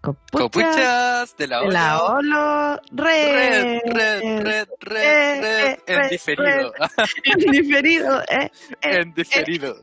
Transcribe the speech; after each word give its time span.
Copuchas, 0.00 1.36
de 1.36 1.46
la 1.46 1.60
de 1.60 1.68
la 1.72 2.02
Olo. 2.02 2.80
Red. 2.90 3.80
Red, 3.84 3.92
red, 3.92 4.22
red, 4.22 4.22
Eh, 4.22 4.40
red, 4.42 4.68
red, 4.80 5.44
eh, 5.44 5.78
en 5.86 5.96
red, 5.98 6.10
diferido. 6.10 6.72
En 7.24 7.50
diferido, 7.52 8.20
eh, 8.22 8.26
eh. 8.30 8.50
En 8.80 9.12
diferido. 9.14 9.76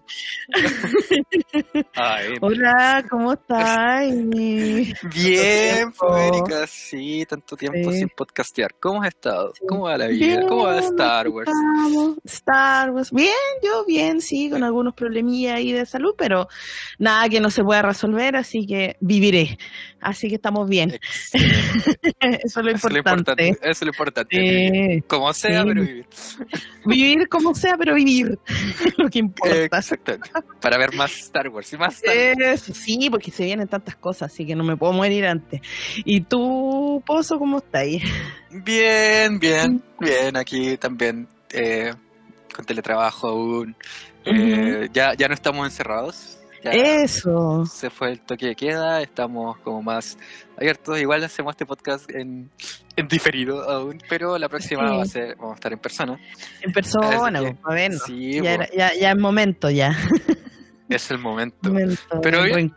Ay, 1.93 2.33
Hola, 2.41 3.05
¿cómo 3.07 3.33
estás? 3.33 4.07
bien. 5.13 5.93
Erika, 6.17 6.65
sí, 6.65 7.23
tanto 7.29 7.55
tiempo 7.55 7.91
sin 7.91 8.09
podcastear. 8.09 8.73
¿Cómo 8.79 9.03
has 9.03 9.09
estado? 9.09 9.53
¿Cómo 9.67 9.83
va 9.83 9.97
la 9.97 10.07
vida? 10.07 10.47
¿Cómo 10.47 10.63
va 10.63 10.79
Star 10.79 11.29
Wars? 11.29 11.47
estamos. 11.47 12.17
Star 12.23 12.89
Wars. 12.89 13.11
Bien, 13.11 13.33
yo 13.61 13.85
bien, 13.85 14.21
sí, 14.21 14.49
con 14.49 14.63
algunos 14.63 14.95
problemillas 14.95 15.57
ahí 15.57 15.71
de 15.73 15.85
salud, 15.85 16.15
pero 16.17 16.47
nada 16.97 17.29
que 17.29 17.39
no 17.39 17.51
se 17.51 17.63
pueda 17.63 17.83
resolver, 17.83 18.35
así 18.35 18.65
que 18.65 18.97
viviré. 18.99 19.59
Así 20.07 20.29
que 20.29 20.35
estamos 20.35 20.69
bien. 20.69 20.97
Eso 21.33 22.61
es 22.61 22.83
lo 22.85 22.97
importante. 22.97 23.49
Eso 23.49 23.59
es 23.61 23.81
lo 23.81 23.89
importante. 23.89 25.03
Como 25.05 25.33
sea, 25.33 25.65
pero 25.65 25.81
vivir. 25.81 26.05
Vivir 26.85 27.27
como 27.27 27.53
sea, 27.53 27.75
pero 27.77 27.93
vivir. 27.93 28.39
lo 28.97 29.09
que 29.09 29.19
importa. 29.19 29.79
Exactamente. 29.79 30.29
Para 30.61 30.77
ver 30.77 30.95
más 30.95 31.11
Star 31.11 31.49
Wars 31.49 31.73
y 31.73 31.77
más 31.77 31.95
Star 31.95 32.15
Wars. 32.15 32.39
Eso, 32.39 32.73
sí, 32.73 33.09
porque 33.09 33.31
se 33.31 33.43
vienen 33.43 33.67
tantas 33.67 33.97
cosas, 33.97 34.31
así 34.31 34.45
que 34.45 34.55
no 34.55 34.63
me 34.63 34.77
puedo 34.77 34.93
morir 34.93 35.25
antes. 35.25 35.59
¿Y 36.05 36.21
tú, 36.21 37.03
Pozo, 37.05 37.37
cómo 37.37 37.57
estás 37.57 37.81
ahí? 37.81 38.01
Bien, 38.49 39.37
bien, 39.39 39.83
bien. 39.99 40.37
Aquí 40.37 40.77
también 40.77 41.27
eh, 41.51 41.93
con 42.55 42.63
teletrabajo 42.63 43.27
aún. 43.27 43.75
Eh, 44.23 44.87
ya, 44.93 45.15
ya 45.15 45.27
no 45.27 45.33
estamos 45.33 45.67
encerrados. 45.67 46.37
Ya 46.73 47.03
Eso. 47.03 47.65
se 47.65 47.89
fue 47.89 48.11
el 48.11 48.19
toque 48.21 48.47
de 48.47 48.55
queda, 48.55 49.01
estamos 49.01 49.57
como 49.59 49.81
más 49.81 50.17
abiertos. 50.57 50.99
Igual 50.99 51.23
hacemos 51.23 51.51
este 51.51 51.65
podcast 51.65 52.09
en, 52.11 52.49
en 52.95 53.07
diferido 53.07 53.69
aún, 53.69 53.99
pero 54.09 54.37
la 54.37 54.49
próxima 54.49 54.87
Sí. 54.89 54.95
va 54.97 55.01
a 55.03 55.05
ser, 55.05 55.35
vamos 55.35 55.51
a 55.51 55.55
estar 55.55 55.73
en 55.73 55.79
persona. 55.79 56.19
En 56.61 56.71
persona, 56.71 57.39
que, 57.39 57.51
pues, 57.53 57.57
a 57.65 57.73
ver, 57.73 57.93
sí, 58.05 58.33
ya, 58.35 58.41
pues, 58.41 58.51
era- 58.53 58.69
ya, 58.75 58.93
ya 58.99 59.11
es 59.11 59.17
momento, 59.17 59.69
ya. 59.69 59.95
es 60.89 61.11
el 61.11 61.19
momento. 61.19 61.69
momento 61.69 62.21
Pero 62.21 62.43
bien. 62.43 62.73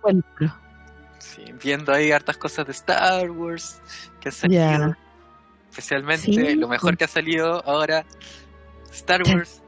Sí, 1.18 1.44
viendo 1.62 1.92
ahí 1.92 2.12
hartas 2.12 2.36
cosas 2.36 2.66
de 2.66 2.72
Star 2.72 3.30
Wars 3.30 3.80
que 4.20 4.28
han 4.30 4.34
salido. 4.34 4.96
Especialmente 5.70 6.24
Sí. 6.24 6.54
lo 6.56 6.66
mejor 6.68 6.96
que 6.96 7.04
ha 7.04 7.08
salido 7.08 7.62
ahora, 7.64 8.04
Star. 8.92 9.22
Wars 9.22 9.62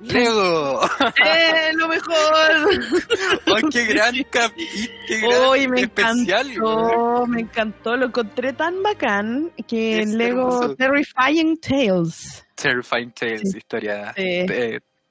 Lego. 0.00 0.80
¡Eh, 1.24 1.72
lo 1.74 1.88
mejor! 1.88 2.14
¡Ay, 3.46 3.62
qué 3.72 3.84
gran 3.86 4.14
capítulo! 4.30 4.94
¡Qué 5.08 5.18
gran 5.20 5.42
Hoy 5.42 5.68
me 5.68 5.80
especial! 5.82 6.50
encantó, 6.50 7.26
me 7.26 7.40
encantó, 7.40 7.96
lo 7.96 8.06
encontré 8.06 8.52
tan 8.52 8.82
bacán 8.82 9.52
que 9.66 10.00
Es 10.00 10.08
Lego 10.10 10.40
hermoso. 10.62 10.76
Terrifying 10.76 11.58
Tales, 11.60 12.46
Terrifying 12.54 13.12
Tales, 13.12 13.40
Sí. 13.50 13.58
historias 13.58 14.14
Sí. 14.16 14.46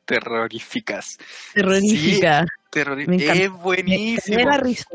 terroríficas. 0.06 1.18
terrorífica. 1.54 2.46
Me 2.74 3.16
encanta. 3.16 3.34
es 3.34 3.40
Me 3.40 3.48
buenísimo. 3.58 4.40
la 4.50 4.58
risa. 4.58 4.86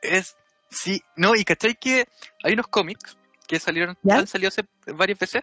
Es, 0.00 0.36
sí, 0.70 1.02
no, 1.16 1.34
y 1.34 1.44
cachai 1.44 1.74
que 1.74 2.06
hay 2.42 2.52
unos 2.54 2.68
cómics 2.68 3.16
que 3.46 3.58
salieron, 3.58 3.96
¿Ya? 4.02 4.16
han 4.16 4.26
salido 4.26 4.48
hace 4.48 4.62
varias 4.86 5.18
veces, 5.18 5.42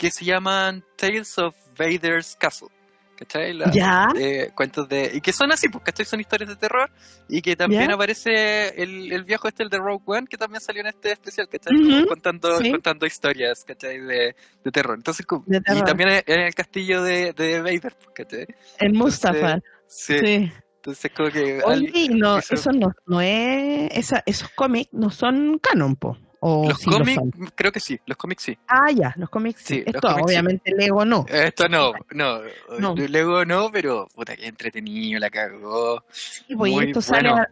que 0.00 0.10
se 0.10 0.24
llaman 0.24 0.82
Tales 0.96 1.36
of 1.38 1.54
Vader's 1.78 2.34
Castle. 2.40 2.68
¿Cachai? 3.16 3.52
La- 3.52 3.70
¿Ya? 3.70 4.08
eh, 4.18 4.50
cuentos 4.54 4.88
de. 4.88 5.10
Y 5.12 5.20
que 5.20 5.30
son 5.34 5.52
así, 5.52 5.68
pues, 5.68 5.84
¿cachai? 5.84 6.06
Son 6.06 6.18
historias 6.20 6.48
de 6.48 6.56
terror. 6.56 6.90
Y 7.28 7.42
que 7.42 7.54
también 7.54 7.88
¿Ya? 7.88 7.94
aparece 7.94 8.82
el, 8.82 9.12
el 9.12 9.24
viejo 9.24 9.46
este, 9.46 9.62
el 9.62 9.68
de 9.68 9.76
Rogue 9.76 10.02
One, 10.06 10.26
que 10.26 10.38
también 10.38 10.62
salió 10.62 10.80
en 10.80 10.86
este 10.86 11.12
especial, 11.12 11.46
¿cachai? 11.46 11.76
Ujú, 11.76 12.06
contando, 12.08 12.56
sí. 12.56 12.70
contando 12.70 13.04
historias, 13.04 13.62
¿cachai? 13.62 13.98
De, 14.00 14.34
de 14.64 14.70
terror. 14.72 14.96
Entonces, 14.96 15.26
De 15.44 15.58
y 15.58 15.60
terror. 15.60 15.84
también 15.84 16.08
en 16.08 16.22
en 16.26 16.40
el 16.40 16.54
castillo 16.54 17.02
de, 17.02 17.34
de 17.34 17.60
Vader, 17.60 17.94
pues, 17.94 18.08
¿cachai? 18.14 18.46
El 18.78 18.94
Mustafa. 18.94 19.58
Sí. 19.86 20.18
Sí. 20.18 20.52
Entonces, 20.76 21.12
como 21.14 21.28
que. 21.30 21.60
Oye, 21.62 21.92
al- 22.08 22.18
no, 22.18 22.38
eso- 22.38 22.54
eso 22.54 22.72
no, 22.72 22.90
no 23.04 23.20
es. 23.20 23.90
Esa, 23.98 24.22
esos 24.24 24.48
cómics 24.56 24.88
no 24.94 25.10
son 25.10 25.58
canon, 25.58 25.94
po. 25.96 26.16
O 26.42 26.68
los 26.68 26.78
sí 26.78 26.90
cómics, 26.90 27.20
creo 27.54 27.70
que 27.70 27.80
sí, 27.80 28.00
los 28.06 28.16
cómics 28.16 28.42
sí. 28.42 28.58
Ah, 28.66 28.90
ya, 28.90 29.12
los 29.16 29.28
cómics 29.28 29.60
sí. 29.62 29.82
Esto, 29.84 30.00
cómics 30.00 30.16
sí. 30.16 30.24
obviamente, 30.24 30.72
Lego 30.74 31.04
no. 31.04 31.26
Esto 31.28 31.68
no, 31.68 31.92
no, 32.12 32.40
No. 32.78 32.94
luego 32.96 33.44
no, 33.44 33.70
pero 33.70 34.08
puta 34.14 34.34
que 34.34 34.46
entretenido, 34.46 35.20
la 35.20 35.28
cagó. 35.28 36.02
Sí, 36.10 36.56
pues, 36.56 36.72
y 36.72 36.78
esto 36.80 37.02
sale 37.02 37.28
a, 37.28 37.46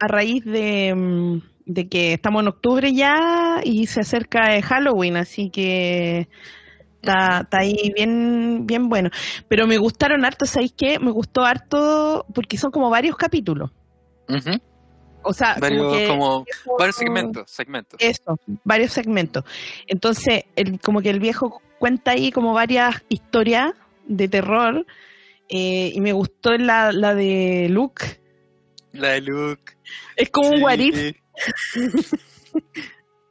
a 0.00 0.08
raíz 0.08 0.44
de, 0.44 0.92
mm, 0.96 1.42
de 1.66 1.88
que 1.88 2.14
estamos 2.14 2.42
en 2.42 2.48
octubre 2.48 2.92
ya 2.92 3.60
y 3.62 3.86
se 3.86 4.00
acerca 4.00 4.56
el 4.56 4.62
Halloween, 4.62 5.16
así 5.16 5.50
que 5.50 6.28
está, 6.96 7.42
está 7.42 7.58
ahí 7.58 7.92
bien, 7.94 8.66
bien 8.66 8.88
bueno. 8.88 9.10
Pero 9.46 9.68
me 9.68 9.78
gustaron 9.78 10.24
harto, 10.24 10.44
¿sabéis 10.44 10.74
qué? 10.76 10.98
Me 10.98 11.12
gustó 11.12 11.44
harto 11.44 12.26
porque 12.34 12.58
son 12.58 12.72
como 12.72 12.90
varios 12.90 13.14
capítulos. 13.16 13.70
Ujú. 14.28 14.58
O 15.24 15.32
sea, 15.32 15.56
Varios, 15.58 15.82
como 15.82 15.94
que 15.96 16.06
como, 16.06 16.78
varios 16.78 16.96
segmentos, 16.96 17.50
segmentos. 17.50 17.98
Eso, 18.00 18.38
varios 18.64 18.92
segmentos. 18.92 19.44
Entonces, 19.86 20.44
el, 20.56 20.78
como 20.80 21.00
que 21.02 21.10
el 21.10 21.20
viejo 21.20 21.60
cuenta 21.78 22.12
ahí 22.12 22.30
como 22.30 22.52
varias 22.52 23.02
historias 23.08 23.72
de 24.06 24.28
terror 24.28 24.86
eh, 25.48 25.90
y 25.94 26.00
me 26.00 26.12
gustó 26.12 26.56
la, 26.56 26.92
la 26.92 27.14
de 27.14 27.68
Luke. 27.70 28.20
La 28.92 29.08
de 29.12 29.20
Luke. 29.22 29.72
Es 30.16 30.30
como 30.30 30.50
un 30.50 30.62
what 30.62 30.78
if. 30.78 31.14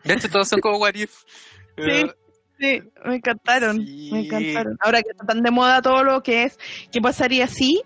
De 0.03 0.13
hecho, 0.13 0.29
todos 0.29 0.49
son 0.49 0.59
como 0.59 0.77
what 0.77 0.95
if. 0.95 1.23
Sí. 1.77 2.05
Sí, 2.59 2.81
me 3.05 3.15
encantaron, 3.15 3.77
Sí. 3.85 4.09
me 4.11 4.19
encantaron. 4.21 4.77
Ahora 4.79 5.01
que 5.01 5.09
está 5.11 5.25
tan 5.25 5.41
de 5.41 5.51
moda 5.51 5.81
todo 5.81 6.03
lo 6.03 6.21
que 6.21 6.43
es, 6.43 6.59
¿qué 6.91 7.01
pasaría 7.01 7.47
si? 7.47 7.77
Eh, 7.77 7.83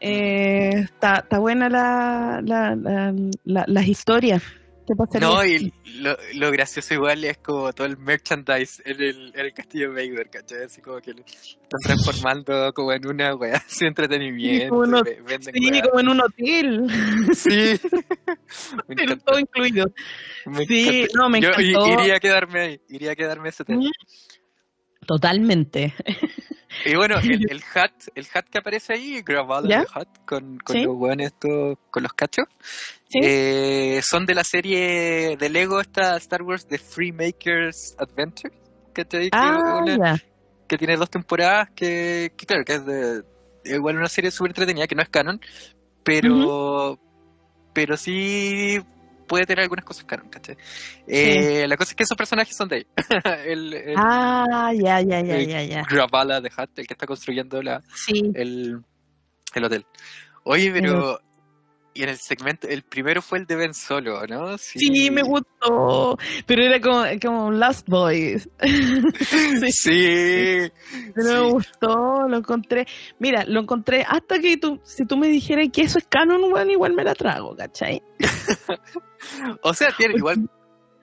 está, 0.00 1.16
está 1.16 1.38
buena 1.38 1.68
la, 1.68 2.40
la, 2.44 2.74
la- 2.76 3.14
la- 3.44 3.64
las 3.66 3.86
historias. 3.86 4.42
¿Qué 4.86 4.94
pasaría 4.96 5.28
No, 5.28 5.44
y 5.44 5.70
lo, 6.00 6.16
lo 6.36 6.50
gracioso 6.50 6.94
igual 6.94 7.22
es 7.22 7.36
como 7.38 7.70
todo 7.74 7.86
el 7.86 7.98
merchandise 7.98 8.80
en 8.86 9.02
el, 9.02 9.32
en 9.34 9.40
el 9.44 9.52
castillo 9.52 9.92
de 9.92 10.08
Vader, 10.08 10.30
¿cachai? 10.30 10.62
Así 10.64 10.80
como 10.80 10.98
que 11.02 11.12
lo 11.12 11.20
están 11.26 11.80
transformando 11.84 12.72
como 12.72 12.92
en 12.94 13.06
una 13.06 13.34
weá 13.34 13.62
de 13.80 13.86
entretenimiento. 13.86 14.70
como 14.70 14.80
uno- 14.82 15.02
ve- 15.02 15.20
venden 15.26 15.54
Sí, 15.54 15.82
como 15.82 16.00
en 16.00 16.08
un 16.08 16.20
hotel, 16.22 16.86
Sí. 17.34 17.78
pero 18.96 19.18
todo 19.18 19.38
incluido. 19.38 19.92
me 20.46 20.64
sí, 20.64 20.88
encanta. 21.00 21.18
no, 21.18 21.28
me 21.28 21.40
Yo 21.42 21.48
encantó. 21.50 22.00
iría 22.02 22.16
a 22.16 22.20
quedarme 22.20 22.60
ahí, 22.60 22.80
iría 22.88 23.12
a 23.12 23.16
quedarme 23.16 23.48
ese 23.50 23.64
tema. 23.66 23.82
Totalmente. 25.08 25.94
Y 26.84 26.94
bueno, 26.94 27.16
el, 27.22 27.50
el 27.50 27.62
hat, 27.74 27.92
el 28.14 28.26
hat 28.34 28.44
que 28.50 28.58
aparece 28.58 28.92
ahí, 28.92 29.22
grabado 29.22 29.66
¿Ya? 29.66 29.80
el 29.80 29.86
hat 29.92 30.08
con, 30.26 30.58
con 30.58 30.76
Sí. 30.76 30.84
los 30.84 30.94
weones 30.96 31.28
estos, 31.28 31.78
con 31.90 32.02
los 32.02 32.12
cachos, 32.12 32.44
Sí. 33.08 33.20
eh, 33.22 34.00
son 34.02 34.26
de 34.26 34.34
la 34.34 34.44
serie 34.44 35.38
de 35.38 35.48
Lego 35.48 35.80
esta 35.80 36.14
Star 36.18 36.42
Wars 36.42 36.66
The 36.66 36.76
Freemakers 36.76 37.96
Adventure. 37.98 38.54
Que 38.92 39.06
ah, 39.32 39.80
una- 39.82 39.96
ya. 40.16 40.24
que 40.68 40.76
tiene 40.76 40.96
dos 40.98 41.08
temporadas, 41.08 41.70
que, 41.74 42.32
que 42.36 42.44
claro, 42.46 42.64
que 42.66 42.74
es 42.74 42.84
de 42.84 43.22
igual 43.64 43.96
una 43.96 44.08
serie 44.08 44.30
súper 44.30 44.50
entretenida, 44.50 44.86
que 44.86 44.94
no 44.94 45.02
es 45.02 45.08
canon, 45.08 45.40
pero 46.04 46.98
pero 47.72 47.96
sí 47.96 48.78
puede 49.28 49.46
tener 49.46 49.62
algunas 49.62 49.84
cosas 49.84 50.04
canon, 50.04 50.28
¿cachai? 50.28 50.56
Eh, 51.06 51.66
la 51.68 51.76
cosa 51.76 51.92
es 51.92 51.96
que 51.96 52.02
esos 52.02 52.16
personajes 52.16 52.56
son 52.56 52.68
de 52.68 52.76
ahí. 52.76 52.86
el, 53.46 53.74
el 53.74 53.94
Ah, 53.96 54.72
ya, 54.74 55.00
ya, 55.02 55.20
ya, 55.20 55.40
ya, 55.40 55.62
ya. 55.62 55.82
Gravala 55.88 56.40
de 56.40 56.50
Hat, 56.56 56.70
el 56.78 56.86
que 56.86 56.94
está 56.94 57.06
construyendo 57.06 57.62
la, 57.62 57.80
Sí. 57.94 58.32
el, 58.34 58.80
el 59.54 59.64
hotel. 59.64 59.86
Oye, 60.44 60.72
pero... 60.72 61.20
Y 61.98 62.04
en 62.04 62.10
el 62.10 62.16
segmento, 62.18 62.68
el 62.68 62.82
primero 62.84 63.20
fue 63.20 63.38
el 63.38 63.46
de 63.46 63.56
Ben 63.56 63.74
Solo, 63.74 64.24
¿no? 64.28 64.56
Sí, 64.56 65.10
me 65.10 65.22
gustó. 65.22 66.16
Pero 66.46 66.62
era 66.64 66.80
como, 66.80 67.04
como 67.20 67.50
Last 67.50 67.88
Boys. 67.88 68.48
sí, 68.60 69.72
Sí. 69.72 70.70
pero 71.12 71.26
sí. 71.26 71.32
me 71.32 71.50
gustó, 71.50 72.28
lo 72.28 72.36
encontré. 72.36 72.86
Mira, 73.18 73.44
lo 73.48 73.58
encontré 73.58 74.04
hasta 74.08 74.38
que 74.38 74.58
tú, 74.58 74.80
si 74.84 75.06
tú 75.06 75.16
me 75.16 75.26
dijeras 75.26 75.70
que 75.72 75.82
eso 75.82 75.98
es 75.98 76.06
canon, 76.08 76.48
bueno, 76.48 76.70
igual 76.70 76.92
me 76.94 77.02
la 77.02 77.16
trago, 77.16 77.56
¿cachai? 77.56 78.00
O 79.62 79.74
sea, 79.74 79.88
tiene 79.96 80.14
igual 80.16 80.48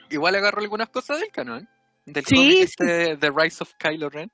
igual 0.10 0.36
agarró 0.36 0.62
algunas 0.62 0.88
cosas 0.88 1.20
del 1.20 1.30
canon. 1.30 1.68
Del 2.06 2.24
cómic 2.24 2.60
este, 2.62 3.18
The 3.18 3.32
Rise 3.36 3.58
of 3.64 3.74
Kylo 3.78 4.10
Ren. 4.10 4.32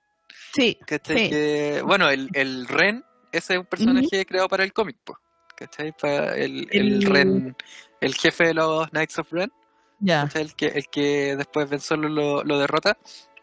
Sí. 0.53 0.77
Que, 0.85 1.81
bueno, 1.83 2.07
el, 2.07 2.29
el 2.33 2.67
Ren, 2.67 3.03
ese 3.31 3.53
es 3.53 3.59
un 3.59 3.65
personaje 3.65 4.23
creado 4.27 4.47
para 4.47 4.63
el 4.63 4.73
cómic, 4.73 4.97
pues. 5.03 5.17
¿Cachai? 5.61 5.93
Para 5.99 6.35
el, 6.35 6.67
el 6.71 6.93
El- 6.93 7.01
Ren, 7.05 7.55
el 8.01 8.15
jefe 8.15 8.45
de 8.47 8.53
los 8.55 8.89
Knights 8.89 9.19
of 9.19 9.31
Ren, 9.31 9.51
ya. 9.99 10.27
El 10.33 10.55
que, 10.55 10.65
el 10.67 10.87
que 10.87 11.35
después 11.35 11.69
Ben 11.69 11.79
Solo 11.79 12.09
lo, 12.09 12.43
lo 12.43 12.57
derrota, 12.57 12.97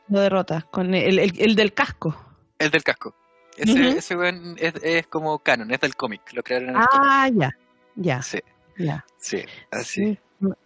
lo 0.09 0.19
derrota. 0.21 0.67
Con 0.71 0.95
el, 0.95 1.19
el, 1.21 1.33
el 1.39 1.55
del 1.55 1.73
casco. 1.75 2.17
el 2.59 2.71
del 2.71 2.83
casco. 2.83 3.15
Ese, 3.57 3.91
ese 3.91 4.17
weón 4.17 4.57
es, 4.59 4.73
es 4.83 5.07
como 5.09 5.39
canon, 5.41 5.71
es 5.73 5.81
del 5.81 5.95
cómic, 5.97 6.23
lo 6.33 6.43
crearon 6.43 6.71
en 6.71 6.77
el. 6.77 6.83
Ah, 6.91 7.29
ya, 7.33 7.57
ya, 7.97 8.23
Sí, 8.23 8.39
ya. 8.77 9.05
sí, 9.19 9.43
así. 9.71 10.05
Sí. 10.15 10.19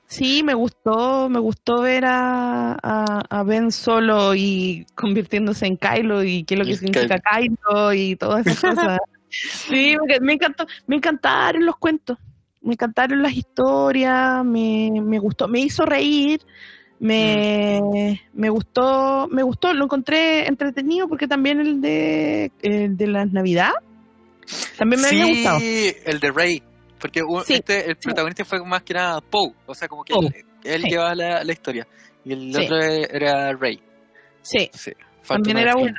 Sí, 0.07 0.43
me 0.43 0.53
gustó, 0.53 1.31
me 1.31 1.39
gustó 1.39 1.81
ver 1.81 2.05
a, 2.05 2.73
a, 2.83 3.23
a 3.31 3.43
Ben 3.45 3.73
solo 3.73 4.35
y 4.35 4.87
convirtiéndose 4.95 5.65
en 5.67 5.79
Kylo 5.79 6.23
y 6.23 6.45
qué 6.45 6.55
es 6.55 6.59
lo 6.61 6.67
que 6.67 6.77
significa 6.77 7.19
Kylo 7.19 7.95
y 7.95 8.17
todas 8.17 8.47
esas 8.47 8.61
cosas. 8.77 8.99
Sí, 9.33 9.95
porque 9.99 10.21
me 10.21 10.35
encantó, 10.35 10.67
me 10.87 10.97
encantaron 10.97 11.65
los 11.65 11.77
cuentos, 11.77 12.19
me 12.61 12.75
encantaron 12.75 13.23
las 13.23 13.33
historias, 13.33 14.45
me, 14.45 14.91
me 15.03 15.19
gustó, 15.19 15.49
me 15.49 15.61
hizo 15.61 15.85
reír, 15.85 16.41
me, 17.01 17.81
me 18.33 18.51
gustó, 18.51 19.27
me 19.31 19.43
gustó, 19.43 19.73
lo 19.75 19.85
encontré 19.85 20.47
entretenido 20.47 21.09
porque 21.09 21.27
también 21.27 21.61
el 21.61 21.81
de, 21.81 22.53
el 22.63 22.97
de 22.97 23.07
la 23.07 23.25
Navidad 23.27 23.73
también 24.77 25.01
me 25.03 25.09
había 25.09 25.27
gustado. 25.27 25.61
Sí, 25.61 25.93
el 26.05 26.21
de 26.21 26.31
Rey. 26.31 26.63
Porque 27.01 27.21
Sí, 27.47 27.55
este, 27.55 27.91
el 27.91 27.97
protagonista 27.97 28.45
fue 28.45 28.65
más 28.65 28.83
que 28.83 28.95
nada 28.95 29.21
Poe. 29.21 29.53
O 29.67 29.75
sea, 29.75 29.89
como 29.89 30.05
que 30.05 30.13
él, 30.15 30.33
él 30.63 30.83
sí. 30.83 30.91
llevaba 30.91 31.15
la, 31.15 31.43
la 31.43 31.53
historia. 31.53 31.87
Y 32.25 32.33
el 32.33 32.55
Sí. 32.55 32.65
otro 32.65 32.81
era 32.81 33.53
Rey. 33.55 33.81
Sí, 34.43 34.71
Sí. 34.73 34.93
También 35.27 35.59
era 35.59 35.75
bueno. 35.75 35.97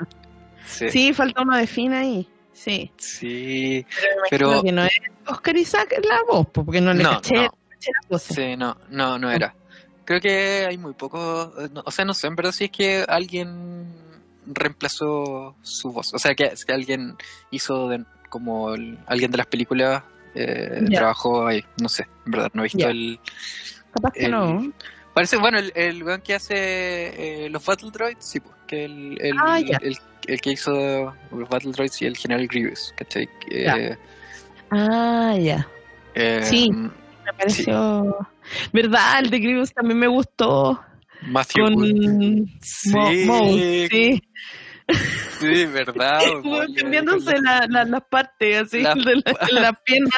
Sí. 0.65 0.89
Sí, 0.89 1.13
falta 1.13 1.41
uno 1.41 1.57
de 1.57 1.67
Finn 1.67 1.93
ahí, 1.93 2.27
sí. 2.53 2.91
Sí. 2.97 3.85
Pero, 4.29 4.49
Pero- 4.49 4.63
que 4.63 4.71
no 4.71 4.83
es 4.85 4.91
Oscar 5.27 5.57
Isaac 5.57 5.95
la 6.07 6.21
voz, 6.27 6.47
po, 6.47 6.63
porque 6.65 6.81
no 6.81 6.93
le 6.93 7.03
No, 7.03 7.11
caché, 7.11 7.35
no. 7.35 7.49
caché 7.69 7.91
la 8.01 8.07
cosa. 8.09 8.33
Sí, 8.33 8.55
no, 8.57 8.77
no, 8.89 9.17
no 9.19 9.31
era. 9.31 9.53
Creo 10.05 10.19
que 10.21 10.65
hay 10.67 10.77
muy 10.77 10.93
poco. 10.93 11.53
eh, 11.59 11.69
o 11.85 11.91
sea, 11.91 12.03
no 12.05 12.13
sé, 12.13 12.27
en 12.27 12.35
verdad 12.35 12.51
si 12.51 12.65
es 12.65 12.71
que 12.71 13.05
alguien 13.07 13.87
reemplazó 14.45 15.55
su 15.61 15.91
voz. 15.91 16.13
O 16.13 16.19
sea, 16.19 16.35
que, 16.35 16.51
que 16.65 16.73
alguien 16.73 17.15
hizo 17.51 17.87
de- 17.89 18.03
como 18.29 18.73
el- 18.73 18.97
alguien 19.07 19.31
de 19.31 19.37
las 19.37 19.47
películas 19.47 20.03
eh, 20.35 20.83
trabajó 20.91 21.45
ahí. 21.47 21.63
No 21.81 21.87
sé, 21.87 22.07
en 22.25 22.31
verdad, 22.31 22.49
no 22.53 22.61
he 22.63 22.65
visto 22.65 22.87
el. 22.89 23.19
Capaz 23.93 24.11
que 24.13 24.25
el- 24.25 24.31
no. 24.31 24.73
Parece, 25.13 25.37
bueno, 25.37 25.59
el, 25.59 25.71
el 25.75 26.03
weón 26.03 26.21
que 26.21 26.33
hace 26.33 27.45
eh, 27.45 27.49
los 27.49 27.63
Battle 27.63 27.91
Droids, 27.91 28.25
sí, 28.25 28.39
pues, 28.39 28.55
que 28.73 28.85
el, 28.85 29.17
el, 29.21 29.33
Ah, 29.39 29.59
el, 29.59 29.97
el 30.27 30.41
que 30.41 30.51
hizo 30.51 31.13
los 31.31 31.49
Battle 31.49 31.71
Droids 31.71 32.01
y 32.01 32.05
el 32.05 32.17
General 32.17 32.47
Grievous, 32.47 32.93
¿cachai? 32.97 33.29
Eh, 33.51 33.95
Ah, 34.71 35.35
ya. 35.39 35.67
eh, 36.15 36.41
Sí. 36.43 36.71
Me 36.71 37.33
pareció. 37.37 38.27
¿Verdad? 38.73 39.19
El 39.19 39.29
de 39.29 39.39
Grievous 39.39 39.73
también 39.73 39.99
me 39.99 40.07
gustó. 40.07 40.79
Matthew 41.27 41.63
Con 41.63 41.73
Wood. 41.75 42.47
Mo- 43.25 43.47
sí. 43.53 44.21
Sí, 45.39 45.65
verdad. 45.67 46.19
Cambiándose 46.77 47.39
la- 47.41 47.65
la- 47.69 47.85
las 47.85 48.03
partes 48.09 48.63
así 48.63 48.81
la, 48.81 48.93
de 48.95 49.15
la 49.53 49.73
pierna. 49.85 50.09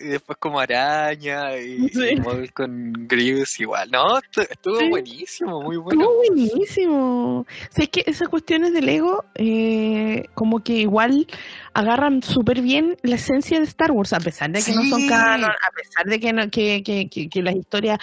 Y 0.00 0.04
después 0.06 0.38
como 0.38 0.58
araña 0.58 1.56
y, 1.58 1.88
Sí. 1.90 2.08
y 2.12 2.16
Maul 2.20 2.50
con 2.52 2.92
Grievous 3.06 3.60
igual. 3.60 3.90
No, 3.90 4.18
estu- 4.20 4.46
estuvo 4.50 4.78
Sí. 4.78 4.88
buenísimo, 4.88 5.60
muy 5.62 5.76
bueno. 5.76 6.00
Estuvo 6.02 6.16
buenísimo. 6.16 7.46
Si 7.70 7.82
es 7.82 7.88
que 7.90 8.02
esas 8.06 8.28
cuestiones 8.28 8.72
de 8.72 8.80
Lego, 8.82 9.24
eh, 9.34 10.24
como 10.34 10.62
que 10.64 10.74
igual 10.74 11.26
agarran 11.74 12.22
súper 12.22 12.62
bien 12.62 12.96
la 13.02 13.16
esencia 13.16 13.58
de 13.58 13.64
Star 13.64 13.92
Wars, 13.92 14.12
a 14.12 14.20
pesar 14.20 14.50
de 14.50 14.62
que 14.62 14.72
no 14.72 14.82
son 14.84 15.06
canon, 15.08 15.50
a 15.50 15.70
pesar 15.74 16.06
de 16.06 16.18
que, 16.20 16.32
no, 16.32 16.48
que, 16.50 16.82
que, 16.82 17.08
que, 17.10 17.28
que 17.28 17.42
las 17.42 17.54
historias 17.54 17.98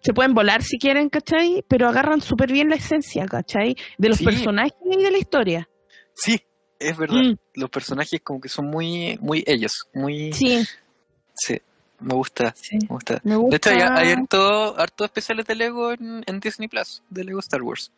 se 0.00 0.12
pueden 0.12 0.34
volar 0.34 0.62
si 0.62 0.78
quieren, 0.78 1.08
¿cachai? 1.08 1.64
Pero 1.68 1.88
agarran 1.88 2.20
súper 2.20 2.52
bien 2.52 2.68
la 2.68 2.76
esencia, 2.76 3.26
¿cachai? 3.26 3.76
De 3.98 4.08
los 4.08 4.22
personajes 4.22 4.74
y 4.90 5.02
de 5.02 5.10
la 5.10 5.18
historia. 5.18 5.68
Sí, 6.14 6.40
es 6.78 6.96
verdad. 6.96 7.16
Mm, 7.16 7.34
Los 7.54 7.70
personajes 7.70 8.20
como 8.22 8.40
que 8.40 8.48
son 8.48 8.66
muy, 8.66 9.18
muy 9.20 9.44
ellos, 9.46 9.84
muy... 9.94 10.32
sí, 10.32 10.62
Sí, 11.46 11.60
me 12.00 12.14
gusta, 12.14 12.52
sí. 12.56 12.78
me 12.80 12.86
gusta. 12.88 13.20
Me 13.24 13.36
De 13.36 13.56
hecho, 13.56 13.70
hay, 13.70 13.80
hay 13.80 14.12
harto, 14.12 14.78
harto 14.78 15.04
especiales 15.04 15.46
de 15.46 15.54
Lego 15.54 15.92
en, 15.92 16.22
en 16.26 16.40
Disney 16.40 16.68
Plus, 16.68 17.02
de 17.10 17.24
Lego 17.24 17.40
Star 17.40 17.62
Wars. 17.62 17.90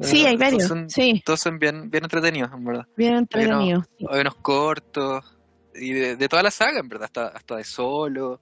Sí, 0.00 0.22
Eh, 0.24 0.28
hay 0.28 0.36
varios. 0.36 0.64
Son, 0.64 0.88
Sí, 0.88 1.22
Todos 1.24 1.40
son 1.40 1.58
bien, 1.58 1.90
bien 1.90 2.04
entretenidos, 2.04 2.50
en 2.52 2.64
verdad. 2.64 2.86
bien 2.96 3.14
entretenido. 3.16 3.82
sí. 3.98 4.06
Hay 4.10 4.20
unos 4.20 4.36
cortos, 4.36 5.24
y 5.74 5.92
de, 5.92 6.16
de 6.16 6.28
toda 6.28 6.42
la 6.42 6.50
saga, 6.50 6.80
en 6.80 6.88
verdad, 6.88 7.04
hasta, 7.06 7.26
hasta 7.28 7.56
de 7.56 7.64
solo. 7.64 8.40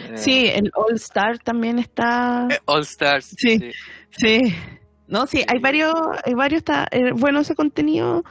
eh, 0.00 0.16
Sí, 0.16 0.46
el 0.46 0.70
All 0.74 0.94
Star 0.96 1.38
también 1.38 1.78
está. 1.78 2.46
eh, 2.50 2.58
All 2.66 2.82
Stars. 2.82 3.34
Sí. 3.36 3.70
Sí. 4.10 4.54
No, 5.06 5.26
sí, 5.26 5.42
hay 5.48 5.58
varios, 5.58 5.94
hay 6.24 6.34
varios, 6.34 6.58
está, 6.58 6.86
eh, 6.90 7.12
bueno, 7.14 7.40
ese 7.40 7.54
contenido 7.54 8.24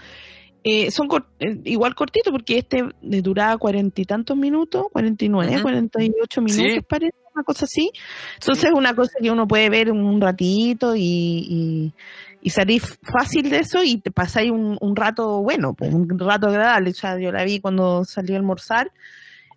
eh, 0.70 0.92
son 0.92 1.08
eh, 1.40 1.58
igual 1.64 1.96
cortitos 1.96 2.32
porque 2.32 2.58
este 2.58 2.84
duraba 3.02 3.58
cuarenta 3.58 4.02
y 4.02 4.06
tantos 4.06 4.36
minutos, 4.36 4.88
49, 4.92 5.54
Ujú. 5.54 5.62
48 5.64 6.42
minutos 6.42 6.74
Sí. 6.74 6.82
parece, 6.90 7.16
una 7.34 7.44
cosa 7.44 7.66
así. 7.66 7.92
Entonces 8.40 8.66
es 8.66 8.72
una 8.74 8.96
cosa 8.96 9.14
que 9.22 9.32
uno 9.32 9.48
puede 9.48 9.70
ver 9.70 9.92
un 9.92 10.20
ratito 10.20 10.96
y, 10.96 11.02
y, 11.02 11.94
y 12.42 12.50
salir 12.50 12.82
fácil 12.82 13.50
de 13.50 13.60
eso 13.60 13.84
y 13.84 13.98
te 14.02 14.12
pasáis 14.12 14.52
un, 14.52 14.78
un 14.82 14.96
rato 14.96 15.42
bueno, 15.42 15.74
pues, 15.74 15.94
un 15.94 16.08
rato 16.20 16.48
agradable. 16.48 16.90
O 16.90 16.94
sea, 16.96 17.18
yo 17.20 17.32
la 17.32 17.44
vi 17.44 17.60
cuando 17.60 18.04
salió 18.04 18.36
a 18.36 18.40
almorzar, 18.40 18.92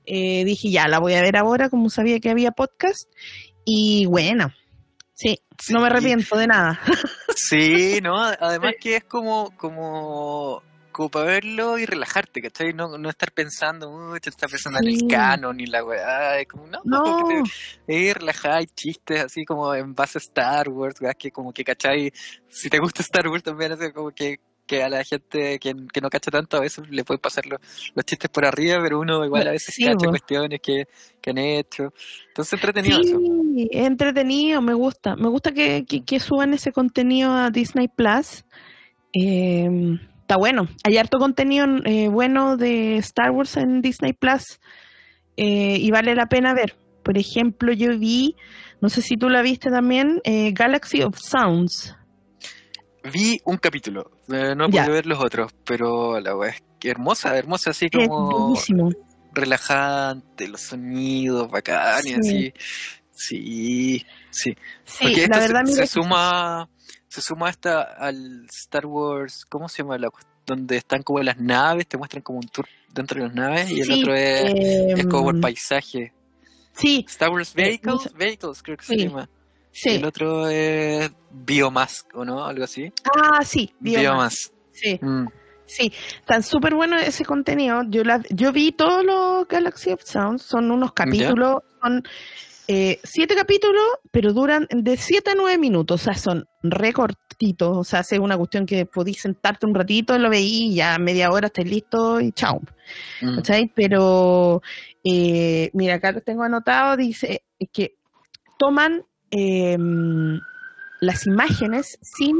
eh, 0.06 0.44
dije 0.44 0.70
ya, 0.70 0.86
la 0.88 0.98
voy 1.00 1.14
a 1.14 1.22
ver 1.22 1.36
ahora 1.36 1.68
como 1.70 1.90
sabía 1.90 2.20
que 2.20 2.30
había 2.30 2.50
podcast 2.52 3.10
y 3.64 4.06
bueno, 4.06 4.52
sí, 5.14 5.38
no 5.70 5.80
me 5.80 5.86
Sí. 5.88 5.92
arrepiento 5.92 6.36
de 6.36 6.46
nada. 6.46 6.80
Sí, 7.36 8.00
no, 8.02 8.16
además 8.18 8.74
que 8.80 8.96
es 8.96 9.04
como, 9.04 9.50
como, 9.56 10.62
como 10.92 11.08
para 11.08 11.26
verlo 11.26 11.78
y 11.78 11.86
relajarte, 11.86 12.40
¿cachai? 12.42 12.72
No, 12.72 12.96
no 12.98 13.08
estar 13.10 13.32
pensando, 13.32 13.88
uy, 13.90 14.20
te 14.20 14.30
está 14.30 14.46
pensando 14.48 14.78
en 14.80 14.94
Sí. 14.94 15.04
el 15.04 15.10
canon 15.10 15.58
y 15.60 15.66
la 15.66 15.84
weá, 15.84 16.38
es 16.40 16.46
como, 16.48 16.66
no, 16.66 16.80
No. 16.84 17.02
te, 17.02 17.42
eh, 17.86 18.14
relajar, 18.14 18.64
chistes 18.74 19.24
así 19.24 19.44
como 19.44 19.74
en 19.74 19.94
base 19.94 20.18
a 20.18 20.20
Star 20.20 20.68
Wars, 20.68 21.00
weá, 21.00 21.14
que 21.14 21.30
como 21.30 21.52
que, 21.52 21.64
¿cachai? 21.64 22.12
Si 22.48 22.68
te 22.68 22.78
gusta 22.78 23.02
Star 23.02 23.28
Wars 23.28 23.42
también, 23.42 23.72
así 23.72 23.90
como 23.92 24.10
que, 24.10 24.40
que 24.66 24.84
a 24.84 24.88
la 24.88 25.02
gente 25.02 25.58
que, 25.58 25.74
que 25.92 26.00
no 26.00 26.08
cacha 26.08 26.30
tanto 26.30 26.56
a 26.56 26.60
veces 26.60 26.88
le 26.90 27.02
puede 27.02 27.18
pasar 27.18 27.44
los, 27.46 27.58
los 27.92 28.04
chistes 28.04 28.30
por 28.30 28.44
arriba, 28.44 28.78
pero 28.80 29.00
uno 29.00 29.24
igual 29.24 29.48
a 29.48 29.50
veces 29.50 29.74
Sí, 29.74 29.82
cacha 29.84 30.06
bo. 30.06 30.10
cuestiones 30.10 30.60
que, 30.62 30.84
que 31.20 31.30
han 31.30 31.38
hecho. 31.38 31.92
Entonces 32.28 32.52
entretenido 32.52 33.00
eso. 33.00 33.18
Sí, 33.18 33.68
es 33.72 33.84
entretenido, 33.86 34.62
me 34.62 34.74
gusta. 34.74 35.16
Me 35.16 35.28
gusta 35.28 35.50
que, 35.50 35.84
que- 35.84 36.04
que 36.04 36.20
suban 36.20 36.54
ese 36.54 36.70
contenido 36.70 37.32
a 37.32 37.50
Disney 37.50 37.88
Plus. 37.88 38.44
Eh, 39.12 39.98
está 40.30 40.38
bueno. 40.38 40.68
Hay 40.84 40.96
harto 40.96 41.18
contenido 41.18 41.66
eh, 41.84 42.06
bueno 42.06 42.56
de 42.56 42.98
Star 42.98 43.32
Wars 43.32 43.56
en 43.56 43.82
Disney 43.82 44.12
Plus 44.12 44.60
eh, 45.36 45.76
y 45.76 45.90
vale 45.90 46.14
la 46.14 46.26
pena 46.26 46.54
ver. 46.54 46.76
Por 47.02 47.18
ejemplo, 47.18 47.72
yo 47.72 47.98
vi, 47.98 48.36
no 48.80 48.88
sé 48.90 49.02
si 49.02 49.16
tú 49.16 49.28
la 49.28 49.42
viste 49.42 49.70
también, 49.70 50.20
eh, 50.22 50.52
Galaxy 50.52 51.02
of 51.02 51.18
Sounds. 51.18 51.96
Vi 53.12 53.40
un 53.44 53.56
capítulo, 53.56 54.12
no 54.28 54.68
Ya. 54.68 54.82
podido 54.84 54.92
ver 54.92 55.06
los 55.06 55.18
otros, 55.18 55.52
pero 55.64 56.20
la 56.20 56.36
weá 56.36 56.50
es 56.50 56.62
que 56.78 56.90
hermosa, 56.90 57.36
hermosa, 57.36 57.70
así 57.70 57.90
como 57.90 58.54
relajante, 59.32 60.46
los 60.46 60.60
sonidos 60.60 61.50
bacanes, 61.50 62.18
Sí. 62.22 62.52
así. 62.52 62.52
Sí, 63.10 64.06
sí. 64.30 64.56
Sí, 64.84 64.98
Porque 65.02 65.24
esto 65.24 65.34
la 65.34 65.40
verdad, 65.40 65.64
se, 65.64 65.86
suma, 65.88 66.68
se 67.10 67.20
suma 67.20 67.48
hasta 67.48 67.82
al 67.82 68.46
Star 68.46 68.86
Wars, 68.86 69.44
¿cómo 69.48 69.68
se 69.68 69.82
llama? 69.82 69.98
La, 69.98 70.10
donde 70.46 70.76
están 70.76 71.02
como 71.02 71.20
las 71.20 71.38
naves, 71.38 71.88
te 71.88 71.98
muestran 71.98 72.22
como 72.22 72.38
un 72.38 72.46
tour 72.46 72.66
dentro 72.88 73.20
de 73.20 73.26
las 73.26 73.34
naves, 73.34 73.68
y 73.68 73.80
el 73.80 73.90
otro 73.90 74.14
es, 74.14 74.54
es 74.96 75.06
como 75.06 75.30
em, 75.30 75.40
paisaje. 75.40 76.12
Sí, 76.72 77.04
Star 77.08 77.30
Wars 77.30 77.50
eh, 77.56 77.62
Vehicles. 77.62 78.12
Vehicles 78.14 78.62
creo 78.62 78.76
que 78.76 78.84
se 78.84 78.96
llama. 78.96 79.28
Sí. 79.72 79.90
el 79.90 80.04
otro 80.04 80.48
es 80.48 81.10
Biomass, 81.32 82.06
¿o 82.14 82.24
no? 82.24 82.44
Algo 82.44 82.62
así. 82.62 82.92
Ah, 83.04 83.42
sí, 83.44 83.74
Biomass. 83.80 84.00
Biomass. 84.00 84.52
Sí. 84.70 84.98
Mm. 85.02 85.26
Sí, 85.66 85.92
están 86.14 86.44
súper 86.44 86.74
buenos 86.76 87.02
ese 87.02 87.24
contenido. 87.24 87.82
Yo 87.88 88.04
la, 88.04 88.22
yo 88.30 88.52
vi 88.52 88.70
todos 88.70 89.04
los 89.04 89.48
Galaxy 89.48 89.90
of 89.90 90.02
Sounds, 90.04 90.42
son 90.42 90.70
unos 90.70 90.92
capítulos, 90.92 91.62
son 91.82 92.04
eh, 92.72 93.00
siete 93.02 93.34
capítulos, 93.34 93.82
pero 94.12 94.32
duran 94.32 94.68
de 94.70 94.96
siete 94.96 95.30
a 95.30 95.34
nueve 95.34 95.58
minutos, 95.58 96.02
o 96.02 96.04
sea, 96.04 96.14
son 96.14 96.46
re 96.62 96.92
cortitos, 96.92 97.76
o 97.76 97.82
sea, 97.82 98.00
es 98.00 98.12
una 98.12 98.36
cuestión 98.36 98.64
que 98.64 98.86
podís 98.86 99.20
sentarte 99.22 99.66
un 99.66 99.74
ratito, 99.74 100.16
lo 100.18 100.30
veí, 100.30 100.68
y 100.70 100.74
ya 100.76 100.96
media 100.98 101.30
hora 101.30 101.48
estáis 101.48 101.68
listo 101.68 102.20
y 102.20 102.30
chao. 102.32 102.60
Mm. 103.22 103.36
¿cachai? 103.36 103.72
Pero, 103.74 104.62
eh, 105.02 105.70
mira, 105.72 105.94
acá 105.94 106.12
lo 106.12 106.20
tengo 106.20 106.44
anotado, 106.44 106.96
dice 106.96 107.42
que 107.72 107.96
toman 108.58 109.04
em, 109.32 110.38
las 111.00 111.26
imágenes 111.26 111.98
sin, 112.02 112.36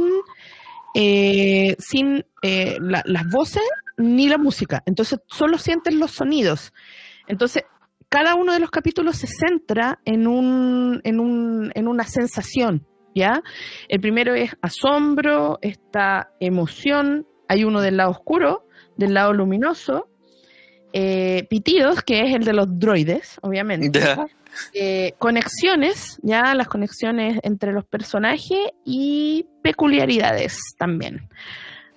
eh, 0.95 1.77
sin 1.79 2.25
la- 2.43 3.03
las 3.07 3.29
voces 3.31 3.63
ni 3.97 4.29
la 4.29 4.39
música. 4.39 4.83
Entonces 4.87 5.19
solo 5.29 5.57
sienten 5.59 5.99
los 5.99 6.11
sonidos. 6.13 6.73
Entonces, 7.27 7.65
cada 8.11 8.35
uno 8.35 8.53
de 8.53 8.59
los 8.59 8.71
capítulos 8.71 9.17
se 9.17 9.29
centra 9.29 10.01
en, 10.05 10.27
un, 10.27 11.01
en, 11.05 11.21
un, 11.21 11.73
en 11.75 11.89
una 11.89 12.05
sensación, 12.05 12.87
¿ya? 13.15 13.43
El 13.89 14.01
primero 14.01 14.35
es 14.35 14.57
asombro, 14.61 15.59
está 15.63 16.33
emoción, 16.41 17.27
hay 17.49 17.65
uno 17.65 17.81
del 17.81 17.97
lado 17.97 18.11
oscuro, 18.11 18.67
del 18.97 19.15
lado 19.15 19.33
luminoso, 19.33 20.09
eh, 20.93 21.47
pitidos, 21.49 22.03
que 22.03 22.27
es 22.27 22.35
el 22.35 22.45
de 22.45 22.53
los 22.53 22.79
droides, 22.79 23.39
obviamente. 23.43 24.01
Eh, 24.75 25.15
conexiones, 25.19 26.19
ya 26.23 26.53
las 26.57 26.67
conexiones 26.67 27.39
entre 27.45 27.73
los 27.73 27.85
personajes 27.85 28.59
y 28.85 29.47
peculiaridades 29.63 30.59
también. 30.77 31.29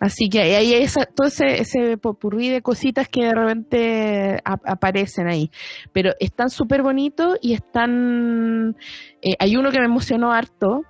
Así 0.03 0.27
que 0.27 0.41
ahí 0.41 0.53
hay 0.53 0.73
esa, 0.83 1.05
todo 1.05 1.27
ese, 1.27 1.61
ese 1.61 1.97
popurrí 1.97 2.49
de 2.49 2.61
cositas 2.61 3.07
que 3.07 3.23
de 3.23 3.33
repente 3.33 4.37
ap- 4.43 4.67
aparecen 4.67 5.29
ahí. 5.29 5.49
Pero 5.93 6.11
están 6.19 6.49
súper 6.49 6.81
bonitos 6.81 7.37
y 7.41 7.53
están... 7.53 8.75
eh, 9.21 9.35
hay 9.39 9.55
uno 9.55 9.71
que 9.71 9.79
me 9.79 9.85
emocionó 9.85 10.33
harto, 10.33 10.81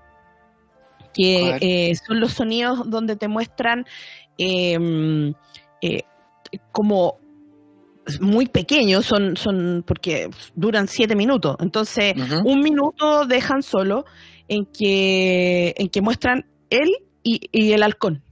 que 1.13 1.57
eh, 1.61 1.95
son 1.95 2.19
los 2.19 2.31
sonidos 2.33 2.89
donde 2.89 3.15
te 3.15 3.27
muestran 3.27 3.85
eh, 4.39 4.79
eh, 5.83 6.01
como 6.71 7.19
muy 8.19 8.47
pequeños, 8.47 9.05
son, 9.05 9.37
son 9.37 9.83
porque 9.85 10.27
duran 10.55 10.87
siete 10.87 11.15
minutos. 11.15 11.55
Entonces, 11.59 12.15
un 12.45 12.61
minuto 12.61 13.27
dejan 13.27 13.61
solo 13.61 14.05
en 14.47 14.65
que, 14.65 15.75
en 15.77 15.89
que 15.89 16.01
muestran 16.01 16.45
él 16.71 16.89
y, 17.21 17.41
y 17.51 17.73
el 17.73 17.83
halcón. 17.83 18.23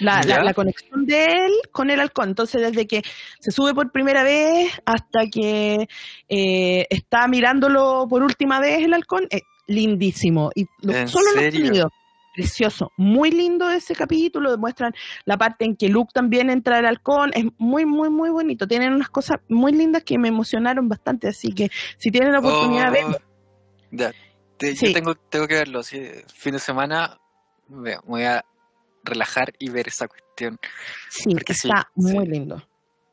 La, 0.00 0.22
la- 0.22 0.42
la 0.42 0.54
conexión 0.54 1.06
de 1.06 1.24
él 1.46 1.52
con 1.72 1.90
el 1.90 2.00
halcón. 2.00 2.28
Entonces, 2.30 2.60
desde 2.60 2.86
que 2.86 3.02
se 3.40 3.50
sube 3.50 3.74
por 3.74 3.90
primera 3.92 4.22
vez 4.22 4.72
hasta 4.84 5.20
que 5.32 5.88
eh, 6.28 6.86
está 6.90 7.26
mirándolo 7.28 8.06
por 8.08 8.22
última 8.22 8.60
vez 8.60 8.82
el 8.84 8.94
halcón, 8.94 9.26
es 9.30 9.42
lindísimo. 9.66 10.50
Y 10.54 10.66
lo- 10.82 10.92
¿En 10.94 11.08
solo 11.08 11.26
los 11.34 11.42
serio? 11.42 11.66
sonidos. 11.66 11.92
Precioso, 12.34 12.92
muy 12.96 13.32
lindo 13.32 13.68
ese 13.68 13.96
capítulo, 13.96 14.52
demuestran 14.52 14.92
la 15.24 15.36
parte 15.36 15.64
en 15.64 15.74
que 15.74 15.88
Luke 15.88 16.12
también 16.14 16.50
entra 16.50 16.76
al 16.78 16.86
halcón, 16.86 17.32
es 17.34 17.46
muy, 17.58 17.84
muy, 17.84 18.10
muy 18.10 18.30
bonito, 18.30 18.68
tienen 18.68 18.92
unas 18.92 19.08
cosas 19.08 19.38
muy 19.48 19.72
lindas 19.72 20.04
que 20.04 20.18
me 20.18 20.28
emocionaron 20.28 20.88
bastante, 20.88 21.26
así 21.26 21.50
que 21.52 21.68
si 21.96 22.12
tienen 22.12 22.30
la 22.30 22.38
oportunidad 22.38 22.90
Oh, 22.90 22.92
verlo, 22.92 23.18
ya. 23.90 24.12
Te- 24.56 24.76
Sí. 24.76 24.86
Yo 24.86 24.92
tengo, 24.92 25.14
tengo 25.16 25.48
que 25.48 25.54
verlo. 25.56 25.82
sí. 25.82 26.00
Fin 26.32 26.52
de 26.52 26.60
semana 26.60 27.18
me 27.68 27.96
voy 28.04 28.22
a 28.22 28.44
relajar 29.08 29.52
y 29.58 29.70
ver 29.70 29.88
esa 29.88 30.06
cuestión. 30.08 30.58
sí, 31.10 31.30
porque 31.32 31.54
sí, 31.54 31.68
está 31.68 31.90
muy 31.94 32.24
sí. 32.24 32.30
lindo. 32.30 32.62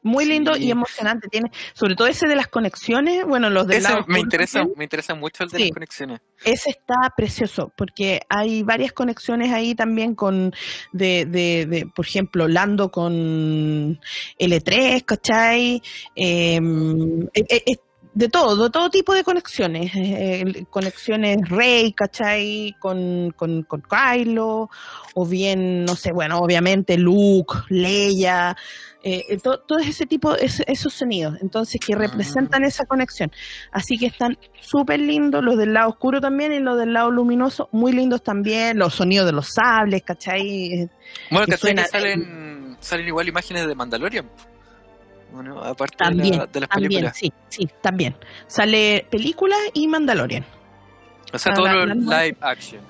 Muy 0.03 0.25
lindo 0.25 0.53
Sí. 0.53 0.65
y 0.65 0.71
emocionante. 0.71 1.27
Tiene, 1.29 1.49
sobre 1.73 1.95
todo 1.95 2.07
ese 2.07 2.27
de 2.27 2.35
las 2.35 2.47
conexiones, 2.47 3.25
bueno, 3.25 3.49
los 3.49 3.65
del 3.65 3.77
Ese 3.79 3.89
lado 3.89 4.05
me 4.07 4.19
interesa, 4.19 4.63
me 4.75 4.83
interesa 4.83 5.15
mucho 5.15 5.43
el 5.43 5.49
de 5.49 5.57
Sí. 5.57 5.63
las 5.63 5.71
conexiones. 5.71 6.21
Ese 6.43 6.69
está 6.69 6.93
precioso, 7.17 7.73
porque 7.75 8.21
hay 8.29 8.61
varias 8.61 8.93
conexiones 8.93 9.51
ahí 9.51 9.73
también 9.73 10.13
con, 10.13 10.53
de, 10.91 11.25
de, 11.25 11.65
de, 11.65 11.87
por 11.87 12.05
ejemplo, 12.05 12.47
Lando 12.47 12.91
con 12.91 13.99
L3, 14.37 15.03
¿cachai? 15.05 15.81
Eh, 16.15 16.59
eh, 17.33 17.63
eh, 17.65 17.75
de 18.15 18.29
todo, 18.29 18.71
todo 18.71 18.89
tipo 18.89 19.13
de 19.13 19.23
conexiones. 19.23 19.91
eh, 19.93 20.65
conexiones 20.69 21.37
Rey, 21.49 21.91
¿cachai? 21.93 22.73
Con, 22.79 23.31
con, 23.35 23.63
con 23.63 23.81
Kylo, 23.81 24.69
o 25.13 25.25
bien, 25.27 25.85
no 25.85 25.95
sé, 25.95 26.11
bueno, 26.13 26.39
obviamente 26.39 26.97
Luke, 26.97 27.53
Leia, 27.69 28.55
eh, 29.03 29.21
eh, 29.29 29.37
to- 29.37 29.59
todo 29.59 29.77
ese 29.79 30.05
tipo, 30.05 30.33
ese- 30.35 30.63
esos 30.65 30.93
sonidos, 30.93 31.37
entonces 31.41 31.79
que 31.85 31.93
representan 31.93 32.63
esa 32.63 32.85
conexión. 32.85 33.31
Así 33.71 33.97
que 33.97 34.07
están 34.07 34.37
súper 34.61 34.99
lindos, 35.01 35.43
los 35.43 35.57
del 35.57 35.73
lado 35.73 35.89
oscuro 35.89 36.19
también 36.21 36.53
y 36.53 36.59
los 36.59 36.77
del 36.79 36.93
lado 36.93 37.11
luminoso, 37.11 37.67
muy 37.73 37.91
lindos 37.91 38.23
también, 38.23 38.79
los 38.79 38.95
sonidos 38.95 39.25
de 39.27 39.33
los 39.33 39.49
sables, 39.53 40.01
¿cachai? 40.03 40.89
Bueno, 41.29 41.45
que 41.45 41.51
que 41.51 41.57
suena- 41.57 41.85
salen, 41.85 42.77
salen 42.79 43.07
igual 43.07 43.27
imágenes 43.27 43.67
de 43.67 43.75
Mandalorian. 43.75 44.25
Bueno, 45.35 45.59
aparte 45.61 45.95
de, 46.03 46.09
También, 46.09 46.37
la- 46.37 46.45
de 46.47 46.59
las 46.61 46.69
también, 46.69 46.89
películas. 46.89 47.17
sí, 47.17 47.33
sí, 47.49 47.67
también. 47.81 48.15
Sale 48.47 49.05
película 49.11 49.55
y 49.73 49.87
Mandalorian. 49.87 50.45
O 51.33 51.37
sea, 51.37 51.51
Ah, 51.51 51.55
todo 51.55 51.65
la- 51.65 51.73
lo 51.85 51.85
la- 51.95 52.23
live 52.23 52.37
action. 52.41 52.81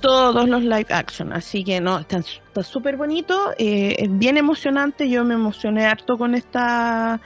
todos 0.00 0.46
los 0.46 0.62
live 0.62 0.86
action, 0.90 1.32
así 1.32 1.64
que 1.64 1.80
no, 1.80 1.98
está 1.98 2.20
súper 2.62 2.98
bonito, 2.98 3.52
eh, 3.56 3.96
es 3.98 4.18
bien 4.18 4.36
emocionante, 4.36 5.08
yo 5.08 5.24
me 5.24 5.32
emocioné 5.32 5.86
harto 5.86 6.18
con 6.18 6.34
esta, 6.34 7.22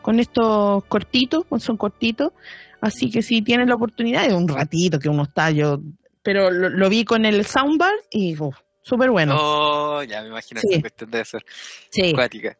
con 0.00 0.18
estos 0.18 0.84
cortitos, 0.86 1.44
pues 1.46 1.62
son 1.62 1.76
cortitos, 1.76 2.32
así 2.80 3.10
que 3.10 3.20
si 3.20 3.42
tienen 3.42 3.68
la 3.68 3.74
oportunidad, 3.74 4.24
es 4.24 4.32
un 4.32 4.48
ratito 4.48 4.98
que 4.98 5.10
uno 5.10 5.24
está, 5.24 5.50
yo, 5.50 5.80
pero 6.22 6.50
lo, 6.50 6.70
lo 6.70 6.88
vi 6.88 7.04
con 7.04 7.26
el 7.26 7.44
soundbar 7.44 7.92
y 8.10 8.34
uf, 8.40 8.56
súper 8.80 9.10
bueno, 9.10 9.36
Oh, 9.38 10.02
ya 10.02 10.22
me 10.22 10.28
imagino 10.28 10.62
Sí. 10.62 10.68
esa 10.70 10.80
cuestión 10.80 11.10
debe 11.10 11.24
ser 11.26 11.44
sí, 11.90 12.10
acuática. 12.12 12.56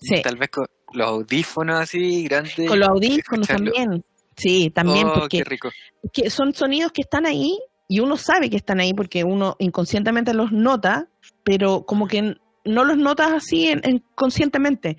Sí, 0.00 0.20
Tal 0.22 0.36
vez 0.36 0.48
con 0.50 0.66
los 0.92 1.06
audífonos 1.06 1.80
así 1.80 2.24
grandes. 2.24 2.68
con 2.68 2.78
los 2.78 2.88
audífonos 2.88 3.48
escucharlo. 3.48 3.72
también, 3.72 4.04
sí, 4.36 4.70
también 4.70 5.06
oh, 5.08 5.14
porque 5.14 5.38
qué 5.38 5.44
rico. 5.44 5.68
que 6.12 6.30
son 6.30 6.54
sonidos 6.54 6.92
que 6.92 7.02
están 7.02 7.26
ahí 7.26 7.58
y 7.88 8.00
uno 8.00 8.16
sabe 8.16 8.50
que 8.50 8.56
están 8.56 8.80
ahí 8.80 8.92
porque 8.94 9.24
uno 9.24 9.56
inconscientemente 9.58 10.34
los 10.34 10.52
nota, 10.52 11.08
pero 11.42 11.84
como 11.86 12.06
que 12.06 12.36
no 12.64 12.84
los 12.84 12.96
notas 12.98 13.32
así 13.32 13.68
en, 13.68 13.80
en- 13.84 14.04
conscientemente. 14.14 14.98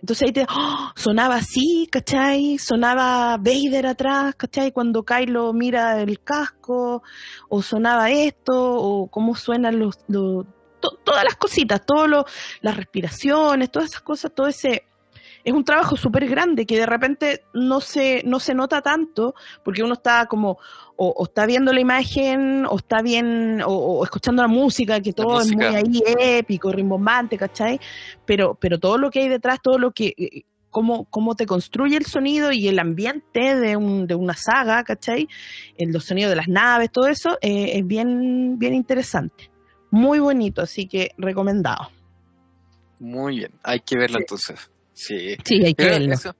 Entonces 0.00 0.26
ahí 0.28 0.32
te, 0.32 0.46
¡oh! 0.48 0.92
sonaba 0.94 1.34
así, 1.34 1.88
¿cachai? 1.90 2.56
Sonaba 2.58 3.36
Vader 3.38 3.86
atrás, 3.88 4.36
¿cachai? 4.36 4.70
Cuando 4.70 5.02
Kylo 5.04 5.52
mira 5.52 6.00
el 6.00 6.20
casco, 6.22 7.02
o 7.48 7.62
sonaba 7.62 8.08
esto, 8.12 8.54
o 8.54 9.08
cómo 9.10 9.34
suenan 9.34 9.80
los, 9.80 9.96
los- 10.06 10.46
to- 10.80 10.98
todas 11.04 11.24
las 11.24 11.36
cositas, 11.36 11.84
todas 11.84 12.24
las 12.60 12.76
respiraciones, 12.76 13.70
todas 13.70 13.90
esas 13.90 14.02
cosas, 14.02 14.32
todo 14.34 14.46
ese... 14.46 14.84
Es 15.44 15.54
un 15.54 15.64
trabajo 15.64 15.96
súper 15.96 16.28
grande 16.28 16.66
que 16.66 16.76
de 16.76 16.84
repente 16.84 17.42
no 17.54 17.80
se, 17.80 18.22
no 18.24 18.38
se 18.40 18.54
nota 18.54 18.82
tanto 18.82 19.34
porque 19.64 19.82
uno 19.82 19.94
está 19.94 20.26
como 20.26 20.58
o, 20.96 21.08
o 21.16 21.24
está 21.24 21.46
viendo 21.46 21.72
la 21.72 21.80
imagen 21.80 22.66
o 22.66 22.76
está 22.76 23.00
bien 23.02 23.62
o, 23.62 23.68
o 23.70 24.04
escuchando 24.04 24.42
la 24.42 24.48
música 24.48 25.00
que 25.00 25.12
todo 25.12 25.40
es 25.40 25.54
muy 25.54 25.64
ahí 25.76 26.02
épico, 26.18 26.70
rimbombante, 26.72 27.38
¿cachai? 27.38 27.80
Pero, 28.26 28.56
pero 28.60 28.78
todo 28.78 28.98
lo 28.98 29.10
que 29.10 29.20
hay 29.20 29.28
detrás, 29.28 29.60
todo 29.62 29.78
lo 29.78 29.92
que 29.92 30.12
eh, 30.18 30.42
cómo, 30.70 31.04
cómo 31.04 31.34
te 31.34 31.46
construye 31.46 31.96
el 31.96 32.04
sonido 32.04 32.52
y 32.52 32.68
el 32.68 32.78
ambiente 32.78 33.54
de, 33.54 33.76
un, 33.76 34.06
de 34.06 34.16
una 34.16 34.34
saga, 34.34 34.82
¿cachai? 34.84 35.28
En 35.78 35.92
los 35.92 36.04
sonidos 36.04 36.30
de 36.30 36.36
las 36.36 36.48
naves, 36.48 36.90
todo 36.90 37.06
eso 37.06 37.38
eh, 37.40 37.72
es 37.74 37.86
bien, 37.86 38.58
bien 38.58 38.74
interesante. 38.74 39.50
Muy 39.90 40.18
bonito, 40.18 40.62
así 40.62 40.86
que 40.86 41.12
recomendado. 41.18 41.90
Muy 43.00 43.38
bien, 43.38 43.52
hay 43.62 43.80
que 43.80 43.96
verlo 43.96 44.18
Sí. 44.18 44.22
entonces. 44.22 44.70
Sí. 44.92 45.36
Sí, 45.44 45.54
hay 45.64 45.74
que 45.74 45.84
Creo, 45.84 45.90
verlo. 45.98 46.14
eso, 46.14 46.34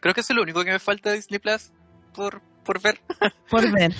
creo 0.00 0.14
que 0.14 0.20
eso 0.22 0.32
es 0.32 0.36
lo 0.36 0.42
único 0.42 0.64
que 0.64 0.72
me 0.72 0.78
falta 0.78 1.10
de 1.10 1.16
Disney 1.16 1.38
Plus 1.38 1.70
por, 2.14 2.40
por 2.64 2.80
ver. 2.80 3.00
Por 3.50 3.70
ver. 3.70 3.92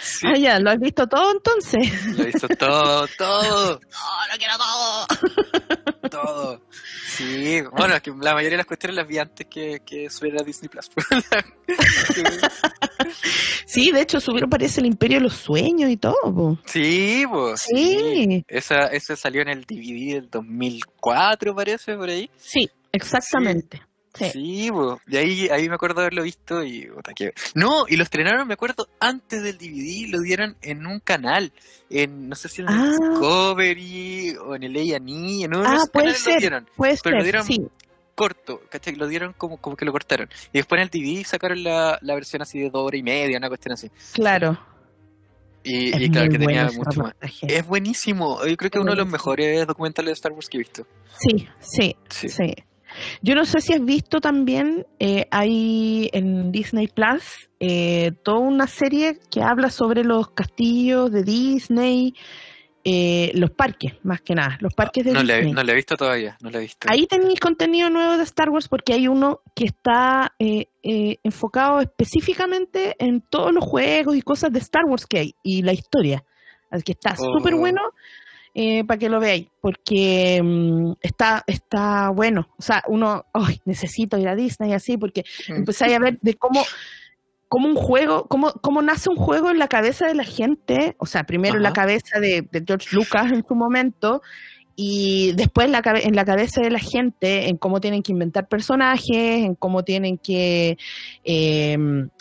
Sí, 0.00 0.26
Ah, 0.26 0.36
ya, 0.38 0.58
¿lo 0.60 0.70
has 0.70 0.78
visto 0.78 1.06
todo 1.06 1.32
entonces? 1.32 2.06
lo 2.16 2.22
he 2.22 2.26
visto 2.26 2.46
todo, 2.48 3.06
todo, 3.18 3.80
¡Oh, 3.94 4.32
lo 4.32 4.38
quiero 4.38 4.54
todo! 4.58 5.06
todo. 6.10 6.60
Sí, 7.06 7.62
bueno, 7.76 7.94
es 7.94 8.02
que 8.02 8.10
la 8.10 8.34
mayoría 8.34 8.50
de 8.50 8.56
las 8.58 8.66
cuestiones 8.66 8.96
las 8.96 9.06
vi 9.06 9.18
antes 9.18 9.46
que, 9.46 9.80
que 9.84 10.10
subiera 10.10 10.42
a 10.42 10.44
Disney 10.44 10.68
Plus. 10.68 10.90
Sí, 13.66 13.92
de 13.92 14.00
hecho 14.00 14.18
subieron 14.20 14.50
parece 14.50 14.80
el 14.80 14.86
Imperio 14.86 15.18
de 15.18 15.22
los 15.24 15.34
Sueños 15.34 15.88
y 15.90 15.96
todo. 15.96 16.16
po. 16.22 16.58
sí, 16.64 17.24
pues. 17.30 17.60
Sí. 17.60 18.44
Esa, 18.48 18.86
esa 18.86 19.14
salió 19.14 19.42
en 19.42 19.48
el 19.48 19.60
DVD 19.62 20.14
del 20.14 20.28
2004, 20.28 21.54
parece, 21.54 21.94
por 21.94 22.08
ahí. 22.08 22.28
Sí, 22.36 22.68
exactamente. 22.90 23.78
Sí. 23.78 23.89
Sí, 24.14 24.70
y 25.06 25.16
ahí, 25.16 25.48
ahí 25.50 25.68
me 25.68 25.76
acuerdo 25.76 26.00
haberlo 26.00 26.22
visto 26.24 26.64
y... 26.64 26.86
puta, 26.86 27.12
que- 27.14 27.32
No, 27.54 27.84
y 27.88 27.96
lo 27.96 28.02
estrenaron, 28.02 28.46
me 28.48 28.54
acuerdo, 28.54 28.88
antes 28.98 29.42
del 29.42 29.56
DVD, 29.56 30.08
lo 30.10 30.20
dieron 30.20 30.56
en 30.62 30.84
un 30.86 30.98
canal, 31.00 31.52
en 31.88 32.28
no 32.28 32.34
sé 32.34 32.48
si 32.48 32.62
en 32.62 32.68
el 32.68 32.74
Ah. 32.74 32.90
Discovery 32.98 34.36
o 34.44 34.56
en 34.56 34.64
el 34.64 34.76
A&E, 34.76 34.94
en 35.44 35.54
uno 35.54 35.60
de 35.60 35.66
Ah, 35.68 35.84
puede 35.92 36.06
canales 36.06 36.26
lo 36.26 36.30
ser. 36.32 36.40
dieron, 36.40 36.66
Puede 36.76 36.98
Pero 37.02 37.16
lo 37.18 37.22
ser, 37.24 37.32
dieron- 37.32 37.46
sí. 37.46 37.60
corto, 38.16 38.60
¿cachai? 38.68 38.96
Lo 38.96 39.06
dieron 39.06 39.32
como, 39.32 39.56
como 39.58 39.76
que 39.76 39.84
lo 39.84 39.92
cortaron. 39.92 40.28
Y 40.52 40.58
después 40.58 40.80
en 40.80 40.82
el 40.82 40.90
DVD 40.90 41.24
sacaron 41.24 41.62
la, 41.62 41.98
la 42.02 42.14
versión 42.14 42.42
así 42.42 42.58
de 42.58 42.68
dos 42.68 42.84
horas 42.86 42.98
y 42.98 43.02
media, 43.02 43.38
una 43.38 43.48
cuestión 43.48 43.72
así. 43.74 43.90
Claro. 44.12 44.58
Y, 45.62 46.10
claro 46.10 46.30
que 46.30 46.38
tenía 46.38 46.70
mucho 46.70 47.00
más. 47.02 47.14
Es 47.42 47.66
buenísimo, 47.66 48.44
yo 48.46 48.56
creo 48.56 48.70
que 48.70 48.78
es 48.78 48.82
uno 48.82 48.92
de 48.92 48.96
los 48.98 49.06
mejores 49.06 49.66
documentales 49.66 50.08
de 50.08 50.12
Star 50.14 50.32
Wars 50.32 50.48
que 50.48 50.56
he 50.56 50.60
visto. 50.60 50.86
Sí, 51.18 51.46
sí, 51.60 51.96
Sí. 52.08 52.28
sí. 52.28 52.54
Yo 53.22 53.34
no 53.34 53.44
sé 53.44 53.60
si 53.60 53.72
has 53.72 53.84
visto 53.84 54.20
también, 54.20 54.86
eh, 54.98 55.26
hay 55.30 56.08
en 56.12 56.50
Disney 56.52 56.88
Plus 56.88 57.48
eh, 57.60 58.12
toda 58.22 58.38
una 58.38 58.66
serie 58.66 59.18
que 59.30 59.42
habla 59.42 59.70
sobre 59.70 60.04
los 60.04 60.30
castillos 60.30 61.10
de 61.12 61.22
Disney, 61.22 62.14
eh, 62.82 63.30
los 63.34 63.50
parques, 63.50 63.92
más 64.04 64.22
que 64.22 64.34
nada, 64.34 64.56
los 64.60 64.72
parques 64.72 65.04
de 65.04 65.12
no 65.12 65.20
Disney. 65.20 65.44
Le, 65.44 65.52
no 65.52 65.62
lo 65.62 65.72
he 65.72 65.74
visto 65.74 65.96
todavía, 65.96 66.38
no 66.40 66.50
lo 66.50 66.58
he 66.58 66.62
visto. 66.62 66.88
Ahí 66.90 67.06
tenéis 67.06 67.38
contenido 67.38 67.90
nuevo 67.90 68.16
de 68.16 68.22
Star 68.24 68.48
Wars 68.48 68.68
porque 68.68 68.94
hay 68.94 69.06
uno 69.06 69.40
que 69.54 69.66
está 69.66 70.32
eh, 70.38 70.66
eh, 70.82 71.16
enfocado 71.22 71.80
específicamente 71.80 72.96
en 72.98 73.20
todos 73.20 73.52
los 73.52 73.64
juegos 73.64 74.16
y 74.16 74.22
cosas 74.22 74.50
de 74.52 74.60
Star 74.60 74.84
Wars 74.86 75.06
que 75.06 75.18
hay 75.18 75.34
y 75.42 75.60
la 75.62 75.72
historia. 75.74 76.24
Así 76.70 76.82
que 76.84 76.92
está 76.92 77.14
Oh. 77.18 77.36
súper 77.38 77.54
bueno 77.56 77.80
eh, 78.54 78.84
para 78.84 78.98
que 78.98 79.08
lo 79.08 79.20
veáis 79.20 79.46
porque 79.60 80.40
mm, 80.42 80.92
está, 81.00 81.44
está 81.46 82.10
bueno. 82.10 82.48
O 82.58 82.62
sea, 82.62 82.82
uno, 82.88 83.24
ay, 83.32 83.60
necesito 83.64 84.18
ir 84.18 84.28
a 84.28 84.34
Disney 84.36 84.72
así 84.72 84.96
porque 84.96 85.24
Mm. 85.48 85.56
empezáis 85.56 85.94
a 85.94 85.98
ver 85.98 86.18
de 86.20 86.34
cómo 86.34 86.62
cómo 87.48 87.66
un 87.66 87.74
juego, 87.74 88.28
cómo, 88.28 88.52
cómo 88.62 88.80
nace 88.80 89.10
un 89.10 89.16
juego 89.16 89.50
en 89.50 89.58
la 89.58 89.66
cabeza 89.66 90.06
de 90.06 90.14
la 90.14 90.22
gente, 90.22 90.94
o 90.98 91.06
sea, 91.06 91.24
primero 91.24 91.56
en 91.56 91.64
la 91.64 91.72
cabeza 91.72 92.20
de, 92.20 92.46
de 92.48 92.62
George 92.64 92.94
Lucas 92.94 93.32
en 93.32 93.44
su 93.44 93.56
momento, 93.56 94.22
y 94.76 95.32
después 95.32 95.66
en 95.66 95.72
la, 95.72 95.82
en 95.84 96.14
la 96.14 96.24
cabeza 96.24 96.60
de 96.60 96.70
la 96.70 96.78
gente, 96.78 97.48
en 97.48 97.56
cómo 97.56 97.80
tienen 97.80 98.04
que 98.04 98.12
inventar 98.12 98.46
personajes, 98.46 99.44
en 99.44 99.56
cómo 99.56 99.82
tienen 99.82 100.16
que, 100.16 100.78
eh, 101.24 101.76
que 101.76 102.19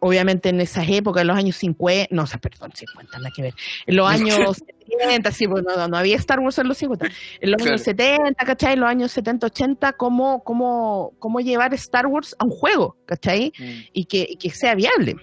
obviamente 0.00 0.48
en 0.50 0.60
esas 0.60 0.88
épocas, 0.88 1.22
en 1.22 1.26
los 1.28 1.36
años 1.36 1.56
50, 1.56 2.14
no, 2.14 2.24
perdón, 2.40 2.70
50, 2.74 3.18
nada 3.18 3.30
que 3.34 3.42
ver, 3.42 3.54
en 3.86 3.96
los 3.96 4.08
años 4.08 4.56
70, 5.00 5.32
sí, 5.32 5.46
pues 5.48 5.64
no, 5.64 5.76
no, 5.76 5.88
no 5.88 5.96
había 5.96 6.16
Star 6.16 6.40
Wars 6.40 6.58
en 6.58 6.68
los 6.68 6.78
50, 6.78 7.06
en 7.40 7.50
los 7.50 7.58
Claro. 7.58 7.72
años 7.72 7.82
70, 7.82 8.44
¿cachai? 8.44 8.72
En 8.74 8.80
los 8.80 8.88
años 8.88 9.12
70, 9.12 9.46
80, 9.46 9.92
cómo, 9.94 10.42
cómo, 10.44 11.12
cómo 11.18 11.40
llevar 11.40 11.74
Star 11.74 12.06
Wars 12.06 12.34
a 12.38 12.44
un 12.44 12.50
juego, 12.50 12.96
¿cachai? 13.06 13.52
Mm, 13.58 13.64
Y 13.92 14.04
que, 14.06 14.26
y 14.30 14.36
que 14.36 14.50
sea 14.50 14.74
viable. 14.74 15.16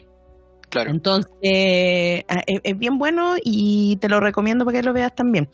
claro. 0.70 0.92
Entonces, 0.92 1.32
eh, 1.42 2.24
es, 2.48 2.60
es 2.64 2.78
bien 2.78 2.98
bueno 2.98 3.36
y 3.44 3.96
te 4.02 4.10
lo 4.10 4.20
recomiendo 4.20 4.66
para 4.66 4.80
que 4.80 4.84
lo 4.86 4.94
veas 4.94 5.16
también. 5.16 5.50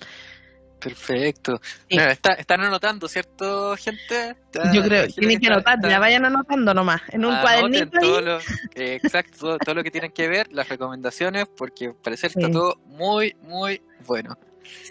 Perfecto. 0.81 1.59
Sí. 1.63 1.85
Mira, 1.91 2.11
está- 2.11 2.33
están 2.33 2.61
anotando, 2.61 3.07
¿cierto, 3.07 3.75
gente? 3.77 4.35
Yo 4.73 4.81
creo 4.83 5.07
que 5.07 5.13
tienen 5.13 5.39
que 5.39 5.47
anotar, 5.47 5.75
está- 5.75 5.89
ya 5.89 5.99
vayan 5.99 6.25
anotando 6.25 6.73
nomás, 6.73 7.01
en 7.09 7.23
un 7.25 7.33
cuadernito 7.41 7.97
ahí. 7.97 8.01
todo 8.03 8.21
lo- 8.21 8.37
eh, 8.75 8.99
exacto, 9.01 9.37
todo, 9.39 9.57
todo 9.59 9.75
lo 9.75 9.83
que 9.83 9.91
tienen 9.91 10.11
que 10.11 10.27
ver, 10.27 10.47
las 10.51 10.67
recomendaciones, 10.69 11.45
porque 11.55 11.87
al 11.87 11.95
parecer 11.95 12.31
está 12.35 12.49
todo 12.51 12.75
muy, 12.85 13.35
muy 13.43 13.81
bueno. 14.07 14.37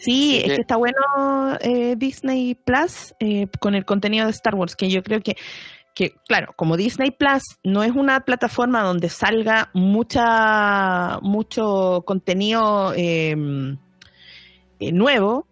Sí, 0.02 0.36
es 0.38 0.42
que- 0.44 0.54
que 0.56 0.60
está 0.62 0.76
bueno 0.76 0.96
eh, 1.60 1.94
Disney 1.96 2.54
Plus 2.54 3.14
eh, 3.18 3.46
con 3.60 3.74
el 3.74 3.84
contenido 3.84 4.26
de 4.26 4.30
Star 4.32 4.54
Wars, 4.54 4.76
que 4.76 4.88
yo 4.90 5.02
creo 5.02 5.20
que, 5.20 5.36
que, 5.94 6.12
claro, 6.28 6.52
como 6.56 6.76
Disney 6.76 7.10
Plus 7.10 7.42
no 7.64 7.82
es 7.82 7.92
una 7.92 8.20
plataforma 8.20 8.82
donde 8.82 9.08
salga 9.08 9.70
mucha 9.74 11.18
mucho 11.22 12.02
contenido 12.06 12.92
eh, 12.96 13.34
eh, 14.80 14.92
nuevo, 14.92 15.46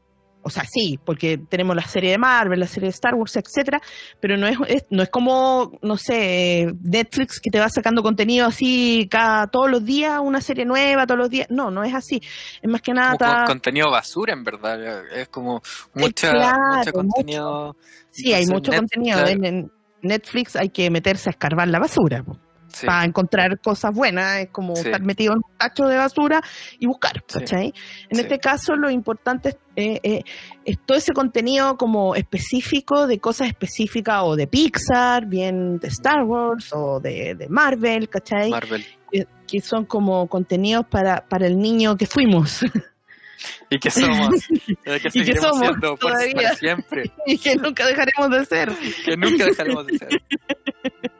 o 0.49 0.51
sea, 0.51 0.65
sí, 0.65 0.99
porque 1.05 1.39
tenemos 1.49 1.75
la 1.77 1.83
serie 1.87 2.11
de 2.11 2.19
Marvel, 2.19 2.59
la 2.61 2.67
serie 2.67 2.89
de 2.89 2.95
Star 2.95 3.15
Wars, 3.15 3.37
etcétera, 3.37 3.81
pero 4.21 4.37
no 4.37 4.47
es, 4.47 4.57
es- 4.67 4.85
no 4.91 5.03
es 5.03 5.09
como, 5.09 5.73
no 5.83 5.97
sé, 5.97 6.67
Netflix 6.83 7.41
que 7.41 7.51
te 7.51 7.61
va 7.61 7.69
sacando 7.69 8.03
contenido 8.03 8.47
así 8.47 9.07
cada 9.11 9.47
todos 9.47 9.71
los 9.71 9.85
días, 9.85 10.19
una 10.23 10.41
serie 10.41 10.65
nueva 10.65 11.07
todos 11.07 11.19
los 11.19 11.31
días. 11.31 11.47
No, 11.51 11.71
no 11.71 11.85
es 11.85 11.95
así. 11.95 12.21
Es 12.63 12.71
más 12.71 12.83
que 12.83 12.93
nada 12.93 13.17
Como 13.17 13.45
contenido 13.47 13.91
basura, 13.91 14.33
en 14.33 14.45
verdad. 14.45 14.79
Es 15.15 15.29
como 15.29 15.61
mucha, 15.95 16.31
claro, 16.33 16.77
mucho 16.79 16.93
contenido. 16.93 17.77
Sí, 18.11 18.33
hay 18.33 18.47
mucho 18.47 18.73
contenido. 18.73 19.19
claro. 19.19 19.31
En, 19.31 19.45
en 19.45 19.73
Netflix 20.03 20.57
hay 20.57 20.71
que 20.71 20.91
meterse 20.91 21.29
a 21.29 21.33
escarbar 21.33 21.69
la 21.69 21.79
basura 21.79 22.23
po, 22.23 22.39
Sí, 22.69 22.87
para 22.87 23.05
encontrar 23.05 23.59
cosas 23.61 23.93
buenas. 23.95 24.39
Es 24.41 24.49
como 24.51 24.77
Sí. 24.77 24.83
estar 24.87 25.01
metido 25.03 25.33
en 25.33 25.39
un 25.39 25.57
tacho 25.57 25.87
de 25.87 25.97
basura 25.97 26.41
y 26.79 26.87
buscar. 26.87 27.23
¿cachai? 27.25 27.73
En 28.09 28.21
este 28.21 28.39
caso, 28.39 28.77
lo 28.77 28.91
importante 28.91 29.51
es, 29.51 29.57
eh, 29.77 30.01
eh, 30.03 30.23
es 30.65 30.79
todo 30.85 30.97
ese 30.99 31.13
contenido 31.13 31.77
como 31.77 32.15
específico 32.15 33.07
de 33.07 33.19
cosas 33.19 33.49
específicas 33.49 34.23
o 34.25 34.37
de 34.37 34.47
Pixar, 34.47 35.27
bien 35.27 35.79
de 35.79 35.89
Star 35.89 36.25
Wars 36.25 36.71
o 36.73 37.01
de, 37.01 37.35
de 37.35 37.49
Marvel, 37.49 38.09
¿cachai? 38.09 38.51
Marvel. 38.51 38.85
que, 39.11 39.27
que 39.47 39.61
son 39.61 39.85
como 39.87 40.27
contenidos 40.29 40.87
para, 40.91 41.27
para 41.29 41.47
el 41.47 41.59
niño 41.59 41.97
que 41.97 42.07
fuimos 42.07 42.61
¿Y 43.71 43.79
que 43.79 43.91
somos? 43.91 44.47
Que 44.85 44.99
seguiremos 45.11 45.43
somos 45.43 45.61
siendo 45.69 45.97
por, 45.97 46.13
para 46.13 46.55
siempre. 46.55 47.11
y 47.27 47.39
que 47.39 47.57
nunca 47.57 47.87
dejaremos 47.87 48.31
de 48.31 48.45
ser. 48.45 48.73
Que 49.05 49.17
nunca 49.17 49.45
dejaremos 49.47 49.87
de 49.87 49.99
ser. 49.99 50.09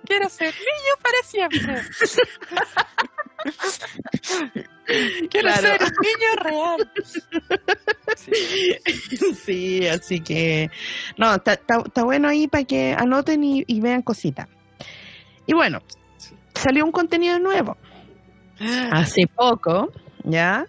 Quiero 0.05 0.29
ser 0.31 0.55
niño 0.55 0.95
para 1.03 1.23
siempre. 1.25 1.83
Quiero 5.31 5.49
Claro. 5.49 5.61
ser 5.61 5.83
un 5.83 5.93
niño 6.01 6.31
real. 6.43 6.91
Sí. 8.17 9.35
Sí, 9.45 9.87
así 9.87 10.21
que 10.21 10.71
no, 11.19 11.35
está, 11.35 11.59
bueno 12.05 12.29
ahí 12.29 12.49
para 12.49 12.65
que 12.65 12.95
anoten 12.99 13.45
y, 13.45 13.65
y 13.67 13.81
vean 13.81 14.03
cositas. 14.03 14.49
Y 15.47 15.53
bueno, 15.55 15.81
Sí. 16.17 16.35
salió 16.55 16.85
un 16.85 16.93
contenido 16.93 17.39
nuevo 17.39 17.77
hace 18.91 19.23
poco, 19.35 19.93
¿ya? 20.25 20.65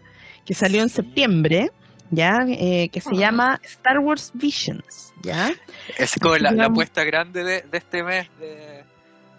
Que 0.49 0.55
salió 0.55 0.81
en 0.81 0.89
septiembre, 0.89 1.69
¿ya? 2.09 2.39
Eh, 2.47 2.89
que 2.89 3.01
se 3.01 3.15
llama 3.15 3.59
Star 3.63 3.99
Wars 3.99 4.31
Visions, 4.33 5.13
¿ya? 5.21 5.51
Es 5.95 6.15
como 6.19 6.37
la, 6.37 6.65
apuesta 6.65 7.03
grande 7.03 7.43
de, 7.43 7.61
de 7.61 7.77
este 7.77 8.01
mes 8.01 8.27
de, 8.39 8.83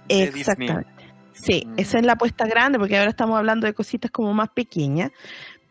de 0.06 0.26
Disney. 0.30 0.40
Exactamente. 0.40 0.90
Sí, 1.32 1.64
Mm. 1.66 1.74
esa 1.78 1.98
es 1.98 2.06
la 2.06 2.12
apuesta 2.12 2.46
grande, 2.46 2.78
porque 2.78 2.96
ahora 2.96 3.10
estamos 3.10 3.36
hablando 3.36 3.66
de 3.66 3.74
cositas 3.74 4.10
como 4.12 4.32
más 4.32 4.50
pequeñas. 4.50 5.10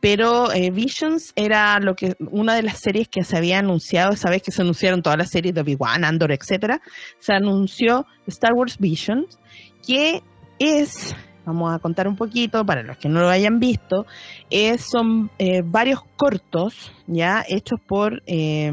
Pero 0.02 0.52
eh, 0.52 0.71
Visions 0.71 1.32
era 1.36 1.80
lo 1.80 1.95
que 1.95 2.15
una 2.32 2.56
de 2.56 2.63
las 2.63 2.80
series 2.80 3.08
que 3.08 3.23
se 3.23 3.38
había 3.38 3.60
anunciado, 3.60 4.12
esa 4.12 4.30
vez 4.30 4.41
que 4.41 4.52
se 4.52 4.62
anunciaron 4.62 5.02
todas 5.02 5.17
las 5.17 5.30
series 5.30 5.54
de 5.56 5.62
Obi-Wan, 5.62 6.04
Andor, 6.04 6.34
etcétera, 6.34 6.82
se 7.19 7.34
anunció 7.34 8.06
Star 8.28 8.54
Wars 8.54 8.78
Visions, 8.78 9.39
que 9.86 10.21
es, 10.58 11.15
vamos 11.50 11.74
a 11.74 11.80
contar 11.80 12.08
un 12.08 12.16
poquito 12.16 12.64
para 12.66 12.84
los 12.84 12.98
que 12.98 13.10
no 13.10 13.22
lo 13.22 13.30
hayan 13.30 13.60
visto, 13.60 14.06
es, 14.50 14.86
son 14.90 15.32
eh, 15.40 15.62
varios 15.66 16.00
cortos 16.16 16.92
ya 17.08 17.44
hechos 17.48 17.80
por 17.88 18.22
eh, 18.28 18.72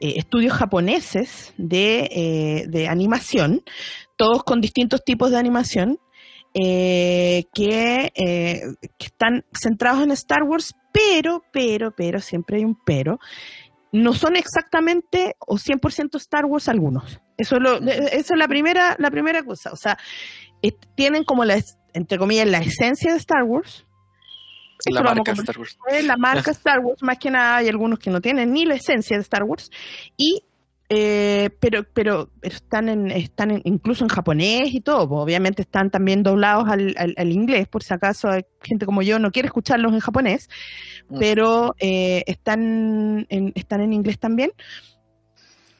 eh, 0.00 0.14
estudios 0.16 0.52
japoneses 0.52 1.54
de, 1.56 2.08
eh, 2.12 2.64
de 2.68 2.88
animación, 2.88 3.62
todos 4.16 4.44
con 4.44 4.60
distintos 4.60 5.02
tipos 5.04 5.30
de 5.30 5.38
animación, 5.38 5.98
eh, 6.54 7.44
que, 7.52 8.12
eh, 8.14 8.60
que 8.98 9.06
están 9.06 9.44
centrados 9.60 10.02
en 10.02 10.10
Star 10.12 10.42
Wars, 10.44 10.74
pero, 10.92 11.42
pero, 11.52 11.90
pero, 11.96 12.20
siempre 12.20 12.58
hay 12.58 12.64
un 12.64 12.76
pero, 12.84 13.18
no 13.92 14.12
son 14.12 14.36
exactamente 14.36 15.34
o 15.38 15.56
100% 15.56 16.16
Star 16.18 16.44
Wars 16.44 16.68
algunos. 16.68 17.20
Eso 17.36 17.56
es, 17.56 17.62
lo- 17.62 17.78
esa 17.78 18.34
es 18.34 18.38
la 18.38 18.46
primera, 18.48 18.94
la 18.98 19.10
primera 19.10 19.42
cosa. 19.42 19.72
O 19.72 19.76
sea, 19.76 19.96
eh, 20.53 20.53
tienen 20.72 21.24
como 21.24 21.44
la, 21.44 21.60
entre 21.92 22.18
comillas, 22.18 22.46
la 22.48 22.58
esencia 22.58 23.12
de 23.12 23.18
Star 23.18 23.42
Wars. 23.44 23.86
La 24.86 25.02
marca 25.02 25.32
Star 25.32 25.58
Wars. 25.58 25.78
la 26.04 26.16
marca 26.16 26.50
Star 26.50 26.80
Wars, 26.80 27.02
más 27.02 27.18
que 27.18 27.30
nada 27.30 27.56
hay 27.56 27.68
algunos 27.68 27.98
que 27.98 28.10
no 28.10 28.20
tienen 28.20 28.52
ni 28.52 28.64
la 28.66 28.74
esencia 28.74 29.16
de 29.16 29.22
Star 29.22 29.44
Wars, 29.44 29.70
y 30.16 30.42
eh, 30.90 31.48
pero, 31.60 31.84
pero, 31.94 32.28
pero 32.40 32.54
están 32.56 32.90
en, 32.90 33.10
están 33.10 33.50
en- 33.50 33.62
incluso 33.64 34.04
en 34.04 34.10
japonés 34.10 34.74
y 34.74 34.80
todo, 34.82 35.08
pues, 35.08 35.20
obviamente 35.22 35.62
están 35.62 35.90
también 35.90 36.22
doblados 36.22 36.68
al, 36.68 36.94
al- 36.98 37.14
al 37.16 37.32
inglés, 37.32 37.66
por 37.68 37.82
si 37.82 37.94
acaso 37.94 38.28
hay 38.28 38.42
gente 38.62 38.84
como 38.84 39.00
yo 39.00 39.18
no 39.18 39.30
quiere 39.30 39.46
escucharlos 39.46 39.92
en 39.94 40.00
japonés, 40.00 40.48
Mm. 41.08 41.18
pero 41.18 41.74
eh, 41.78 42.22
están, 42.26 43.26
en, 43.30 43.52
están 43.54 43.80
en 43.80 43.92
inglés 43.94 44.18
también, 44.18 44.50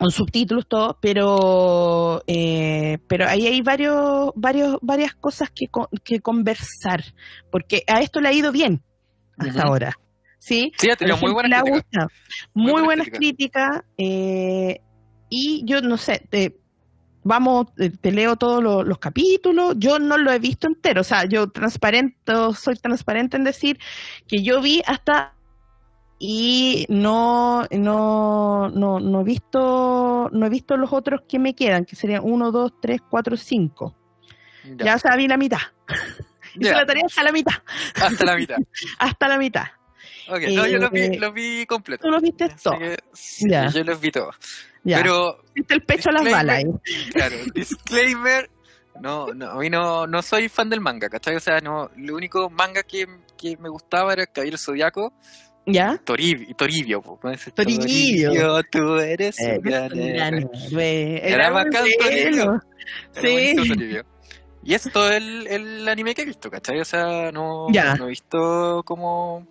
con 0.04 0.10
subtítulos 0.10 0.66
todo, 0.68 0.98
pero 1.00 2.22
eh, 2.26 2.98
pero 3.08 3.26
ahí 3.26 3.46
hay 3.46 3.62
varios, 3.62 4.32
varios, 4.34 4.76
varias 4.82 5.14
cosas 5.14 5.48
que, 5.54 5.68
co- 5.68 5.88
que 6.04 6.20
conversar, 6.20 7.02
porque 7.50 7.84
a 7.86 8.02
esto 8.02 8.20
le 8.20 8.28
ha 8.28 8.32
ido 8.34 8.52
bien 8.52 8.82
hasta 9.38 9.62
ahora. 9.62 9.94
¿Sí? 10.38 10.72
Sí, 10.76 10.90
ha 10.90 10.96
tenido 10.96 11.16
muy 11.16 11.28
gente 11.30 11.32
buena 11.32 11.48
le 11.48 11.56
ha 11.56 11.62
crítica. 11.62 11.80
gustado. 12.02 12.08
Muy 12.52 12.64
Muy, 12.64 12.72
buena 12.72 12.84
buenas 12.86 13.08
críticas. 13.08 13.80
eh, 13.96 14.80
y 15.30 15.62
yo 15.64 15.80
no 15.80 15.96
sé, 15.96 16.26
te, 16.28 16.58
vamos, 17.22 17.74
te, 17.74 17.88
te 17.88 18.12
leo 18.12 18.36
todos 18.36 18.62
lo- 18.62 18.82
los 18.82 18.98
capítulos. 18.98 19.74
Yo 19.78 19.98
no 19.98 20.18
lo 20.18 20.30
he 20.32 20.38
visto 20.38 20.66
entero. 20.66 21.00
O 21.00 21.04
sea, 21.04 21.24
yo 21.24 21.48
transparente, 21.50 22.16
soy 22.60 22.74
transparente 22.76 23.38
en 23.38 23.44
decir 23.44 23.78
que 24.28 24.42
yo 24.42 24.60
vi 24.60 24.82
hasta 24.86 25.33
y 26.18 26.86
no, 26.88 27.64
no, 27.70 28.68
no, 28.70 29.00
no 29.00 29.20
he 29.20 29.24
visto, 29.24 30.28
no 30.32 30.46
he 30.46 30.48
visto 30.48 30.76
los 30.76 30.92
otros 30.92 31.22
que 31.28 31.38
me 31.38 31.54
quedan, 31.54 31.84
que 31.84 31.96
serían 31.96 32.22
uno, 32.24 32.50
dos, 32.52 32.72
tres, 32.80 33.00
cuatro, 33.10 33.36
cinco. 33.36 33.94
Ya, 34.78 34.96
Ya, 34.96 35.16
vi 35.16 35.28
la 35.28 35.36
mitad. 35.36 35.58
Hice 36.54 36.72
la 36.72 36.86
tarea 36.86 37.02
hasta 37.06 37.22
la 37.24 37.32
mitad. 37.32 37.52
hasta 37.96 38.24
la 38.24 38.36
mitad. 38.36 38.56
Hasta 38.98 39.28
la 39.28 39.38
mitad. 39.38 39.64
Ok, 40.28 40.40
no, 40.54 40.66
yo 40.66 40.78
los 40.78 40.90
vi, 40.90 41.00
Eh, 41.00 41.18
los 41.18 41.34
vi 41.34 41.66
completos. 41.66 42.02
Tú 42.06 42.10
los 42.10 42.22
viste 42.22 42.44
Así 42.44 42.62
todo. 42.62 42.78
que, 42.78 42.96
sí, 43.12 43.50
Ya. 43.50 43.68
yo 43.68 43.82
los 43.84 44.00
vi 44.00 44.10
todos. 44.10 44.34
Ya. 44.84 44.98
Pero, 44.98 45.42
Viste 45.54 45.74
el 45.74 45.82
pecho 45.82 46.10
a 46.10 46.12
las 46.12 46.24
balas 46.24 46.58
ahí. 46.58 46.64
claro, 47.12 47.36
disclaimer, 47.54 48.50
no, 49.00 49.26
no, 49.34 49.50
a 49.50 49.54
mí 49.58 49.68
no, 49.68 50.06
no 50.06 50.22
soy 50.22 50.48
fan 50.48 50.70
del 50.70 50.80
manga, 50.80 51.08
¿cachai? 51.08 51.34
O 51.36 51.40
sea, 51.40 51.60
no, 51.60 51.90
lo 51.96 52.14
único 52.14 52.48
manga 52.50 52.82
que, 52.84 53.06
que 53.36 53.56
me 53.56 53.68
gustaba 53.68 54.12
era 54.12 54.26
Caballero 54.26 54.56
Zodiaco 54.58 55.12
¿Ya? 55.66 55.98
Toribio, 56.04 56.54
Toribio. 56.56 57.00
Toribio. 57.02 57.52
Toribio, 57.54 58.62
tú 58.70 58.96
eres 58.98 59.38
un 59.40 59.46
Eh, 59.46 59.56
un 59.56 59.62
gran. 59.62 60.50
Era 60.78 61.50
bacán. 61.50 61.84
Toribio. 62.00 62.62
Sí. 63.12 63.54
Toribio. 63.56 64.04
Y 64.62 64.74
es 64.74 64.82
todo 64.92 65.10
el, 65.10 65.46
el 65.46 65.88
anime 65.88 66.14
que 66.14 66.22
he 66.22 66.24
visto, 66.26 66.50
¿cachai? 66.50 66.80
O 66.80 66.84
sea, 66.84 67.30
no, 67.32 67.66
Ya. 67.70 67.94
no 67.96 68.06
he 68.06 68.10
visto 68.10 68.82
como 68.84 69.46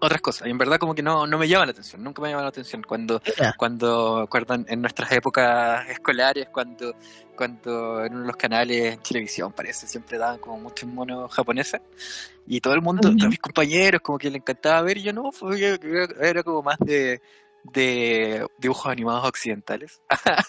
otras 0.00 0.20
cosas. 0.20 0.48
Y 0.48 0.50
en 0.50 0.58
verdad 0.58 0.78
como 0.78 0.94
que 0.94 1.02
no, 1.02 1.26
no 1.26 1.38
me 1.38 1.46
llama 1.48 1.64
la 1.66 1.70
atención, 1.72 2.02
nunca 2.02 2.20
me 2.20 2.28
llama 2.30 2.42
la 2.42 2.48
atención. 2.48 2.82
Cuando, 2.82 3.22
Ya. 3.38 3.54
cuando 3.56 4.18
acuerdan 4.18 4.66
en 4.68 4.80
nuestras 4.82 5.12
épocas 5.12 5.88
escolares, 5.88 6.48
cuando, 6.52 6.94
cuando 7.36 8.04
en 8.04 8.12
uno 8.12 8.20
de 8.22 8.26
los 8.26 8.36
canales 8.36 8.94
en 8.94 9.00
televisión 9.00 9.52
parece, 9.52 9.86
siempre 9.86 10.18
daban 10.18 10.38
como 10.38 10.58
muchos 10.58 10.88
monos 10.88 11.32
japoneses. 11.32 11.80
Y 12.46 12.60
todo 12.60 12.74
el 12.74 12.82
mundo, 12.82 13.02
todos 13.10 13.28
mis 13.28 13.38
compañeros, 13.38 14.00
como 14.02 14.18
que 14.18 14.30
le 14.30 14.38
encantaba 14.38 14.82
ver, 14.82 14.98
y 14.98 15.02
yo 15.02 15.12
no, 15.12 15.30
fue, 15.32 15.78
era 16.20 16.42
como 16.42 16.62
más 16.62 16.76
de, 16.80 17.20
de 17.72 18.44
dibujos 18.58 18.90
animados 18.90 19.24
occidentales. 19.28 20.02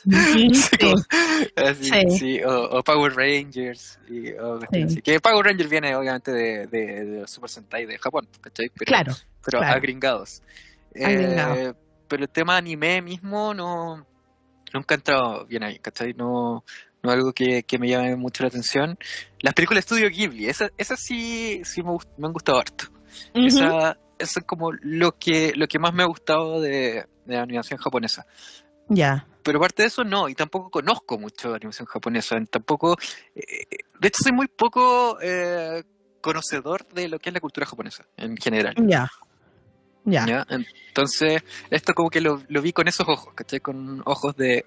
Sí, 0.03 0.49
así, 1.55 1.83
Sí. 1.83 2.17
sí, 2.17 2.41
o, 2.43 2.79
o 2.79 2.83
Power 2.83 3.13
Rangers. 3.15 3.99
Y, 4.09 4.31
o 4.33 4.59
así. 4.71 5.01
Que 5.01 5.19
Power 5.19 5.45
Rangers 5.45 5.69
viene 5.69 5.95
obviamente 5.95 6.31
de, 6.31 6.67
de, 6.67 7.27
Super 7.27 7.49
Sentai 7.49 7.85
de 7.85 7.97
Japón, 7.99 8.27
¿cachai? 8.41 8.69
Pero, 8.75 8.85
Claro. 8.87 9.13
pero 9.45 9.59
claro. 9.59 9.75
agringados. 9.75 10.41
Eh, 10.95 11.73
pero 12.07 12.23
el 12.23 12.29
tema 12.29 12.57
anime 12.57 13.01
mismo 13.01 13.53
no 13.53 14.05
nunca 14.73 14.95
ha 14.95 14.97
entrado 14.97 15.45
bien 15.45 15.63
ahí, 15.63 15.79
¿cachai? 15.79 16.13
No, 16.13 16.63
no 17.03 17.11
algo 17.11 17.33
que, 17.33 17.63
que 17.63 17.77
me 17.77 17.89
llame 17.89 18.15
mucho 18.15 18.43
la 18.43 18.47
atención. 18.47 18.97
Las 19.41 19.53
películas 19.53 19.83
de 19.83 19.95
Estudio 19.95 20.09
Ghibli, 20.09 20.47
esas, 20.47 20.71
esas 20.77 20.99
sí, 20.99 21.61
sí 21.65 21.83
me, 21.83 21.89
gust- 21.89 22.09
me 22.17 22.27
han 22.27 22.33
gustado 22.33 22.59
harto. 22.59 22.85
Esa, 23.33 23.97
eso 24.17 24.39
es 24.39 24.45
como 24.45 24.71
lo 24.71 25.17
que, 25.17 25.53
lo 25.55 25.67
que 25.67 25.79
más 25.79 25.93
me 25.93 26.03
ha 26.03 26.07
gustado 26.07 26.61
de, 26.61 27.05
de 27.25 27.35
la 27.35 27.41
animación 27.41 27.77
japonesa. 27.77 28.25
Ya. 28.87 29.27
Pero 29.43 29.57
aparte 29.57 29.83
de 29.83 29.87
eso, 29.87 30.05
no, 30.05 30.29
y 30.29 30.35
tampoco 30.35 30.69
conozco 30.69 31.19
mucho 31.19 31.49
de 31.49 31.57
animación 31.57 31.85
japonesa. 31.85 32.37
Tampoco, 32.49 32.95
eh, 33.35 33.65
de 33.99 34.07
hecho, 34.07 34.23
soy 34.23 34.31
muy 34.31 34.47
poco 34.47 35.19
eh, 35.21 35.83
conocedor 36.21 36.87
de 36.87 37.09
lo 37.09 37.19
que 37.19 37.29
es 37.29 37.33
la 37.33 37.41
cultura 37.41 37.65
japonesa 37.65 38.05
en 38.15 38.37
general. 38.37 38.75
Ya. 38.77 39.09
Ya. 40.05 40.25
¿ya? 40.25 40.47
Entonces, 40.49 41.43
esto 41.69 41.93
como 41.93 42.09
que 42.09 42.21
lo, 42.21 42.41
lo 42.47 42.61
vi 42.61 42.71
con 42.71 42.87
esos 42.87 43.07
ojos, 43.07 43.33
¿cachai? 43.35 43.59
Con 43.59 44.01
ojos 44.05 44.35
de 44.37 44.65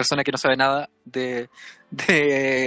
persona 0.00 0.24
que 0.24 0.32
no 0.32 0.38
sabe 0.38 0.56
nada 0.56 0.88
de, 1.04 1.48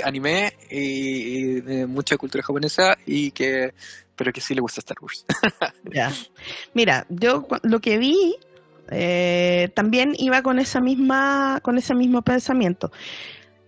anime 0.03 0.53
y, 0.69 1.61
de 1.61 1.85
mucha 1.87 2.17
cultura 2.17 2.43
japonesa 2.43 2.97
y 3.05 3.31
que 3.31 3.73
pero 4.15 4.31
que 4.31 4.41
sí 4.41 4.53
le 4.53 4.61
gusta 4.61 4.79
Star 4.79 4.97
Wars. 5.01 5.25
Mira, 6.73 7.05
yo 7.09 7.47
lo 7.63 7.79
que 7.79 7.97
vi 7.97 8.35
eh, 8.91 9.69
también 9.73 10.13
iba 10.17 10.41
con 10.43 10.59
esa 10.59 10.79
misma, 10.79 11.59
con 11.63 11.77
ese 11.77 11.95
mismo 11.95 12.21
pensamiento. 12.21 12.91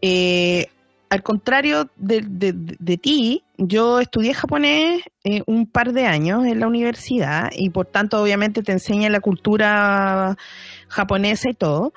Eh, 0.01 0.67
al 1.09 1.23
contrario 1.23 1.89
de, 1.95 2.21
de- 2.21 2.53
de 2.53 2.97
ti, 2.97 3.43
yo 3.57 3.99
estudié 3.99 4.33
japonés 4.33 5.01
eh, 5.23 5.41
un 5.47 5.65
par 5.65 5.93
de 5.93 6.05
años 6.05 6.45
en 6.45 6.59
la 6.59 6.67
universidad 6.67 7.49
y 7.55 7.69
por 7.69 7.85
tanto 7.87 8.21
obviamente 8.21 8.61
te 8.63 8.71
enseña 8.71 9.09
la 9.09 9.21
cultura 9.21 10.35
japonesa 10.89 11.49
y 11.49 11.53
todo. 11.53 11.93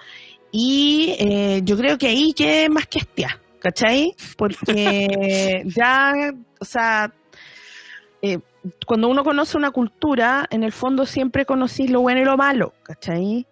Y 0.61 1.15
eh, 1.21 1.61
yo 1.63 1.77
creo 1.77 1.97
que 1.99 2.09
ahí 2.09 2.33
quedé 2.33 2.69
más 2.69 2.89
que 2.89 2.99
estia, 2.99 3.41
¿cachai? 3.61 4.13
Porque 4.37 5.63
ya, 5.77 6.13
o 6.59 6.65
sea, 6.65 7.13
eh, 8.23 8.41
cuando 8.85 9.07
uno 9.09 9.23
conoce 9.23 9.57
una 9.57 9.71
cultura, 9.71 10.47
en 10.51 10.65
el 10.65 10.73
fondo 10.73 11.07
siempre 11.07 11.45
conocís 11.45 11.91
lo 11.91 12.01
bueno 12.01 12.21
y 12.21 12.25
lo 12.25 12.37
malo, 12.37 12.73
¿cachai? 12.83 13.47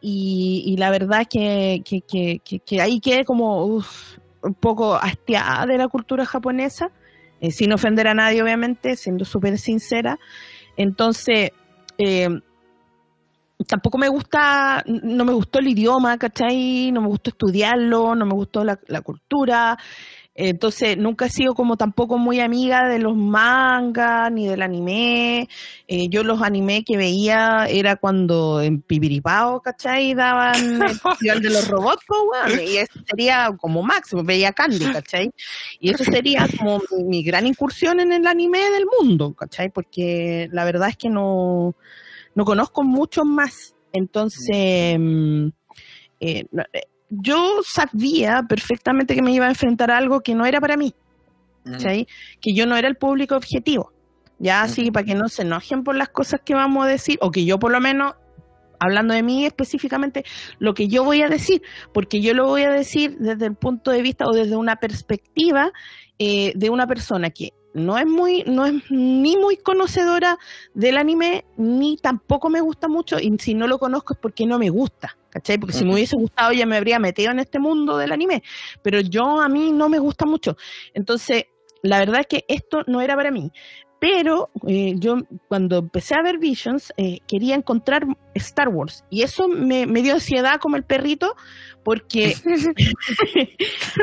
Y, 0.00 0.64
y 0.66 0.76
la 0.76 0.90
verdad 0.90 1.24
que, 1.30 1.82
que, 1.84 2.00
que, 2.00 2.40
que- 2.44 2.58
que 2.58 2.80
ahí 2.80 2.98
quedé 2.98 3.24
como 3.24 3.64
uf, 3.66 4.18
un 4.42 4.54
poco 4.54 4.96
hastiada 4.96 5.66
de 5.66 5.78
la 5.78 5.86
cultura 5.86 6.26
japonesa, 6.26 6.90
eh, 7.40 7.52
sin 7.52 7.72
ofender 7.72 8.08
a 8.08 8.14
nadie, 8.14 8.42
obviamente, 8.42 8.96
siendo 8.96 9.24
súper 9.24 9.56
sincera. 9.56 10.18
Entonces, 10.76 11.50
eh, 11.96 12.28
tampoco 13.66 13.98
me 13.98 14.08
gusta, 14.08 14.82
no 14.86 15.24
me 15.24 15.32
gustó 15.32 15.58
el 15.58 15.68
idioma, 15.68 16.18
¿cachai? 16.18 16.90
No 16.92 17.00
me 17.00 17.08
gustó 17.08 17.30
estudiarlo, 17.30 18.14
no 18.14 18.26
me 18.26 18.34
gustó 18.34 18.64
la, 18.64 18.78
la 18.86 19.00
cultura. 19.02 19.78
Entonces, 20.42 20.96
nunca 20.96 21.26
he 21.26 21.28
sido 21.28 21.54
como 21.54 21.76
tampoco 21.76 22.16
muy 22.16 22.40
amiga 22.40 22.88
de 22.88 22.98
los 22.98 23.14
mangas 23.14 24.32
ni 24.32 24.46
del 24.46 24.62
anime. 24.62 25.48
Eh, 25.86 26.08
yo 26.08 26.22
los 26.22 26.40
anime 26.40 26.82
que 26.82 26.96
veía 26.96 27.66
era 27.68 27.96
cuando 27.96 28.62
en 28.62 28.80
Pibiripao, 28.80 29.60
¿cachai? 29.60 30.14
Daban 30.14 30.54
el 30.82 30.98
festival 30.98 31.42
de 31.42 31.50
los 31.50 31.68
robots, 31.68 32.02
pues, 32.06 32.70
y 32.70 32.78
eso 32.78 33.00
sería 33.06 33.54
como 33.58 33.82
máximo, 33.82 34.22
veía 34.22 34.52
Candy, 34.52 34.86
¿cachai? 34.92 35.30
Y 35.78 35.90
eso 35.90 36.04
sería 36.04 36.48
como 36.58 36.80
mi, 36.90 37.04
mi 37.04 37.22
gran 37.22 37.46
incursión 37.46 38.00
en 38.00 38.12
el 38.12 38.26
anime 38.26 38.70
del 38.70 38.86
mundo, 38.98 39.34
¿cachai? 39.34 39.68
Porque 39.68 40.48
la 40.52 40.64
verdad 40.64 40.88
es 40.88 40.96
que 40.96 41.10
no, 41.10 41.74
no 42.40 42.44
conozco 42.46 42.82
mucho 42.82 43.22
más. 43.26 43.74
Entonces, 43.92 44.96
mm, 44.98 45.48
eh, 46.20 46.44
no- 46.50 46.62
eh, 46.72 46.80
yo 47.10 47.60
sabía 47.62 48.42
perfectamente 48.48 49.14
que 49.14 49.20
me 49.20 49.32
iba 49.32 49.44
a 49.44 49.50
enfrentar 49.50 49.90
a 49.90 49.98
algo 49.98 50.20
que 50.22 50.34
no 50.34 50.46
era 50.46 50.58
para 50.58 50.78
mí, 50.78 50.94
¿cachai? 51.64 52.06
Que 52.40 52.54
yo 52.54 52.64
no 52.66 52.76
era 52.76 52.88
el 52.88 52.96
público 52.96 53.36
objetivo. 53.36 53.92
Ya 54.38 54.62
así, 54.62 54.90
para 54.90 55.04
que 55.04 55.14
no 55.14 55.28
se 55.28 55.42
enojen 55.42 55.84
por 55.84 55.96
las 55.96 56.08
cosas 56.08 56.40
que 56.42 56.54
vamos 56.54 56.86
a 56.86 56.88
decir, 56.88 57.18
o 57.20 57.30
que 57.30 57.44
yo 57.44 57.58
por 57.58 57.70
lo 57.72 57.78
menos, 57.80 58.14
hablando 58.78 59.12
de 59.12 59.22
mí 59.22 59.44
específicamente, 59.44 60.24
lo 60.58 60.72
que 60.72 60.88
yo 60.88 61.04
voy 61.04 61.20
a 61.20 61.28
decir, 61.28 61.60
porque 61.92 62.22
yo 62.22 62.32
lo 62.32 62.46
voy 62.46 62.62
a 62.62 62.70
decir 62.70 63.18
desde 63.18 63.44
el 63.44 63.54
punto 63.54 63.90
de 63.90 64.00
vista 64.00 64.24
o 64.26 64.32
desde 64.34 64.56
una 64.56 64.76
perspectiva 64.76 65.72
eh, 66.18 66.52
de 66.56 66.70
una 66.70 66.86
persona 66.86 67.28
que 67.28 67.50
no 67.74 67.98
es 67.98 68.06
muy, 68.06 68.44
no 68.44 68.66
es 68.66 68.74
ni 68.90 69.36
muy 69.36 69.56
conocedora 69.56 70.38
del 70.74 70.96
anime, 70.96 71.44
ni 71.56 71.96
tampoco 71.96 72.50
me 72.50 72.60
gusta 72.60 72.88
mucho, 72.88 73.18
y 73.18 73.36
si 73.38 73.54
no 73.54 73.66
lo 73.66 73.78
conozco 73.78 74.14
es 74.14 74.18
porque 74.20 74.46
no 74.46 74.58
me 74.58 74.70
gusta, 74.70 75.16
¿cachai? 75.30 75.58
Porque 75.58 75.74
si 75.74 75.84
me 75.84 75.94
hubiese 75.94 76.16
gustado 76.16 76.52
ya 76.52 76.66
me 76.66 76.76
habría 76.76 76.98
metido 76.98 77.30
en 77.30 77.38
este 77.38 77.58
mundo 77.58 77.96
del 77.96 78.12
anime, 78.12 78.42
pero 78.82 79.00
yo 79.00 79.40
a 79.40 79.48
mí 79.48 79.72
no 79.72 79.88
me 79.88 79.98
gusta 79.98 80.26
mucho. 80.26 80.56
Entonces, 80.94 81.44
la 81.82 81.98
verdad 81.98 82.20
es 82.20 82.26
que 82.26 82.44
esto 82.48 82.82
no 82.86 83.00
era 83.00 83.16
para 83.16 83.30
mí. 83.30 83.52
Pero 84.00 84.48
eh, 84.66 84.94
yo 84.96 85.16
cuando 85.48 85.78
empecé 85.78 86.14
a 86.14 86.22
ver 86.22 86.38
Visions 86.38 86.92
eh, 86.96 87.18
quería 87.28 87.54
encontrar 87.54 88.06
Star 88.34 88.68
Wars 88.68 89.04
y 89.10 89.22
eso 89.22 89.46
me, 89.46 89.86
me 89.86 90.02
dio 90.02 90.14
ansiedad 90.14 90.58
como 90.58 90.76
el 90.76 90.84
perrito 90.84 91.36
porque 91.84 92.34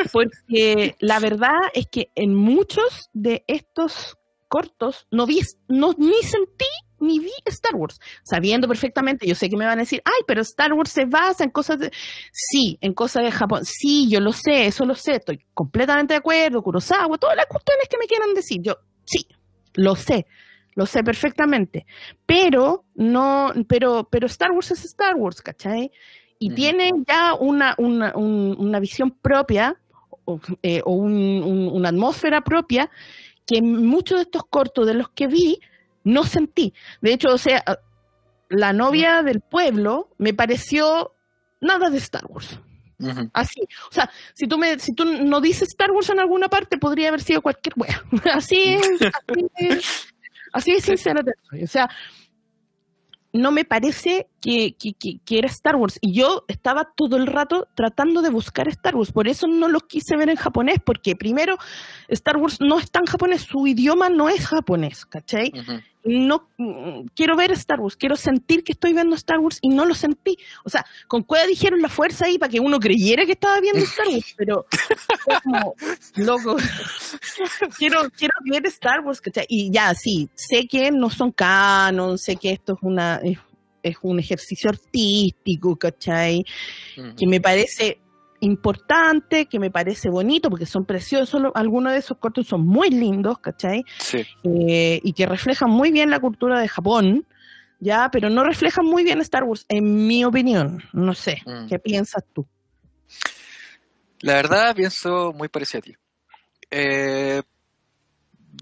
porque 0.14 0.96
la 1.00 1.20
verdad 1.20 1.58
es 1.74 1.88
que 1.88 2.12
en 2.16 2.36
muchos 2.36 3.10
de 3.14 3.44
estos 3.48 4.18
cortos 4.48 5.08
no 5.12 5.26
vi 5.26 5.42
no 5.68 5.94
ni 5.98 6.22
sentí 6.22 6.66
ni 7.00 7.20
vi 7.20 7.32
Star 7.46 7.76
Wars, 7.76 8.00
sabiendo 8.24 8.68
perfectamente, 8.68 9.28
yo 9.28 9.36
sé 9.36 9.50
que 9.50 9.58
me 9.58 9.66
van 9.66 9.78
a 9.78 9.84
decir, 9.84 10.02
ay, 10.06 10.24
pero 10.26 10.42
Star 10.42 10.74
Wars 10.74 10.92
se 10.92 11.06
basa 11.06 11.44
en 11.44 11.52
cosas 11.52 11.80
de... 11.80 11.92
Sí, 12.32 12.78
en 12.82 12.94
cosas 12.94 13.24
de 13.24 13.32
Japón. 13.32 13.66
Sí, 13.66 14.10
yo 14.10 14.20
lo 14.20 14.32
sé, 14.32 14.66
eso 14.66 14.86
lo 14.86 14.96
sé, 14.96 15.18
estoy 15.18 15.46
completamente 15.54 16.14
de 16.14 16.20
acuerdo, 16.20 16.62
Kurosawa, 16.62 17.18
todas 17.18 17.36
las 17.36 17.46
cuestiones 17.46 17.88
que 17.90 17.98
me 17.98 18.08
quieran 18.08 18.34
decir. 18.34 18.62
Yo, 18.62 18.78
sí, 19.06 19.28
lo 19.78 19.96
sé, 19.96 20.26
lo 20.76 20.86
sé 20.86 21.04
perfectamente. 21.04 21.86
Pero, 22.26 22.84
no, 22.96 23.54
pero, 23.70 24.08
pero 24.12 24.28
Star 24.28 24.52
Wars 24.52 24.72
es 24.72 24.84
Star 24.84 25.16
Wars, 25.16 25.42
¿cachai? 25.42 25.92
Y 26.40 26.50
tiene 26.52 26.92
ya 27.08 27.34
una, 27.34 27.74
una, 27.78 28.14
un- 28.16 28.56
una 28.60 28.80
visión 28.80 29.10
propia 29.12 29.76
o, 30.26 30.40
eh, 30.62 30.82
o 30.86 30.92
un- 30.92 31.42
un- 31.44 31.70
una 31.74 31.90
atmósfera 31.90 32.42
propia 32.42 32.92
que 33.46 33.62
muchos 33.62 34.18
de 34.18 34.24
estos 34.24 34.44
cortos 34.46 34.86
de 34.86 34.94
los 34.94 35.10
que 35.10 35.28
vi 35.28 35.60
no 36.04 36.24
sentí. 36.26 36.74
De 37.02 37.14
hecho, 37.14 37.30
o 37.30 37.38
sea, 37.38 37.64
la 38.50 38.72
novia 38.74 39.24
del 39.24 39.42
pueblo 39.42 40.10
me 40.18 40.34
pareció 40.34 41.14
nada 41.62 41.90
de 41.90 41.98
Star 41.98 42.26
Wars. 42.28 42.60
Así, 43.34 43.62
o 43.90 43.94
sea, 43.94 44.10
si 44.34 44.48
tú 44.48 44.58
me, 44.58 44.80
si 44.80 44.94
tú 44.94 45.06
no 45.06 45.40
dices 45.42 45.70
Star 45.70 45.92
Wars 45.92 46.10
en 46.10 46.20
alguna 46.20 46.48
parte, 46.48 46.78
podría 46.78 47.10
haber 47.10 47.22
sido 47.22 47.42
cualquier 47.42 47.74
wea. 47.78 48.04
Así 48.34 48.60
es, 48.64 49.02
así 49.02 49.48
es, 49.56 50.08
así 50.54 50.72
de 50.74 50.82
sincera. 50.82 51.22
O 51.64 51.68
sea, 51.68 51.90
no 53.34 53.52
me 53.52 53.66
parece 53.66 54.28
que, 54.42 54.76
que, 54.80 54.94
que- 54.94 55.20
que 55.24 55.38
era 55.38 55.48
Star 55.48 55.76
Wars. 55.76 56.00
Y 56.02 56.14
yo 56.14 56.44
estaba 56.48 56.90
todo 56.96 57.18
el 57.18 57.28
rato 57.28 57.68
tratando 57.76 58.22
de 58.22 58.30
buscar 58.30 58.68
Star 58.70 58.96
Wars. 58.96 59.12
Por 59.12 59.28
eso 59.28 59.48
no 59.48 59.68
lo 59.68 59.82
quise 59.82 60.16
ver 60.18 60.30
en 60.30 60.38
japonés, 60.38 60.78
porque 60.84 61.16
primero, 61.16 61.58
Star 62.08 62.38
Wars 62.38 62.58
no 62.62 62.80
está 62.80 63.00
en 63.00 63.06
japonés, 63.06 63.42
su 63.42 63.68
idioma 63.68 64.10
no 64.10 64.28
es 64.30 64.48
japonés, 64.48 65.06
¿cachai? 65.06 65.52
Ujú. 65.54 65.82
No 66.04 66.50
mm, 66.58 67.08
quiero 67.16 67.36
ver 67.36 67.52
Star 67.52 67.80
Wars, 67.80 67.96
quiero 67.96 68.16
sentir 68.16 68.64
que 68.64 68.72
estoy 68.72 68.94
viendo 68.94 69.16
Star 69.16 69.40
Wars 69.40 69.60
y 69.62 69.70
no 69.70 69.86
lo 69.86 69.96
sentí. 69.96 70.38
O 70.64 70.70
sea, 70.70 70.86
con 71.08 71.24
Cueva 71.24 71.46
dijeron 71.46 71.82
la 71.82 71.90
fuerza 71.90 72.26
ahí 72.26 72.38
para 72.38 72.50
que 72.50 72.60
uno 72.60 72.80
creyera 72.80 73.26
que 73.26 73.34
estaba 73.34 73.60
viendo 73.60 73.80
Star 73.84 74.08
Wars, 74.08 74.34
pero 74.38 74.66
como, 75.44 75.76
loco, 76.16 76.58
quiero, 77.78 78.10
quiero 78.12 78.34
ver 78.50 78.66
Star 78.68 79.02
Wars, 79.02 79.22
¿cachai? 79.22 79.46
Y 79.50 79.72
ya, 79.72 79.94
sí, 79.94 80.30
sé 80.36 80.68
que 80.68 80.92
no 80.92 81.10
son 81.10 81.32
canon, 81.32 82.18
sé 82.18 82.36
que 82.36 82.52
esto 82.52 82.74
es 82.74 82.80
una 82.82 83.18
es, 83.24 83.38
es 83.84 83.96
un 84.02 84.20
ejercicio 84.20 84.70
artístico, 84.70 85.76
¿cachai? 85.76 86.44
Que 87.18 87.28
me 87.28 87.42
parece 87.42 88.00
importante, 88.40 89.46
que 89.48 89.60
me 89.60 89.72
parece 89.72 90.10
bonito, 90.10 90.50
porque 90.50 90.66
son 90.66 90.86
preciosos, 90.86 91.42
algunos 91.56 91.94
de 91.94 92.00
esos 92.00 92.18
cortos 92.18 92.48
son 92.48 92.66
muy 92.66 92.90
lindos, 92.90 93.40
¿cachai? 93.40 93.84
Sí. 94.00 94.26
Eh, 94.44 95.00
y 95.04 95.14
que 95.14 95.26
reflejan 95.26 95.70
muy 95.70 95.92
bien 95.92 96.10
la 96.10 96.20
cultura 96.20 96.60
de 96.60 96.68
Japón, 96.68 97.26
ya, 97.80 98.10
pero 98.12 98.30
no 98.30 98.44
reflejan 98.44 98.86
muy 98.86 99.04
bien 99.04 99.20
Star 99.22 99.44
Wars, 99.44 99.66
en 99.70 100.08
mi 100.08 100.24
opinión. 100.26 100.84
No 100.94 101.14
sé, 101.14 101.42
Mm. 101.46 101.68
¿qué 101.68 101.80
piensas 101.80 102.24
tú? 102.34 102.48
La 104.22 104.34
verdad, 104.34 104.76
pienso 104.76 105.32
muy 105.34 105.48
parecido 105.48 105.80
a 105.80 105.82
ti. 105.84 105.96
Eh, 106.72 107.42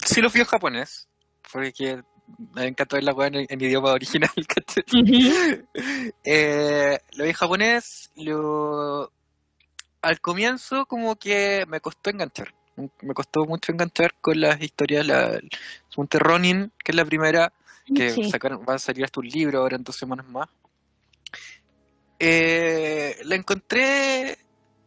sí 0.06 0.22
lo 0.22 0.30
fui 0.30 0.42
en 0.42 0.48
japonés, 0.48 1.08
porque 1.52 2.02
me 2.54 2.66
encanta 2.68 2.98
ver 2.98 3.04
la 3.06 3.14
weá 3.14 3.28
en, 3.28 3.46
en 3.48 3.62
idioma 3.62 3.92
original. 3.94 4.30
¿cachai? 4.48 4.84
Eh, 6.24 7.00
lo 7.16 7.24
vi 7.24 7.30
en 7.30 7.36
japonés, 7.36 8.12
lo... 8.16 9.12
al 10.06 10.22
comienzo 10.22 10.86
como 10.86 11.16
que 11.16 11.66
me 11.68 11.80
costó 11.82 12.10
enganchar. 12.10 12.54
Me 13.02 13.14
costó 13.14 13.46
mucho 13.46 13.72
enganchar 13.72 14.14
con 14.22 14.40
las 14.40 14.62
historias, 14.62 15.06
la 15.08 15.40
Monte 15.98 16.20
Ronin, 16.20 16.72
que 16.84 16.92
es 16.92 16.96
la 16.96 17.06
primera, 17.06 17.52
que 17.96 18.12
Sí. 18.12 18.30
sacaron, 18.30 18.66
va 18.68 18.76
a 18.76 18.80
salir 18.80 19.04
hasta 19.06 19.20
un 19.20 19.28
libro 19.28 19.60
ahora 19.60 19.78
en 19.78 19.84
dos 19.84 19.96
semanas 19.96 20.28
más. 20.28 20.50
Eh, 22.20 23.18
la 23.26 23.36
encontré, 23.36 24.38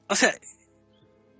o 0.09 0.15
sea, 0.15 0.35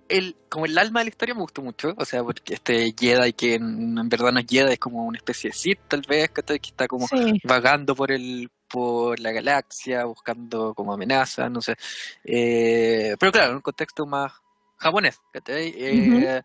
el, 0.07 0.35
como 0.49 0.65
el 0.65 0.77
alma 0.77 0.99
de 0.99 1.05
la 1.05 1.09
historia 1.09 1.35
me 1.35 1.41
gustó 1.41 1.61
mucho, 1.61 1.93
o 1.97 2.05
sea, 2.05 2.23
porque 2.23 2.55
este 2.55 2.93
Jedi 2.97 3.33
que 3.33 3.55
en, 3.55 3.97
en 3.97 4.09
verdad 4.09 4.31
no 4.31 4.39
es 4.39 4.45
Jedi, 4.47 4.73
es 4.73 4.79
como 4.79 5.05
una 5.05 5.17
especie 5.17 5.49
de 5.51 5.55
Sith 5.55 5.79
tal 5.87 6.01
vez, 6.07 6.29
que 6.31 6.41
está 6.41 6.87
como 6.87 7.07
Sí. 7.07 7.39
vagando 7.43 7.95
por 7.95 8.11
el 8.11 8.49
por 8.69 9.19
la 9.19 9.31
galaxia, 9.31 10.05
buscando 10.05 10.73
como 10.73 10.93
amenaza, 10.93 11.49
no 11.49 11.61
sé. 11.61 11.75
Eh, 12.23 13.15
pero 13.19 13.31
claro, 13.31 13.49
en 13.51 13.55
un 13.57 13.61
contexto 13.61 14.05
más 14.05 14.31
japonés, 14.77 15.19
¿cachai? 15.33 15.73
Eh, 15.75 16.41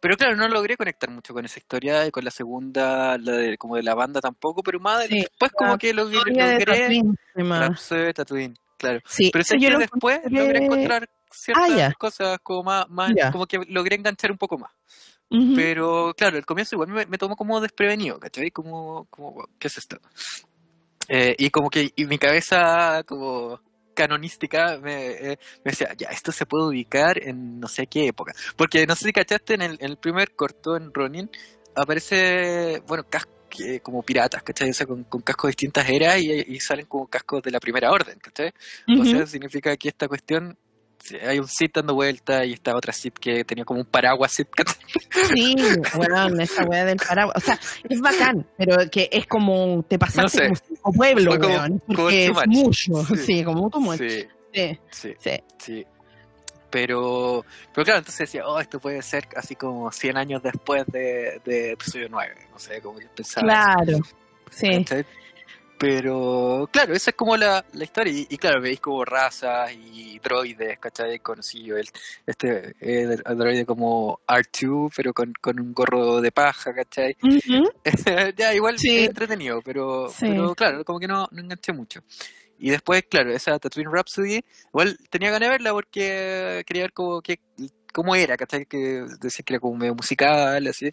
Pero 0.00 0.16
claro, 0.18 0.36
no 0.36 0.48
logré 0.48 0.76
conectar 0.76 1.08
mucho 1.10 1.32
con 1.32 1.44
esa 1.46 1.58
historia 1.58 2.06
y 2.06 2.10
con 2.10 2.24
la 2.24 2.30
segunda, 2.30 3.16
la 3.16 3.32
de, 3.32 3.56
como 3.56 3.76
de 3.76 3.82
la 3.82 3.94
banda 3.94 4.20
tampoco, 4.20 4.62
pero 4.62 4.78
más 4.78 5.06
Sí, 5.06 5.20
después 5.20 5.52
como 5.52 5.78
que 5.78 5.94
lo 5.94 6.04
logré, 6.04 6.58
Tatooine. 6.64 7.14
Rhapsody 7.34 8.12
Tatooine, 8.12 8.54
claro. 8.76 9.00
Sí, 9.06 9.30
Pero 9.32 9.40
eso 9.42 9.54
sé 9.54 9.60
yo 9.60 9.68
que 9.68 9.72
lo 9.72 9.78
después 9.78 10.18
encontré- 10.18 10.38
logré 10.38 10.64
encontrar 10.64 11.10
ciertas 11.30 11.80
Ah, 11.92 11.92
cosas 11.98 12.38
como 12.42 12.62
más, 12.90 13.14
como 13.32 13.46
que 13.46 13.58
logré 13.68 13.96
enganchar 13.96 14.30
un 14.30 14.38
poco 14.38 14.58
más. 14.58 14.70
Ujú. 15.30 15.54
Pero 15.56 16.12
claro, 16.16 16.36
el 16.36 16.44
comienzo 16.44 16.74
igual 16.76 16.90
me, 16.90 17.06
me 17.06 17.16
tomó 17.18 17.34
como 17.34 17.58
desprevenido, 17.60 18.20
¿cachai? 18.20 18.50
Como, 18.50 19.06
como 19.06 19.48
¿qué 19.58 19.68
es 19.68 19.78
esto? 19.78 19.98
Eh, 21.08 21.34
y 21.38 21.50
como 21.50 21.70
que 21.70 21.90
y 21.96 22.04
mi 22.06 22.18
cabeza 22.18 23.02
como 23.06 23.60
canonística 23.94 24.78
me, 24.78 25.10
eh, 25.32 25.38
me 25.64 25.70
decía, 25.70 25.94
ya, 25.96 26.08
esto 26.08 26.32
se 26.32 26.46
puede 26.46 26.66
ubicar 26.66 27.22
en 27.22 27.60
no 27.60 27.68
sé 27.68 27.86
qué 27.86 28.08
época. 28.08 28.32
Porque 28.56 28.86
no 28.86 28.96
sé 28.96 29.06
si 29.06 29.12
cachaste, 29.12 29.54
en 29.54 29.62
el, 29.62 29.72
en 29.80 29.90
el 29.90 29.96
primer 29.98 30.32
corto, 30.34 30.76
en 30.76 30.92
Ronin, 30.92 31.30
aparece, 31.74 32.82
bueno, 32.86 33.04
cas- 33.08 33.28
que- 33.48 33.80
como 33.80 34.02
piratas, 34.02 34.42
¿cachai? 34.42 34.70
O 34.70 34.74
sea, 34.74 34.86
con, 34.86 35.04
con 35.04 35.20
cascos 35.22 35.48
de 35.48 35.52
distintas 35.52 35.88
eras 35.88 36.18
y, 36.20 36.32
y 36.32 36.60
salen 36.60 36.86
como 36.86 37.06
cascos 37.06 37.42
de 37.42 37.50
la 37.52 37.60
primera 37.60 37.90
orden, 37.92 38.18
¿cachai? 38.18 38.50
O 38.96 39.04
Ujú. 39.04 39.04
sea, 39.04 39.26
significa 39.26 39.76
que 39.76 39.88
esta 39.88 40.08
cuestión, 40.08 40.56
hay 41.22 41.38
un 41.38 41.48
Sith 41.48 41.74
dando 41.74 41.94
vuelta 41.94 42.44
y 42.44 42.52
esta 42.54 42.74
otra 42.76 42.92
Sith 42.92 43.18
que 43.18 43.44
tenía 43.44 43.64
como 43.64 43.80
un 43.80 43.86
paraguas 43.86 44.36
¿cachai? 44.54 44.76
Sí, 45.34 45.54
weón, 45.96 46.40
esa 46.40 46.64
weá 46.64 46.84
del 46.84 46.96
paraguas. 46.96 47.36
O 47.36 47.40
sea, 47.40 47.58
es 47.88 48.00
bacán, 48.00 48.46
pero 48.56 48.76
que 48.90 49.08
es 49.12 49.26
como 49.26 49.84
te 49.88 49.98
pasaste 49.98 50.48
No 50.48 50.54
sé. 50.56 50.62
como 50.80 50.94
pueblos, 50.96 51.26
Fue 51.26 51.38
como- 51.38 51.54
weón. 51.54 51.78
como 51.80 51.96
Porque 51.98 52.26
too 52.28 52.40
es 52.40 52.46
much. 52.48 52.88
mucho. 52.88 53.16
Sí. 53.16 53.22
Sí, 53.24 53.44
como 53.44 53.70
much. 53.74 53.98
Sí, 53.98 54.26
Sí, 54.52 54.78
sí, 54.90 55.14
sí. 55.18 55.30
sí. 55.58 55.86
Pero, 56.70 57.44
pero 57.72 57.84
claro, 57.84 57.98
entonces 57.98 58.18
decía, 58.26 58.46
oh, 58.46 58.58
esto 58.58 58.80
puede 58.80 59.00
ser 59.02 59.28
así 59.36 59.54
como 59.54 59.92
100 59.92 60.16
años 60.16 60.42
después 60.42 60.84
de, 60.86 61.40
de 61.44 61.72
episodio 61.72 62.08
9. 62.10 62.34
No 62.52 62.58
sé, 62.58 62.80
como 62.80 62.98
que 62.98 63.06
pensaba. 63.14 63.46
Claro. 63.46 63.98
Sí. 64.50 64.68
¿cachai? 64.78 65.06
Pero, 65.78 66.68
claro, 66.72 66.94
esa 66.94 67.10
es 67.10 67.16
como 67.16 67.36
la, 67.36 67.64
la 67.72 67.84
historia. 67.84 68.12
Y, 68.12 68.26
y 68.30 68.38
claro, 68.38 68.60
veis 68.60 68.80
como 68.80 69.04
razas 69.04 69.72
y 69.72 70.18
droides, 70.20 70.78
¿cachai? 70.78 71.18
Conocí 71.18 71.62
yo 71.64 71.76
el, 71.76 71.88
este 72.26 72.74
eh, 72.80 73.16
droide 73.36 73.66
como 73.66 74.20
R2, 74.26 74.92
pero 74.96 75.12
con, 75.12 75.32
con 75.40 75.58
un 75.60 75.74
gorro 75.74 76.20
de 76.20 76.30
paja, 76.32 76.72
¿cachai? 76.74 77.16
Ya, 78.36 78.54
igual 78.54 78.78
Sí. 78.78 78.98
es 78.98 79.08
entretenido, 79.08 79.60
pero, 79.62 80.08
Sí. 80.08 80.26
pero 80.28 80.54
claro, 80.54 80.84
como 80.84 80.98
que 81.00 81.08
no, 81.08 81.28
no 81.32 81.40
enganché 81.42 81.72
mucho. 81.72 82.00
Y 82.58 82.70
después, 82.70 83.02
claro, 83.10 83.32
esa 83.32 83.58
Tatooine 83.58 83.90
Rhapsody, 83.92 84.40
igual 84.68 84.96
tenía 85.10 85.30
ganas 85.30 85.48
de 85.48 85.50
verla 85.50 85.72
porque 85.72 86.62
quería 86.66 86.84
ver 86.84 86.92
cómo, 86.92 87.20
qué, 87.20 87.40
cómo 87.92 88.14
era, 88.14 88.36
¿cachai? 88.36 88.64
Que 88.64 89.04
decía 89.20 89.42
que 89.44 89.54
era 89.54 89.60
como 89.60 89.76
medio 89.76 89.94
musical, 89.94 90.66
así. 90.68 90.90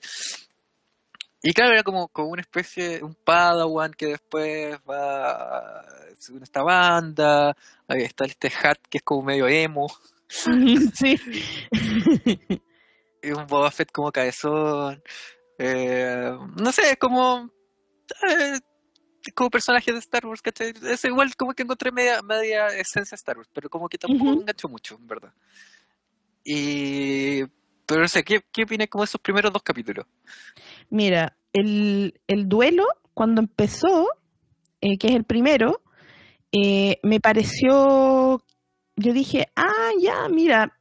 Y 1.43 1.53
claro, 1.53 1.73
era 1.73 1.83
como, 1.83 2.07
como 2.09 2.29
una 2.29 2.41
especie, 2.41 3.03
un 3.03 3.15
padawan 3.15 3.93
que 3.93 4.07
después 4.07 4.77
va 4.89 5.83
según 6.21 6.43
esta 6.43 6.61
banda, 6.61 7.55
ahí 7.87 8.03
está 8.03 8.25
este 8.25 8.51
hat 8.63 8.77
que 8.89 8.99
es 8.99 9.03
como 9.03 9.23
medio 9.23 9.47
emo, 9.47 9.87
Sí. 10.93 11.19
y 13.23 13.31
un 13.31 13.47
Boba 13.47 13.71
Fett 13.71 13.91
como 13.91 14.11
cabezón, 14.11 15.01
eh, 15.57 16.31
no 16.57 16.71
sé, 16.71 16.91
es 16.91 16.97
como, 16.97 17.49
eh, 18.29 18.59
como 19.35 19.49
personaje 19.49 19.91
de 19.91 19.99
Star 19.99 20.25
Wars, 20.25 20.41
¿cachai? 20.41 20.73
Es 20.83 21.03
igual 21.05 21.35
como 21.35 21.53
que 21.53 21.63
encontré 21.63 21.91
media, 21.91 22.21
media 22.21 22.67
esencia 22.67 23.11
de 23.11 23.19
Star 23.19 23.37
Wars, 23.37 23.49
pero 23.53 23.69
como 23.69 23.89
que 23.89 23.97
tampoco 23.97 24.25
Ujú. 24.25 24.35
me 24.35 24.41
enganchó 24.41 24.69
mucho, 24.69 24.95
en 24.95 25.07
verdad. 25.07 25.33
Y, 26.43 27.43
pero 27.91 28.03
no 28.03 28.07
sé, 28.07 28.23
¿qué, 28.23 28.41
qué 28.53 28.63
opinas 28.63 28.87
como 28.87 29.03
de 29.03 29.07
esos 29.07 29.19
primeros 29.19 29.51
dos 29.51 29.63
capítulos? 29.63 30.05
Mira, 30.89 31.35
el, 31.51 32.21
el 32.27 32.47
duelo, 32.47 32.85
cuando 33.13 33.41
empezó, 33.41 34.07
eh, 34.79 34.97
que 34.97 35.07
es 35.07 35.15
el 35.15 35.25
primero, 35.25 35.81
eh, 36.53 36.99
me 37.03 37.19
pareció, 37.19 38.41
yo 38.95 39.13
dije, 39.13 39.47
ah, 39.57 39.91
ya, 39.99 40.29
mira, 40.29 40.77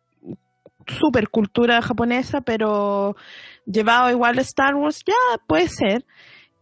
super 0.86 1.28
cultura 1.30 1.82
japonesa, 1.82 2.42
pero 2.42 3.16
llevado 3.66 4.10
igual 4.10 4.38
a 4.38 4.42
Star 4.42 4.76
Wars, 4.76 5.02
ya, 5.04 5.38
puede 5.48 5.68
ser. 5.68 6.06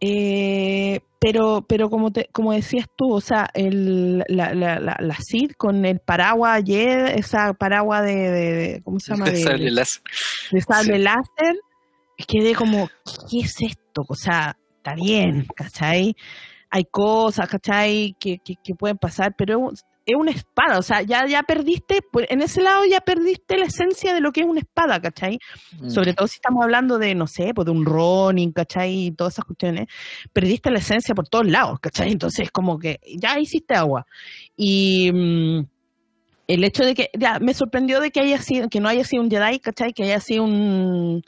Eh, 0.01 1.01
pero, 1.19 1.65
pero 1.67 1.89
como 1.89 2.11
te, 2.11 2.29
como 2.31 2.53
decías 2.53 2.87
tú, 2.95 3.11
o 3.13 3.19
sea, 3.21 3.49
el, 3.53 4.19
la, 4.29 4.53
la, 4.53 4.79
la, 4.79 4.95
la 4.99 5.15
Sid 5.19 5.51
con 5.57 5.83
el 5.85 5.99
paraguas 5.99 6.55
ayer, 6.57 7.17
esa 7.19 7.53
paraguas 7.53 8.05
de, 8.05 8.15
de- 8.15 8.53
de- 8.55 8.81
¿cómo 8.83 8.99
se 8.99 9.11
llama? 9.11 9.25
De- 9.29 9.43
Sable 9.43 9.71
láser. 9.71 10.01
de 10.51 10.61
sable 10.61 10.95
Sí. 10.97 11.03
láser, 11.03 11.55
quedé 12.27 12.55
como, 12.55 12.89
¿qué 13.29 13.39
es 13.39 13.55
esto? 13.61 14.05
O 14.07 14.15
sea, 14.15 14.55
está 14.77 14.95
bien, 14.95 15.45
¿cachai? 15.55 16.15
Hay 16.69 16.85
cosas, 16.85 17.49
¿cachai? 17.49 18.15
Que, 18.19 18.37
que, 18.39 18.55
que 18.63 18.75
pueden 18.75 18.97
pasar, 18.97 19.35
pero 19.37 19.71
es 20.09 20.15
un- 20.15 20.27
es 20.27 20.29
una 20.29 20.31
espada, 20.31 20.77
o 20.77 20.81
sea, 20.81 21.01
ya, 21.01 21.25
ya 21.27 21.43
perdiste, 21.43 22.01
pues, 22.11 22.27
en 22.29 22.41
ese 22.41 22.61
lado 22.61 22.83
ya 22.85 23.01
perdiste 23.01 23.57
la 23.57 23.65
esencia 23.65 24.13
de 24.13 24.21
lo 24.21 24.31
que 24.31 24.41
es 24.41 24.47
una 24.47 24.59
espada, 24.59 24.99
¿cachai? 25.01 25.39
Mm. 25.79 25.89
Sobre 25.89 26.13
todo 26.13 26.27
si 26.27 26.35
estamos 26.35 26.63
hablando 26.63 26.97
de, 26.99 27.15
no 27.15 27.27
sé, 27.27 27.53
pues 27.53 27.65
de 27.65 27.71
un 27.71 27.85
Ronin, 27.85 28.51
¿cachai? 28.51 29.07
Y 29.07 29.11
todas 29.11 29.33
esas 29.35 29.45
cuestiones, 29.45 29.87
perdiste 30.33 30.71
la 30.71 30.79
esencia 30.79 31.15
por 31.15 31.27
todos 31.27 31.47
lados, 31.47 31.79
¿cachai? 31.79 32.11
Entonces, 32.11 32.51
como 32.51 32.79
que 32.79 32.99
ya 33.17 33.39
hiciste 33.39 33.75
agua. 33.75 34.05
Y 34.57 35.11
mm, 35.13 35.65
el 36.47 36.63
hecho 36.63 36.83
de 36.83 36.95
que, 36.95 37.09
ya, 37.17 37.39
me 37.39 37.53
sorprendió 37.53 37.99
de 38.01 38.11
que 38.11 38.21
haya 38.21 38.41
sido, 38.41 38.69
que 38.69 38.79
no 38.79 38.89
haya 38.89 39.03
sido 39.03 39.21
un 39.23 39.29
Jedi, 39.29 39.59
¿cachai? 39.59 39.93
Que 39.93 40.03
haya 40.03 40.19
sido 40.19 40.43
un, 40.43 41.23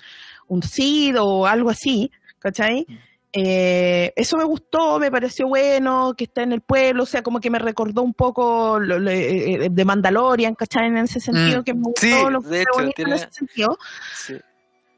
un 0.47 0.63
Sith 0.63 1.15
o 1.19 1.45
algo 1.45 1.69
así, 1.69 2.11
¿cachai? 2.39 2.85
Eh, 3.33 4.11
eso 4.15 4.35
me 4.37 4.43
gustó, 4.43 4.99
me 4.99 5.09
pareció 5.09 5.47
bueno, 5.47 6.13
que 6.17 6.25
está 6.25 6.43
en 6.43 6.51
el 6.51 6.61
pueblo, 6.61 7.03
o 7.03 7.05
sea, 7.05 7.23
como 7.23 7.39
que 7.39 7.49
me 7.49 7.59
recordó 7.59 8.01
un 8.01 8.13
poco 8.13 8.77
lo- 8.79 8.99
lo- 8.99 9.09
eh, 9.09 9.69
de 9.71 9.85
Mandalorian, 9.85 10.53
¿cachai? 10.55 10.87
En 10.87 10.97
ese 10.97 11.19
sentido, 11.21 11.61
Mm, 11.61 11.63
que 11.63 11.73
me 11.73 11.81
gustó, 11.83 12.01
sí, 12.01 12.09
lo 12.11 12.17
de 12.19 12.27
encontré 12.31 12.61
hecho, 12.61 12.71
bonito 12.73 12.93
tiene- 12.95 13.11
en 13.11 13.15
ese 13.17 13.31
sentido. 13.31 13.77
Sí. 14.15 14.35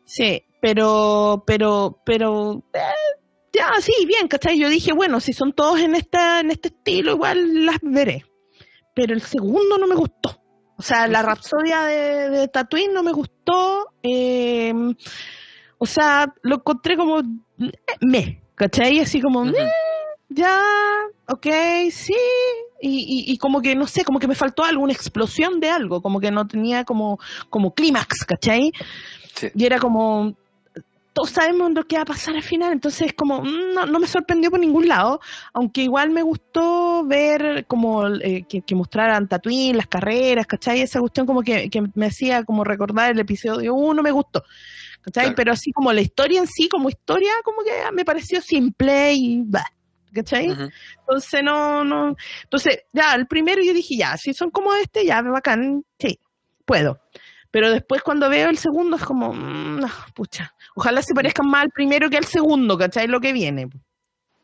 Sí, 0.06 0.44
pero, 0.60 1.44
pero, 1.46 2.02
pero, 2.06 2.64
eh, 2.74 2.80
ya, 3.54 3.72
sí, 3.82 3.94
bien, 4.08 4.28
¿cachai? 4.28 4.58
Yo 4.60 4.68
dije, 4.68 4.94
bueno, 4.94 5.20
si 5.20 5.34
son 5.34 5.54
todos 5.54 5.80
en 5.80 5.94
esta, 5.96 6.40
en 6.40 6.50
este 6.52 6.70
estilo, 6.70 7.12
igual 7.12 7.66
las 7.66 7.78
veré. 7.84 8.26
Pero 8.96 9.14
el 9.14 9.22
segundo 9.22 9.78
no 9.78 9.86
me 9.88 9.96
gustó. 9.96 10.40
O 10.76 10.82
sea, 10.82 11.08
la 11.08 11.22
rapsodia 11.22 11.84
de, 11.84 12.30
de 12.30 12.48
Tatooine 12.48 12.94
no 12.94 13.04
me 13.04 13.12
gustó. 13.12 13.90
eh, 14.02 14.74
o 15.84 15.86
sea, 15.86 16.34
lo 16.44 16.56
encontré 16.56 16.96
como 16.96 17.20
eh, 17.20 17.72
me, 18.00 18.42
¿Cachai? 18.56 19.00
Así 19.00 19.20
como. 19.20 19.46
"Eh, 19.46 19.70
ya, 20.30 20.62
ok, 21.28 21.48
sí. 21.92 22.16
Y, 22.82 23.26
y, 23.28 23.34
y 23.34 23.38
como 23.38 23.62
que, 23.62 23.76
no 23.76 23.86
sé, 23.86 24.06
como 24.06 24.20
que 24.20 24.28
me 24.28 24.36
faltó 24.36 24.64
algo, 24.64 24.84
una 24.84 24.94
explosión 24.94 25.60
de 25.60 25.70
algo, 25.70 26.02
como 26.02 26.20
que 26.22 26.32
no 26.32 26.48
tenía 26.48 26.86
como, 26.86 27.20
como 27.50 27.74
clímax, 27.74 28.24
¿cachai? 28.26 28.72
Sí. 29.36 29.50
Y 29.56 29.66
era 29.66 29.80
como, 29.80 30.36
todos 31.14 31.30
sabemos 31.30 31.72
lo 31.72 31.84
que 31.86 31.96
va 31.96 32.02
a 32.02 32.06
pasar 32.06 32.36
al 32.36 32.44
final, 32.44 32.74
entonces 32.74 33.14
como, 33.14 33.42
mm, 33.42 33.74
no, 33.74 33.86
no 33.86 34.00
me 34.00 34.08
sorprendió 34.08 34.50
por 34.50 34.60
ningún 34.60 34.88
lado, 34.88 35.20
aunque 35.54 35.84
igual 35.84 36.10
me 36.10 36.24
gustó 36.24 37.06
ver 37.06 37.66
como 37.68 38.08
eh, 38.08 38.46
que, 38.50 38.62
que 38.62 38.76
mostraran 38.76 39.28
Tatooine, 39.28 39.78
las 39.78 39.88
carreras, 39.88 40.46
¿cachai? 40.46 40.82
Esa 40.82 41.00
cuestión 41.00 41.26
como 41.26 41.42
que, 41.42 41.70
que 41.70 41.84
me 41.96 42.08
hacía 42.08 42.44
como 42.44 42.64
recordar 42.64 43.12
el 43.12 43.20
episodio 43.20 43.76
1, 43.76 44.02
me 44.02 44.12
gustó. 44.12 44.44
¿Cachai? 45.04 45.26
Claro. 45.26 45.36
Pero 45.36 45.52
así 45.52 45.72
como 45.72 45.92
la 45.92 46.02
historia 46.02 46.40
en 46.40 46.48
sí, 46.48 46.70
como 46.70 46.90
historia, 46.90 47.32
como 47.44 47.64
que 47.64 47.72
me 47.92 48.06
pareció 48.06 48.42
simple 48.42 49.14
y 49.14 49.44
bah, 49.46 49.70
¿cachai? 50.14 50.48
Entonces 51.00 51.44
no, 51.44 51.84
no. 51.84 52.16
Entonces, 52.44 52.84
ya, 52.94 53.14
el 53.16 53.28
primero 53.28 53.62
yo 53.62 53.74
dije, 53.74 53.96
ya, 53.98 54.16
si 54.18 54.34
son 54.34 54.50
como 54.50 54.74
este, 54.76 55.06
ya, 55.06 55.22
bacán, 55.22 55.84
sí, 56.00 56.20
puedo. 56.66 57.02
Pero 57.52 57.72
después 57.72 58.02
cuando 58.02 58.30
veo 58.30 58.50
el 58.50 58.58
segundo 58.58 58.98
es 58.98 59.04
como, 59.04 59.34
mm, 59.34 59.84
pucha, 60.16 60.56
ojalá 60.76 61.02
se 61.02 61.14
parezcan 61.14 61.48
más 61.48 61.64
al 61.64 61.70
primero 61.70 62.10
que 62.10 62.18
al 62.18 62.26
segundo, 62.26 62.78
¿cachai? 62.78 63.08
Lo 63.08 63.20
que 63.20 63.34
viene. 63.34 63.68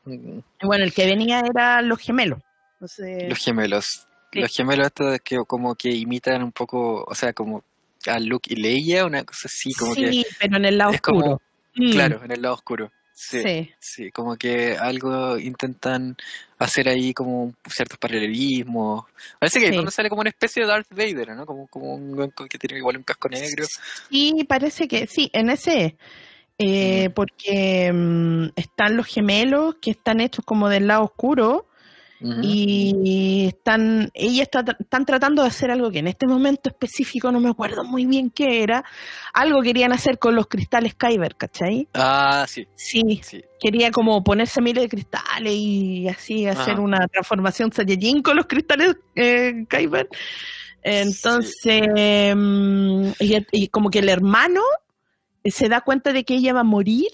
Mm, 0.06 0.39
bueno, 0.63 0.84
el 0.84 0.93
que 0.93 1.06
venía 1.06 1.39
era 1.39 1.82
los 1.82 2.00
gemelos. 2.00 2.39
Entonces, 2.74 3.30
Los 3.30 3.39
gemelos. 3.39 4.08
Sí. 4.32 4.41
Los 4.41 4.56
gemelos 4.56 4.88
estos 4.88 5.19
que 5.22 5.38
como 5.48 5.74
que 5.74 5.89
imitan 5.89 6.43
un 6.43 6.52
poco, 6.52 7.04
o 7.04 7.15
sea, 7.15 7.34
como 7.34 7.63
a 8.07 8.19
Luke 8.19 8.53
y 8.53 8.55
Leia, 8.57 9.05
una 9.05 9.23
cosa 9.23 9.47
así, 9.47 9.73
como 9.73 9.93
sí, 9.95 10.25
pero 10.39 10.57
en 10.57 10.65
el 10.65 10.77
lado 10.77 10.91
como- 11.01 11.19
oscuro. 11.19 11.41
que, 11.73 11.81
Mm, 11.81 11.91
claro, 11.91 12.21
en 12.25 12.31
el 12.31 12.41
lado 12.41 12.55
oscuro. 12.55 12.91
Sí, 13.13 13.41
sí, 13.41 13.71
sí. 13.79 14.12
como 14.12 14.38
que 14.38 14.77
algo 14.77 15.38
intentan 15.38 16.15
hacer 16.57 16.88
ahí 16.88 17.13
como 17.13 17.53
ciertos 17.69 17.97
paralelismos. 17.99 19.05
Parece 19.38 19.59
que 19.59 19.67
Sí. 19.67 19.73
cuando 19.73 19.91
sale 19.91 20.07
como 20.09 20.21
una 20.21 20.29
especie 20.29 20.62
de 20.63 20.69
Darth 20.69 20.88
Vader, 20.91 21.35
¿no? 21.35 21.45
Como, 21.45 21.67
como 21.67 21.95
un 21.95 22.31
que 22.49 22.57
tiene 22.57 22.77
igual 22.79 22.95
un 22.97 23.03
casco 23.03 23.27
negro. 23.27 23.65
Sí, 24.09 24.45
parece 24.47 24.88
que 24.88 25.05
sí, 25.07 25.29
en 25.33 25.49
ese. 25.49 25.97
eh, 26.62 27.07
Mm. 27.09 27.13
porque 27.13 27.91
mm, 27.93 28.47
están 28.57 28.97
los 28.97 29.07
gemelos 29.07 29.75
que 29.81 29.91
están 29.91 30.19
hechos 30.19 30.43
como 30.43 30.67
del 30.67 30.88
lado 30.88 31.03
oscuro 31.05 31.65
Y 32.21 33.45
están, 33.47 34.10
ella 34.13 34.43
está, 34.43 34.65
están 34.77 35.05
tratando 35.05 35.41
de 35.41 35.47
hacer 35.47 35.71
algo 35.71 35.89
que 35.89 35.99
en 35.99 36.08
este 36.08 36.27
momento 36.27 36.69
específico 36.69 37.32
no 37.32 37.39
me 37.39 37.49
acuerdo 37.49 37.86
muy 37.86 38.05
bien 38.05 38.29
qué 38.29 38.62
era, 38.62 38.84
algo 39.34 39.62
querían 39.62 39.93
hacer 39.93 40.19
con 40.19 40.36
los 40.36 40.47
cristales 40.47 40.95
Kyber, 40.95 41.36
¿cachai? 41.38 41.88
Ah, 41.93 42.45
sí, 42.47 42.67
Sí, 42.75 43.21
sí. 43.23 43.41
quería 43.60 43.91
como 43.91 44.21
ponerse 44.23 44.62
miles 44.62 44.84
de 44.84 44.89
cristales 44.89 45.53
y 45.53 46.10
así 46.10 46.45
hacer 46.45 46.73
Ajá. 46.73 46.82
una 46.82 47.08
transformación 47.08 47.71
Saiyajin 47.71 48.21
con 48.21 48.36
los 48.36 48.47
cristales 48.47 48.97
eh, 49.15 49.65
Kyber. 49.69 50.10
Entonces, 50.82 51.82
mm, 52.36 53.12
y, 53.19 53.45
y 53.51 53.67
como 53.69 53.89
que 53.89 53.99
el 53.99 54.10
hermano 54.10 54.62
se 55.45 55.69
da 55.69 55.82
cuenta 55.82 56.12
de 56.13 56.23
que 56.23 56.36
ella 56.36 56.53
va 56.53 56.62
a 56.62 56.65
morir 56.65 57.08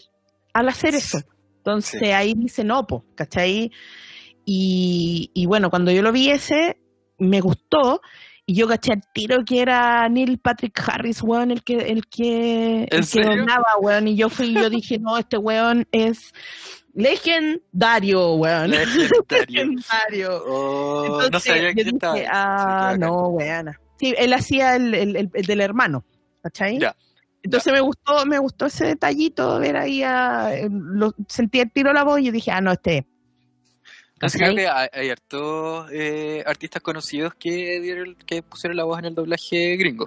al 0.54 0.70
hacer 0.70 0.96
eso. 0.96 1.20
Entonces 1.58 2.00
Sí. 2.00 2.12
ahí 2.12 2.34
dice, 2.36 2.63
no, 2.63 2.86
pues, 2.86 3.02
¿cachai? 3.15 3.72
Y, 4.46 5.32
y 5.34 5.46
bueno, 5.48 5.70
cuando 5.70 5.92
yo 5.92 6.02
lo 6.02 6.12
vi 6.12 6.30
ese, 6.30 6.78
me 7.18 7.42
gustó. 7.42 8.02
Y 8.48 8.54
yo 8.54 8.68
caché 8.68 8.92
al 8.94 9.02
tiro 9.12 9.44
que 9.44 9.60
era 9.60 10.08
Neil 10.08 10.38
Patrick 10.38 10.80
Harris, 10.88 11.24
weón, 11.24 11.50
el 11.50 11.64
que, 11.64 11.78
el 11.78 12.06
que, 12.06 12.84
el 12.84 13.08
que 13.08 13.24
doblaba, 13.24 13.78
weón. 13.82 14.08
Y 14.08 14.16
yo 14.16 14.30
fui, 14.30 14.48
y 14.50 14.54
yo 14.54 14.70
dije, 14.70 15.00
no, 15.00 15.18
este 15.18 15.38
weón 15.40 15.88
es 15.92 16.32
legendario, 16.94 18.34
weón. 18.36 18.72
Legendario. 18.72 19.10
Legendario. 19.48 20.44
Oh, 20.46 21.08
no 21.08 21.26
Entonces, 21.26 21.52
sabía 21.52 21.70
yo 21.70 21.76
que 21.76 21.84
dije, 21.84 21.96
estaba. 21.96 22.16
Ah, 22.32 22.96
no, 23.00 23.30
weona. 23.30 23.80
Sí, 23.98 24.14
él 24.18 24.34
hacía 24.34 24.76
el, 24.76 24.94
el- 24.94 25.16
el- 25.16 25.32
el 25.34 25.46
del 25.46 25.62
hermano, 25.62 26.06
¿cachai? 26.44 26.80
Ya. 26.80 26.96
Entonces 27.44 27.72
me 27.72 27.80
gustó, 27.80 28.26
me 28.26 28.40
gustó 28.40 28.66
ese 28.66 28.86
detallito, 28.86 29.60
ver 29.60 29.78
ahí 29.78 30.02
a, 30.04 30.52
lo, 30.70 31.14
sentí 31.28 31.60
el 31.60 31.72
tiro 31.72 31.92
a 31.92 31.94
la 31.94 32.04
voz 32.04 32.20
y 32.20 32.26
yo 32.26 32.32
dije, 32.32 32.52
ah, 32.52 32.60
no, 32.62 32.72
este. 32.72 33.08
Creo 34.19 34.56
que 34.56 34.67
hay, 34.67 34.88
hay 34.93 35.10
hartos 35.10 35.89
eh, 35.91 36.43
artistas 36.45 36.82
conocidos 36.82 37.34
que 37.36 37.80
dieron, 37.82 38.15
que 38.25 38.41
pusieron 38.41 38.78
la 38.78 38.86
voz 38.86 38.99
en 38.99 39.06
el 39.06 39.15
doblaje 39.15 39.75
gringo. 39.75 40.06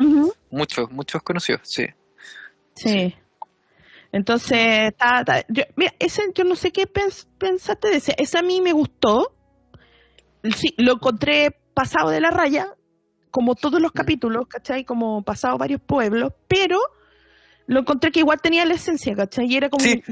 Muchos, 0.50 0.90
muchos 0.90 1.22
conocidos, 1.22 1.60
sí. 1.64 1.86
sí. 2.74 3.14
Entonces, 4.10 4.88
está- 4.88 5.44
yo, 5.48 5.64
mira, 5.76 5.92
ese, 5.98 6.22
yo 6.34 6.44
no 6.44 6.56
sé 6.56 6.72
qué 6.72 6.84
pens- 6.90 7.26
pensaste 7.38 7.88
de 7.88 7.96
ese. 7.96 8.14
Ese 8.16 8.38
a 8.38 8.42
mí 8.42 8.60
me 8.62 8.72
gustó. 8.72 9.34
Sí, 10.56 10.72
lo 10.78 10.92
encontré 10.94 11.54
pasado 11.74 12.08
de 12.08 12.20
la 12.22 12.30
raya, 12.30 12.74
como 13.30 13.54
todos 13.54 13.80
los 13.82 13.90
Mm. 13.92 13.96
capítulos, 13.96 14.46
¿cachai? 14.48 14.84
Como 14.84 15.22
pasado 15.22 15.58
varios 15.58 15.82
pueblos, 15.82 16.32
pero 16.48 16.80
lo 17.68 17.80
encontré 17.80 18.10
que 18.10 18.18
igual 18.20 18.40
tenía 18.40 18.64
la 18.64 18.74
esencia, 18.74 19.14
¿cachai? 19.14 19.46
Y 19.46 19.56
era 19.56 19.68
como, 19.68 19.84
Sí. 19.84 20.02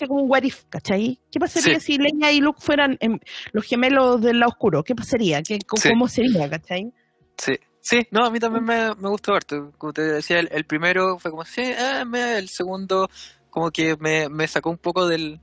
un, 0.00 0.08
como 0.08 0.22
un 0.24 0.30
what 0.30 0.42
if, 0.42 0.64
¿cachai? 0.68 1.20
¿Qué 1.30 1.38
pasaría 1.38 1.78
Sí. 1.78 1.92
si 1.92 1.98
Leña 1.98 2.32
y 2.32 2.40
Luke 2.40 2.58
fueran 2.60 2.96
em, 3.00 3.18
los 3.52 3.64
gemelos 3.64 4.20
del 4.20 4.40
lado 4.40 4.50
oscuro? 4.50 4.82
¿Qué 4.82 4.94
pasaría? 4.94 5.42
¿Qué, 5.42 5.58
Sí. 5.76 5.88
¿Cómo 5.90 6.08
sería, 6.08 6.50
cachai? 6.50 6.90
Sí, 7.36 7.52
sí, 7.80 8.00
no, 8.10 8.24
a 8.24 8.30
mí 8.30 8.40
también 8.40 8.64
me, 8.64 8.94
me 8.96 9.08
gustó 9.08 9.34
harto. 9.34 9.72
Como 9.78 9.92
te 9.92 10.02
decía, 10.02 10.40
el, 10.40 10.48
el 10.52 10.64
primero 10.64 11.18
fue 11.18 11.30
como, 11.30 11.44
sí, 11.44 11.62
ah, 11.78 12.04
me- 12.04 12.38
el 12.38 12.48
segundo 12.48 13.08
como 13.50 13.70
que 13.70 13.96
me, 14.00 14.30
me 14.30 14.48
sacó 14.48 14.70
un 14.70 14.78
poco 14.78 15.06
del, 15.06 15.38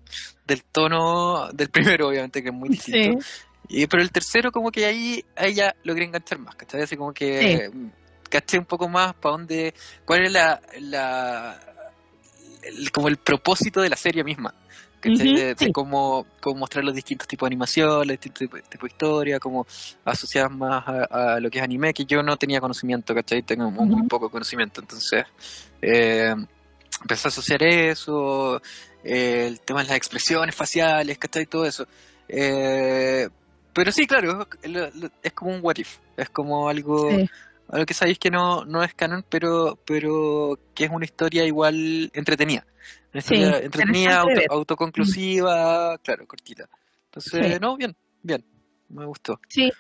del 0.47 0.63
tono 0.63 1.49
del 1.53 1.69
primero, 1.69 2.08
obviamente, 2.08 2.41
que 2.41 2.49
es 2.49 2.55
muy 2.55 2.69
distinto. 2.69 3.23
Y, 3.67 3.86
pero 3.86 4.01
el 4.01 4.12
tercero 4.12 4.51
como 4.51 4.71
que 4.71 4.86
ahí, 4.88 5.23
ahí 5.36 5.53
ya 5.53 5.75
logré 5.84 6.05
enganchar 6.05 6.39
más, 6.39 6.55
¿cachai? 6.55 6.82
Así 6.82 6.97
como 6.97 7.13
que 7.13 7.69
caché 8.29 8.57
un 8.57 8.65
poco 8.65 8.87
más 8.87 9.13
para 9.15 9.33
dónde, 9.33 9.73
cuál 10.05 10.25
es 10.25 10.31
la, 10.31 10.61
la 10.79 11.59
el- 12.63 12.91
como 12.91 13.07
el 13.07 13.17
propósito 13.17 13.81
de 13.81 13.89
la 13.89 13.95
serie 13.97 14.23
misma. 14.23 14.53
¿cachai? 14.99 15.27
Ujú, 15.29 15.37
de, 15.37 15.55
de 15.55 15.55
sí. 15.57 15.71
cómo, 15.71 16.25
cómo 16.41 16.59
mostrar 16.59 16.83
los 16.83 16.93
distintos 16.93 17.25
tipos 17.25 17.47
de 17.47 17.53
animación, 17.53 17.99
los 17.99 18.07
distintos 18.07 18.39
tipos 18.39 18.61
tipo 18.63 18.85
de 18.85 18.91
historia, 18.91 19.39
cómo 19.39 19.65
asociar 20.03 20.49
más 20.49 20.83
a, 20.85 21.35
a 21.35 21.39
lo 21.39 21.49
que 21.49 21.59
es 21.59 21.63
anime, 21.63 21.93
que 21.93 22.03
yo 22.05 22.21
no 22.21 22.35
tenía 22.35 22.59
conocimiento, 22.59 23.15
¿cachai? 23.15 23.41
Tengo 23.43 23.71
muy, 23.71 23.85
muy 23.85 23.99
Ujú. 24.01 24.07
poco 24.09 24.29
conocimiento, 24.29 24.81
entonces 24.81 25.23
eh, 25.81 26.35
empecé 27.01 27.27
a 27.27 27.29
asociar 27.29 27.63
eso, 27.63 28.61
eh, 29.03 29.45
el 29.47 29.61
tema 29.61 29.83
de 29.83 29.87
las 29.87 29.95
expresiones 29.97 30.53
faciales, 30.53 31.17
¿cachai? 31.17 31.45
Todo 31.45 31.65
eso. 31.65 31.87
Eh, 32.27 33.29
pero 33.73 33.93
sí, 33.93 34.05
claro, 34.05 34.45
es, 35.23 35.31
como 35.33 35.51
un 35.55 35.59
what 35.63 35.77
if, 35.77 35.97
es 36.17 36.29
como 36.29 36.67
algo, 36.67 37.09
Sí. 37.11 37.29
Algo 37.69 37.86
que 37.86 37.93
sabéis 37.93 38.19
que 38.19 38.32
no, 38.32 38.65
no 38.65 38.84
es 38.84 38.93
canon, 38.93 39.23
pero, 39.29 39.77
pero 39.86 40.58
que 40.73 40.86
es 40.86 40.89
una 40.91 41.05
historia 41.05 41.45
igual 41.45 42.10
entretenida. 42.13 42.65
Una 43.13 43.21
Sí, 43.21 43.36
historia 43.36 43.60
entretenida, 43.65 44.19
auto- 44.21 44.41
autoconclusiva, 44.49 45.97
claro, 45.99 46.27
cortita. 46.27 46.69
Entonces, 47.05 47.53
Sí. 47.53 47.60
no, 47.62 47.77
bien, 47.77 47.95
bien, 48.21 48.43
me 48.89 49.05
gustó. 49.05 49.39
Sí. 49.47 49.71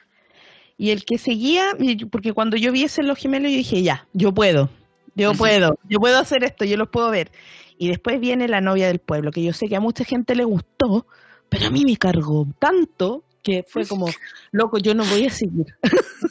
Y 0.77 0.91
el 0.91 1.03
que 1.05 1.17
seguía, 1.17 1.71
porque 2.11 2.33
cuando 2.33 2.55
yo 2.57 2.71
vi 2.71 2.83
ese 2.83 3.01
en 3.01 3.07
los 3.07 3.17
gemelos, 3.17 3.51
yo 3.51 3.57
dije, 3.57 3.83
ya, 3.83 4.07
yo 4.13 4.31
puedo, 4.33 4.69
yo 5.15 5.33
puedo, 5.33 5.77
yo 5.89 5.99
puedo 5.99 6.17
hacer 6.17 6.43
esto, 6.43 6.63
yo 6.65 6.77
los 6.77 6.89
puedo 6.89 7.09
ver. 7.11 7.31
Y 7.77 7.89
después 7.89 8.19
viene 8.19 8.47
la 8.47 8.61
novia 8.61 8.87
del 8.87 8.99
pueblo, 8.99 9.31
que 9.31 9.43
yo 9.43 9.51
sé 9.53 9.67
que 9.67 9.75
a 9.75 9.79
mucha 9.81 10.03
gente 10.05 10.35
le 10.35 10.43
gustó, 10.45 11.05
pero 11.49 11.67
a 11.67 11.69
mí 11.69 11.83
me 11.85 11.97
cargó 11.97 12.47
tanto 12.59 13.23
que 13.43 13.63
fue 13.67 13.85
como, 13.85 14.07
loco, 14.51 14.77
yo 14.77 14.93
no 14.93 15.05
voy 15.05 15.27
a 15.27 15.29
seguir. 15.29 15.65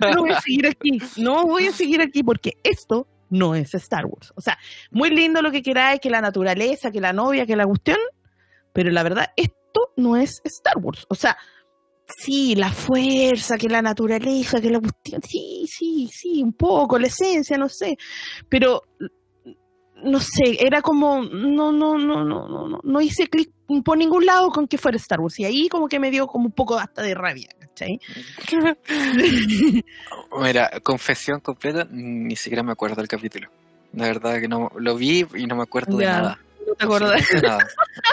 Yo 0.00 0.10
no 0.14 0.22
voy 0.22 0.30
a 0.30 0.40
seguir 0.40 0.66
aquí, 0.66 0.98
no 1.16 1.46
voy 1.46 1.66
a 1.66 1.72
seguir 1.72 2.00
aquí 2.02 2.22
porque 2.22 2.58
esto 2.62 3.06
no 3.30 3.54
es 3.54 3.74
Star 3.74 4.04
Wars. 4.06 4.32
O 4.36 4.40
sea, 4.40 4.58
muy 4.90 5.10
lindo 5.10 5.40
lo 5.42 5.50
que 5.50 5.62
queráis, 5.62 6.00
que 6.00 6.10
la 6.10 6.20
naturaleza, 6.20 6.90
que 6.90 7.00
la 7.00 7.12
novia, 7.12 7.46
que 7.46 7.56
la 7.56 7.66
cuestión, 7.66 7.98
pero 8.72 8.90
la 8.90 9.02
verdad, 9.02 9.28
esto 9.36 9.92
no 9.96 10.16
es 10.16 10.40
Star 10.44 10.78
Wars. 10.78 11.06
O 11.08 11.14
sea, 11.14 11.36
sí, 12.06 12.54
la 12.56 12.70
fuerza, 12.70 13.56
que 13.56 13.68
la 13.68 13.82
naturaleza, 13.82 14.60
que 14.60 14.70
la 14.70 14.80
cuestión, 14.80 15.22
sí, 15.22 15.64
sí, 15.66 16.08
sí, 16.12 16.42
un 16.42 16.52
poco, 16.52 16.98
la 16.98 17.06
esencia, 17.06 17.56
no 17.56 17.68
sé, 17.68 17.96
pero 18.48 18.82
no 20.02 20.20
sé, 20.20 20.56
era 20.60 20.82
como, 20.82 21.22
no, 21.22 21.72
no, 21.72 21.98
no, 21.98 22.24
no, 22.24 22.48
no, 22.48 22.68
no, 22.68 22.80
no 22.82 23.00
hice 23.00 23.28
clic 23.28 23.50
por 23.84 23.96
ningún 23.96 24.26
lado 24.26 24.50
con 24.50 24.66
que 24.66 24.78
fuera 24.78 24.96
Star 24.96 25.20
Wars. 25.20 25.38
Y 25.38 25.44
ahí 25.44 25.68
como 25.68 25.88
que 25.88 26.00
me 26.00 26.10
dio 26.10 26.26
como 26.26 26.46
un 26.46 26.52
poco 26.52 26.78
hasta 26.78 27.02
de 27.02 27.14
rabia, 27.14 27.48
¿cachai? 27.58 28.00
Mira, 30.40 30.70
confesión 30.82 31.40
completa, 31.40 31.86
ni 31.90 32.36
siquiera 32.36 32.62
me 32.62 32.72
acuerdo 32.72 32.96
del 32.96 33.08
capítulo. 33.08 33.48
La 33.92 34.06
verdad 34.06 34.40
que 34.40 34.48
no 34.48 34.70
lo 34.76 34.96
vi 34.96 35.26
y 35.34 35.46
no 35.46 35.56
me 35.56 35.62
acuerdo 35.62 35.96
de 35.96 36.06
nada. 36.06 36.38
¿No 36.66 36.74
te? 36.74 36.84
Absolutamente 36.84 37.40
nada. 37.40 37.66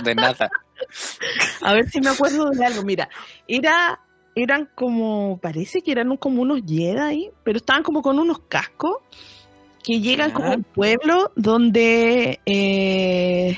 De 0.03 0.15
nada. 0.15 0.49
A 1.61 1.73
ver 1.73 1.89
si 1.89 1.99
me 2.01 2.09
acuerdo 2.09 2.49
de 2.49 2.65
algo. 2.65 2.83
Mira, 2.83 3.09
era, 3.47 3.99
eran 4.35 4.69
como, 4.73 5.39
parece 5.41 5.81
que 5.81 5.91
eran 5.91 6.17
como 6.17 6.41
unos 6.41 6.61
Jedi, 6.65 7.31
pero 7.43 7.57
estaban 7.57 7.83
como 7.83 8.01
con 8.01 8.19
unos 8.19 8.39
cascos 8.47 8.97
que 9.88 10.01
llegan 10.01 10.31
como 10.31 10.49
un 10.53 10.63
pueblo 10.63 11.31
donde, 11.38 12.41
eh, 12.45 13.57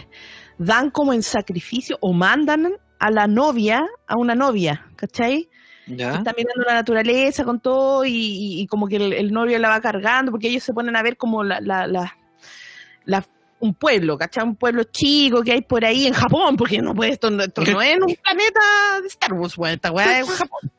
dan 0.59 0.91
como 0.91 1.11
en 1.13 1.23
sacrificio 1.23 1.97
o 2.01 2.13
mandan 2.13 2.73
a 2.99 3.09
la 3.09 3.25
novia, 3.27 3.83
a 4.07 4.15
una 4.15 4.35
novia, 4.35 4.85
¿cachai? 4.95 5.49
¿Ya? 5.87 6.13
Está 6.13 6.33
mirando 6.37 6.63
la 6.67 6.73
naturaleza 6.75 7.43
con 7.43 7.59
todo 7.59 8.05
y, 8.05 8.11
y- 8.11 8.61
y 8.61 8.67
como 8.67 8.87
que 8.87 8.97
el, 8.97 9.13
el 9.13 9.31
novio 9.31 9.57
la 9.57 9.69
va 9.69 9.81
cargando, 9.81 10.31
porque 10.31 10.49
ellos 10.49 10.61
se 10.63 10.73
ponen 10.73 10.95
a 10.95 11.01
ver 11.01 11.17
como 11.17 11.43
la, 11.43 11.59
la, 11.61 11.87
la, 11.87 12.15
la- 13.05 13.25
un 13.61 13.73
pueblo, 13.73 14.17
¿cachai? 14.17 14.43
Un 14.45 14.55
pueblo 14.55 14.83
chico 14.85 15.41
que 15.43 15.51
hay 15.51 15.61
por 15.61 15.83
ahí 15.83 16.07
en 16.07 16.13
Japón, 16.13 16.55
porque 16.57 16.79
no 16.81 16.93
puede, 16.95 17.11
esto, 17.11 17.29
no- 17.29 17.43
esto 17.43 17.61
no 17.63 17.81
es 17.81 17.97
un 17.99 18.15
planeta 18.15 19.01
de 19.01 19.07
Star 19.07 19.33
Wars, 19.33 19.57
weón, 19.57 19.73
esta 19.75 19.91
weá 19.91 20.19
es 20.21 20.29
Japón. 20.29 20.71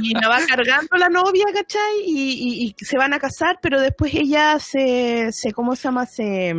Y 0.00 0.14
la 0.14 0.28
va 0.28 0.38
cargando 0.46 0.96
la 0.96 1.08
novia, 1.08 1.46
¿cachai? 1.52 2.02
Y, 2.06 2.32
y- 2.32 2.74
y 2.78 2.84
se 2.84 2.96
van 2.96 3.14
a 3.14 3.18
casar, 3.18 3.58
pero 3.60 3.80
después 3.80 4.14
ella 4.14 4.58
se, 4.60 5.32
se 5.32 5.52
¿cómo 5.52 5.74
se 5.76 5.82
llama? 5.84 6.06
Se, 6.06 6.54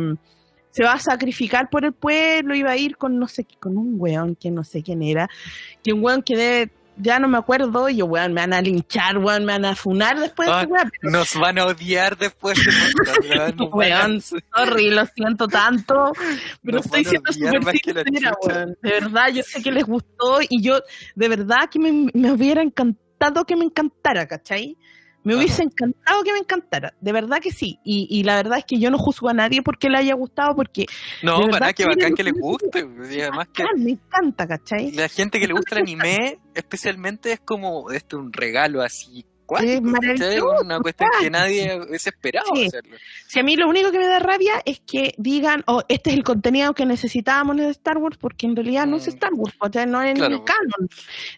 se 0.70 0.84
va 0.84 0.92
a 0.92 0.98
sacrificar 0.98 1.68
por 1.70 1.84
el 1.84 1.92
pueblo, 1.92 2.54
iba 2.54 2.70
a 2.70 2.76
ir 2.76 2.96
con 2.96 3.18
no 3.18 3.26
sé, 3.26 3.46
con 3.58 3.76
un 3.78 3.94
weón 3.98 4.36
que 4.36 4.50
no 4.50 4.62
sé 4.62 4.82
quién 4.82 5.02
era, 5.02 5.28
que 5.82 5.92
un 5.92 6.04
weón 6.04 6.22
que 6.22 6.36
debe, 6.36 6.72
ya 7.00 7.18
no 7.18 7.28
me 7.28 7.38
acuerdo, 7.38 7.88
y 7.88 7.96
yo, 7.96 8.06
weón, 8.06 8.32
me 8.32 8.40
van 8.40 8.52
a 8.52 8.60
linchar, 8.62 9.18
weón, 9.18 9.44
me 9.44 9.52
van 9.54 9.64
a 9.64 9.74
funar 9.76 10.18
después 10.18 10.48
de 10.48 10.54
Ah, 10.54 10.60
este 10.62 10.72
weón. 10.72 10.90
Nos 11.02 11.34
van 11.34 11.58
a 11.58 11.66
odiar 11.66 12.16
después 12.16 12.58
de 12.58 12.70
weón, 13.28 13.56
Weón, 13.72 14.20
sorry, 14.20 14.90
lo 14.90 15.06
siento 15.06 15.48
tanto, 15.48 16.12
pero 16.62 16.76
Nos 16.78 16.86
estoy 16.86 17.04
siendo 17.04 17.32
súper 17.32 17.62
sincera, 17.64 18.34
weón. 18.42 18.76
De 18.82 18.90
verdad, 18.90 19.28
yo 19.32 19.42
sé 19.42 19.62
que 19.62 19.72
les 19.72 19.84
gustó 19.84 20.40
y 20.48 20.62
yo, 20.62 20.80
de 21.14 21.28
verdad, 21.28 21.68
que 21.70 21.78
me, 21.78 22.10
me 22.14 22.32
hubiera 22.32 22.62
encantado 22.62 23.44
que 23.46 23.56
me 23.56 23.64
encantara, 23.64 24.26
¿cachai? 24.26 24.76
Me 25.22 25.34
Ajá. 25.34 25.42
hubiese 25.42 25.62
encantado 25.62 26.22
que 26.22 26.32
me 26.32 26.38
encantara, 26.38 26.94
de 27.00 27.12
verdad 27.12 27.38
que 27.40 27.50
sí. 27.50 27.78
Y, 27.84 28.06
y 28.10 28.22
la 28.22 28.36
verdad 28.36 28.58
es 28.58 28.64
que 28.64 28.78
yo 28.78 28.90
no 28.90 28.98
juzgo 28.98 29.28
a 29.28 29.34
nadie 29.34 29.62
porque 29.62 29.90
le 29.90 29.98
haya 29.98 30.14
gustado, 30.14 30.54
porque 30.54 30.86
No, 31.22 31.40
para 31.50 31.72
que 31.72 31.84
bacán 31.84 32.14
que 32.14 32.22
les 32.24 32.32
guste. 32.32 32.86
Y 33.10 33.20
además 33.20 33.48
que 33.52 33.64
me 33.76 33.90
encanta, 33.92 34.46
¿cachai? 34.46 34.92
la 34.92 35.08
gente 35.08 35.38
que 35.38 35.46
le 35.46 35.52
gusta 35.52 35.76
el 35.76 35.82
anime, 35.82 36.38
especialmente, 36.54 37.32
es 37.32 37.40
como 37.40 37.90
este 37.90 38.16
un 38.16 38.32
regalo 38.32 38.80
así. 38.82 39.24
Es 39.58 39.80
Una 39.80 40.78
cuestión 40.80 41.10
que 41.20 41.30
nadie 41.30 41.80
hubiese 41.80 42.10
esperado 42.10 42.46
Sí. 42.54 42.66
hacerlo. 42.66 42.96
Si 43.26 43.38
a 43.38 43.42
mí 43.42 43.56
lo 43.56 43.68
único 43.68 43.90
que 43.90 43.98
me 43.98 44.06
da 44.06 44.18
rabia 44.18 44.62
es 44.64 44.80
que 44.80 45.14
digan, 45.18 45.62
oh, 45.66 45.82
este 45.88 46.10
es 46.10 46.16
el 46.16 46.24
contenido 46.24 46.74
que 46.74 46.86
necesitábamos 46.86 47.56
en 47.58 47.64
Star 47.70 47.98
Wars, 47.98 48.16
porque 48.18 48.46
en 48.46 48.56
realidad 48.56 48.86
no 48.86 48.96
es 48.96 49.06
Mm. 49.06 49.10
Star 49.10 49.30
Wars, 49.34 49.54
¿cachai? 49.60 49.86
no 49.86 50.02
es 50.02 50.14
Claro. 50.14 50.36
ni 50.36 50.44
canon. 50.44 50.88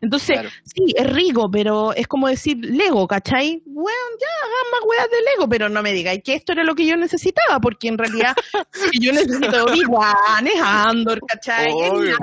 Entonces, 0.01 0.35
Claro. 0.41 0.51
sí, 0.65 0.83
es 0.97 1.13
rico, 1.13 1.51
pero 1.51 1.93
es 1.95 2.07
como 2.07 2.29
decir 2.29 2.57
Lego, 2.61 3.07
¿cachai? 3.07 3.63
Bueno, 3.67 3.99
ya 4.21 4.27
hagan 4.47 4.71
más 4.73 4.81
weas 4.89 5.11
de 5.11 5.17
Lego, 5.31 5.49
pero 5.49 5.69
no 5.69 5.83
me 5.83 5.93
digáis 5.93 6.23
que 6.23 6.35
esto 6.35 6.53
era 6.53 6.65
lo 6.65 6.75
que 6.75 6.87
yo 6.87 6.97
necesitaba, 6.97 7.61
porque 7.61 7.89
en 7.89 7.99
realidad 7.99 8.35
yo 9.01 9.13
necesito 9.13 9.49
es 9.49 9.63
Obi-Wan, 9.63 10.47
es 10.47 10.61
Andor, 10.63 11.21
¿cachai? 11.27 11.69
Es 11.69 11.91
Obvio. 11.91 12.17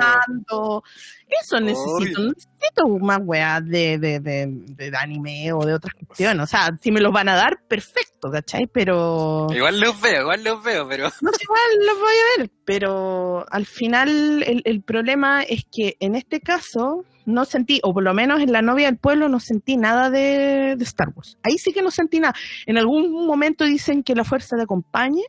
Eso 1.41 1.59
necesito, 1.59 2.21
no 2.21 2.29
necesito 2.29 2.87
más 2.99 3.19
weas 3.23 3.65
de, 3.65 3.97
de, 3.97 4.19
de, 4.19 4.47
de 4.47 4.97
anime 4.97 5.53
o 5.53 5.63
de 5.65 5.73
otras 5.73 5.93
cuestiones. 5.93 6.43
O 6.43 6.47
sea, 6.47 6.77
si 6.81 6.91
me 6.91 7.01
los 7.01 7.13
van 7.13 7.29
a 7.29 7.35
dar, 7.35 7.61
perfecto, 7.67 8.31
¿cachai? 8.31 8.67
Pero 8.67 9.47
Igual 9.53 9.79
los 9.79 9.99
veo, 10.01 10.21
igual 10.21 10.43
los 10.43 10.63
veo, 10.63 10.87
pero 10.87 11.03
no 11.21 11.31
sé, 11.31 11.43
igual 11.43 11.87
los 11.87 11.99
voy 11.99 12.13
a 12.13 12.39
ver, 12.39 12.51
pero 12.65 13.45
al 13.51 13.65
final 13.65 14.43
el, 14.43 14.61
el 14.65 14.81
problema 14.81 15.43
es 15.43 15.65
que 15.71 15.95
en 15.99 16.15
este 16.15 16.41
caso 16.41 17.05
no 17.29 17.45
sentí, 17.45 17.79
o 17.83 17.93
por 17.93 18.03
lo 18.03 18.13
menos 18.13 18.41
en 18.41 18.51
La 18.51 18.61
novia 18.61 18.87
del 18.87 18.97
pueblo 18.97 19.29
no 19.29 19.39
sentí 19.39 19.77
nada 19.77 20.09
de, 20.09 20.75
de 20.75 20.83
Star 20.83 21.09
Wars. 21.15 21.37
Ahí 21.43 21.57
sí 21.57 21.71
que 21.71 21.81
no 21.81 21.91
sentí 21.91 22.19
nada. 22.19 22.33
En 22.65 22.77
algún 22.77 23.25
momento 23.27 23.65
dicen 23.65 24.03
que 24.03 24.15
la 24.15 24.23
fuerza 24.23 24.57
te 24.57 24.63
acompañe, 24.63 25.23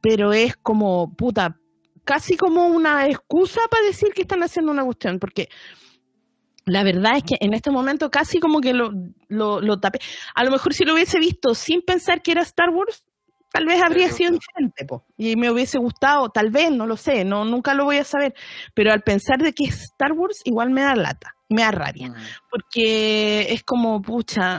pero 0.00 0.32
es 0.32 0.54
como, 0.56 1.14
puta, 1.14 1.56
casi 2.04 2.36
como 2.36 2.66
una 2.66 3.06
excusa 3.08 3.60
para 3.70 3.84
decir 3.86 4.10
que 4.14 4.22
están 4.22 4.42
haciendo 4.42 4.72
una 4.72 4.84
cuestión, 4.84 5.18
porque 5.18 5.48
la 6.66 6.82
verdad 6.82 7.16
es 7.16 7.24
que 7.24 7.36
en 7.40 7.52
este 7.54 7.70
momento 7.70 8.10
casi 8.10 8.38
como 8.40 8.60
que 8.60 8.72
lo, 8.72 8.90
lo, 9.28 9.60
lo 9.60 9.78
tapé. 9.80 9.98
A 10.34 10.44
lo 10.44 10.50
mejor 10.50 10.72
si 10.74 10.84
lo 10.84 10.94
hubiese 10.94 11.18
visto 11.18 11.54
sin 11.54 11.82
pensar 11.82 12.22
que 12.22 12.32
era 12.32 12.42
Star 12.42 12.70
Wars, 12.70 13.04
tal 13.52 13.66
vez 13.66 13.82
habría 13.82 14.10
sido 14.10 14.32
diferente, 14.32 14.84
po, 14.86 15.04
y 15.16 15.36
me 15.36 15.50
hubiese 15.50 15.78
gustado, 15.78 16.28
tal 16.30 16.50
vez, 16.50 16.70
no 16.72 16.86
lo 16.86 16.96
sé, 16.96 17.24
no 17.24 17.44
nunca 17.44 17.74
lo 17.74 17.84
voy 17.84 17.98
a 17.98 18.04
saber, 18.04 18.34
pero 18.74 18.92
al 18.92 19.02
pensar 19.02 19.38
de 19.38 19.52
que 19.52 19.64
es 19.64 19.82
Star 19.92 20.12
Wars 20.12 20.40
igual 20.44 20.70
me 20.70 20.80
da 20.82 20.96
lata, 20.96 21.34
me 21.48 21.62
da 21.62 21.70
rabia, 21.70 22.08
Mm. 22.08 22.14
porque 22.50 23.52
es 23.52 23.62
como, 23.62 24.00
pucha, 24.02 24.58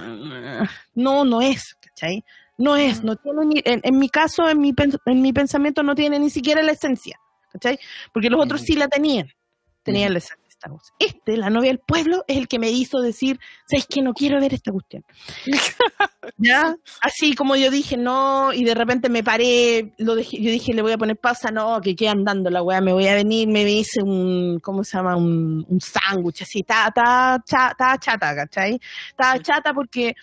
no, 0.94 1.26
no 1.26 1.42
es, 1.42 1.76
¿cachai? 1.82 2.24
No 2.58 2.78
es, 2.78 3.04
no 3.04 3.18
tiene 3.18 3.46
ni, 3.46 3.62
en, 3.66 3.82
en 3.84 3.98
mi 3.98 4.08
caso, 4.08 4.48
en 4.48 4.60
mi, 4.60 4.74
en 5.08 5.22
mi 5.22 5.34
pensamiento 5.34 5.84
no 5.84 5.94
tiene 5.94 6.18
ni 6.20 6.30
siquiera 6.30 6.62
la 6.64 6.72
esencia, 6.72 7.20
¿cachai? 7.56 7.80
Porque 8.14 8.30
los 8.30 8.44
otros 8.44 8.62
Mm. 8.62 8.66
sí 8.66 8.74
la 8.76 8.88
tenían, 8.88 9.28
tenían 9.84 10.10
Mm. 10.10 10.14
la 10.14 10.18
esencia 10.20 10.44
de 10.44 10.50
Star 10.50 10.72
Wars. 10.72 10.92
Este, 11.00 11.38
la 11.38 11.50
novia 11.50 11.70
del 11.70 11.80
pueblo, 11.80 12.24
es 12.28 12.38
el 12.38 12.48
que 12.48 12.60
me 12.60 12.70
hizo 12.70 13.00
decir, 13.00 13.40
¿sabes 13.70 13.86
que 13.88 14.02
No 14.02 14.14
quiero 14.14 14.40
ver 14.40 14.54
esta 14.54 14.72
cuestión. 14.72 15.04
¿Ya? 16.38 16.76
Así 17.02 17.34
como 17.36 17.56
yo 17.56 17.70
dije, 17.72 17.98
no, 17.98 18.52
y 18.54 18.64
de 18.64 18.74
repente 18.74 19.10
me 19.10 19.24
paré, 19.24 19.94
lo 19.98 20.16
dejé, 20.16 20.42
yo 20.42 20.52
dije, 20.52 20.74
le 20.74 20.82
voy 20.82 20.92
a 20.92 20.98
poner 20.98 21.18
pausa, 21.18 21.52
no, 21.52 21.80
que 21.82 21.96
quede 21.96 22.10
andando 22.10 22.50
la 22.50 22.62
weá, 22.64 22.82
me 22.82 22.94
voy 22.94 23.08
a 23.08 23.14
venir, 23.16 23.48
me 23.48 23.62
hice 23.64 24.02
un, 24.02 24.60
¿cómo 24.62 24.84
se 24.84 24.98
llama? 24.98 25.16
Un, 25.16 25.66
un 25.68 25.80
sándwich, 25.82 26.42
así, 26.42 26.60
está 26.60 26.92
ta, 26.92 27.42
cha- 27.46 27.74
ta 27.78 27.98
chata, 28.00 28.36
¿cachai? 28.36 28.80
Estaba 29.10 29.40
chata 29.40 29.74
porque 29.74 30.10
eh, 30.10 30.14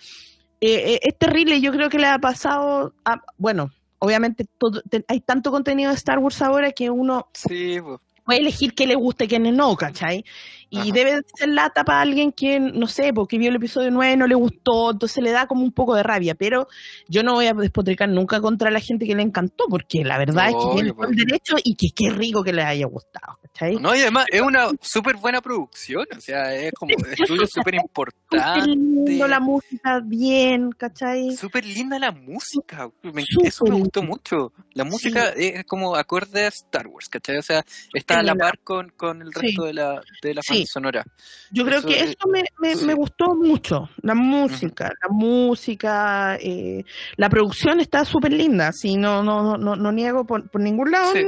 eh, 0.93 0.99
es 1.01 1.17
terrible, 1.17 1.59
yo 1.61 1.71
creo 1.71 1.89
que 1.89 1.99
le 1.99 2.07
ha 2.07 2.19
pasado, 2.19 2.93
a, 3.05 3.15
bueno, 3.37 3.71
obviamente 4.03 4.45
todo, 4.57 4.81
te- 4.81 5.05
hay 5.07 5.21
tanto 5.21 5.49
contenido 5.49 5.89
de 5.89 5.95
Star 5.95 6.19
Wars 6.19 6.41
ahora 6.41 6.71
que 6.73 6.89
uno 6.89 7.27
Sí, 7.33 7.79
pues. 7.81 8.01
puede 8.25 8.39
elegir 8.39 8.73
qué 8.75 8.85
le 8.85 8.95
gusta 8.95 9.23
y 9.23 9.27
qué 9.29 9.39
no, 9.39 9.75
¿cachai? 9.77 10.25
Y 10.73 10.79
Ajá. 10.79 10.89
debe 10.91 11.21
ser 11.35 11.49
lata 11.49 11.83
para 11.83 12.01
alguien 12.01 12.31
que, 12.31 12.59
no 12.59 12.87
sé, 12.87 13.13
porque 13.13 13.37
vio 13.37 13.49
el 13.49 13.57
episodio 13.57 13.91
9, 13.91 14.17
no 14.17 14.25
le 14.25 14.33
gustó, 14.33 14.89
entonces 14.89 15.23
le 15.23 15.29
da 15.29 15.45
como 15.45 15.61
un 15.61 15.71
poco 15.71 15.93
de 15.93 16.01
rabia, 16.01 16.33
pero 16.33 16.67
yo 17.07 17.21
no 17.21 17.33
voy 17.33 17.45
a 17.45 17.53
despotricar 17.53 18.09
nunca 18.09 18.41
contra 18.41 18.71
la 18.71 18.79
gente 18.79 19.05
que 19.05 19.13
le 19.13 19.21
encantó, 19.21 19.65
porque 19.69 20.03
la 20.03 20.17
verdad 20.17 20.47
es 20.49 20.55
que 20.55 20.73
tiene 20.73 20.89
todo 20.93 21.03
el 21.03 21.13
pues. 21.13 21.17
derecho 21.27 21.55
y 21.63 21.75
que 21.75 21.89
qué 21.95 22.09
rico 22.09 22.43
que 22.43 22.53
les 22.53 22.65
haya 22.65 22.87
gustado, 22.87 23.37
¿cachai? 23.43 23.75
No, 23.75 23.95
y 23.95 23.99
además 24.01 24.25
es 24.31 24.41
una 24.41 24.69
súper 24.81 25.17
buena 25.17 25.41
producción, 25.41 26.07
o 26.17 26.19
sea, 26.19 26.55
es 26.55 26.71
como 26.73 26.95
estudio 26.95 27.45
súper 27.45 27.75
importante. 27.75 28.67
lindo 28.67 29.27
la 29.27 29.39
música, 29.39 30.01
bien, 30.03 30.71
¿cachai? 30.71 31.35
Súper 31.37 31.65
linda 31.65 31.99
la 31.99 32.11
música, 32.11 32.89
me- 33.03 33.23
eso 33.43 33.65
me 33.65 33.75
gustó 33.75 34.01
mucho. 34.01 34.51
La 34.73 34.83
música 34.85 35.29
es 35.35 35.63
como 35.65 35.95
acorde 35.95 36.45
a 36.45 36.47
Star 36.47 36.87
Wars, 36.87 37.09
¿cachai? 37.09 37.37
O 37.37 37.43
sea, 37.43 37.63
está 37.93 38.19
a 38.19 38.23
la 38.23 38.33
par 38.33 38.57
con, 38.63 38.89
con 38.97 39.21
el 39.21 39.27
Sí. 39.35 39.39
resto 39.39 39.65
de 39.65 39.73
la, 39.73 40.01
de 40.23 40.33
la 40.33 40.41
Sí. 40.41 40.62
Banda 40.63 40.69
sonora. 40.71 41.05
Yo 41.51 41.65
creo 41.65 41.79
Eso 41.79 41.87
que 41.87 41.99
es- 41.99 42.09
eso 42.11 42.27
me, 42.29 42.43
me, 42.59 42.75
sí. 42.75 42.85
me 42.85 42.93
gustó 42.93 43.35
mucho, 43.35 43.89
la 44.01 44.13
música, 44.15 44.91
la 45.01 45.09
música, 45.09 46.37
eh, 46.39 46.83
la 47.17 47.29
producción 47.29 47.79
está 47.79 48.05
súper 48.05 48.33
linda, 48.33 48.71
sí, 48.71 48.95
no, 48.97 49.23
no, 49.23 49.57
no, 49.57 49.75
no 49.75 49.91
niego 49.91 50.25
por, 50.25 50.49
por 50.49 50.61
ningún 50.61 50.91
lado 50.91 51.11
Sí. 51.13 51.19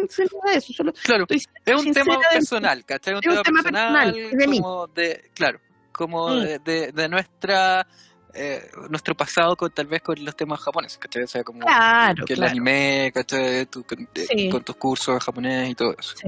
eso, 0.54 0.74
solo 0.74 0.94
Claro, 1.04 1.26
es 1.30 1.46
un 1.86 1.94
tema 1.94 2.16
de- 2.18 2.22
personal, 2.32 2.84
¿cachai? 2.86 3.14
Un, 3.16 3.20
es 3.20 3.26
un 3.26 3.44
tema, 3.44 3.44
tema 3.44 3.64
personal, 3.64 4.14
personal, 4.14 4.38
de 4.40 4.48
mí. 4.48 4.62
de, 4.96 5.32
claro, 5.34 5.60
como 5.92 6.30
Mm. 6.30 6.40
de, 6.42 6.60
de, 6.60 6.92
de 6.92 7.10
nuestra 7.10 7.88
eh, 8.38 8.70
nuestro 8.90 9.16
pasado 9.16 9.56
con 9.56 9.72
tal 9.72 9.86
vez 9.88 10.02
con 10.02 10.22
los 10.26 10.36
temas 10.36 10.60
japoneses, 10.60 10.98
¿cachai? 10.98 11.24
O 11.24 11.28
sea, 11.28 11.42
como 11.42 11.60
Claro, 11.62 12.26
que 12.26 12.34
el 12.34 12.40
claro. 12.40 12.52
anime, 12.52 13.10
¿cachai? 13.14 13.60
Eh, 13.62 13.68
Sí. 14.28 14.50
con 14.50 14.62
tus 14.62 14.76
cursos 14.76 15.24
japonés 15.24 15.70
y 15.70 15.74
todo 15.76 15.96
eso. 15.98 16.16
Sí. 16.18 16.28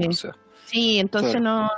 Sí, 0.70 0.99
entonces 0.99 1.41
no, 1.41 1.70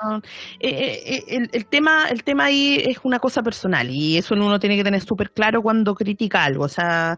eh, 0.59 1.01
eh, 1.05 1.23
el, 1.27 1.49
el 1.53 1.65
tema, 1.67 2.07
el 2.09 2.23
tema 2.23 2.45
ahí 2.45 2.75
es 2.85 2.97
una 3.03 3.19
cosa 3.19 3.43
personal 3.43 3.87
y 3.89 4.17
eso 4.17 4.33
uno 4.33 4.59
tiene 4.59 4.75
que 4.75 4.83
tener 4.83 5.01
súper 5.01 5.31
claro 5.31 5.61
cuando 5.61 5.93
critica 5.93 6.43
algo, 6.43 6.63
o 6.65 6.69
sea, 6.69 7.17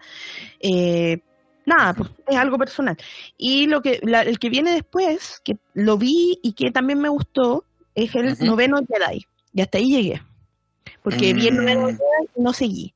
eh, 0.60 1.20
nada, 1.66 1.94
pues 1.94 2.10
es 2.28 2.36
algo 2.36 2.58
personal. 2.58 2.98
Y 3.38 3.68
lo 3.68 3.82
que, 3.82 4.00
la- 4.04 4.22
el 4.24 4.38
que 4.38 4.50
viene 4.50 4.74
después, 4.74 5.40
que 5.46 5.58
lo 5.74 5.98
vi 5.98 6.40
y 6.44 6.52
que 6.54 6.72
también 6.72 7.00
me 7.00 7.08
gustó, 7.10 7.64
es 7.96 8.14
el 8.16 8.38
noveno 8.46 8.80
Jedi. 8.88 9.26
Y 9.54 9.62
hasta 9.62 9.78
ahí 9.78 9.90
llegué. 9.92 10.22
Porque 11.04 11.34
vi 11.34 11.48
el 11.48 11.56
noveno 11.58 11.84
Mm. 11.84 11.92
Jedi 11.92 12.30
y 12.38 12.42
no 12.42 12.54
seguí. 12.54 12.94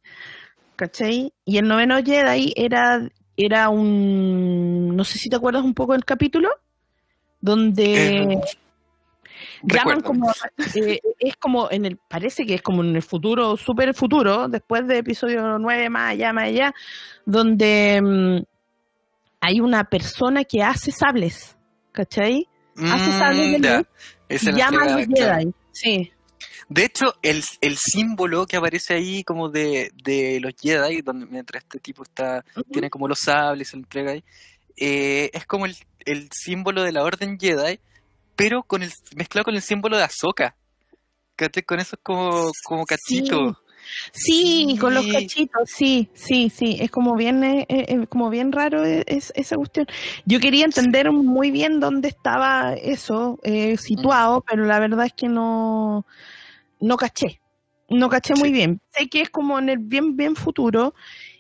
¿Cachai? 0.76 1.32
Y 1.46 1.58
el 1.58 1.68
noveno 1.68 1.96
Jedi 2.04 2.52
era, 2.58 3.10
era 3.38 3.70
un, 3.70 4.96
no 4.96 5.04
sé 5.06 5.18
si 5.18 5.30
te 5.30 5.38
acuerdas 5.38 5.64
un 5.64 5.74
poco 5.74 5.94
del 5.94 6.04
capítulo, 6.04 6.50
donde 7.42 8.24
Eh, 8.34 8.42
llaman 9.64 10.01
como 10.01 10.32
eh, 10.76 10.99
es 11.20 11.36
como 11.38 11.70
en 11.72 11.86
el 11.86 11.97
parece 11.97 12.45
que 12.45 12.56
es 12.56 12.62
como 12.62 12.84
en 12.84 12.95
el 12.95 13.01
futuro 13.01 13.58
súper 13.58 13.93
futuro 13.93 14.47
después 14.47 14.88
de 14.88 14.99
episodio 14.99 15.58
9 15.60 15.89
más 15.89 16.12
allá 16.12 16.34
más 16.34 16.45
allá 16.45 16.74
donde 17.26 18.01
mm, 18.01 18.43
hay 19.41 19.60
una 19.60 19.84
persona 19.86 20.43
que 20.43 20.62
hace 20.64 20.91
sables 20.91 21.58
¿cachai? 21.91 22.47
hace 22.78 23.12
sables 23.12 23.62
de 23.62 23.70
Mm, 23.70 23.78
luz 23.78 23.88
y 24.43 24.51
llama 24.53 24.82
a 24.84 24.97
los 24.97 25.08
claro. 25.08 25.39
Jedi 25.39 25.53
sí 25.72 26.12
De 26.68 26.86
hecho, 26.86 27.14
el, 27.22 27.43
el 27.62 27.78
símbolo 27.78 28.45
que 28.47 28.58
aparece 28.58 28.95
ahí 28.95 29.24
como 29.24 29.49
de, 29.49 29.91
de 30.03 30.39
los 30.41 30.53
Jedi, 30.60 31.01
donde 31.01 31.28
mientras 31.28 31.64
este 31.64 31.80
tipo 31.80 32.03
está 32.03 32.43
tiene 32.72 32.89
como 32.89 33.08
los 33.08 33.20
sables, 33.20 33.70
se 33.70 33.78
entrega 33.78 34.12
ahí, 34.12 34.24
eh, 34.78 35.30
es 35.34 35.45
como 35.45 35.66
el, 35.66 35.76
el 36.06 36.30
símbolo 36.32 36.84
de 36.84 36.91
la 36.91 37.03
Orden 37.03 37.38
Jedi, 37.39 37.80
pero 38.36 38.64
con 38.64 38.84
el 38.84 38.92
mezclado 39.16 39.46
con 39.46 39.56
el 39.56 39.62
símbolo 39.62 39.98
de 39.98 40.04
Azoka. 40.04 40.56
Con 41.66 41.80
esos 41.80 42.00
como, 42.02 42.52
como 42.64 42.86
cachitos. 42.86 43.58
Sí, 44.12 44.78
con 44.80 44.94
los 44.94 45.06
cachitos, 45.06 45.70
sí, 45.70 46.10
sí, 46.14 46.50
sí, 46.50 46.78
es 46.80 46.90
como 46.90 47.16
bien, 47.16 47.44
eh, 47.44 47.66
eh, 47.70 47.86
eh, 47.88 48.08
como 48.08 48.30
bien 48.30 48.52
raro 48.52 48.84
es, 48.84 49.32
esa 49.36 49.56
cuestión. 49.56 49.88
Yo 50.26 50.40
quería 50.40 50.66
entender 50.66 51.12
muy 51.12 51.52
bien 51.52 51.80
dónde 51.80 52.08
estaba 52.10 52.74
eso 52.74 53.40
situado, 53.78 54.42
pero 54.42 54.66
la 54.66 54.80
verdad 54.80 55.06
es 55.06 55.14
que 55.14 55.28
no, 55.28 56.06
no 56.80 56.98
caché, 56.98 57.42
no 57.90 58.10
caché 58.10 58.34
muy 58.36 58.52
bien. 58.52 58.82
Sé 58.92 59.08
que 59.08 59.22
es 59.22 59.30
como 59.30 59.60
en 59.60 59.70
el 59.70 59.78
bien, 59.80 60.16
bien 60.16 60.36
futuro, 60.36 60.96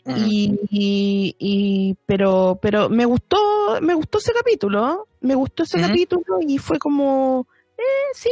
y, 0.05 0.59
y, 0.69 1.97
pero, 2.05 2.59
pero 2.61 2.89
me 2.89 3.05
gustó, 3.05 3.37
me 3.81 3.93
gustó 3.93 4.19
ese 4.19 4.33
capítulo, 4.33 5.07
me 5.21 5.35
gustó 5.35 5.63
ese 5.63 5.81
capítulo 5.81 6.39
y 6.47 6.57
fue 6.59 6.77
como, 6.77 7.47
eh, 7.77 8.13
sí, 8.13 8.29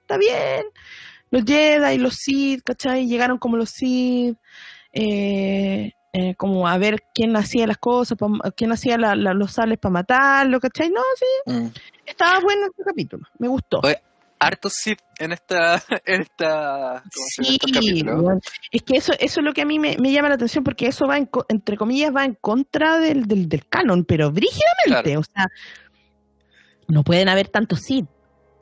está 0.00 0.18
bien 0.18 0.64
los 1.32 1.44
Jedi 1.44 1.94
y 1.94 1.98
los 1.98 2.14
Sith, 2.14 2.62
¿cachai? 2.62 3.06
Llegaron 3.06 3.38
como 3.38 3.56
los 3.56 3.70
Sith, 3.70 4.36
eh, 4.92 5.92
eh, 6.12 6.34
como 6.36 6.68
a 6.68 6.76
ver 6.76 7.02
quién 7.14 7.34
hacía 7.36 7.66
las 7.66 7.78
cosas, 7.78 8.18
quién 8.54 8.70
hacía 8.70 8.98
los 8.98 9.52
sales 9.52 9.78
para 9.78 9.92
matarlo, 9.94 10.60
¿cachai? 10.60 10.90
No, 10.90 11.00
sí. 11.16 11.52
Mm. 11.52 11.68
Estaba 12.04 12.38
bueno 12.40 12.66
este 12.66 12.84
capítulo, 12.84 13.26
me 13.38 13.48
gustó. 13.48 13.80
Harto 14.42 14.68
Sith 14.68 15.00
en 15.18 15.32
esta, 15.32 15.82
en 16.04 16.22
esta 16.22 17.02
sí, 17.10 17.58
es 18.70 18.82
que 18.82 18.96
eso, 18.96 19.12
eso 19.18 19.40
es 19.40 19.44
lo 19.44 19.52
que 19.52 19.62
a 19.62 19.66
mí 19.66 19.78
me, 19.78 19.96
llama 19.96 20.28
la 20.28 20.34
atención 20.34 20.64
porque 20.64 20.86
eso 20.86 21.06
va, 21.06 21.18
entre 21.48 21.76
comillas, 21.76 22.14
va 22.14 22.24
en 22.24 22.34
contra 22.40 22.98
del, 22.98 23.26
del, 23.26 23.66
canon, 23.68 24.04
pero 24.04 24.30
brígidamente, 24.30 25.16
o 25.16 25.22
sea, 25.22 25.46
no 26.88 27.04
pueden 27.04 27.28
haber 27.28 27.48
tantos 27.48 27.80
Sith 27.80 28.06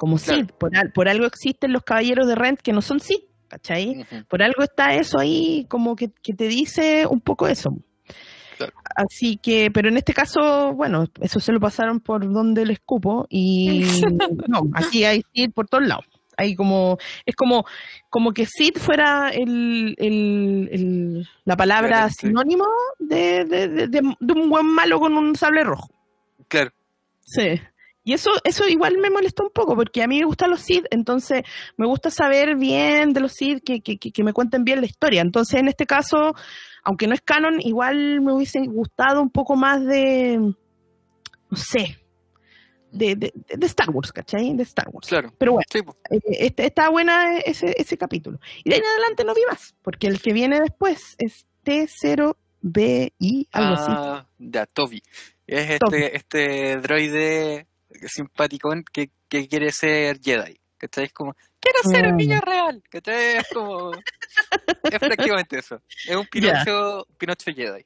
como 0.01 0.17
Sid. 0.17 0.47
Por, 0.95 1.09
algo 1.09 1.27
existen 1.27 1.73
los 1.73 1.83
caballeros 1.83 2.27
de 2.27 2.35
Rent 2.35 2.61
que 2.61 2.73
no 2.73 2.81
son 2.81 3.01
Sid, 3.01 3.21
¿cachai? 3.49 4.07
Por 4.29 4.43
algo 4.43 4.63
está 4.63 4.95
eso 4.95 5.19
ahí, 5.19 5.67
como 5.69 5.95
que, 5.95 6.09
te 6.09 6.49
dice 6.49 7.07
un 7.07 7.21
poco 7.21 7.49
eso. 7.49 7.71
Así 8.97 9.37
que, 9.37 9.71
pero 9.71 9.89
en 9.89 9.97
este 9.97 10.13
caso, 10.13 10.73
bueno, 10.75 11.07
eso 11.21 11.41
se 11.41 11.53
lo 11.53 11.61
pasaron 11.61 12.01
por 12.01 12.31
donde 12.31 12.63
el 12.63 12.71
escupo 12.71 13.27
y 13.29 13.81
no, 14.49 14.63
aquí 14.75 15.05
hay 15.05 15.23
Sid 15.33 15.53
por 15.53 15.69
todos 15.69 15.87
lados. 15.87 16.05
Hay 16.37 16.55
como, 16.55 16.97
es 17.27 17.37
como, 17.37 17.67
como 18.09 18.33
que 18.33 18.47
Sid 18.47 18.79
fuera 18.79 19.29
el, 19.29 19.95
el, 19.99 21.29
la 21.45 21.57
palabra 21.57 22.09
sinónimo 22.09 22.67
de, 22.99 23.45
de, 23.45 24.01
un 24.01 24.49
buen 24.49 24.67
malo 24.67 24.99
con 24.99 25.17
un 25.19 25.37
sable 25.37 25.65
rojo. 25.65 25.91
Claro. 26.49 26.71
Sí. 27.21 27.61
Y 28.11 28.15
eso, 28.15 28.33
eso 28.43 28.67
igual 28.67 28.99
me 28.99 29.09
molestó 29.09 29.45
un 29.45 29.51
poco, 29.51 29.77
porque 29.77 30.03
a 30.03 30.09
mí 30.09 30.19
me 30.19 30.25
gustan 30.25 30.51
los 30.51 30.63
Sith, 30.63 30.85
entonces 30.91 31.45
me 31.77 31.87
gusta 31.87 32.11
saber 32.11 32.57
bien 32.57 33.13
de 33.13 33.21
los 33.21 33.35
Sith, 33.35 33.63
que, 33.65 33.83
que, 33.83 33.99
que, 33.99 34.25
me 34.25 34.33
cuenten 34.33 34.65
bien 34.65 34.81
la 34.81 34.87
historia. 34.87 35.21
Entonces, 35.21 35.61
en 35.61 35.69
este 35.69 35.87
caso, 35.87 36.35
aunque 36.83 37.07
no 37.07 37.15
es 37.15 37.21
canon, 37.21 37.61
igual 37.61 38.21
me 38.21 38.33
hubiese 38.33 38.67
gustado 38.67 39.23
un 39.23 39.31
poco 39.31 39.55
más 39.55 39.87
de, 39.87 40.39
no 40.39 41.57
sé, 41.57 41.99
de, 42.91 43.15
de, 43.15 43.33
de 43.33 43.67
Star 43.67 43.91
Wars, 43.91 44.11
¿cachai? 44.11 44.57
De 44.57 44.65
Star 44.65 44.89
Wars. 44.91 45.07
Claro. 45.07 45.33
Pero 45.39 45.53
bueno, 45.53 45.67
eh, 46.11 46.19
este, 46.41 46.67
está 46.67 46.89
buena 46.89 47.39
ese, 47.39 47.73
ese 47.81 47.97
capítulo. 47.97 48.41
Y 48.65 48.71
de 48.71 48.75
ahí 48.75 48.81
en 48.81 48.89
adelante 48.89 49.23
no 49.23 49.35
vi 49.35 49.43
más, 49.49 49.77
porque 49.83 50.09
el 50.09 50.21
que 50.21 50.33
viene 50.33 50.59
después 50.59 51.15
es 51.19 51.47
T0BI, 51.65 53.47
algo 53.53 53.77
ah, 53.79 54.17
así. 54.17 54.27
Ya, 54.37 54.67
Toby. 54.67 55.01
Es 55.47 55.71
este, 55.71 56.17
este 56.17 56.77
droide 56.79 57.69
simpaticón 58.09 58.85
que, 58.93 59.11
que 59.29 59.49
quiere 59.49 59.73
ser 59.73 60.21
Jedi. 60.21 60.61
¿Cachai? 60.79 61.05
Es 61.05 61.13
como, 61.13 61.37
quiero 61.61 61.79
ser 61.91 62.11
un 62.11 62.17
niño 62.17 62.41
real. 62.41 62.83
¿Cachai? 62.91 63.37
Es 63.37 63.49
como. 63.53 63.93
es 63.93 64.99
prácticamente 64.99 65.59
eso. 65.59 65.83
Es 66.09 66.17
un 66.17 66.27
Pinocho, 66.27 67.07
Pinocho 67.19 67.53
Jedi. 67.53 67.85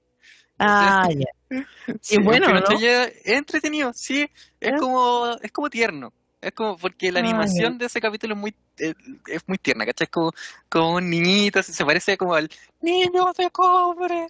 Ah, 0.59 1.09
ya. 1.11 1.65
y 2.11 2.23
bueno, 2.23 2.49
¿no? 2.55 2.79
Jedi 2.79 3.13
es 3.25 3.39
entretenido, 3.39 3.93
sí. 3.93 4.31
Es 4.61 4.81
como, 4.81 5.37
es 5.43 5.51
como 5.51 5.69
tierno. 5.71 6.13
Es 6.41 6.53
como, 6.53 6.77
porque 6.77 7.11
la 7.11 7.21
ah, 7.21 7.23
animación 7.23 7.79
de 7.79 7.87
ese 7.87 8.01
capítulo 8.01 8.35
es 8.35 8.41
muy, 8.41 8.55
eh, 8.79 8.95
es 9.27 9.43
muy 9.49 9.57
tierna, 9.59 9.87
¿cachai? 9.87 10.05
Es 10.05 10.11
como, 10.11 10.31
como 10.69 10.97
un 10.97 11.09
niñito, 11.09 11.63
se 11.63 11.85
parece 11.85 12.17
como 12.17 12.35
al 12.35 12.49
niño 12.81 13.33
de 13.37 13.51
cobre 13.51 14.27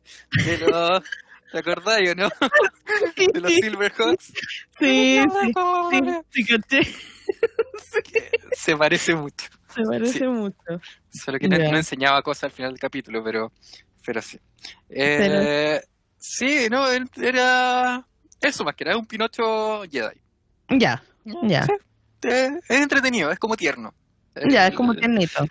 de 0.47 0.59
los, 0.59 1.03
¿Te 1.55 1.61
acordás 1.61 2.01
o 2.01 2.15
no? 2.17 2.29
De 3.33 3.41
los 3.41 3.53
Silverhawks. 3.53 4.33
Sí, 4.77 5.23
sí, 6.33 6.45
sí, 6.45 6.81
Se 8.57 8.77
parece 8.77 9.15
mucho. 9.15 9.47
Se 9.73 9.83
parece 9.85 10.27
mucho. 10.27 10.81
Solo 11.11 11.39
que 11.39 11.47
no, 11.47 11.57
enseñaba 11.57 12.23
cosas 12.23 12.45
al 12.45 12.51
final 12.51 12.73
del 12.73 12.81
capítulo, 12.81 13.23
pero, 13.23 13.53
pero 14.05 14.21
sí. 14.21 14.41
Eh, 14.89 15.81
Sí, 16.19 16.67
no, 16.69 16.87
era 16.91 18.05
eso 18.41 18.65
más 18.65 18.75
que 18.75 18.83
era 18.83 18.97
un 18.97 19.07
Pinocho 19.07 19.83
Jedi. 19.83 20.21
Ya, 20.71 21.05
ya. 21.43 21.67
es 22.23 22.63
entretenido, 22.69 23.31
es 23.31 23.39
como 23.39 23.57
tierno. 23.57 23.95
Ya, 24.51 24.67
es 24.67 24.75
como 24.75 24.93
tiernito. 24.97 25.47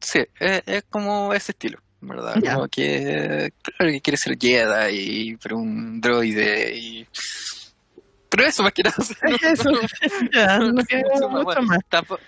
Sí, 0.00 0.20
es 0.40 0.82
como 0.90 1.32
ese 1.32 1.52
estilo. 1.52 1.78
¿Verdad? 2.06 2.34
Como 2.54 2.68
que, 2.68 3.52
claro 3.62 3.92
que 3.92 4.00
quiere 4.00 4.16
ser 4.16 4.38
Jedi, 4.38 5.36
pero 5.42 5.58
un 5.58 6.00
droide 6.00 6.76
y... 6.76 7.06
Pero 8.28 8.46
eso 8.48 8.64
más 8.64 8.72
que 8.72 8.82
nada. 8.82 8.96
no. 11.20 11.44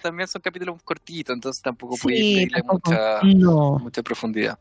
También 0.00 0.28
son 0.28 0.40
capítulos 0.40 0.80
cortitos, 0.84 1.34
entonces 1.34 1.60
tampoco 1.60 1.96
sí, 1.96 2.46
mucha, 2.64 3.20
mucha 3.22 4.02
profundidad. 4.02 4.56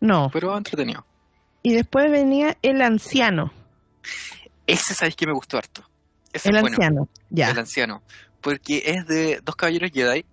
No. 0.00 0.30
Pero 0.32 0.56
entretenido. 0.56 1.04
Y 1.62 1.72
después 1.72 2.10
venía 2.10 2.56
El 2.62 2.80
Anciano. 2.82 3.52
Ese, 4.66 4.94
¿sabes 4.94 5.16
que 5.16 5.26
me 5.26 5.32
gustó 5.32 5.58
harto? 5.58 5.82
el 6.32 6.56
Anciano, 6.56 7.08
ya. 7.30 7.50
El 7.50 7.58
Anciano. 7.58 8.02
Porque 8.40 8.82
es 8.86 9.06
de 9.06 9.40
dos 9.42 9.56
caballeros 9.56 9.90
Jedi 9.92 10.24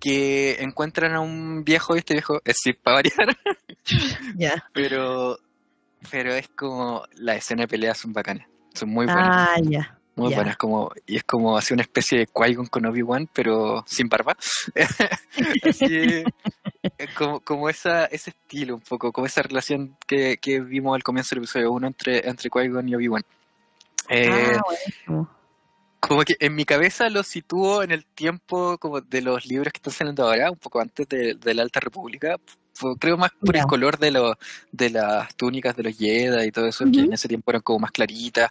que 0.00 0.62
encuentran 0.62 1.14
a 1.14 1.20
un 1.20 1.64
viejo, 1.64 1.94
y 1.94 1.98
este 1.98 2.14
viejo 2.14 2.40
es 2.44 2.56
sí, 2.62 2.72
para 2.72 2.96
variar. 2.96 3.36
Ya. 4.36 4.64
Pero, 4.72 5.38
pero 6.10 6.34
es 6.34 6.48
como, 6.48 7.04
las 7.14 7.36
escenas 7.36 7.64
de 7.64 7.68
pelea 7.68 7.94
son 7.94 8.12
bacanas, 8.12 8.48
son 8.74 8.90
muy 8.90 9.06
buenas. 9.06 9.28
Ah, 9.30 9.56
ya. 9.62 9.98
Muy 10.16 10.34
buenas, 10.34 10.56
como, 10.56 10.90
y 11.06 11.16
es 11.16 11.24
como 11.24 11.58
así 11.58 11.74
una 11.74 11.82
especie 11.82 12.20
de 12.20 12.26
Qui-Gon 12.26 12.66
con 12.66 12.86
Obi-Wan, 12.86 13.28
pero 13.34 13.84
sin 13.86 14.08
barba. 14.08 14.34
así, 15.62 16.24
como, 17.16 17.40
como 17.40 17.68
esa, 17.68 18.06
ese 18.06 18.30
estilo 18.30 18.76
un 18.76 18.80
poco, 18.80 19.12
como 19.12 19.26
esa 19.26 19.42
relación 19.42 19.96
que, 20.06 20.38
que 20.38 20.60
vimos 20.60 20.96
al 20.96 21.02
comienzo 21.02 21.34
del 21.34 21.44
episodio 21.44 21.70
1 21.70 21.86
entre, 21.86 22.28
entre 22.28 22.48
Qui-Gon 22.48 22.88
y 22.88 22.94
Obi-Wan. 22.94 23.22
Eh, 24.08 24.56
ah, 25.08 25.28
como 26.00 26.22
que 26.22 26.36
en 26.38 26.54
mi 26.54 26.64
cabeza 26.64 27.08
lo 27.08 27.22
sitúo 27.22 27.82
en 27.82 27.90
el 27.90 28.04
tiempo 28.04 28.78
como 28.78 29.00
de 29.00 29.22
los 29.22 29.46
libros 29.46 29.72
que 29.72 29.78
están 29.78 29.92
saliendo 29.92 30.24
ahora, 30.24 30.50
un 30.50 30.58
poco 30.58 30.80
antes 30.80 31.08
de, 31.08 31.54
la 31.54 31.62
Alta 31.62 31.80
República. 31.80 32.36
Creo 33.00 33.16
más 33.16 33.30
por 33.40 33.56
el 33.56 33.64
color 33.64 33.98
de, 33.98 34.10
lo, 34.10 34.34
de 34.70 34.90
las 34.90 35.34
túnicas 35.34 35.74
de 35.76 35.82
los 35.82 35.96
Jedi 35.96 36.46
y 36.46 36.52
todo 36.52 36.66
eso, 36.66 36.84
que 36.92 37.00
en 37.00 37.12
ese 37.12 37.26
tiempo 37.26 37.50
eran 37.50 37.62
como 37.62 37.80
más 37.80 37.90
claritas. 37.90 38.50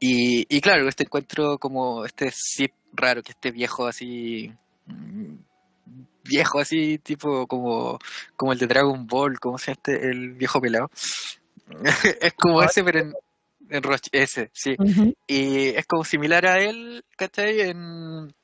Y, 0.00 0.46
y 0.54 0.60
claro, 0.60 0.88
este 0.88 1.04
encuentro 1.04 1.58
como 1.58 2.04
este 2.04 2.30
zip 2.32 2.72
raro, 2.92 3.22
que 3.22 3.32
este 3.32 3.50
viejo 3.50 3.86
así 3.86 4.52
mm, 4.86 5.34
viejo 6.26 6.58
así, 6.60 6.98
tipo 6.98 7.46
como, 7.46 7.98
como 8.36 8.52
el 8.52 8.58
de 8.58 8.66
Dragon 8.66 9.06
Ball, 9.06 9.38
como 9.38 9.58
sea 9.58 9.72
este, 9.74 10.10
el 10.10 10.32
viejo 10.32 10.60
pelado. 10.60 10.90
es 12.20 12.32
como 12.34 12.62
ese, 12.62 12.84
pero 12.84 13.00
en, 13.00 13.14
en 13.70 13.82
Roche, 13.82 14.10
ese, 14.12 14.50
sí. 14.52 14.76
Y 15.26 15.68
es 15.68 15.86
como 15.86 16.04
similar 16.04 16.46
a 16.46 16.58
él, 16.60 17.04
¿cachai? 17.16 17.60
En, 17.60 18.34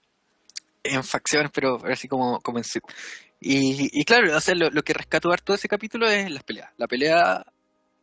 en 0.82 1.04
facciones, 1.04 1.50
pero 1.52 1.78
así 1.84 2.08
como, 2.08 2.40
como 2.40 2.58
en 2.58 2.64
Y, 3.40 4.00
y 4.00 4.04
claro, 4.04 4.36
o 4.36 4.54
lo, 4.54 4.70
lo, 4.70 4.82
que 4.82 4.92
rescato 4.92 5.32
harto 5.32 5.52
de 5.52 5.56
ese 5.56 5.68
capítulo 5.68 6.08
es 6.08 6.30
las 6.30 6.42
peleas. 6.42 6.70
La 6.76 6.86
pelea 6.86 7.44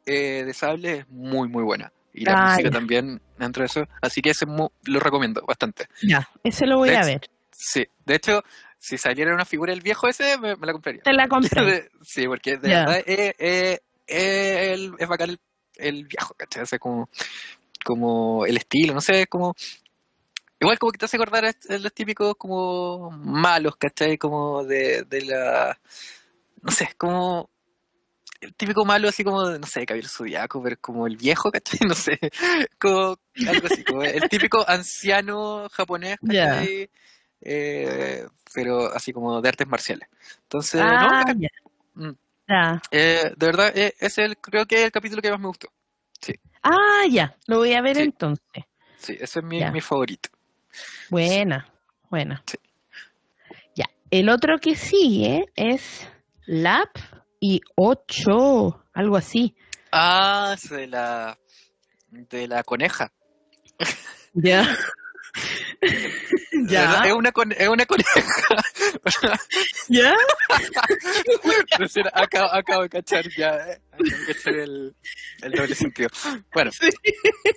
eh, 0.06 0.44
de 0.44 0.54
sable 0.54 1.00
es 1.00 1.10
muy, 1.10 1.48
muy 1.48 1.64
buena. 1.64 1.92
Y 2.14 2.26
la 2.26 2.48
música 2.48 2.72
también 2.72 3.22
dentro 3.38 3.62
de 3.62 3.68
eso. 3.68 3.88
Así 4.02 4.22
que 4.22 4.32
ese 4.32 4.46
lo 4.46 5.00
recomiendo 5.00 5.42
bastante. 5.48 5.88
Ya, 6.02 6.28
ese 6.44 6.66
lo 6.66 6.78
voy 6.78 6.90
a 6.90 7.06
ver. 7.06 7.22
Sí, 7.52 7.86
de 8.06 8.16
hecho, 8.16 8.44
si 8.78 8.98
saliera 8.98 9.34
una 9.34 9.46
figura 9.46 9.74
del 9.74 9.82
viejo 9.82 10.08
ese, 10.08 10.38
me, 10.38 10.56
la 10.56 10.72
compraría. 10.72 11.04
Te 11.04 11.14
la 11.14 11.28
compré. 11.28 11.90
sí, 12.02 12.26
porque 12.26 12.58
de 12.58 12.70
verdad 12.70 13.04
es, 13.06 13.36
es, 13.38 13.82
es, 14.08 15.08
bacán 15.08 15.32
el 15.32 15.40
el 15.80 16.06
viejo, 16.06 16.34
¿cachai? 16.36 16.64
O 16.64 16.66
sea, 16.66 16.80
como, 16.80 17.10
como 17.84 18.46
el 18.46 18.58
estilo, 18.58 18.94
no 18.94 19.02
sé, 19.02 19.28
como... 19.28 19.56
Igual 20.62 20.78
como 20.78 20.92
que 20.92 20.98
te 20.98 21.06
hace 21.06 21.16
acordar 21.16 21.46
a 21.46 21.78
los 21.78 21.94
típicos 21.94 22.36
como 22.38 23.12
malos, 23.12 23.78
¿cachai? 23.78 24.18
Como 24.18 24.64
de, 24.66 25.04
de 25.04 25.22
la... 25.26 25.80
No 26.62 26.72
sé, 26.72 26.90
como... 26.98 27.50
el 28.42 28.54
típico 28.56 28.84
malo 28.86 29.08
así 29.08 29.24
como, 29.24 29.42
no 29.50 29.68
sé, 29.68 29.86
Caballero 29.86 30.10
Zodiaco, 30.10 30.62
pero 30.62 30.76
como 30.82 31.08
el 31.08 31.16
viejo, 31.18 31.50
¿cachai? 31.52 31.80
No 31.88 31.96
sé, 31.96 32.20
como 32.80 33.18
algo 33.48 33.68
así, 33.72 33.84
como 33.86 34.04
el 34.04 34.28
típico 34.30 34.64
anciano 34.68 35.68
japonés, 35.72 36.18
¿cachai? 36.26 36.90
Eh, 37.42 38.26
pero 38.54 38.94
así 38.94 39.14
como 39.14 39.42
de 39.42 39.48
artes 39.48 39.68
marciales. 39.68 40.10
Entonces, 40.44 40.82
Ah, 40.84 41.24
no. 41.96 42.10
Mm. 42.10 42.16
Ya. 42.50 42.82
eh, 42.92 43.32
de 43.38 43.46
verdad, 43.46 43.72
eh, 43.78 43.94
es 44.00 44.18
el, 44.18 44.36
creo 44.38 44.66
que 44.66 44.76
es 44.80 44.86
el 44.86 44.92
capítulo 44.92 45.22
que 45.22 45.30
más 45.32 45.40
me 45.40 45.48
gustó. 45.48 45.68
Ah, 46.62 47.06
ya. 47.10 47.38
Lo 47.48 47.60
voy 47.60 47.74
a 47.74 47.82
ver 47.82 47.96
Sí. 47.96 48.02
entonces. 48.04 48.66
Sí, 48.98 49.14
ese 49.18 49.40
es 49.40 49.46
mi, 49.46 49.64
mi 49.72 49.80
favorito. 49.80 50.28
Buena, 51.10 51.72
buena. 52.10 52.44
Sí. 52.46 52.58
Ya. 53.76 53.86
El 54.12 54.28
otro 54.30 54.58
que 54.60 54.76
sigue 54.76 55.46
es 55.56 56.06
Lap 56.48 56.90
y 57.40 57.62
8, 57.78 58.84
algo 58.94 59.16
así. 59.16 59.56
Ah, 59.94 60.52
es 60.56 60.70
de 60.70 60.88
la, 60.88 61.40
de 62.10 62.48
la 62.48 62.64
coneja. 62.64 63.14
Ya. 64.34 64.64
Verdad, 66.52 67.06
Es 67.08 67.14
una, 67.14 67.32
con- 67.32 67.52
es 67.52 67.68
una 67.68 67.86
coneja. 67.86 68.12
¿Ya? 69.90 70.16
Recién 71.78 72.06
acabo, 72.14 72.54
acabo 72.54 72.82
de 72.84 72.90
cachar 72.90 73.26
ya, 73.36 73.56
eh, 73.56 73.82
acabo 73.92 74.04
de 74.20 74.34
cachar 74.34 74.54
el, 74.56 74.96
el 75.42 75.52
doble 75.52 75.76
sentido. 75.76 76.10
Bueno, 76.54 76.72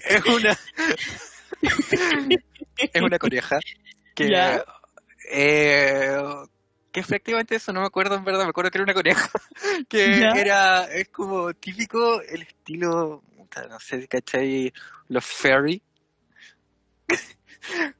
es 0.07 0.24
una 0.26 0.59
es 2.76 3.03
una 3.03 3.18
coneja 3.18 3.59
que 4.14 4.28
Ya. 4.30 4.64
eh, 5.30 6.16
que 6.91 7.01
efectivamente 7.01 7.57
eso 7.57 7.72
no 7.72 7.80
me 7.80 7.87
acuerdo 7.87 8.14
en 8.16 8.24
verdad, 8.24 8.45
me 8.45 8.51
acuerdo 8.51 8.70
que 8.70 8.78
era 8.78 8.85
una 8.85 8.95
coneja 8.95 9.30
que 9.89 10.20
Ya. 10.20 10.30
era 10.33 10.85
es 10.93 11.09
como 11.09 11.53
típico 11.55 12.20
el 12.22 12.43
estilo 12.43 13.22
no 13.68 13.80
sé 13.80 14.01
si 14.01 14.09
cachai 14.09 14.72
los 15.09 15.24
fairy 15.24 15.83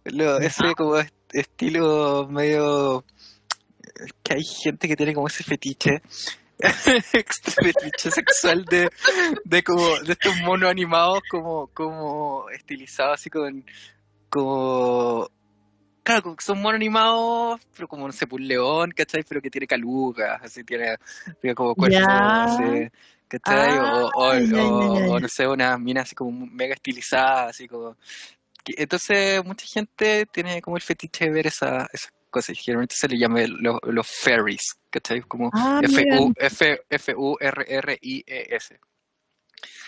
Lo- 0.05 0.39
ese 0.39 0.75
como 0.75 0.99
est- 0.99 1.15
estilo 1.33 2.27
medio 2.29 3.05
que 4.23 4.35
hay 4.35 4.45
gente 4.45 4.89
que 4.89 4.97
tiene 4.97 5.15
como 5.15 5.29
ese 5.29 5.45
fetiche 5.45 6.03
este 6.59 7.51
fetiche 7.51 8.11
sexual 8.11 8.65
de, 8.65 8.89
de 9.45 9.63
como 9.63 9.99
de 10.01 10.13
estos 10.13 10.37
monos 10.39 10.71
animados 10.71 11.21
como 11.31 11.69
como 11.69 12.49
estilizados 12.51 13.15
así 13.21 13.31
con 13.31 13.65
como 14.29 15.29
claro 16.03 16.23
como 16.23 16.37
que 16.37 16.45
son 16.45 16.61
monos 16.61 16.77
animados 16.77 17.61
pero 17.75 17.89
como 17.89 18.07
no 18.07 18.13
sé 18.13 18.27
pues, 18.27 18.41
un 18.41 18.49
león 18.49 18.93
¿cachai? 18.93 19.23
pero 19.29 19.41
que 19.41 19.51
tiene 19.51 19.67
calugas 19.67 20.41
así 20.43 20.65
tiene, 20.65 20.97
tiene 21.41 21.55
como 21.55 21.75
cuerpo 21.75 21.97
Ya. 21.99 22.45
así, 22.45 22.89
¿cachai? 23.29 23.79
o, 23.79 24.07
o, 24.09 24.33
Ah, 24.33 24.39
o- 25.11 25.21
no 25.21 25.29
sé 25.29 25.47
una 25.47 25.77
mina 25.79 26.03
así 26.03 26.15
como 26.15 26.47
mega 26.47 26.75
estilizada 26.75 27.49
así 27.49 27.67
como 27.69 27.97
entonces 28.67 29.45
mucha 29.45 29.67
gente 29.67 30.27
tiene 30.27 30.61
como 30.63 30.77
el 30.77 30.83
fetiche 30.83 31.27
de 31.27 31.31
ver 31.33 31.47
esa, 31.47 31.89
esas 31.93 32.13
cosas 32.31 32.51
y 32.51 32.55
generalmente 32.63 32.95
se 32.97 33.09
le 33.09 33.19
llama 33.19 33.41
lo- 33.47 33.81
los 33.85 34.07
fairies 34.07 34.77
¿cachai? 34.91 35.21
como 35.23 35.51
Ah, 35.53 35.81
F 35.83 36.03
mira. 36.05 36.21
U 36.21 36.33
F 36.37 36.81
F 36.89 37.15
U 37.17 37.37
R 37.41 37.65
R 37.69 37.99
I 38.01 38.25
E 38.27 38.55
S 38.57 38.79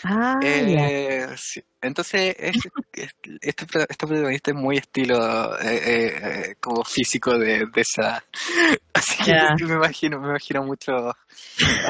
Ah, 0.04 0.38
eh, 0.42 1.26
sí. 1.36 1.62
Entonces, 1.80 2.36
este, 2.38 2.70
este, 2.92 3.38
este 3.40 4.06
protagonista 4.06 4.50
es 4.50 4.56
muy 4.56 4.76
estilo 4.76 5.58
eh, 5.58 5.80
eh, 5.84 6.20
eh, 6.22 6.54
como 6.60 6.84
físico 6.84 7.38
de, 7.38 7.66
de 7.66 7.80
esa. 7.80 8.22
Así 8.92 9.16
que 9.24 9.30
Ya. 9.30 9.54
me 9.58 9.74
imagino, 9.74 10.20
me 10.20 10.28
imagino 10.28 10.62
mucho, 10.64 10.92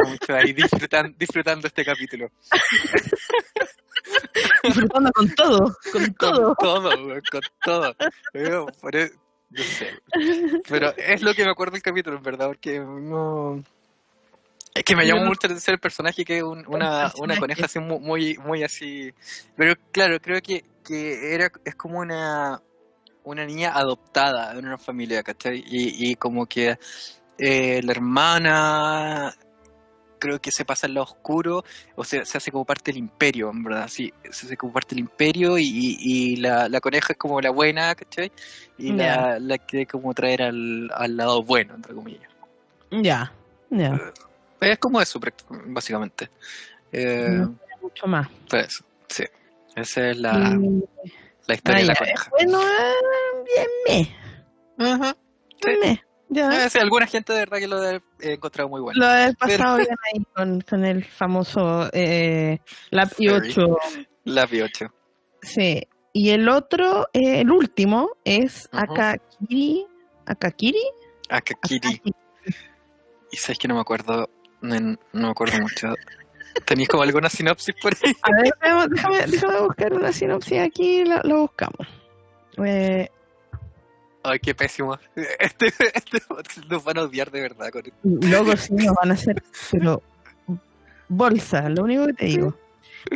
mucho 0.07 0.35
ahí 0.35 0.53
disfrutan, 0.53 1.14
disfrutando 1.18 1.66
este 1.66 1.85
capítulo. 1.85 2.30
Disfrutando 4.64 5.11
con 5.12 5.28
todo, 5.35 5.76
con 5.93 6.14
todo. 6.14 6.55
Con 6.55 6.68
todo, 6.68 7.05
güey, 7.05 7.20
con 7.30 7.41
todo. 7.62 7.95
Pero, 8.32 8.66
por 8.80 8.95
no 8.95 9.62
sé. 9.62 10.01
Pero 10.68 10.93
es 10.97 11.22
lo 11.22 11.32
que 11.35 11.45
me 11.45 11.51
acuerdo 11.51 11.72
del 11.74 11.82
capítulo, 11.82 12.16
en 12.16 12.22
verdad, 12.22 12.47
porque 12.49 12.80
no. 12.80 13.62
Es 14.74 14.82
que 14.82 14.97
me 14.97 15.07
llamó 15.07 15.20
no- 15.22 15.26
mucho 15.28 15.47
la 15.47 15.53
atención 15.53 15.74
el 15.74 15.80
personaje 15.80 16.24
que 16.24 16.39
es 16.39 16.43
un- 16.43 16.64
una, 16.66 17.12
una 17.18 17.39
coneja 17.39 17.66
así 17.66 17.78
mu- 17.78 18.01
muy, 18.01 18.37
muy 18.39 18.64
así. 18.64 19.14
Pero 19.57 19.74
claro, 19.93 20.20
creo 20.20 20.43
que, 20.43 20.64
que 20.85 21.32
era, 21.32 21.49
es 21.64 21.76
como 21.76 22.01
una, 22.01 22.61
una 23.22 23.45
niña 23.47 23.70
adoptada 23.72 24.53
en 24.59 24.66
una 24.66 24.76
familia, 24.78 25.22
¿cachai? 25.22 25.62
Y, 25.64 26.11
y 26.11 26.16
como 26.16 26.47
que 26.47 26.76
eh, 27.39 27.80
la 27.85 27.93
hermana 27.93 29.32
creo 30.25 30.41
que 30.41 30.51
se 30.51 30.64
pasa 30.64 30.87
al 30.87 30.95
lado 30.95 31.05
oscuro, 31.05 31.64
o 31.97 32.03
sea, 32.05 32.25
se 32.25 32.39
hace 32.39 32.51
como 32.51 32.64
parte 32.64 32.91
del 32.91 32.99
imperio, 32.99 33.51
en 33.51 33.62
verdad, 33.62 33.89
sí, 33.89 34.11
se 34.31 34.47
hace 34.47 34.57
como 34.57 34.72
parte 34.72 34.95
del 34.95 35.01
imperio 35.01 35.59
y, 35.59 35.64
y- 36.01 36.37
la, 36.37 36.68
la 36.68 36.81
coneja 36.81 37.12
es 37.12 37.18
como 37.18 37.41
la 37.43 37.51
buena, 37.51 37.95
¿cachai? 37.95 38.33
Y 38.79 38.93
la, 38.93 39.39
la 39.39 39.59
que 39.59 39.87
como 39.87 40.14
traer 40.14 40.43
al, 40.43 40.91
al 40.95 41.16
lado 41.16 41.43
bueno, 41.43 41.75
entre 41.75 41.95
comillas. 41.95 42.31
Ya, 42.91 43.33
ya. 43.70 44.01
Es 44.61 44.79
como 44.79 45.01
eso, 45.01 45.20
básicamente. 45.66 46.31
Eh, 46.91 47.29
No. 47.41 47.55
Mucho 47.83 48.07
más. 48.07 48.29
pues 48.49 48.83
sí. 49.09 49.25
Esa 49.77 50.09
es 50.11 50.16
la, 50.18 50.33
Mm, 50.33 50.83
la 51.49 51.55
historia 51.55 51.77
ah, 51.77 51.81
de 51.83 51.87
la 51.87 51.93
ya. 51.95 51.99
coneja. 51.99 52.31
Bueno, 52.31 52.62
eh, 52.62 53.66
bien 53.87 54.09
me. 54.79 54.85
Ajá. 54.93 55.16
Sí. 55.62 55.70
me. 55.83 56.03
Ya. 56.35 56.66
Eh, 56.66 56.70
sí, 56.70 56.78
alguna 56.78 57.07
gente 57.07 57.32
de 57.32 57.39
verdad 57.41 57.59
que 57.59 57.68
lo 57.68 57.82
he 57.91 58.01
encontrado 58.20 58.68
muy 58.68 58.80
bueno. 58.80 58.99
Lo 59.01 59.14
he 59.16 59.32
pasado 59.35 59.76
bien 59.76 59.89
ahí 60.14 60.22
con, 60.35 60.61
con 60.62 60.85
el 60.85 61.05
famoso 61.05 61.89
eh, 61.93 62.59
Lap 62.91 63.12
y 63.18 63.28
Fairy. 63.28 63.51
8. 63.51 63.76
La 64.24 64.47
P8. 64.49 64.91
Sí. 65.43 65.82
Y 66.12 66.30
el 66.30 66.49
otro, 66.49 67.09
eh, 67.12 67.41
el 67.41 67.51
último, 67.51 68.11
es. 68.24 68.68
Akakiri. 68.72 69.87
¿Akakiri? 70.26 70.82
Akakiri. 71.28 72.01
Y 73.30 73.37
sabes 73.37 73.59
que 73.59 73.68
no 73.68 73.74
me 73.74 73.80
acuerdo, 73.80 74.30
no, 74.61 74.78
no 74.80 74.97
me 75.12 75.28
acuerdo 75.28 75.61
mucho. 75.61 75.89
¿Tenéis 76.64 76.89
como 76.89 77.03
alguna 77.03 77.28
sinopsis 77.28 77.74
por 77.82 77.93
ahí? 78.03 78.14
A 78.22 78.43
ver, 78.43 78.89
déjame, 78.91 79.26
déjame- 79.26 79.66
buscar 79.66 79.93
una 79.93 80.12
sinopsis 80.12 80.61
aquí, 80.61 81.05
la, 81.05 81.20
la 81.24 81.35
buscamos. 81.37 81.87
Eh, 82.64 83.09
Ay, 84.25 84.39
qué 84.41 84.55
pésimo. 84.55 84.99
Este, 85.39 85.66
este 85.95 86.20
podcast 86.27 86.59
nos 86.68 86.83
van 86.83 86.99
a 86.99 87.03
odiar 87.03 87.31
de 87.31 87.41
verdad 87.43 87.70
con 87.70 87.83
esto. 87.87 87.99
Luego 88.03 88.57
sí 88.57 88.72
nos 88.75 88.95
van 88.95 89.11
a 89.11 89.14
hacer, 89.14 89.43
pero 89.70 90.03
bolsa, 91.09 91.68
lo 91.68 91.85
único 91.85 92.07
que 92.07 92.12
te 92.14 92.25
digo. 92.27 92.55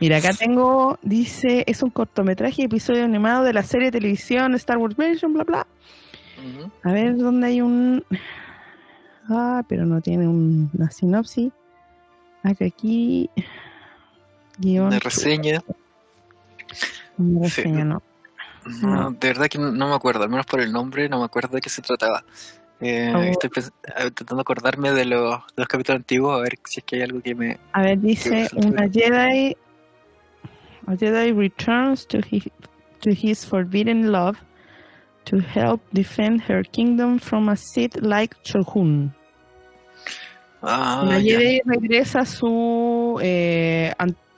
Mira, 0.01 0.19
acá 0.19 0.31
tengo, 0.35 0.99
dice, 1.03 1.65
es 1.67 1.83
un 1.83 1.89
cortometraje, 1.91 2.65
episodio 2.65 3.05
animado 3.05 3.43
de 3.45 3.55
la 3.55 3.63
serie 3.63 3.87
de 3.87 3.93
televisión 3.99 4.55
Star 4.55 4.77
Wars 4.77 4.97
Version, 4.97 5.33
bla, 5.33 5.45
bla. 5.45 5.67
A 6.85 6.93
ver 6.93 7.17
dónde 7.17 7.47
hay 7.49 7.61
un... 7.63 8.05
Ah, 9.31 9.63
pero 9.69 9.85
no 9.87 10.01
tiene 10.03 10.29
un- 10.29 10.71
una 10.75 10.91
sinopsis. 10.91 11.51
Acá 12.43 12.67
aquí... 12.67 13.29
Guión. 14.59 14.89
Una 14.89 14.99
reseña. 14.99 15.63
Una 17.17 17.49
Sí. 17.49 17.63
reseña, 17.63 17.85
no. 17.85 18.03
No, 18.83 19.11
de 19.11 19.29
verdad 19.29 19.49
que 19.49 19.59
no, 19.59 19.71
no 19.73 19.89
me 19.89 19.95
acuerdo, 19.95 20.23
al 20.23 20.31
menos 20.31 20.47
por 20.47 20.61
el 20.61 20.73
nombre, 20.73 21.09
no 21.09 21.19
me 21.19 21.25
acuerdo 21.25 21.57
de 21.57 21.61
qué 21.61 21.71
se 21.71 21.83
trataba. 21.83 22.25
Eh, 22.81 23.13
Oh. 23.15 23.23
Estoy 23.23 23.51
intentando 24.05 24.41
acordarme 24.41 24.93
de 24.93 25.05
los, 25.05 25.41
de 25.47 25.63
los 25.63 25.69
capítulos 25.69 25.99
antiguos, 25.99 26.39
a 26.39 26.43
ver 26.43 26.59
si 26.65 26.81
es 26.81 26.85
que 26.85 26.97
hay 26.97 27.03
algo 27.03 27.21
que 27.21 27.35
me... 27.35 27.59
A 27.73 27.83
ver, 27.83 27.99
dice, 27.99 28.49
una 28.55 28.89
Jedi... 28.89 29.57
A 30.87 30.97
Jedi 30.97 31.33
returns 31.33 32.07
to 32.07 32.19
his, 32.19 32.45
to 33.01 33.11
his 33.11 33.45
forbidden 33.45 34.11
love 34.11 34.39
to 35.25 35.39
help 35.39 35.83
defend 35.93 36.43
her 36.49 36.63
kingdom 36.63 37.19
from 37.19 37.49
a 37.49 37.57
Sith 37.57 38.01
like 38.01 38.37
Shogun. 38.45 39.13
Ah, 40.63 41.05
ya. 41.11 41.19
Jedi 41.19 41.61
regresa 41.67 42.21
a 42.21 42.25
su 42.25 43.19
eh, 43.23 43.93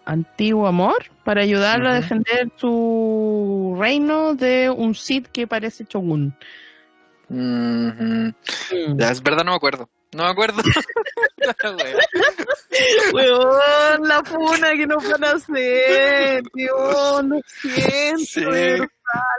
antiguo 0.05 0.67
amor 0.67 0.97
para 1.25 1.43
ayudarlo 1.43 1.89
a 1.89 1.95
defender 1.95 2.51
su 2.57 3.77
reino 3.79 4.35
de 4.35 4.71
un 4.71 4.95
Sith 4.95 5.29
que 5.29 5.47
parece 5.47 5.85
Shogun. 5.89 6.35
Ya, 8.97 9.11
es 9.11 9.23
verdad, 9.23 9.45
no 9.45 9.53
me 9.53 9.57
acuerdo. 9.57 9.89
No 10.13 10.25
me 10.25 10.31
acuerdo. 10.31 10.61
Weón, 13.13 14.09
la 14.09 14.23
funa 14.25 14.71
que 14.73 14.87
nos 14.87 15.09
van 15.09 15.25
a 15.25 15.31
hacer, 15.33 16.43
Dios, 16.55 17.25
lo 17.25 17.41
siento, 17.63 18.19
Sí. 18.25 18.41
de 18.45 18.51
verdad. 18.51 18.89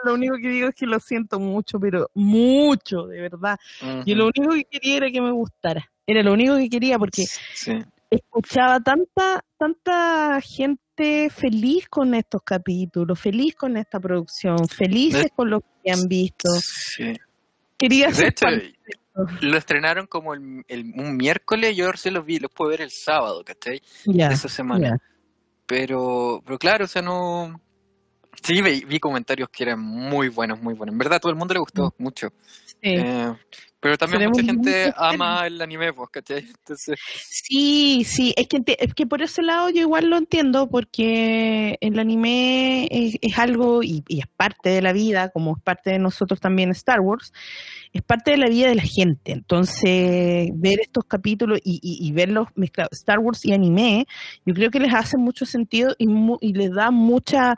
Lo 0.04 0.14
único 0.16 0.36
que 0.36 0.50
digo 0.50 0.68
es 0.70 0.76
que 0.76 0.86
lo 0.86 1.00
siento 1.00 1.40
mucho, 1.40 1.80
pero 1.80 2.10
mucho, 2.14 3.08
de 3.08 3.22
verdad. 3.22 3.58
Yo 4.06 4.16
lo 4.16 4.26
único 4.36 4.54
que 4.54 4.66
quería 4.66 4.98
era 4.98 5.12
que 5.12 5.22
me 5.22 5.32
gustara. 5.32 5.90
Era 6.08 6.24
lo 6.24 6.34
único 6.34 6.58
que 6.58 6.70
quería 6.70 7.00
porque 7.00 7.24
Sí. 7.54 7.84
Escuchaba 8.12 8.80
tanta, 8.82 9.44
tanta 9.58 10.40
gente 10.42 11.30
feliz 11.30 11.88
con 11.90 12.14
estos 12.14 12.42
capítulos, 12.44 13.20
feliz 13.20 13.56
con 13.56 13.78
esta 13.78 14.00
producción, 14.00 14.68
felices 14.68 15.24
De- 15.24 15.30
con 15.32 15.50
lo 15.50 15.62
que 15.84 15.92
han 15.92 16.08
visto. 16.08 16.50
Sí. 16.60 17.14
Quería 17.78 18.10
De 18.12 18.28
hecho, 18.28 18.46
lo 19.42 19.58
estrenaron 19.58 20.06
como 20.08 20.34
el, 20.34 20.64
el- 20.68 20.94
un 20.96 21.18
miércoles, 21.18 21.76
yo 21.76 21.92
recién 21.92 22.14
los 22.14 22.26
vi, 22.26 22.38
los 22.40 22.52
puedo 22.52 22.70
ver 22.70 22.82
el 22.82 22.92
sábado, 22.92 23.44
¿cachai? 23.44 23.82
Ya. 24.06 24.28
De 24.28 24.36
esa 24.36 24.50
semana. 24.50 24.98
Pero, 25.66 26.42
pero 26.46 26.60
claro, 26.60 26.86
o 26.86 26.88
sea, 26.88 27.02
no. 27.02 27.60
Sí, 28.44 28.62
vi, 28.62 28.84
vi 28.86 29.00
comentarios 29.00 29.50
que 29.50 29.64
eran 29.64 29.80
muy 29.80 30.30
buenos, 30.30 30.62
muy 30.62 30.74
buenos. 30.74 30.94
En 30.94 30.98
verdad, 31.00 31.16
a 31.18 31.20
todo 31.20 31.32
el 31.32 31.38
mundo 31.38 31.54
le 31.54 31.60
gustó 31.60 31.94
mucho. 31.98 32.30
Sí. 32.66 32.78
Eh, 32.84 33.34
pero 33.82 33.98
también 33.98 34.30
mucha 34.30 34.44
gente 34.44 34.94
ama 34.96 35.46
el 35.48 35.62
anime, 35.62 35.92
pues, 35.92 36.10
¿cachai? 36.10 36.46
Entonces, 36.48 36.98
Sí, 37.28 38.04
sí, 38.06 38.34
es 38.38 38.48
que, 38.48 38.62
es 38.80 38.94
que 38.94 39.08
por 39.08 39.22
ese 39.22 39.42
lado 39.42 39.70
yo 39.70 39.82
igual 39.82 40.10
lo 40.10 40.18
entiendo 40.18 40.70
porque 40.70 41.78
el 41.82 42.00
anime 42.00 42.88
es, 42.92 43.18
es 43.22 43.38
algo 43.38 43.84
y, 43.84 44.04
y 44.08 44.20
es 44.20 44.28
parte 44.28 44.70
de 44.70 44.82
la 44.82 44.94
vida, 44.94 45.30
como 45.30 45.58
es 45.58 45.64
parte 45.64 45.90
de 45.90 46.00
nosotros 46.00 46.40
también 46.40 46.70
Star 46.72 47.02
Wars, 47.02 47.34
es 47.92 48.02
parte 48.04 48.32
de 48.32 48.38
la 48.38 48.48
vida 48.48 48.70
de 48.70 48.76
la 48.76 48.84
gente. 48.84 49.32
Entonces, 49.32 50.50
ver 50.54 50.80
estos 50.80 51.06
capítulos 51.06 51.60
y, 51.64 51.80
y, 51.82 52.08
y 52.08 52.12
verlos 52.12 52.48
mezclados, 52.56 52.92
Star 52.94 53.20
Wars 53.20 53.44
y 53.46 53.52
anime, 53.54 54.06
yo 54.46 54.54
creo 54.54 54.70
que 54.70 54.80
les 54.80 54.94
hace 54.94 55.18
mucho 55.18 55.46
sentido 55.46 55.96
y, 55.98 56.08
mu- 56.08 56.38
y 56.40 56.54
les 56.54 56.72
da 56.72 56.92
mucha... 56.92 57.56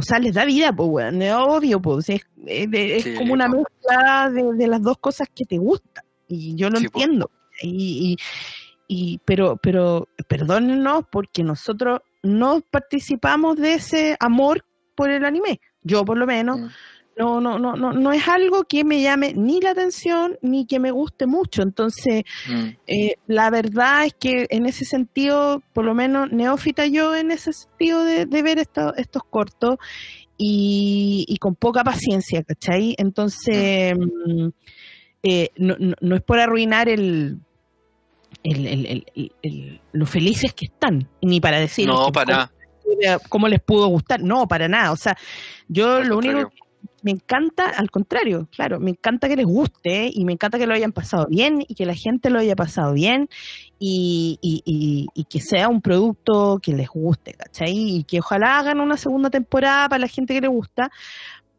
O 0.00 0.02
sea, 0.02 0.18
les 0.18 0.32
da 0.34 0.46
vida, 0.46 0.72
pues, 0.72 0.88
weón, 0.90 1.20
es 1.20 1.34
obvio, 1.34 1.80
pues, 1.80 2.08
es, 2.08 2.22
es- 2.46 2.68
es 2.72 3.04
Sí, 3.04 3.14
como 3.16 3.34
una 3.34 3.48
po. 3.50 3.56
mezcla 3.58 4.30
de, 4.30 4.54
de 4.54 4.66
las 4.66 4.82
dos 4.82 4.96
cosas 4.98 5.28
que 5.34 5.44
te 5.44 5.58
gustan. 5.58 6.02
Y 6.26 6.54
yo 6.54 6.70
lo 6.70 6.78
Sí, 6.78 6.86
entiendo. 6.86 7.30
Y, 7.60 8.16
y- 8.88 9.12
y- 9.12 9.18
pero, 9.26 9.56
pero 9.62 10.08
perdónennos 10.26 11.04
porque 11.12 11.42
nosotros 11.42 12.00
no 12.22 12.62
participamos 12.62 13.56
de 13.56 13.74
ese 13.74 14.16
amor 14.20 14.64
por 14.94 15.10
el 15.10 15.24
anime. 15.26 15.60
Yo 15.82 16.04
por 16.04 16.16
lo 16.16 16.26
menos 16.26 16.58
Mm. 16.60 16.66
No, 17.20 17.40
no, 17.40 17.58
no, 17.58 17.76
no, 17.76 17.92
no 17.92 18.12
es 18.12 18.26
algo 18.26 18.64
que 18.64 18.82
me 18.84 19.02
llame 19.02 19.34
ni 19.34 19.60
la 19.60 19.70
atención 19.72 20.38
ni 20.42 20.64
que 20.66 20.78
me 20.80 20.90
guste 20.90 21.26
mucho. 21.26 21.62
Entonces, 21.62 22.24
mm, 22.48 22.68
eh, 22.86 23.16
la 23.26 23.50
verdad 23.50 24.06
es 24.06 24.14
que 24.14 24.46
en 24.48 24.64
ese 24.66 24.84
sentido, 24.84 25.62
por 25.74 25.84
lo 25.84 25.94
menos 25.94 26.32
neófita 26.32 26.86
yo 26.86 27.14
en 27.14 27.30
ese 27.30 27.52
sentido 27.52 28.04
de, 28.04 28.24
de 28.26 28.42
ver 28.42 28.58
esto- 28.58 28.94
estos 28.96 29.22
cortos 29.28 29.76
y, 30.38 31.26
y 31.28 31.36
con 31.36 31.54
poca 31.54 31.84
paciencia, 31.84 32.42
¿cachai? 32.42 32.94
Entonces, 32.96 33.94
mm, 33.98 34.48
eh, 35.22 35.50
no, 35.56 35.76
no- 35.78 35.96
no 36.00 36.16
es 36.16 36.22
por 36.22 36.38
arruinar 36.38 36.88
el, 36.88 37.38
el, 38.42 38.66
el- 38.66 38.86
el- 38.86 39.06
el- 39.14 39.32
el- 39.42 39.80
lo 39.92 40.06
felices 40.06 40.54
que 40.54 40.64
están, 40.66 41.06
ni 41.20 41.40
para 41.40 41.58
decir 41.60 41.86
no, 41.86 42.10
para 42.10 42.50
cómo, 42.82 43.20
cómo 43.28 43.48
les 43.48 43.60
pudo 43.60 43.86
gustar, 43.88 44.22
no, 44.22 44.48
para 44.48 44.66
nada. 44.68 44.92
O 44.92 44.96
sea, 44.96 45.16
yo 45.68 45.96
Al 45.96 46.08
lo 46.08 46.16
único 46.18 46.34
contrario. 46.34 46.64
Me 47.02 47.10
encanta, 47.12 47.68
al 47.70 47.90
contrario, 47.90 48.48
claro, 48.54 48.78
me 48.80 48.90
encanta 48.90 49.28
que 49.28 49.36
les 49.36 49.46
guste 49.46 50.10
y 50.12 50.24
me 50.24 50.32
encanta 50.32 50.58
que 50.58 50.66
lo 50.66 50.74
hayan 50.74 50.92
pasado 50.92 51.26
bien 51.28 51.64
y 51.66 51.74
que 51.74 51.86
la 51.86 51.94
gente 51.94 52.30
lo 52.30 52.38
haya 52.38 52.56
pasado 52.56 52.92
bien 52.92 53.28
y, 53.78 54.38
y- 54.42 54.62
y- 54.64 55.06
y 55.14 55.24
que 55.24 55.40
sea 55.40 55.68
un 55.68 55.80
producto 55.82 56.58
que 56.62 56.72
les 56.74 56.88
guste, 56.88 57.32
¿cachai? 57.34 57.72
Y 57.72 58.04
que 58.04 58.20
ojalá 58.20 58.58
hagan 58.58 58.80
una 58.80 58.96
segunda 58.96 59.30
temporada 59.30 59.88
para 59.88 60.00
la 60.00 60.08
gente 60.08 60.34
que 60.34 60.40
le 60.42 60.48
gusta, 60.48 60.90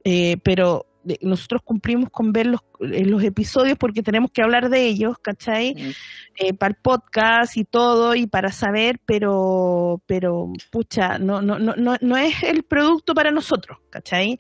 eh, 0.04 0.38
pero 0.44 0.86
de- 1.04 1.18
nosotros 1.24 1.62
cumplimos 1.64 2.12
con 2.12 2.32
ver 2.32 2.46
los, 2.46 2.62
eh, 2.80 3.06
los 3.06 3.24
episodios 3.24 3.76
porque 3.80 4.04
tenemos 4.04 4.30
que 4.32 4.44
hablar 4.44 4.70
de 4.70 4.86
ellos, 4.86 5.18
¿cachai? 5.20 5.74
Mm. 5.74 5.92
Eh, 6.38 6.54
para 6.54 6.70
el 6.70 6.76
podcast 6.80 7.58
y 7.58 7.64
todo 7.66 8.14
y 8.14 8.28
para 8.28 8.52
saber, 8.52 9.00
pero, 9.06 10.00
pero, 10.06 10.54
pucha, 10.72 11.18
no, 11.18 11.42
no, 11.42 11.58
no, 11.58 11.74
no, 11.76 11.96
no 12.00 12.18
es 12.18 12.44
el 12.44 12.62
producto 12.62 13.16
para 13.16 13.32
nosotros, 13.32 13.80
¿cachai? 13.90 14.38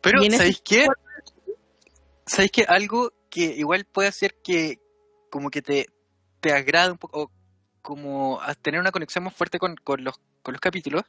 Pero, 0.00 0.22
¿sabéis 0.30 0.60
qué? 0.64 0.86
¿Sabéis 2.26 2.50
qué? 2.52 2.64
Algo 2.68 3.12
que 3.30 3.40
igual 3.44 3.84
puede 3.84 4.08
hacer 4.08 4.36
que 4.42 4.78
como 5.30 5.50
que 5.50 5.62
te, 5.62 5.86
te 6.40 6.52
agrade 6.52 6.92
un 6.92 6.98
poco, 6.98 7.22
o 7.22 7.30
como 7.82 8.40
a 8.40 8.54
tener 8.54 8.80
una 8.80 8.90
conexión 8.92 9.24
más 9.24 9.34
fuerte 9.34 9.58
con, 9.58 9.76
con 9.76 10.04
los, 10.04 10.20
con 10.42 10.52
los 10.52 10.60
capítulos, 10.60 11.02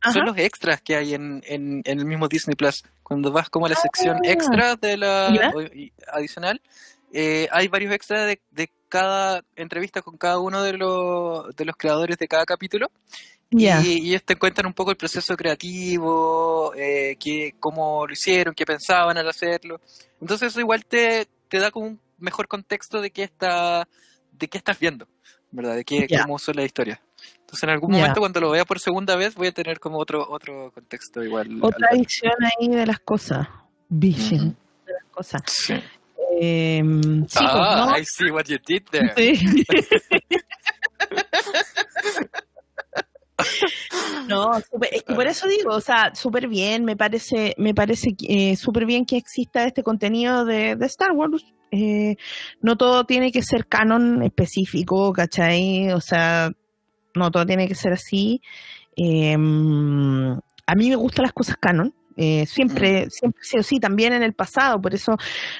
Ajá. 0.00 0.12
son 0.12 0.26
los 0.26 0.36
extras 0.38 0.80
que 0.80 0.96
hay 0.96 1.14
en, 1.14 1.42
en, 1.46 1.82
en 1.84 1.98
el 1.98 2.04
mismo 2.04 2.28
Disney 2.28 2.54
Plus. 2.54 2.84
Cuando 3.02 3.32
vas 3.32 3.50
como 3.50 3.66
a 3.66 3.68
la 3.68 3.74
sección 3.76 4.16
Ah. 4.24 4.28
extra 4.30 4.76
de 4.76 4.96
la 4.96 5.32
¿Ya? 5.34 5.50
o- 5.54 5.62
y- 5.62 5.92
adicional, 6.12 6.60
eh, 7.12 7.48
hay 7.50 7.66
varios 7.68 7.92
extras 7.92 8.26
de, 8.26 8.40
de 8.52 8.70
cada 8.88 9.44
entrevista 9.56 10.02
con 10.02 10.16
cada 10.16 10.38
uno 10.38 10.62
de 10.62 10.74
los, 10.74 11.54
de 11.56 11.64
los 11.64 11.76
creadores 11.76 12.16
de 12.18 12.28
cada 12.28 12.44
capítulo. 12.46 12.90
Ya. 13.50 13.80
Y, 13.82 13.98
y 13.98 14.10
ellos 14.10 14.22
te 14.24 14.36
cuentan 14.36 14.66
un 14.66 14.72
poco 14.72 14.90
el 14.92 14.96
proceso 14.96 15.36
creativo, 15.36 16.72
eh, 16.76 17.16
qué- 17.18 17.54
cómo 17.58 18.06
lo 18.06 18.12
hicieron, 18.12 18.54
qué 18.54 18.64
pensaban 18.64 19.18
al 19.18 19.28
hacerlo. 19.28 19.80
Entonces 20.20 20.48
eso 20.52 20.60
igual 20.60 20.84
te, 20.84 21.26
te 21.48 21.58
da 21.58 21.70
como 21.70 21.86
un 21.86 22.00
mejor 22.18 22.46
contexto 22.46 23.00
de 23.00 23.10
qué 23.10 23.24
está, 23.24 23.88
de 24.32 24.48
qué 24.48 24.58
estás 24.58 24.78
viendo, 24.78 25.08
¿verdad? 25.50 25.74
De 25.74 25.84
qué, 25.84 26.06
Ya. 26.08 26.22
cómo 26.22 26.38
son 26.38 26.56
las 26.56 26.66
historias. 26.66 27.00
Entonces 27.40 27.62
en 27.64 27.70
algún 27.70 27.90
Ya. 27.92 27.98
momento 27.98 28.20
cuando 28.20 28.40
lo 28.40 28.50
vea 28.50 28.64
por 28.64 28.78
segunda 28.78 29.16
vez 29.16 29.34
voy 29.34 29.48
a 29.48 29.52
tener 29.52 29.80
como 29.80 29.98
otro, 29.98 30.24
otro 30.30 30.70
contexto 30.72 31.22
igual. 31.24 31.58
Otra 31.60 31.88
visión 31.92 32.34
ahí 32.44 32.68
de 32.68 32.86
las 32.86 33.00
cosas. 33.00 33.48
Vision 33.88 34.40
Ujú. 34.48 34.56
de 34.86 34.92
las 34.92 35.04
cosas. 35.10 35.42
Sí. 35.46 35.74
Eh, 36.40 36.80
sí, 36.82 37.18
pues, 37.28 37.36
ah, 37.50 37.86
¿no? 37.90 37.98
I 37.98 38.04
see 38.04 38.30
what 38.30 38.44
you 38.44 38.58
did 38.64 38.84
there. 38.92 39.12
Sí. 39.16 39.64
No, 44.28 44.52
súper- 44.60 44.90
es 44.92 45.02
que 45.02 45.14
por 45.14 45.26
eso 45.26 45.48
digo, 45.48 45.74
o 45.74 45.80
sea, 45.80 46.14
súper 46.14 46.46
bien, 46.46 46.84
me 46.84 46.96
parece, 46.96 47.54
me 47.58 47.74
parece 47.74 48.14
eh, 48.28 48.54
súper 48.54 48.86
bien 48.86 49.04
que 49.04 49.16
exista 49.16 49.64
este 49.64 49.82
contenido 49.82 50.44
de, 50.44 50.76
Star 50.82 51.12
Wars. 51.12 51.44
Eh, 51.72 52.16
no 52.60 52.76
todo 52.76 53.04
tiene 53.04 53.32
que 53.32 53.42
ser 53.42 53.66
canon 53.66 54.22
específico, 54.22 55.12
¿cachai? 55.12 55.90
O 55.92 56.00
sea, 56.00 56.52
no 57.14 57.30
todo 57.30 57.44
tiene 57.44 57.66
que 57.66 57.74
ser 57.74 57.92
así. 57.92 58.40
Eh, 58.96 59.34
a 59.34 60.74
mí 60.76 60.88
me 60.88 60.96
gustan 60.96 61.24
las 61.24 61.32
cosas 61.32 61.56
canon. 61.56 61.94
Eh, 62.22 62.44
siempre, 62.44 63.08
siempre 63.08 63.42
sí 63.42 63.56
o 63.56 63.62
sí, 63.62 63.80
también 63.80 64.12
en 64.12 64.22
el 64.22 64.34
pasado, 64.34 64.78
por 64.78 64.94
eso 64.94 65.16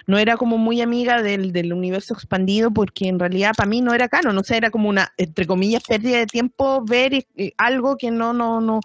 no 0.07 0.19
era 0.19 0.37
como 0.37 0.59
muy 0.59 0.83
amiga 0.83 1.23
del, 1.23 1.53
del 1.53 1.73
universo 1.73 2.13
expandido, 2.13 2.71
porque 2.71 3.09
en 3.09 3.19
realidad 3.19 3.53
para 3.57 3.67
mí 3.69 3.81
no 3.81 3.95
era 3.95 4.09
canon, 4.09 4.37
o 4.37 4.45
sea, 4.45 4.59
era 4.59 4.71
como 4.71 4.91
una, 4.91 5.11
entre 5.17 5.47
comillas, 5.47 5.83
pérdida 5.89 6.19
de 6.19 6.27
tiempo 6.27 6.85
ver 6.85 7.15
eh, 7.15 7.53
algo 7.57 7.97
que 7.97 8.11
no, 8.11 8.35
no, 8.35 8.61
no, 8.61 8.81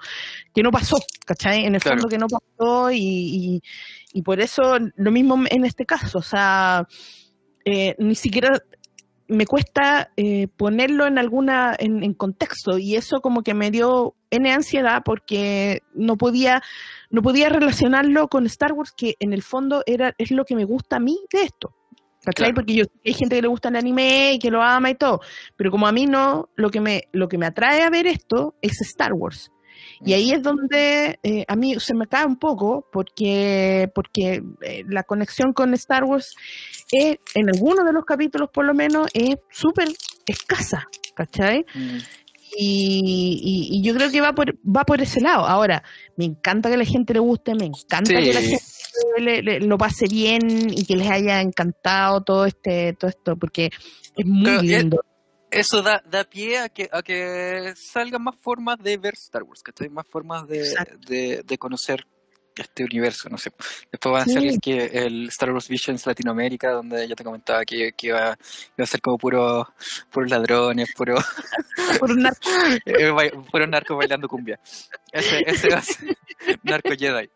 que 0.54 0.64
no 0.64 0.72
pasó, 0.72 0.96
¿cachai? 1.26 1.66
En 1.66 1.76
el 1.76 1.82
Claro. 1.82 1.98
fondo 1.98 2.08
que 2.10 2.18
no 2.18 2.28
pasó 2.28 2.92
y, 2.92 2.98
y, 2.98 3.62
y 4.14 4.22
por 4.22 4.40
eso 4.40 4.78
lo 4.96 5.12
mismo 5.12 5.44
en 5.50 5.66
este 5.66 5.86
caso, 5.86 6.20
o 6.20 6.24
sea, 6.24 6.88
eh, 7.66 7.96
ni 8.00 8.16
siquiera 8.16 8.58
me 9.28 9.46
cuesta 9.46 10.12
eh, 10.18 10.48
ponerlo 10.56 11.08
en 11.08 11.18
alguna 11.18 11.76
en, 11.78 12.04
en 12.04 12.14
contexto 12.14 12.78
y 12.78 12.96
eso 12.96 13.22
como 13.22 13.42
que 13.42 13.54
me 13.54 13.72
dio 13.72 14.16
n 14.30 14.52
ansiedad 14.52 15.02
porque 15.04 15.82
no 15.94 16.18
podía 16.18 16.62
no 17.10 17.22
podía 17.22 17.50
relacionarlo 17.50 18.28
con 18.28 18.46
Star 18.46 18.74
Wars 18.74 18.94
que 18.96 19.16
en 19.20 19.34
el 19.34 19.42
fondo 19.42 19.82
era 19.86 20.14
es 20.18 20.32
lo 20.32 20.46
que 20.46 20.56
me 20.56 20.66
gusta 20.66 20.98
a 20.98 21.00
mí 21.00 21.18
de 21.32 21.44
esto 21.44 21.74
¿cachai? 22.24 22.46
Claro. 22.46 22.56
porque 22.56 22.76
yo 22.76 22.86
hay 23.04 23.14
gente 23.14 23.36
que 23.36 23.42
le 23.42 23.48
gusta 23.48 23.70
el 23.70 23.76
anime 23.76 24.34
y 24.34 24.40
que 24.40 24.52
lo 24.52 24.62
ama 24.62 24.92
y 24.92 24.96
todo 24.96 25.22
pero 25.56 25.72
como 25.72 25.88
a 25.88 25.92
mí 25.92 26.06
no 26.06 26.50
lo 26.56 26.70
que 26.70 26.82
me 26.82 27.04
lo 27.12 27.28
que 27.28 27.38
me 27.38 27.48
atrae 27.48 27.82
a 27.82 27.90
ver 27.90 28.08
esto 28.08 28.56
es 28.62 28.80
Star 28.82 29.14
Wars 29.14 29.52
y 30.06 30.14
ahí 30.14 30.32
es 30.32 30.42
donde 30.44 31.20
eh, 31.24 31.46
a 31.48 31.56
mí 31.56 31.76
se 31.80 31.94
me 31.96 32.08
cae 32.08 32.26
un 32.26 32.38
poco 32.38 32.88
porque, 32.92 33.90
porque 33.94 34.44
eh, 34.62 34.84
la 34.88 35.04
conexión 35.04 35.54
con 35.54 35.74
Star 35.74 36.04
Wars 36.04 36.36
es, 36.92 37.18
en 37.34 37.50
algunos 37.50 37.86
de 37.86 37.94
los 37.94 38.06
capítulos 38.06 38.50
por 38.54 38.66
lo 38.66 38.74
menos 38.74 39.08
es 39.14 39.36
súper 39.52 39.88
escasa, 40.26 40.88
¿cachai? 41.16 41.66
Mm. 41.74 41.98
Y, 42.58 43.40
y- 43.72 43.78
y 43.78 43.82
yo 43.84 43.94
creo 43.96 44.10
que 44.12 44.22
va 44.22 44.34
por, 44.34 44.56
va 44.66 44.84
por 44.86 45.02
ese 45.02 45.20
lado. 45.20 45.46
Ahora, 45.46 45.84
me 46.16 46.26
encanta 46.26 46.70
que 46.70 46.78
la 46.78 46.86
gente 46.86 47.14
le 47.14 47.20
guste, 47.20 47.54
me 47.56 47.66
encanta 47.66 48.14
que 48.14 48.34
la 48.34 48.40
gente 48.42 48.64
le- 49.20 49.42
le- 49.42 49.60
lo 49.60 49.78
pase 49.78 50.06
bien 50.08 50.70
y 50.72 50.86
que 50.86 50.96
les 50.96 51.10
haya 51.10 51.42
encantado 51.42 52.22
todo 52.22 52.46
este 52.46 52.94
todo 52.94 53.10
esto, 53.10 53.36
porque 53.36 53.72
es 54.16 54.26
muy 54.26 54.52
lindo. 54.62 55.02
Eso 55.56 55.82
da, 55.82 56.04
da 56.06 56.24
pie 56.24 56.58
a 56.60 56.70
que, 56.70 56.90
a 56.92 57.02
que 57.02 57.74
salgan 57.76 58.24
más 58.24 58.36
formas 58.36 58.78
de 58.80 58.98
ver 58.98 59.14
Star 59.14 59.44
Wars, 59.44 59.64
¿cachai? 59.64 59.90
Más 59.90 60.08
formas 60.08 60.48
de, 60.48 60.74
de, 61.08 61.44
de 61.44 61.58
conocer 61.58 62.06
este 62.62 62.84
universo, 62.84 63.30
no 63.30 63.38
sé. 63.38 63.52
Después 63.92 64.14
va 64.16 64.22
a 64.22 64.26
Sí. 64.26 64.34
ser 64.34 64.44
el, 64.46 64.60
que, 64.60 64.86
el 64.94 65.28
Star 65.30 65.52
Wars 65.52 65.68
Visions 65.68 66.06
Latinoamérica, 66.06 66.72
donde 66.72 67.08
ya 67.08 67.16
te 67.16 67.24
comentaba 67.24 67.64
que, 67.66 67.92
que 67.94 68.08
iba, 68.08 68.20
iba 68.78 68.84
a 68.84 68.86
ser 68.86 69.02
como 69.02 69.18
puro, 69.18 69.68
puros 70.12 70.30
ladrones, 70.32 70.94
puro, 70.96 71.16
Por 72.00 72.12
una- 72.12 72.32
eh, 72.86 73.12
puro 73.52 73.68
narco 73.68 73.96
bailando 73.96 74.28
cumbia. 74.28 74.60
Ese, 75.12 75.44
ese 75.48 75.70
va 75.70 75.78
a 75.78 75.82
ser 75.82 76.18
Narco 76.64 76.90
Jedi. 76.98 77.30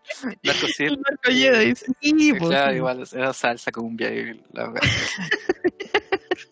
Narco 0.43 0.67
Sith. 0.67 0.89
Marco 0.89 1.31
Jedi, 1.31 1.75
sí, 1.75 2.33
pues, 2.33 2.49
Claro, 2.49 2.71
sí. 2.71 2.77
igual, 2.77 3.07
era 3.13 3.33
salsa 3.33 3.71
cumbia 3.71 4.09
y 4.13 4.41
la 4.53 4.73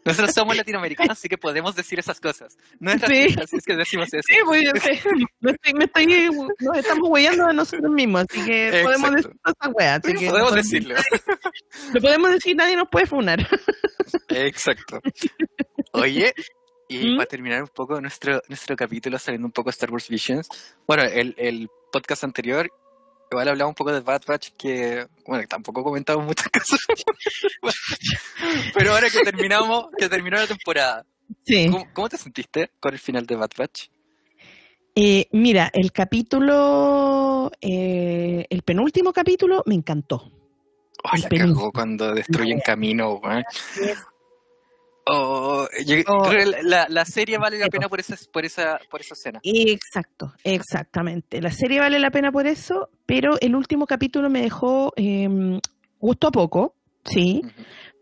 Nosotros 0.05 0.33
somos 0.33 0.55
latinoamericanos, 0.55 1.17
así 1.17 1.27
que 1.27 1.37
podemos 1.37 1.75
decir 1.75 1.99
esas 1.99 2.19
cosas. 2.21 2.57
No 2.79 2.91
es 2.91 3.01
Sí. 3.01 3.35
así 3.41 3.57
es 3.57 3.65
que 3.65 3.75
decimos 3.75 4.07
eso. 4.13 4.23
Sí, 4.25 4.35
pues, 4.45 4.63
yo 4.63 4.71
sé. 4.79 5.01
Me 5.41 5.51
estoy, 5.51 5.73
me 5.73 5.83
estoy, 5.85 6.29
nos 6.59 6.77
estamos 6.77 7.09
huellando 7.09 7.47
de 7.47 7.53
nosotros 7.53 7.91
mismos, 7.91 8.25
así 8.29 8.43
que 8.45 8.56
podemos 8.83 9.09
Exacto. 9.11 9.15
decir 9.15 9.39
todas 9.43 9.55
esas 9.61 9.73
weas. 9.75 9.99
Así 10.03 10.13
que 10.17 10.29
podemos 10.29 10.49
no- 10.51 10.55
decirlo. 10.57 10.95
Lo 11.93 12.01
podemos 12.01 12.31
decir, 12.31 12.55
nadie 12.55 12.75
nos 12.75 12.89
puede 12.89 13.05
funar. 13.05 13.47
Exacto. 14.29 14.99
Oye, 15.93 16.33
y 16.89 17.09
¿Mm? 17.13 17.17
para 17.17 17.27
terminar 17.27 17.61
un 17.63 17.69
poco 17.69 17.99
nuestro, 18.01 18.41
nuestro 18.47 18.75
capítulo, 18.75 19.17
saliendo 19.19 19.45
un 19.47 19.51
poco 19.51 19.69
de 19.69 19.71
Star 19.71 19.91
Wars 19.91 20.07
Visions, 20.09 20.47
bueno, 20.87 21.03
el, 21.03 21.33
el 21.37 21.69
podcast 21.91 22.23
anterior, 22.23 22.69
igual 23.31 23.47
hablaba 23.49 23.67
un 23.69 23.75
poco 23.75 23.91
de 23.91 23.99
Bad 24.01 24.21
Batch, 24.25 24.49
que, 24.57 25.05
bueno, 25.25 25.45
tampoco 25.47 25.83
comentamos 25.83 26.25
muchas 26.25 26.47
cosas. 26.51 26.79
Pero 28.73 28.91
ahora 28.93 29.09
que 29.09 29.19
terminamos, 29.21 29.87
que 29.97 30.09
terminó 30.09 30.37
la 30.37 30.47
temporada, 30.47 31.05
Sí. 31.45 31.67
¿cómo, 31.69 31.85
cómo 31.93 32.07
te 32.09 32.17
sentiste 32.17 32.71
con 32.79 32.93
el 32.93 32.99
final 32.99 33.25
de 33.25 33.35
Bad 33.35 33.49
Batch? 33.57 33.87
Eh, 34.99 35.27
mira, 35.31 35.69
el 35.73 35.91
capítulo, 35.91 37.51
eh, 37.61 38.47
el 38.49 38.61
penúltimo 38.63 39.13
capítulo 39.13 39.61
me 39.67 39.75
encantó. 39.75 40.31
Oh, 41.03 41.09
El 41.15 41.21
la 41.21 41.29
cagó 41.29 41.71
cuando 41.71 42.15
destruyen 42.15 42.59
camino. 42.61 43.21
Oh, 45.05 45.67
yo 45.85 45.97
Oh. 46.07 46.23
creo 46.23 46.51
que 46.51 46.63
la, 46.63 46.87
la 46.89 47.05
serie 47.05 47.37
vale 47.37 47.59
la 47.59 47.67
pena 47.67 47.87
por 47.87 47.99
esa, 47.99 48.15
por 48.33 48.43
esa, 48.43 48.79
por 48.89 48.99
esa 49.01 49.13
escena. 49.13 49.39
Exacto, 49.43 50.33
exactamente. 50.43 51.43
La 51.43 51.51
serie 51.51 51.79
vale 51.79 51.99
la 51.99 52.09
pena 52.09 52.31
por 52.31 52.47
eso, 52.47 52.89
pero 53.05 53.37
el 53.39 53.55
último 53.55 53.85
capítulo 53.85 54.31
me 54.31 54.41
dejó 54.41 54.93
eh, 54.95 55.59
gusto 55.99 56.27
a 56.27 56.31
poco, 56.31 56.73
sí, 57.05 57.43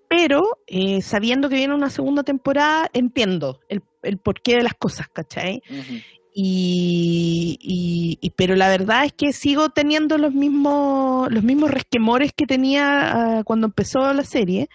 pero 0.07 0.59
eh, 0.65 1.01
sabiendo 1.01 1.49
que 1.49 1.55
viene 1.55 1.75
una 1.75 1.89
segunda 1.89 2.23
temporada, 2.23 2.89
entiendo 2.93 3.59
el, 3.67 3.83
el 4.01 4.17
porqué 4.17 4.55
de 4.55 4.63
las 4.63 4.75
cosas, 4.75 5.09
¿cachai? 5.09 5.61
Ujú. 5.69 5.95
Y, 6.37 7.57
y- 7.61 8.17
y- 8.19 8.29
pero 8.31 8.55
la 8.57 8.67
verdad 8.67 9.05
es 9.05 9.13
que 9.13 9.31
sigo 9.31 9.69
teniendo 9.69 10.17
los 10.17 10.33
mismos 10.33 11.31
los 11.31 11.43
mismos 11.43 11.71
resquemores 11.71 12.33
que 12.35 12.45
tenía 12.45 13.37
ah, 13.39 13.43
cuando 13.45 13.67
empezó 13.67 14.11
la 14.11 14.25
serie 14.25 14.67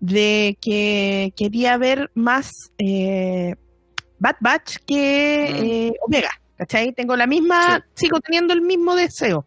de 0.00 0.58
que 0.60 1.32
quería 1.36 1.76
ver 1.76 2.10
más 2.14 2.50
eh, 2.78 3.54
Bad 4.18 4.36
Batch 4.40 4.78
que 4.86 5.48
Mm. 5.52 5.64
eh, 5.64 5.92
Omega 6.04 6.30
¿cachai? 6.56 6.92
tengo 6.92 7.14
la 7.16 7.28
misma 7.28 7.86
sigo 7.94 8.18
teniendo 8.18 8.52
el 8.52 8.62
mismo 8.62 8.96
deseo 8.96 9.46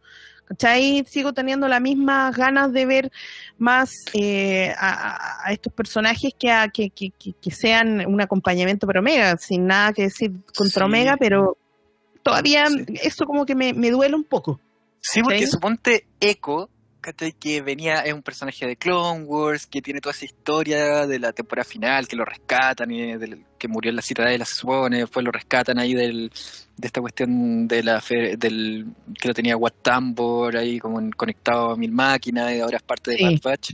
¿cachai? 0.52 1.06
sigo 1.10 1.34
teniendo 1.34 1.68
las 1.68 1.80
mismas 1.82 2.36
ganas 2.36 2.74
de 2.74 2.86
ver 2.86 3.12
más 3.58 3.90
eh, 4.14 4.74
a, 4.78 5.46
a- 5.48 5.52
estos 5.54 5.72
personajes 5.74 6.34
que, 6.38 6.52
a- 6.52 6.68
que, 6.68 6.90
que, 6.90 7.12
que- 7.18 7.34
que 7.34 7.52
sean 7.52 8.06
un 8.06 8.20
acompañamiento 8.22 8.86
para 8.86 9.00
Omega, 9.00 9.38
sin 9.38 9.66
nada 9.66 9.94
que 9.94 10.04
decir 10.04 10.32
contra 10.56 10.82
Sí. 10.86 10.86
Omega, 10.86 11.16
pero 11.18 11.58
todavía 12.24 12.68
Sí. 12.68 12.86
eso 13.02 13.26
como 13.26 13.46
que 13.46 13.56
me, 13.56 13.74
me 13.74 13.90
duele 13.92 14.16
un 14.16 14.24
poco. 14.24 14.60
Sí, 15.00 15.22
porque 15.24 15.40
¿Sí? 15.40 15.48
suponte 15.48 16.06
Echo, 16.20 16.70
¿cachai? 17.02 17.34
que 17.34 17.62
venía, 17.62 18.02
es 18.02 18.14
un 18.14 18.22
personaje 18.22 18.66
de 18.68 18.76
Clone 18.78 19.24
Wars, 19.26 19.66
que 19.68 19.82
tiene 19.82 20.00
toda 20.00 20.14
esa 20.14 20.26
historia 20.26 21.08
de 21.08 21.20
la 21.20 21.34
temporada 21.34 21.64
final, 21.66 22.08
que 22.08 22.16
lo 22.16 22.24
rescatan 22.24 22.92
y 22.92 23.18
del, 23.18 23.44
que 23.58 23.68
murió 23.68 23.90
en 23.90 23.96
la 23.98 24.02
ciudadela, 24.02 24.46
se 24.46 24.56
supone, 24.56 25.00
después 25.00 25.26
lo 25.26 25.32
rescatan 25.32 25.80
ahí 25.80 25.94
del, 25.94 26.32
de 26.78 26.88
esta 26.88 27.02
cuestión 27.02 27.68
de 27.68 27.84
la 27.84 28.00
fe- 28.02 28.38
del 28.38 28.86
que 29.20 29.28
lo 29.28 29.34
tenía 29.34 29.58
Watt 29.58 29.82
Tambor 29.82 30.56
ahí 30.58 30.80
como 30.80 31.00
en- 31.00 31.12
conectado 31.12 31.72
a 31.72 31.76
mil 31.76 31.92
máquinas 31.92 32.54
y 32.54 32.60
ahora 32.60 32.78
es 32.78 32.84
parte 32.84 33.12
de 33.12 33.18
Sí. 33.18 33.24
Bad 33.24 33.42
Batch. 33.52 33.72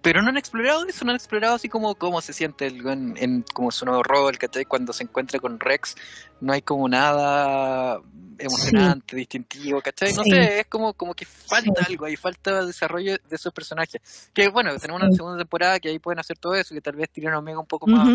Pero 0.00 0.22
no 0.22 0.28
han 0.28 0.36
explorado 0.36 0.86
eso, 0.86 1.04
no 1.04 1.10
han 1.10 1.16
explorado 1.16 1.56
así 1.56 1.68
como 1.68 1.94
cómo 1.96 2.20
se 2.20 2.32
siente 2.32 2.66
el, 2.66 2.86
en, 2.86 3.14
en 3.16 3.42
como 3.52 3.70
su 3.72 3.84
nuevo 3.84 4.02
rol, 4.02 4.38
¿cachai? 4.38 4.64
Cuando 4.64 4.92
se 4.92 5.02
encuentra 5.02 5.40
con 5.40 5.58
Rex, 5.58 5.96
no 6.40 6.52
hay 6.52 6.62
como 6.62 6.88
nada 6.88 8.00
emocionante, 8.38 9.16
distintivo, 9.16 9.80
¿cachai? 9.82 10.12
No 10.14 10.22
Sí. 10.22 10.30
sé, 10.30 10.60
es 10.60 10.66
como, 10.66 10.94
como 10.94 11.14
que 11.14 11.24
falta 11.24 11.84
Sí. 11.84 11.92
algo 11.92 12.04
ahí, 12.04 12.16
falta 12.16 12.64
desarrollo 12.64 13.16
de 13.28 13.36
esos 13.36 13.52
personajes. 13.52 14.30
Que 14.32 14.48
bueno, 14.48 14.76
tenemos 14.78 15.02
una 15.02 15.10
segunda 15.10 15.38
temporada 15.38 15.80
que 15.80 15.88
ahí 15.88 15.98
pueden 15.98 16.20
hacer 16.20 16.38
todo 16.38 16.54
eso, 16.54 16.74
que 16.74 16.80
tal 16.80 16.94
vez 16.94 17.10
tiren 17.10 17.32
a 17.34 17.38
Omega 17.40 17.58
un 17.58 17.66
poco 17.66 17.86
más. 17.88 18.08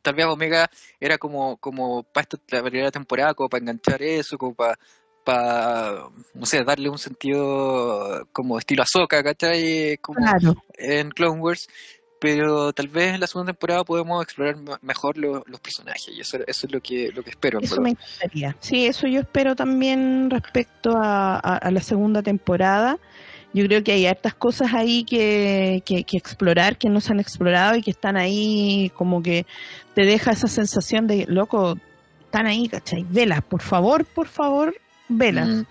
Tal 0.00 0.14
vez 0.14 0.26
Omega 0.26 0.70
era 1.00 1.18
como, 1.18 1.56
como 1.58 2.02
para 2.02 2.22
esta 2.30 2.38
la 2.56 2.62
primera 2.62 2.90
temporada, 2.90 3.34
como 3.34 3.48
para 3.50 3.60
enganchar 3.62 4.02
eso, 4.02 4.36
como 4.38 4.54
para, 4.54 4.78
para, 5.24 6.04
no 6.34 6.46
sé, 6.46 6.62
darle 6.64 6.88
un 6.90 6.98
sentido 6.98 8.26
como 8.32 8.58
estilo 8.58 8.82
Ahsoka, 8.82 9.22
¿cachai? 9.22 9.98
Como 9.98 10.18
Claro, 10.18 10.54
en 10.74 11.10
Clone 11.10 11.40
Wars, 11.40 11.68
pero 12.20 12.72
tal 12.72 12.88
vez 12.88 13.14
en 13.14 13.20
la 13.20 13.26
segunda 13.26 13.52
temporada 13.52 13.84
podemos 13.84 14.22
explorar 14.22 14.56
me- 14.56 14.76
mejor 14.82 15.16
lo- 15.18 15.42
los 15.46 15.60
personajes 15.60 16.08
y 16.08 16.20
eso, 16.20 16.38
eso 16.46 16.66
es 16.66 16.72
lo 16.72 16.80
que, 16.80 17.10
lo 17.12 17.22
que 17.22 17.30
espero. 17.30 17.58
eso 17.60 17.80
me 17.80 17.90
encantaría. 17.90 18.56
Sí, 18.60 18.86
eso 18.86 19.06
yo 19.06 19.20
espero 19.20 19.56
también 19.56 20.30
respecto 20.30 20.96
a, 20.96 21.34
a- 21.36 21.56
a 21.58 21.70
la 21.70 21.80
segunda 21.80 22.22
temporada. 22.22 22.98
Yo 23.52 23.64
creo 23.66 23.84
que 23.84 23.92
hay 23.92 24.06
hartas 24.06 24.34
cosas 24.34 24.74
ahí 24.74 25.04
que, 25.04 25.82
que, 25.86 26.02
que 26.04 26.16
explorar, 26.16 26.76
que 26.76 26.88
no 26.88 27.00
se 27.00 27.12
han 27.12 27.20
explorado 27.20 27.76
y 27.76 27.82
que 27.82 27.92
están 27.92 28.16
ahí 28.16 28.90
como 28.96 29.22
que 29.22 29.46
te 29.94 30.02
deja 30.04 30.32
esa 30.32 30.48
sensación 30.48 31.06
de, 31.06 31.24
loco, 31.28 31.78
están 32.24 32.46
ahí, 32.46 32.68
¿cachai? 32.68 33.06
Velas, 33.08 33.42
por 33.44 33.62
favor, 33.62 34.04
por 34.06 34.26
favor, 34.26 34.74
velas. 35.08 35.48
Mm, 35.48 35.62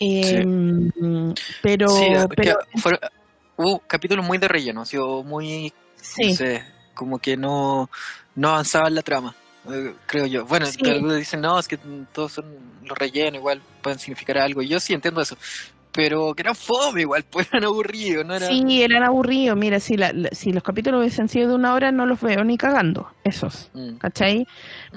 Eh, 0.00 1.34
Pero, 1.62 1.88
sí, 1.88 2.04
pero 2.36 2.58
fueron- 2.78 3.00
hubo 3.56 3.78
capítulos 3.80 4.24
muy 4.26 4.38
de 4.38 4.48
relleno, 4.48 4.82
ha 4.82 4.86
sido 4.86 5.22
muy, 5.22 5.72
sí, 5.96 6.30
no 6.30 6.34
sé, 6.36 6.64
como 6.94 7.18
que 7.18 7.36
no, 7.36 7.88
no 8.34 8.48
avanzaba 8.50 8.88
en 8.88 8.94
la 8.96 9.02
trama. 9.02 9.34
eh, 9.70 9.94
Creo 10.06 10.26
yo. 10.26 10.44
Bueno, 10.44 10.66
algunos 10.66 11.16
dicen, 11.16 11.40
no, 11.40 11.58
es 11.58 11.68
que 11.68 11.78
todos 12.12 12.32
son 12.32 12.44
los 12.84 12.98
rellenos, 12.98 13.36
igual 13.36 13.62
pueden 13.82 13.98
significar 13.98 14.36
algo. 14.38 14.60
Y 14.62 14.68
yo 14.68 14.78
sí 14.80 14.92
entiendo 14.92 15.20
eso. 15.22 15.36
Pero 15.94 16.34
que 16.34 16.42
eran 16.42 16.56
fome, 16.56 17.02
igual, 17.02 17.24
pues 17.30 17.46
eran 17.52 17.64
aburridos, 17.64 18.26
no 18.26 18.34
era. 18.34 18.48
sí, 18.48 18.82
eran 18.82 19.04
aburridos. 19.04 19.56
Mira, 19.56 19.78
si, 19.78 19.96
la- 19.96 20.12
la- 20.12 20.30
si 20.32 20.52
los 20.52 20.62
capítulos 20.62 21.00
hubiesen 21.00 21.28
sido 21.28 21.50
de 21.50 21.54
una 21.54 21.72
hora, 21.72 21.92
no 21.92 22.04
los 22.04 22.20
veo 22.20 22.42
ni 22.42 22.58
cagando, 22.58 23.08
esos. 23.22 23.70
Mm, 23.74 23.94
¿cachai? 23.98 24.46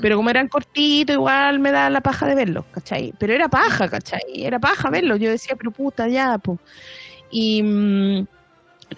Pero 0.02 0.16
como 0.18 0.30
eran 0.32 0.48
cortitos, 0.48 1.14
igual 1.16 1.60
me 1.60 1.72
da 1.72 1.90
la 1.92 2.02
paja 2.02 2.26
de 2.28 2.34
verlos, 2.36 2.66
¿cachai? 2.72 3.14
Pero 3.20 3.34
era 3.34 3.48
paja, 3.48 3.88
¿cachai? 3.90 4.22
Era 4.36 4.58
paja 4.60 4.90
verlos. 4.90 5.20
Yo 5.20 5.30
decía, 5.30 5.56
pero 5.56 5.70
puta, 5.72 6.08
ya, 6.08 6.38
pues. 6.40 6.60
Y, 7.30 7.62
mm, 7.62 8.28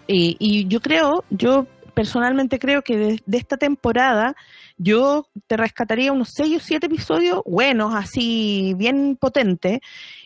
y, 0.08 0.38
y 0.39 0.68
yo 0.68 0.80
creo, 0.82 1.26
yo 1.30 1.68
personalmente 1.93 2.60
creo 2.60 2.82
que 2.82 2.95
de, 2.97 3.22
de 3.26 3.38
esta 3.38 3.58
temporada 3.58 4.36
yo 4.80 5.28
te 5.48 5.58
rescataría 5.58 6.14
unos 6.14 6.30
6 6.34 6.56
o 6.58 6.60
7 6.62 6.88
episodios 6.88 7.42
buenos, 7.46 7.94
así 7.94 8.74
bien 8.78 9.18
potentes, 9.20 9.80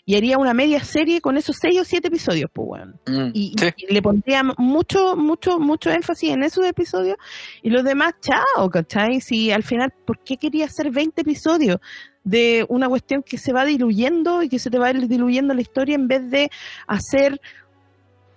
y 0.06 0.16
haría 0.16 0.38
una 0.38 0.54
media 0.54 0.84
serie 0.84 1.22
con 1.22 1.38
esos 1.38 1.58
6 1.60 1.82
o 1.82 1.84
7 1.84 2.08
episodios, 2.08 2.50
pues 2.54 2.68
bueno. 2.68 2.94
mm, 3.08 3.32
Y, 3.34 3.56
sí. 3.60 3.68
y 3.78 3.94
le 3.94 4.02
pondría 4.02 4.44
mucho, 4.58 5.16
mucho, 5.16 5.60
mucho 5.60 5.90
énfasis 5.90 6.30
en 6.30 6.44
esos 6.44 6.66
episodios 6.66 7.18
y 7.64 7.72
los 7.72 7.84
demás, 7.84 8.14
chao, 8.22 8.70
¿cachai? 8.70 9.20
Si 9.22 9.52
al 9.52 9.64
final, 9.64 9.92
¿por 10.06 10.20
qué 10.20 10.38
quería 10.38 10.66
hacer 10.66 10.92
20 10.92 11.22
episodios 11.22 11.80
de 12.24 12.66
una 12.70 12.88
cuestión 12.88 13.24
que 13.24 13.38
se 13.40 13.52
va 13.54 13.66
diluyendo 13.66 14.44
y 14.44 14.50
que 14.50 14.60
se 14.60 14.70
te 14.70 14.78
va 14.78 14.88
a 14.88 14.92
ir 14.92 15.08
diluyendo 15.08 15.54
la 15.54 15.62
historia 15.62 15.96
en 15.96 16.08
vez 16.08 16.30
de 16.30 16.50
hacer 16.88 17.42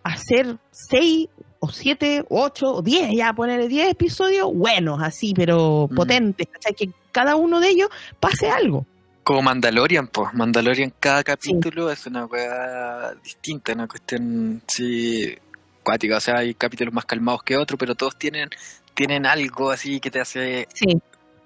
hacer 0.02 0.56
6 0.70 1.28
o 1.66 1.72
7 1.72 2.24
o 2.28 2.42
8 2.42 2.74
o 2.76 2.82
10, 2.82 3.10
ya 3.16 3.32
ponerle 3.32 3.68
10 3.68 3.90
episodios 3.90 4.52
buenos, 4.54 5.02
así, 5.02 5.32
pero 5.34 5.88
Mm. 5.90 5.94
potentes, 5.94 6.46
¿cachai? 6.52 6.74
Que 6.74 6.90
cada 7.12 7.36
uno 7.36 7.60
de 7.60 7.68
ellos 7.70 7.88
pase 8.20 8.50
algo. 8.50 8.86
Como 9.22 9.42
Mandalorian, 9.42 10.06
pues. 10.08 10.32
Mandalorian, 10.34 10.92
cada 11.00 11.24
capítulo 11.24 11.90
es 11.90 12.06
una 12.06 12.26
weá 12.26 13.12
distinta, 13.24 13.72
una 13.72 13.88
cuestión, 13.88 14.62
sí, 14.68 15.34
cuática. 15.82 16.16
O 16.18 16.20
sea, 16.20 16.38
hay 16.38 16.54
capítulos 16.54 16.94
más 16.94 17.04
calmados 17.04 17.42
que 17.42 17.56
otros, 17.56 17.78
pero 17.78 17.94
todos 17.94 18.16
tienen 18.16 18.50
tienen 18.94 19.26
algo 19.26 19.70
así 19.70 20.00
que 20.00 20.10
te 20.10 20.20
hace 20.20 20.66
Sí, 20.72 20.86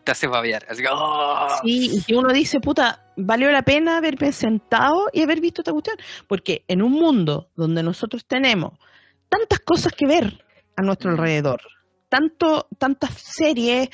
te 0.04 0.12
hace 0.12 0.26
babear. 0.28 0.64
Así 0.68 0.82
que, 0.82 0.88
¡oh! 0.92 1.48
Sí, 1.64 1.90
y 1.96 2.02
que 2.02 2.14
uno 2.14 2.32
dice, 2.32 2.60
puta, 2.60 3.02
valió 3.16 3.50
la 3.50 3.62
pena 3.62 3.96
haberme 3.96 4.30
sentado 4.32 5.08
y 5.12 5.22
haber 5.22 5.40
visto 5.40 5.62
esta 5.62 5.72
cuestión. 5.72 5.96
Porque 6.28 6.62
en 6.68 6.80
un 6.82 6.92
mundo 6.92 7.48
donde 7.56 7.82
nosotros 7.82 8.24
tenemos 8.24 8.74
tantas 9.30 9.60
cosas 9.60 9.92
que 9.94 10.06
ver 10.06 10.44
a 10.76 10.82
nuestro 10.82 11.10
Mm. 11.10 11.14
alrededor, 11.14 11.60
tanto, 12.10 12.66
tantas 12.76 13.12
series, 13.14 13.88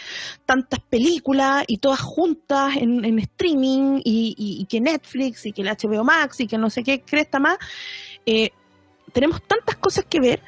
tantas 0.46 0.80
películas 0.80 1.64
y 1.68 1.78
todas 1.78 2.00
juntas 2.00 2.74
en, 2.76 3.04
en 3.04 3.18
streaming 3.20 4.00
y, 4.04 4.34
y- 4.38 4.62
y 4.62 4.64
que 4.66 4.80
Netflix 4.80 5.46
y 5.46 5.52
que 5.52 5.62
el 5.62 5.68
HBO 5.68 6.02
Max 6.02 6.40
y 6.40 6.46
que 6.46 6.56
no 6.58 6.70
sé 6.70 6.82
qué 6.82 7.02
cresta 7.02 7.38
más, 7.38 7.58
eh, 8.24 8.50
tenemos 9.12 9.42
tantas 9.46 9.76
cosas 9.76 10.04
que 10.08 10.18
ver 10.20 10.40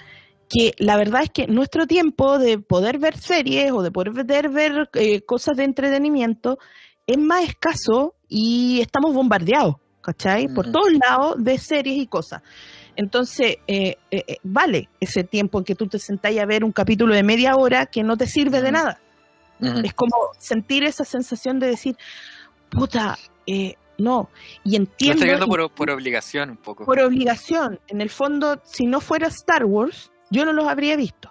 que 0.49 0.73
la 0.79 0.97
verdad 0.97 1.23
es 1.25 1.31
que 1.31 1.47
nuestro 1.47 1.87
tiempo 1.87 2.39
de 2.39 2.59
poder 2.59 2.99
ver 2.99 3.19
series 3.19 3.71
o 3.71 3.83
de 3.83 3.91
poder 3.91 4.13
ver 4.49 4.89
eh, 4.95 5.21
cosas 5.21 5.59
de 5.59 5.65
entretenimiento 5.65 6.59
es 7.07 7.19
más 7.19 7.45
escaso 7.45 8.15
y 8.29 8.81
estamos 8.81 9.13
bombardeados, 9.13 9.77
¿cachai? 10.13 10.49
Por 10.49 10.65
Ujú. 10.69 10.73
todos 10.73 10.93
lados 10.95 11.35
de 11.39 11.59
series 11.59 11.99
y 11.99 12.07
cosas. 12.07 12.41
Entonces, 12.97 13.57
eh, 13.67 13.97
eh, 14.11 14.25
eh, 14.27 14.37
vale 14.43 14.89
ese 15.01 15.23
tiempo 15.23 15.59
en 15.59 15.65
que 15.65 15.75
tú 15.75 15.87
te 15.87 15.99
sentás 15.99 16.35
a 16.39 16.47
ver 16.47 16.65
un 16.65 16.73
capítulo 16.73 17.15
de 17.15 17.23
media 17.23 17.57
hora 17.57 17.85
que 17.87 18.03
no 18.03 18.17
te 18.17 18.27
sirve 18.27 18.59
de 18.63 18.69
Ujú. 18.71 18.73
nada. 18.73 19.01
Ujú. 19.61 19.81
Es 19.85 19.93
como 19.93 20.17
sentir 20.39 20.85
esa 20.85 21.05
sensación 21.05 21.59
de 21.61 21.67
decir, 21.69 21.97
puta, 22.71 23.19
eh, 23.47 23.75
no. 23.99 24.31
Y 24.65 24.71
Lo 24.71 24.77
entiendo 24.85 25.15
estoy 25.17 25.29
viendo 25.29 25.45
y 25.47 25.49
por, 25.49 25.71
por 25.73 25.91
obligación 25.91 26.51
un 26.51 26.57
poco. 26.57 26.85
por 26.87 26.99
obligación. 27.01 27.79
En 27.89 28.01
el 28.01 28.09
fondo, 28.09 28.63
si 28.65 28.87
no 28.87 29.01
fuera 29.01 29.27
Star 29.29 29.65
Wars, 29.67 30.11
yo 30.31 30.45
no 30.47 30.53
los 30.55 30.67
habría 30.67 30.97
visto. 30.97 31.31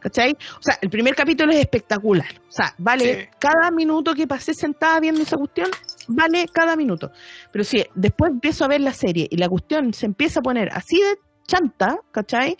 ¿Cachai? 0.00 0.32
O 0.58 0.62
sea, 0.62 0.78
el 0.82 0.90
primer 0.90 1.14
capítulo 1.14 1.52
es 1.52 1.58
espectacular. 1.60 2.26
O 2.48 2.52
sea, 2.52 2.74
vale 2.78 3.22
Sí. 3.22 3.28
cada 3.38 3.70
minuto 3.70 4.14
que 4.14 4.26
pasé 4.26 4.52
sentada 4.52 4.98
viendo 4.98 5.22
esa 5.22 5.36
cuestión, 5.36 5.70
vale 6.08 6.46
cada 6.52 6.76
minuto. 6.76 7.10
Pero 7.50 7.64
si 7.64 7.84
después 7.94 8.30
empiezo 8.32 8.64
a 8.64 8.68
ver 8.68 8.80
la 8.80 8.92
serie 8.92 9.26
y 9.30 9.36
la 9.36 9.48
cuestión 9.48 9.92
se 9.94 10.06
empieza 10.06 10.40
a 10.40 10.42
poner 10.42 10.68
así 10.72 10.96
de 11.00 11.18
chanta, 11.46 11.98
¿cachai? 12.10 12.56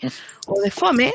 O 0.47 0.61
de 0.61 0.69
fome, 0.71 1.13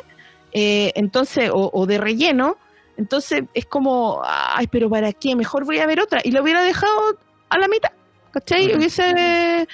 eh, 0.52 0.92
entonces, 0.94 1.50
o, 1.52 1.70
o 1.72 1.86
de 1.86 1.98
relleno, 1.98 2.56
entonces 2.96 3.42
es 3.54 3.66
como, 3.66 4.22
ay, 4.24 4.66
pero 4.66 4.88
¿para 4.90 5.12
qué? 5.12 5.36
Mejor 5.36 5.64
voy 5.64 5.78
a 5.78 5.86
ver 5.86 6.00
otra. 6.00 6.20
Y 6.24 6.30
lo 6.32 6.42
hubiera 6.42 6.62
dejado 6.62 7.16
a 7.50 7.58
la 7.58 7.68
mitad, 7.68 7.90
¿cachai? 8.32 8.74
Hubiese, 8.76 9.68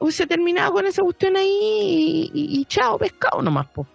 hubiese 0.00 0.26
terminado 0.26 0.72
con 0.72 0.86
esa 0.86 1.02
cuestión 1.02 1.36
ahí 1.36 1.48
y, 1.52 2.30
y- 2.34 2.60
y 2.60 2.64
chao, 2.64 2.98
pescado 2.98 3.40
nomás, 3.42 3.66
po. 3.68 3.86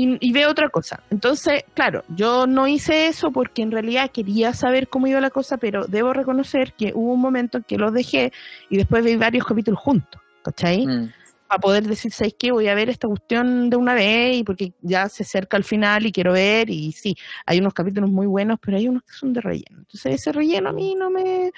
Y, 0.00 0.16
y 0.20 0.30
veo 0.32 0.48
otra 0.48 0.68
cosa. 0.68 1.02
Entonces, 1.10 1.64
claro, 1.74 2.04
yo 2.14 2.46
no 2.46 2.68
hice 2.68 3.08
eso 3.08 3.32
porque 3.32 3.62
en 3.62 3.72
realidad 3.72 4.12
quería 4.12 4.52
saber 4.54 4.86
cómo 4.86 5.08
iba 5.08 5.20
la 5.20 5.30
cosa, 5.30 5.56
pero 5.56 5.86
debo 5.88 6.12
reconocer 6.12 6.72
que 6.74 6.92
hubo 6.94 7.14
un 7.14 7.20
momento 7.20 7.58
en 7.58 7.64
que 7.64 7.78
los 7.78 7.92
dejé 7.92 8.32
y 8.70 8.76
después 8.76 9.04
vi 9.04 9.16
varios 9.16 9.44
capítulos 9.44 9.80
juntos, 9.80 10.20
¿cachai? 10.44 10.86
Mm. 10.86 11.12
Para 11.48 11.60
poder 11.60 11.82
decir, 11.88 12.12
¿sabes 12.12 12.36
qué? 12.38 12.52
Voy 12.52 12.68
a 12.68 12.76
ver 12.76 12.90
esta 12.90 13.08
cuestión 13.08 13.70
de 13.70 13.76
una 13.76 13.92
vez 13.94 14.36
y 14.36 14.44
porque 14.44 14.72
ya 14.82 15.08
se 15.08 15.24
acerca 15.24 15.56
al 15.56 15.64
final 15.64 16.06
y 16.06 16.12
quiero 16.12 16.32
ver. 16.32 16.70
Y 16.70 16.92
sí, 16.92 17.16
hay 17.44 17.58
unos 17.58 17.74
capítulos 17.74 18.08
muy 18.08 18.28
buenos, 18.28 18.60
pero 18.62 18.76
hay 18.76 18.86
unos 18.86 19.02
que 19.02 19.14
son 19.14 19.32
de 19.32 19.40
relleno. 19.40 19.78
Entonces, 19.78 20.14
ese 20.14 20.30
relleno 20.30 20.68
a 20.68 20.72
mí 20.72 20.94
no 20.94 21.10
me, 21.10 21.50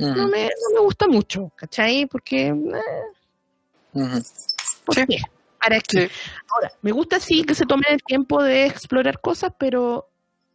no 0.00 0.22
Ujú. 0.24 0.30
me, 0.32 0.46
no 0.46 0.74
me 0.74 0.80
gusta 0.80 1.06
mucho, 1.06 1.52
¿cachai? 1.54 2.06
Porque, 2.06 2.48
eh. 2.48 4.14
¿por 4.84 4.94
Sí. 4.96 5.04
qué? 5.06 5.18
¿Para 5.64 5.80
qué? 5.80 6.08
Sí. 6.08 6.14
Ahora, 6.54 6.72
me 6.82 6.92
gusta 6.92 7.18
sí 7.20 7.44
que 7.44 7.54
se 7.54 7.66
tomen 7.66 7.86
el 7.90 8.02
tiempo 8.02 8.42
de 8.42 8.66
explorar 8.66 9.20
cosas, 9.20 9.52
pero 9.58 10.08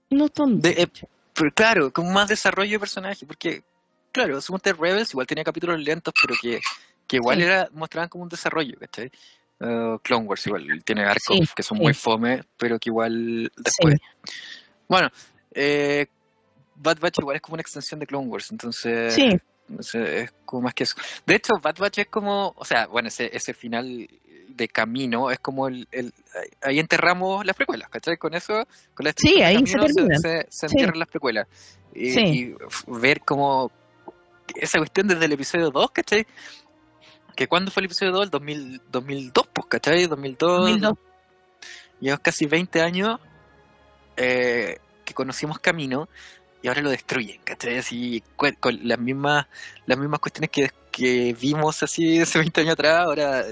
no 0.10 0.28
son. 0.36 0.62
De- 0.62 0.82
eh, 0.84 0.88
pero 1.34 1.51
claro, 1.51 1.91
con 1.91 2.12
más 2.14 2.28
desarrollo 2.30 2.72
de 2.74 2.80
personaje, 2.80 3.26
porque, 3.26 3.64
claro, 4.12 4.39
Sumonte 4.41 4.74
Rebels 4.74 5.12
igual 5.12 5.28
tenía 5.28 5.43
capítulos 5.43 5.80
lentos, 5.80 6.14
pero 6.22 6.36
que, 6.41 6.60
que 7.07 7.16
igual 7.18 7.38
Sí. 7.38 7.43
era, 7.43 7.70
mostraban 7.74 8.10
como 8.10 8.24
un 8.24 8.30
desarrollo, 8.30 8.78
¿cachai? 8.80 9.12
Uh, 9.62 9.97
Clone 9.99 10.26
Wars 10.26 10.47
igual 10.47 10.84
tiene 10.86 11.03
arcos 11.03 11.38
Sí, 11.38 11.45
que 11.53 11.64
son 11.64 11.78
muy 11.80 11.93
fome, 11.93 12.43
pero 12.57 12.80
que 12.80 12.89
igual 12.89 13.51
después. 13.57 13.95
Bueno, 14.88 15.10
eh, 15.53 16.07
Bad 16.76 16.99
Batch 16.99 17.20
igual 17.20 17.36
es 17.36 17.41
como 17.41 17.55
una 17.55 17.62
extensión 17.62 17.99
de 17.99 18.07
Clone 18.07 18.28
Wars, 18.28 18.51
entonces 18.51 19.14
Sí, 19.14 19.38
es 19.97 20.34
como 20.45 20.62
más 20.64 20.74
que 20.74 20.84
eso. 20.84 20.95
De 21.26 21.36
hecho, 21.36 21.53
Bad 21.62 21.76
Batch 21.78 21.99
es 21.99 22.07
como, 22.07 22.53
o 22.57 22.64
sea, 22.66 22.88
bueno, 22.88 23.10
ese, 23.10 23.30
ese 23.36 23.53
final 23.53 24.10
de 24.60 24.68
camino 24.68 25.32
es 25.32 25.39
como 25.39 25.68
el, 25.68 25.88
el- 25.91 26.14
ahí 26.62 26.80
enterramos 26.80 27.45
las 27.45 27.55
precuelas, 27.55 27.89
¿cachai? 27.89 28.18
Con 28.18 28.34
eso, 28.36 28.66
con 28.93 29.05
la 29.05 29.14
Sí, 29.16 29.41
ahí 29.41 29.66
se 29.66 29.78
camino 29.78 30.20
se, 30.20 30.47
entierran 30.68 30.99
las 30.99 31.07
precuelas. 31.07 31.47
Y, 31.93 32.12
Sí. 32.12 32.20
y 32.22 32.55
f- 32.68 32.84
ver 32.88 33.22
como 33.22 33.72
esa 34.55 34.78
cuestión 34.78 35.07
desde 35.07 35.26
el 35.26 35.32
episodio 35.32 35.72
2, 35.72 35.91
¿cachai? 35.91 36.28
Que 37.36 37.47
cuando 37.47 37.72
fue 37.72 37.82
el 37.82 37.86
episodio 37.86 38.12
2, 38.12 38.24
el 38.26 38.30
2000, 38.30 38.82
2002, 38.91 39.47
pues, 39.53 39.68
¿cachai? 39.68 40.05
2002, 40.07 40.60
2002. 40.62 40.93
llevamos 42.01 42.22
casi 42.24 42.45
20 42.45 42.82
años 42.82 43.20
eh, 44.18 44.78
que 45.05 45.14
conocimos 45.14 45.60
Camino 45.60 46.10
y 46.62 46.68
ahora 46.68 46.82
lo 46.82 46.89
destruyen, 46.89 47.39
¿cachai? 47.43 47.78
Así, 47.78 48.22
con 48.36 48.55
las 48.84 48.99
mismas, 48.99 49.47
las 49.86 49.97
mismas 49.97 50.20
cuestiones 50.20 50.49
que, 50.49 50.70
que 50.91 51.34
vimos 51.39 51.82
así 51.84 52.20
hace 52.20 52.39
20 52.39 52.62
años 52.62 52.74
atrás, 52.74 52.99
ahora 53.05 53.45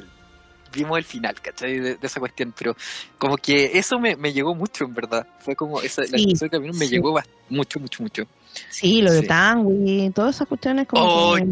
vimos 0.71 0.97
el 0.97 1.03
final, 1.03 1.35
¿cachai? 1.41 1.79
De, 1.79 1.95
de 1.95 2.07
esa 2.07 2.19
cuestión, 2.19 2.53
pero 2.57 2.75
como 3.17 3.37
que 3.37 3.77
eso 3.77 3.99
me, 3.99 4.15
me 4.15 4.33
llegó 4.33 4.55
mucho, 4.55 4.85
en 4.85 4.93
verdad. 4.93 5.27
Fue 5.39 5.55
como, 5.55 5.81
esa, 5.81 6.01
la 6.03 6.17
Sí, 6.17 6.33
Camino 6.49 6.73
me 6.73 6.85
sí. 6.85 6.91
llegó 6.91 7.19
mucho, 7.49 7.79
mucho, 7.79 8.03
mucho. 8.03 8.23
Sí, 8.69 9.01
lo 9.01 9.11
de 9.11 9.21
Sí. 9.21 9.27
Tangui, 9.27 10.11
todas 10.15 10.35
esas 10.35 10.47
cuestiones 10.47 10.87
como 10.87 11.03
¡Oh, 11.03 11.35
que, 11.35 11.43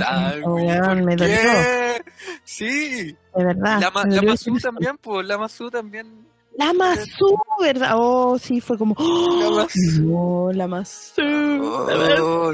oh, 0.43 0.51
güey, 0.51 0.65
weón, 0.65 0.85
¿por 0.85 1.03
me 1.03 1.15
dolió, 1.15 1.35
qué? 1.35 2.03
Sí, 2.43 3.15
de 3.35 3.43
verdad. 3.43 3.79
la, 3.81 4.05
me 4.05 4.15
la 4.15 4.21
Masu 4.21 4.57
también, 4.57 4.97
pues, 4.97 5.27
la 5.27 5.37
Masu 5.37 5.69
también. 5.69 6.25
La 6.57 6.73
Masu, 6.73 7.37
¿verdad? 7.61 7.91
Oh, 7.95 8.39
sí, 8.39 8.61
fue 8.61 8.77
como. 8.77 8.95
¡oh! 8.97 9.39
La 9.43 9.49
Masu. 9.63 10.01
No, 10.03 10.51
la 10.53 10.67
Masu. 10.67 11.21
la. 11.21 12.23
Oh. 12.23 12.51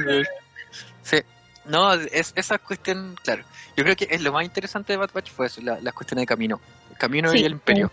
No, 1.72 1.94
es, 1.94 2.34
esa 2.36 2.58
cuestión, 2.60 3.16
claro. 3.24 3.44
Yo 3.78 3.84
creo 3.84 3.96
que 3.96 4.08
es 4.12 4.22
lo 4.22 4.32
más 4.34 4.44
interesante 4.44 4.94
de 4.94 4.98
Bad 4.98 5.12
Batch 5.14 5.32
fue 5.32 5.48
eso, 5.48 5.62
la, 5.62 5.80
las 5.80 5.94
cuestiones 5.94 6.24
de 6.24 6.28
camino. 6.28 6.60
El 6.92 6.98
camino 6.98 7.30
Sí, 7.30 7.40
y 7.40 7.46
el 7.46 7.54
imperio. 7.54 7.90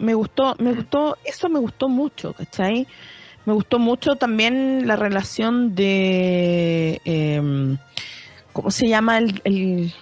Me 0.00 0.14
gustó, 0.14 0.54
me 0.58 0.72
gustó, 0.72 1.16
eso 1.24 1.48
me 1.48 1.58
gustó 1.60 1.88
mucho, 1.88 2.32
¿cachai? 2.32 2.86
Me 3.46 3.52
gustó 3.54 3.78
mucho 3.78 4.16
también 4.16 4.86
la 4.86 4.96
relación 4.96 5.74
de. 5.74 7.00
em, 7.04 7.78
¿Cómo 8.52 8.70
se 8.70 8.88
llama 8.88 9.18
el, 9.18 9.40
el, 9.44 9.94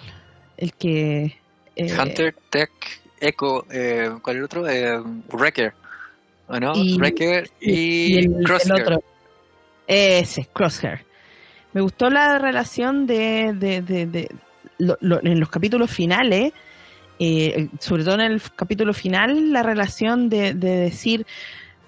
el 0.57 0.73
que. 0.73 1.37
eh, 1.75 1.97
Hunter, 1.99 2.35
Tech, 2.49 2.71
Echo, 3.19 3.65
eh, 3.71 4.11
¿cuál 4.21 4.35
es 4.35 4.39
el 4.39 4.43
otro? 4.45 4.67
Eh, 4.67 4.99
Wrecker. 5.31 5.73
¿O 6.47 6.59
no? 6.59 6.73
Y- 6.75 6.97
Wrecker 6.97 7.49
y, 7.61 7.71
y 7.71 8.17
el, 8.17 8.35
el 8.37 8.43
Crosshair. 8.45 8.81
otro. 8.81 9.03
Ese, 9.87 10.45
Crosshair. 10.51 11.05
Me 11.77 11.81
gustó 11.83 12.09
la 12.09 12.39
relación 12.39 13.05
de, 13.05 13.53
de, 13.53 13.83
de, 13.83 14.07
de- 14.07 14.35
lo- 14.79 14.97
lo- 14.99 15.19
en 15.23 15.39
los 15.39 15.47
capítulos 15.47 15.91
finales, 15.91 16.51
eh, 17.19 17.67
sobre 17.79 18.03
todo 18.03 18.15
en 18.15 18.21
el 18.21 18.41
capítulo 18.55 18.95
final, 18.95 19.53
la 19.53 19.61
relación 19.61 20.27
de, 20.27 20.55
de 20.55 20.71
decir, 20.75 21.27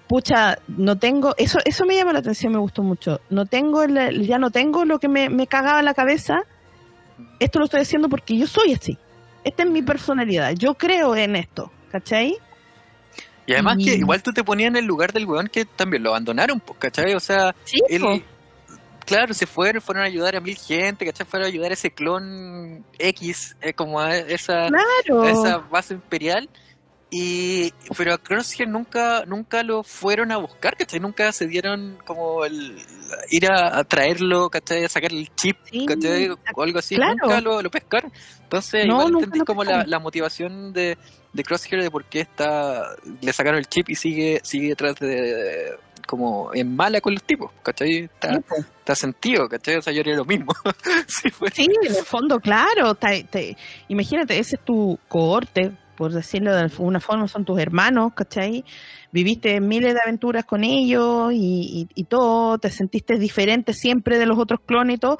pucha, 0.06 0.60
no 0.68 0.96
tengo, 0.96 1.34
eso, 1.38 1.58
eso 1.64 1.86
me 1.86 1.96
llama 1.96 2.12
la 2.12 2.20
atención, 2.20 2.52
me 2.52 2.60
gustó 2.60 2.84
mucho. 2.84 3.20
No 3.30 3.46
tengo, 3.46 3.82
el- 3.82 4.24
ya 4.28 4.38
no 4.38 4.52
tengo 4.52 4.84
lo 4.84 5.00
que 5.00 5.08
me, 5.08 5.28
me 5.28 5.48
cagaba 5.48 5.82
la 5.82 5.92
cabeza. 5.92 6.42
Esto 7.40 7.58
lo 7.58 7.64
estoy 7.64 7.80
haciendo 7.80 8.08
porque 8.08 8.38
yo 8.38 8.46
soy 8.46 8.74
así. 8.74 8.96
Esta 9.42 9.64
es 9.64 9.70
mi 9.70 9.82
personalidad. 9.82 10.52
Yo 10.52 10.74
creo 10.74 11.16
en 11.16 11.34
esto, 11.34 11.72
¿cachai? 11.90 12.36
Y 13.44 13.54
además 13.54 13.78
que 13.78 13.94
igual 13.96 14.22
tú 14.22 14.32
te 14.32 14.44
ponías 14.44 14.68
en 14.68 14.76
el 14.76 14.84
lugar 14.84 15.12
del 15.12 15.26
weón 15.26 15.48
que 15.48 15.64
también 15.64 16.04
lo 16.04 16.10
abandonaron, 16.10 16.60
pues, 16.60 16.78
¿cachai? 16.78 17.12
O 17.14 17.18
sea, 17.20 17.56
Sí, 17.64 17.80
él. 17.88 18.22
Claro, 19.10 19.34
se 19.34 19.46
fueron, 19.46 19.82
fueron 19.82 20.04
a 20.04 20.06
ayudar 20.06 20.36
a 20.36 20.40
mil 20.40 20.56
gente, 20.56 21.04
¿cachai? 21.04 21.26
Fueron 21.26 21.46
a 21.46 21.48
ayudar 21.48 21.70
a 21.72 21.74
ese 21.74 21.90
clon 21.90 22.84
X, 22.98 23.56
eh, 23.60 23.72
como 23.72 24.00
a 24.00 24.16
esa, 24.16 24.68
claro. 24.68 25.22
a 25.22 25.30
esa 25.30 25.58
base 25.58 25.94
imperial. 25.94 26.48
Y, 27.12 27.72
pero 27.98 28.14
a 28.14 28.18
Crosshair 28.18 28.68
nunca, 28.68 29.24
nunca 29.26 29.64
lo 29.64 29.82
fueron 29.82 30.30
a 30.30 30.36
buscar, 30.36 30.76
¿cachai? 30.76 31.00
Nunca 31.00 31.32
se 31.32 31.48
dieron 31.48 31.98
como 32.06 32.44
el 32.44 32.78
ir 33.30 33.50
a, 33.50 33.78
a 33.78 33.82
traerlo, 33.82 34.48
¿cachai? 34.48 34.84
A 34.84 34.88
sacarle 34.88 35.18
el 35.18 35.34
chip, 35.34 35.56
Sí, 35.64 35.86
¿cachai? 35.86 36.28
O 36.54 36.62
algo 36.62 36.78
así, 36.78 36.94
claro. 36.94 37.16
nunca 37.20 37.40
lo, 37.40 37.62
lo 37.62 37.70
pescaron. 37.70 38.12
Entonces, 38.44 38.86
No, 38.86 39.08
igual 39.08 39.24
entendí 39.24 39.40
como 39.40 39.64
la, 39.64 39.84
la 39.86 39.98
motivación 39.98 40.72
de, 40.72 40.96
de 41.32 41.42
Crosshair 41.42 41.82
de 41.82 41.90
por 41.90 42.04
qué 42.04 42.20
está, 42.20 42.94
le 43.20 43.32
sacaron 43.32 43.58
el 43.58 43.66
chip 43.66 43.88
y 43.90 43.96
sigue, 43.96 44.40
sigue 44.44 44.68
detrás 44.68 44.94
de, 44.94 45.76
como 46.10 46.50
en 46.52 46.74
mala 46.74 47.00
con 47.00 47.14
los 47.14 47.22
tipos, 47.22 47.52
¿cachai? 47.62 47.98
Está, 48.04 48.34
Sí, 48.34 48.40
po. 48.48 48.56
está 48.56 48.94
sentido, 48.96 49.48
¿cachai? 49.48 49.76
O 49.76 49.82
sea, 49.82 49.92
yo 49.92 50.00
haría 50.00 50.16
lo 50.16 50.24
mismo. 50.24 50.52
sí, 51.06 51.30
fue. 51.30 51.50
Sí, 51.52 51.68
en 51.82 51.94
el 51.96 52.04
fondo, 52.04 52.40
claro. 52.40 52.96
te- 52.96 53.22
te- 53.30 53.56
imagínate, 53.86 54.36
ese 54.38 54.56
es 54.56 54.64
tu 54.64 54.98
cohorte, 55.08 55.70
por 55.96 56.12
decirlo 56.12 56.52
de 56.52 56.62
alguna 56.62 56.98
forma, 56.98 57.28
son 57.28 57.44
tus 57.44 57.60
hermanos, 57.60 58.12
¿cachai? 58.14 58.64
Viviste 59.12 59.60
miles 59.60 59.94
de 59.94 60.00
aventuras 60.04 60.44
con 60.44 60.64
ellos 60.64 61.32
y, 61.32 61.36
y- 61.36 61.88
y 61.94 62.04
todo, 62.04 62.58
te 62.58 62.70
sentiste 62.70 63.16
diferente 63.16 63.72
siempre 63.72 64.18
de 64.18 64.26
los 64.26 64.36
otros 64.38 64.60
clones 64.66 64.96
y 64.96 64.98
todo, 64.98 65.18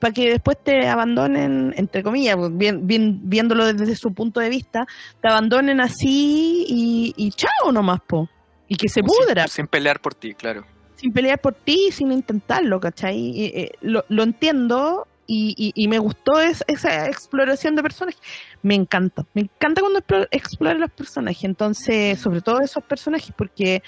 para 0.00 0.12
que 0.12 0.28
después 0.28 0.58
te 0.62 0.86
abandonen, 0.88 1.72
entre 1.78 2.02
comillas, 2.02 2.36
pues, 2.36 2.54
bien- 2.54 2.86
bien- 2.86 3.20
viéndolo 3.22 3.72
desde 3.72 3.96
su 3.96 4.12
punto 4.12 4.40
de 4.40 4.50
vista, 4.50 4.84
te 5.22 5.28
abandonen 5.28 5.80
así 5.80 6.66
y, 6.68 7.14
y 7.16 7.30
chao 7.30 7.72
nomás, 7.72 8.00
po. 8.06 8.28
Y 8.68 8.76
que 8.76 8.88
se 8.88 9.00
sin- 9.00 9.06
pudra 9.06 9.46
sin 9.48 9.66
pelear 9.66 10.00
por 10.00 10.14
ti, 10.14 10.34
claro. 10.34 10.64
sin 10.96 11.12
pelear 11.12 11.38
por 11.40 11.54
ti, 11.54 11.90
sin 11.92 12.10
intentarlo, 12.12 12.80
¿cachai? 12.80 13.16
Y, 13.18 13.44
eh, 13.46 13.72
lo, 13.80 14.04
lo 14.08 14.22
entiendo 14.22 15.06
y, 15.26 15.54
y- 15.58 15.72
y 15.84 15.88
me 15.88 15.98
gustó 15.98 16.40
es- 16.40 16.64
esa 16.68 17.06
exploración 17.08 17.76
de 17.76 17.82
personajes. 17.82 18.20
Me 18.62 18.74
encanta, 18.74 19.24
me 19.34 19.42
encanta 19.42 19.80
cuando 19.82 20.00
explo- 20.00 20.28
exploran 20.30 20.80
los 20.80 20.90
personajes, 20.90 21.44
entonces, 21.44 22.18
sobre 22.18 22.40
todo 22.40 22.60
esos 22.60 22.82
personajes, 22.84 23.32
porque 23.36 23.82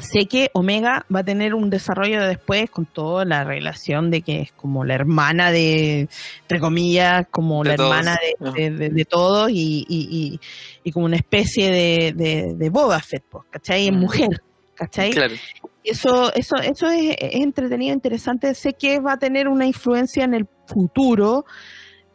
sé 0.00 0.26
que 0.26 0.50
Omega 0.54 1.04
va 1.14 1.20
a 1.20 1.24
tener 1.24 1.54
un 1.54 1.70
desarrollo 1.70 2.22
después 2.26 2.70
con 2.70 2.86
toda 2.86 3.24
la 3.24 3.44
relación 3.44 4.10
de 4.10 4.22
que 4.22 4.40
es 4.42 4.52
como 4.52 4.84
la 4.84 4.94
hermana 4.94 5.50
de, 5.50 6.08
entre 6.42 6.60
comillas, 6.60 7.26
como 7.30 7.62
De 7.62 7.70
la 7.70 7.76
todos, 7.76 7.90
hermana 7.90 8.18
de, 8.54 8.70
de- 8.90 9.04
todos 9.04 9.50
y, 9.50 9.84
y- 9.88 10.08
y- 10.10 10.40
y 10.84 10.92
como 10.92 11.06
una 11.06 11.16
especie 11.16 11.70
de, 11.70 12.70
Boba 12.70 13.00
Fett, 13.00 13.24
pues, 13.28 13.44
¿cachai? 13.50 13.86
En 13.88 13.96
Mm. 13.96 14.00
mujer, 14.00 14.42
¿cachai? 14.74 15.10
Claro. 15.10 15.34
Y 15.82 15.90
Eso, 15.90 16.32
eso, 16.34 16.56
eso 16.56 16.88
es, 16.90 17.16
es 17.18 17.34
entretenido, 17.34 17.94
interesante. 17.94 18.54
Sé 18.54 18.74
que 18.74 19.00
va 19.00 19.12
a 19.14 19.18
tener 19.18 19.48
una 19.48 19.66
influencia 19.66 20.24
en 20.24 20.34
el 20.34 20.46
futuro, 20.66 21.46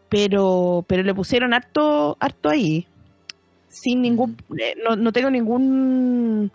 pero, 0.09 0.85
pero 0.87 1.03
le 1.03 1.13
pusieron 1.15 1.53
harto, 1.53 2.17
harto 2.19 2.49
ahí. 2.49 2.87
Sin 3.67 4.03
ningún, 4.03 4.37
eh, 4.59 4.75
no, 4.87 4.95
no 4.95 5.11
tengo 5.11 5.31
ningún, 5.31 6.51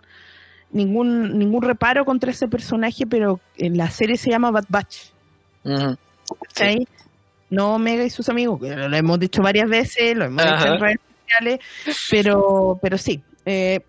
ningún, 0.71 1.37
ningún 1.37 1.61
reparo 1.61 2.05
contra 2.05 2.31
ese 2.31 2.47
personaje, 2.47 3.05
pero 3.07 3.39
en 3.57 3.77
la 3.77 3.89
serie 3.89 4.17
se 4.17 4.29
llama 4.29 4.51
Bad 4.51 4.65
Batch. 4.69 5.11
No 7.49 7.75
Omega 7.75 8.03
y 8.03 8.09
sus 8.09 8.29
amigos, 8.29 8.61
que 8.61 8.75
lo 8.75 8.95
hemos 8.95 9.19
dicho 9.19 9.41
varias 9.41 9.67
veces, 9.67 10.15
lo 10.15 10.25
hemos 10.25 10.43
dicho 10.43 10.73
en 10.73 10.79
redes 10.79 10.99
sociales, 11.15 11.59
pero, 12.11 12.79
pero 12.81 12.97
sí. 12.97 13.23
eh, 13.45 13.79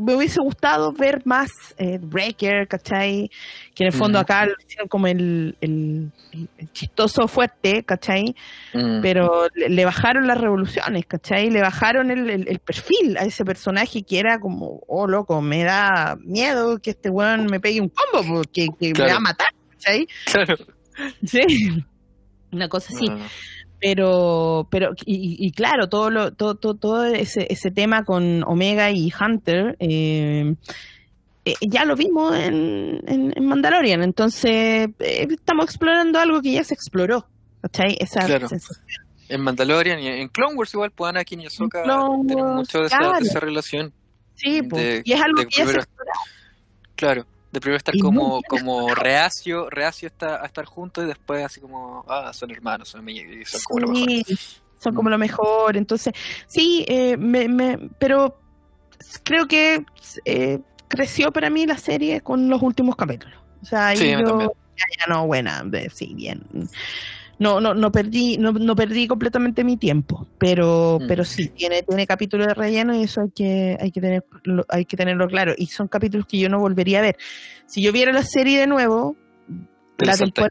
me 0.00 0.14
hubiese 0.16 0.40
gustado 0.40 0.92
ver 0.92 1.22
más 1.24 1.50
eh, 1.76 1.98
Breaker, 2.00 2.66
¿cachai? 2.68 3.30
Que 3.74 3.84
en 3.84 3.86
el 3.88 3.92
fondo 3.92 4.18
acá 4.18 4.46
lo 4.46 4.52
hicieron 4.66 4.88
como 4.88 5.06
el, 5.06 5.56
el- 5.60 6.10
el 6.58 6.72
chistoso 6.72 7.26
fuerte, 7.28 7.82
¿cachai? 7.84 8.34
Mm. 8.74 9.00
Pero 9.00 9.48
le, 9.54 9.68
le 9.70 9.84
bajaron 9.84 10.26
las 10.26 10.38
revoluciones, 10.38 11.06
¿cachai? 11.06 11.50
Le 11.50 11.60
bajaron 11.62 12.10
el, 12.10 12.28
el- 12.30 12.58
perfil 12.58 13.16
a 13.16 13.22
ese 13.24 13.44
personaje 13.44 14.02
que 14.02 14.18
era 14.18 14.38
como, 14.38 14.80
oh 14.88 15.06
loco, 15.06 15.40
me 15.40 15.64
da 15.64 16.16
miedo 16.22 16.78
que 16.78 16.90
este 16.90 17.08
weón 17.10 17.46
me 17.46 17.60
pegue 17.60 17.80
un 17.80 17.88
combo 17.90 18.26
porque 18.34 18.68
que 18.78 18.92
me 18.92 19.06
va 19.10 19.16
a 19.16 19.20
matar, 19.20 19.48
¿cachai? 19.70 20.06
Claro. 20.26 20.56
Sí. 21.24 21.40
Una 22.52 22.68
cosa 22.68 22.94
así. 22.94 23.06
Ah, 23.10 23.18
Pero, 23.80 24.66
pero, 24.70 24.92
y, 25.04 25.36
y 25.38 25.52
claro, 25.52 25.88
todo 25.88 26.10
lo, 26.10 26.32
todo, 26.32 26.56
todo, 26.56 26.74
todo 26.74 27.04
ese, 27.04 27.46
ese 27.50 27.70
tema 27.70 28.04
con 28.04 28.42
Omega 28.44 28.90
y 28.90 29.12
Hunter, 29.18 29.76
eh, 29.78 30.54
eh, 31.44 31.54
ya 31.60 31.84
lo 31.84 31.94
vimos 31.94 32.34
en, 32.36 33.00
en, 33.06 33.32
en 33.36 33.46
Mandalorian, 33.46 34.02
entonces 34.02 34.88
eh, 34.98 35.28
estamos 35.30 35.66
explorando 35.66 36.18
algo 36.18 36.42
que 36.42 36.52
ya 36.52 36.64
se 36.64 36.74
exploró, 36.74 37.26
¿cachai? 37.62 37.96
Esa 38.00 38.26
Claro. 38.26 38.48
sensación. 38.48 39.06
En 39.28 39.42
Mandalorian 39.42 40.00
y 40.00 40.08
en 40.08 40.28
Clone 40.28 40.54
Wars 40.56 40.72
igual, 40.74 40.90
pues 40.90 41.10
Anakin 41.10 41.42
y 41.42 41.46
Ahsoka 41.46 41.82
tienen 42.26 42.46
mucho 42.56 42.80
de 42.80 42.86
esa, 42.86 42.98
de 43.20 43.26
esa 43.28 43.40
relación. 43.40 43.92
Sí, 44.34 44.60
de- 44.62 45.02
y 45.04 45.12
es 45.12 45.20
algo 45.22 45.42
que 45.42 45.56
ya 45.56 45.66
se 45.66 45.72
exploró. 45.76 46.10
Claro, 46.96 47.26
de 47.50 47.60
primero 47.60 47.76
estar 47.78 47.94
como, 47.98 48.42
como 48.42 48.94
reacio, 48.94 49.70
reacio 49.70 50.08
está, 50.08 50.42
a 50.42 50.46
estar 50.46 50.64
juntos 50.66 51.04
y 51.04 51.06
después 51.06 51.44
así 51.44 51.60
como, 51.60 52.04
ah, 52.08 52.32
son 52.32 52.50
hermanos, 52.50 52.88
son 52.88 53.06
son 53.46 53.60
como 53.62 53.80
lo 53.80 53.88
mejor. 53.88 54.24
Son 54.78 54.94
como 54.94 55.10
lo 55.10 55.18
mejor. 55.18 55.76
Entonces, 55.76 56.12
sí, 56.46 56.84
eh, 56.88 57.16
me, 57.16 57.48
me- 57.48 57.78
pero 57.98 58.38
creo 59.24 59.46
que 59.46 59.84
eh, 60.24 60.60
creció 60.88 61.32
para 61.32 61.50
mí 61.50 61.66
la 61.66 61.78
serie 61.78 62.20
con 62.20 62.48
los 62.48 62.62
últimos 62.62 62.96
capítulos. 62.96 63.38
O 63.62 63.66
sea, 63.66 63.88
ahí 63.88 63.98
Sí, 63.98 64.10
yo 64.10 64.18
ya, 64.76 64.84
ya 65.00 65.06
no, 65.12 65.26
buena, 65.26 65.62
de- 65.64 65.90
sí, 65.90 66.12
bien. 66.14 66.42
No, 67.38 67.60
no, 67.60 67.72
no 67.74 67.92
perdí, 67.92 68.36
no, 68.36 68.50
no 68.52 68.74
perdí 68.74 69.06
completamente 69.06 69.62
mi 69.62 69.76
tiempo, 69.76 70.26
pero, 70.38 70.98
Mm. 71.00 71.06
pero 71.06 71.24
sí, 71.24 71.48
tiene, 71.50 71.82
tiene 71.84 72.06
capítulos 72.06 72.48
de 72.48 72.54
relleno 72.54 72.94
y 72.96 73.04
eso 73.04 73.20
hay 73.20 73.30
que, 73.30 73.78
hay 73.80 73.90
que 73.92 74.00
tener, 74.00 74.24
hay 74.68 74.84
que 74.84 74.96
tenerlo 74.96 75.28
claro. 75.28 75.54
Y 75.56 75.66
son 75.66 75.86
capítulos 75.88 76.26
que 76.26 76.38
yo 76.38 76.48
no 76.48 76.58
volvería 76.58 76.98
a 76.98 77.02
ver. 77.02 77.16
Si 77.66 77.80
yo 77.80 77.92
viera 77.92 78.12
la 78.12 78.24
serie 78.24 78.58
de 78.58 78.66
nuevo, 78.66 79.14
Te 79.96 80.06
la 80.06 80.16
temporada 80.16 80.50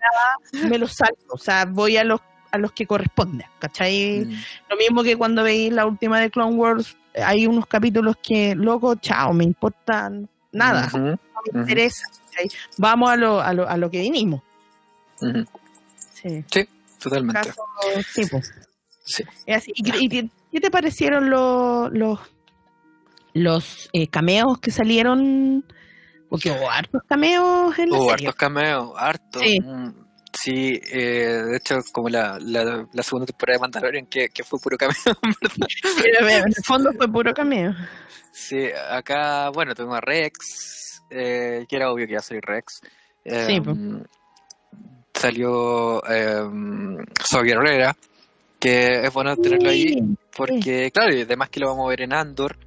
me 0.70 0.78
lo 0.78 0.88
salto, 0.88 1.26
o 1.30 1.38
sea, 1.38 1.66
voy 1.66 1.98
a 1.98 2.04
los 2.04 2.22
a 2.52 2.58
los 2.58 2.72
que 2.72 2.86
corresponden, 2.88 3.46
¿cachai? 3.60 4.26
Mm. 4.26 4.32
Lo 4.70 4.78
mismo 4.78 5.04
que 5.04 5.18
cuando 5.18 5.44
veis 5.44 5.72
la 5.74 5.86
última 5.86 6.22
de 6.22 6.32
Clone 6.32 6.56
Wars, 6.56 6.96
hay 7.22 7.46
unos 7.46 7.66
capítulos 7.68 8.16
que, 8.24 8.56
loco, 8.56 8.96
chao, 8.96 9.34
me 9.34 9.44
importan 9.44 10.30
nada, 10.54 10.90
no 10.94 11.18
me 11.54 11.60
interesa. 11.62 12.04
¿cachai? 12.32 12.48
Vamos 12.78 13.10
a 13.10 13.16
lo, 13.18 13.42
a, 13.42 13.54
lo, 13.54 13.68
a 13.68 13.76
lo 13.76 13.92
que 13.92 14.00
vinimos. 14.00 14.42
ujú. 15.22 15.44
Sí. 16.14 16.46
Totalmente. 17.00 17.42
Caso, 17.50 17.62
sí, 18.14 18.22
pues. 18.30 18.52
Sí. 19.06 19.24
Así. 19.54 19.72
¿Y, 19.76 20.06
y 20.06 20.10
qué- 20.10 20.60
te 20.60 20.72
parecieron 20.72 21.30
los 21.30 21.92
los, 21.94 22.20
los 23.34 23.90
eh, 23.94 24.08
cameos 24.08 24.60
que 24.60 24.72
salieron? 24.72 25.66
Porque 26.30 26.52
hubo 26.52 26.70
hartos 26.70 27.02
cameos 27.08 27.78
en 27.80 27.90
la 27.92 27.98
Hubo 27.98 28.10
serie. 28.10 28.28
hartos 28.28 28.36
cameos, 28.40 28.92
hartos. 28.98 29.42
Sí. 29.42 29.60
Mm, 29.62 30.08
Sí, 30.34 30.80
eh, 30.92 31.42
de 31.50 31.58
hecho, 31.58 31.78
como 31.92 32.10
la, 32.10 32.38
la, 32.40 32.86
la 32.94 33.04
segunda 33.04 33.26
temporada 33.26 33.58
de 33.58 33.62
Mandalorian, 33.62 34.06
que, 34.06 34.30
que 34.30 34.44
fue 34.44 34.60
puro 34.60 34.78
cameo, 34.78 34.94
en 35.24 35.34
verdad. 35.42 36.40
En 36.42 36.48
el 36.50 36.64
fondo 36.64 36.92
fue 36.96 37.12
puro 37.12 37.34
cameo. 37.34 37.74
Sí, 38.34 38.68
acá, 38.92 39.50
bueno, 39.50 39.74
tuvimos 39.74 39.98
a 39.98 40.02
Rex, 40.02 41.02
eh, 41.10 41.66
que 41.68 41.76
era 41.76 41.92
obvio 41.92 42.06
que 42.06 42.12
iba 42.12 42.20
a 42.20 42.24
salir 42.24 42.44
Rex. 42.46 42.82
Sí, 43.26 43.56
Eh, 43.56 43.62
po. 43.64 43.72
Salió 45.20 46.04
eh, 46.10 46.42
Zoe 47.24 47.52
Herrera, 47.52 47.96
que 48.60 49.06
es 49.06 49.14
bueno 49.14 49.36
tenerlo 49.38 49.70
ahí, 49.70 49.96
porque, 50.36 50.92
claro, 50.92 51.14
y 51.16 51.22
además 51.22 51.50
que 51.50 51.60
lo 51.60 51.68
vamos 51.68 51.86
a 51.86 51.90
ver 51.90 52.02
en 52.02 52.14
Andor. 52.14 52.58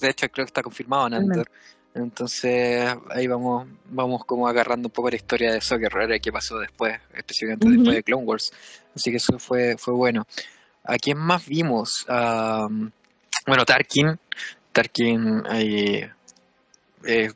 De 0.00 0.10
hecho, 0.10 0.28
creo 0.28 0.44
que 0.44 0.50
está 0.50 0.62
confirmado 0.62 1.06
en. 1.08 1.14
Andor. 1.14 1.50
Entonces, 1.94 2.88
ahí 3.10 3.26
vamos 3.26 3.66
vamos 3.86 4.24
como 4.24 4.46
agarrando 4.46 4.88
un 4.88 4.92
poco 4.92 5.10
la 5.10 5.16
historia 5.16 5.52
de 5.52 5.60
Zoe 5.60 5.84
Herrera 5.84 6.16
y 6.16 6.20
qué 6.20 6.30
pasó 6.32 6.58
después, 6.58 6.98
específicamente 7.14 7.68
después 7.68 7.96
de 7.96 8.02
Clone 8.04 8.24
Wars. 8.24 8.52
Así 8.94 9.10
que 9.10 9.16
eso 9.16 9.38
fue, 9.38 9.76
fue 9.76 9.94
bueno. 9.94 10.24
¿A 10.84 10.96
quién 10.98 11.18
más 11.18 11.46
vimos? 11.46 12.04
Ah, 12.08 12.68
bueno, 13.46 13.64
Tarkin. 13.64 14.18
Tarkin 14.72 15.42
ahí. 15.48 16.04
eh, 17.04 17.30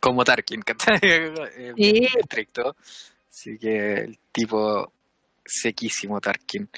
como 0.00 0.24
Tarkin. 0.24 0.62
Eh, 1.02 1.72
Sí. 1.76 2.08
estricto. 2.18 2.76
Así 3.34 3.58
que 3.58 3.94
el 3.94 4.18
tipo 4.30 4.92
sequísimo 5.44 6.20
Tarkin. 6.20 6.68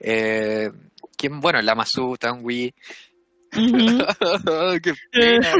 Eh, 0.00 0.70
¿quién? 1.18 1.38
Bueno, 1.38 1.60
Lamasu, 1.60 2.16
Tanwi. 2.18 2.72
Ujú. 3.54 3.58
¡Qué 4.82 4.94
pena! 5.12 5.54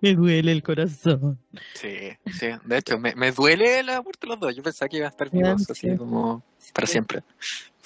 Me 0.00 0.14
duele 0.14 0.52
el 0.52 0.62
corazón. 0.62 1.40
Sí, 1.74 1.96
sí. 2.32 2.46
De 2.64 2.78
hecho, 2.78 2.96
me, 2.98 3.14
me 3.16 3.32
duele 3.32 3.82
la 3.82 4.02
muerte 4.02 4.20
de 4.22 4.28
los 4.28 4.40
dos. 4.40 4.54
Yo 4.56 4.62
pensaba 4.62 4.88
que 4.88 4.98
iban 4.98 5.06
a 5.08 5.10
estar 5.10 5.30
vivos 5.30 5.66
Ya, 5.66 5.72
así 5.72 5.90
sí. 5.90 5.96
como 5.96 6.44
para 6.72 6.86
siempre. 6.86 7.22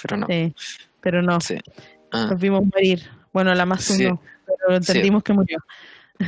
Pero 0.02 0.16
no. 0.18 0.26
Sí, 0.26 0.54
pero 1.00 1.22
no, 1.22 1.40
Sí. 1.40 1.56
Ah, 2.12 2.28
nos 2.30 2.40
vimos 2.40 2.62
morir. 2.62 3.08
Bueno, 3.32 3.54
la 3.54 3.64
más 3.66 3.84
Sí. 3.84 4.04
uno, 4.06 4.20
pero 4.46 4.76
entendimos 4.76 5.22
que 5.22 5.32
murió. 5.32 5.58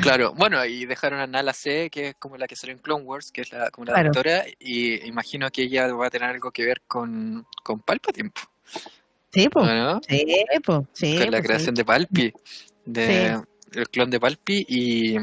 Claro. 0.02 0.32
Bueno, 0.36 0.64
y 0.64 0.86
dejaron 0.86 1.20
a 1.20 1.26
Nala 1.26 1.52
C, 1.52 1.90
que 1.90 2.08
es 2.08 2.14
como 2.16 2.36
la 2.36 2.46
que 2.46 2.56
salió 2.56 2.74
en 2.74 2.80
Clone 2.82 3.04
Wars, 3.04 3.30
que 3.32 3.40
es 3.42 3.52
la, 3.52 3.70
como 3.70 3.86
la 3.86 3.94
Claro. 3.94 4.08
doctora, 4.12 4.44
y 4.58 5.06
imagino 5.06 5.50
que 5.50 5.62
ella 5.62 5.92
va 5.94 6.06
a 6.06 6.10
tener 6.10 6.28
algo 6.30 6.50
que 6.50 6.64
ver 6.64 6.82
con, 6.86 7.46
con 7.62 7.80
Palpatine, 7.80 8.30
po, 8.30 8.40
Sí, 9.32 9.48
pues. 9.48 9.66
¿no? 9.66 10.00
Sí, 10.08 10.44
pues. 10.64 10.80
Sí, 10.92 11.18
con 11.18 11.30
la 11.30 11.38
po, 11.38 11.44
creación 11.44 11.74
de 11.74 11.84
Palpi, 11.84 12.32
de 12.84 13.40
el 13.72 13.88
clon 13.88 14.10
de 14.10 14.18
Palpi 14.18 14.64
y, 14.68 15.16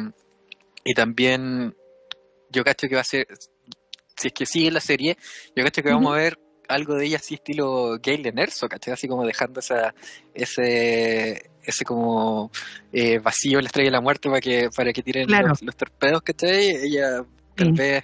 y 0.86 0.94
también 0.94 1.76
yo 2.50 2.64
cacho 2.64 2.88
que 2.88 2.96
va 2.96 3.02
a 3.02 3.04
ser 3.04 3.28
si 4.16 4.28
es 4.30 4.34
que 4.34 4.46
sigue 4.46 4.72
la 4.72 4.80
serie, 4.80 5.18
yo 5.56 5.64
cacho 5.66 5.84
que 5.84 5.90
vamos 5.90 6.14
a 6.14 6.18
ver 6.18 6.40
algo 6.70 6.96
de 6.96 7.06
ella 7.06 7.18
así 7.18 7.36
estilo 7.36 7.98
Galen 8.02 8.40
Erso, 8.40 8.68
¿cachai? 8.70 8.94
Así 8.94 9.08
como 9.08 9.26
dejando 9.26 9.60
esa, 9.60 9.94
ese 10.34 11.52
ese 11.68 11.84
como 11.86 12.50
eh, 12.92 13.20
vacío 13.20 13.60
en 13.60 13.66
la 13.66 13.68
estrella 13.68 13.88
de 13.88 13.92
la 13.92 14.02
muerte 14.02 14.30
para 14.30 14.42
que 14.42 14.70
para 14.76 14.92
que 14.94 15.04
tiren 15.04 15.28
Claro. 15.28 15.50
los, 15.50 15.62
los 15.62 15.76
torpedos, 15.76 16.22
¿cachai? 16.24 16.70
Ella 16.70 17.24
tal 17.56 17.68
Sí. 17.68 17.74
vez 17.74 18.04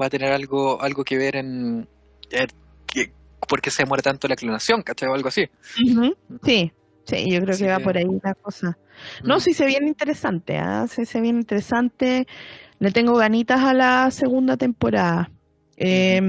va 0.00 0.06
a 0.06 0.10
tener 0.10 0.32
algo 0.32 0.80
algo 0.82 1.04
que 1.04 1.16
ver 1.16 1.36
en, 1.36 1.88
en 2.30 2.46
que, 2.86 3.12
porque 3.48 3.70
se 3.70 3.84
muere 3.86 4.02
tanto 4.02 4.26
la 4.28 4.36
clonación, 4.36 4.82
¿cachai? 4.82 5.08
O 5.08 5.14
algo 5.14 5.28
así. 5.28 5.48
Sí, 6.44 6.72
sí, 7.06 7.30
yo 7.30 7.40
creo 7.42 7.56
que 7.56 7.66
va 7.68 7.78
por 7.78 7.96
ahí 7.96 8.06
la 8.22 8.34
cosa. 8.34 8.76
No, 9.22 9.36
Mm. 9.36 9.40
sí 9.40 9.52
se 9.54 9.66
viene 9.66 9.86
interesante, 9.88 10.56
¿ah? 10.58 10.86
Sí 10.88 11.04
se 11.04 11.20
viene 11.20 11.40
interesante. 11.40 12.26
Le 12.80 12.90
tengo 12.90 13.14
ganitas 13.14 13.60
a 13.60 13.72
la 13.74 14.10
segunda 14.10 14.56
temporada. 14.56 15.30
Eh, 15.76 16.20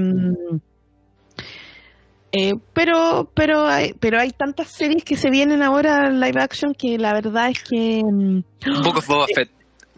eh, 2.32 2.54
pero, 2.72 3.30
pero 3.34 3.66
hay, 3.66 3.92
pero 3.94 4.18
hay 4.20 4.30
tantas 4.30 4.68
series 4.72 5.04
que 5.04 5.16
se 5.16 5.30
vienen 5.30 5.62
ahora 5.62 6.06
en 6.08 6.20
live 6.20 6.40
action 6.40 6.74
que 6.74 6.98
la 6.98 7.12
verdad 7.14 7.50
es 7.50 7.62
que 7.62 8.02
mm, 8.04 8.40
Book 8.84 8.98
of 8.98 9.06
Boba 9.06 9.26
Fett. 9.34 9.50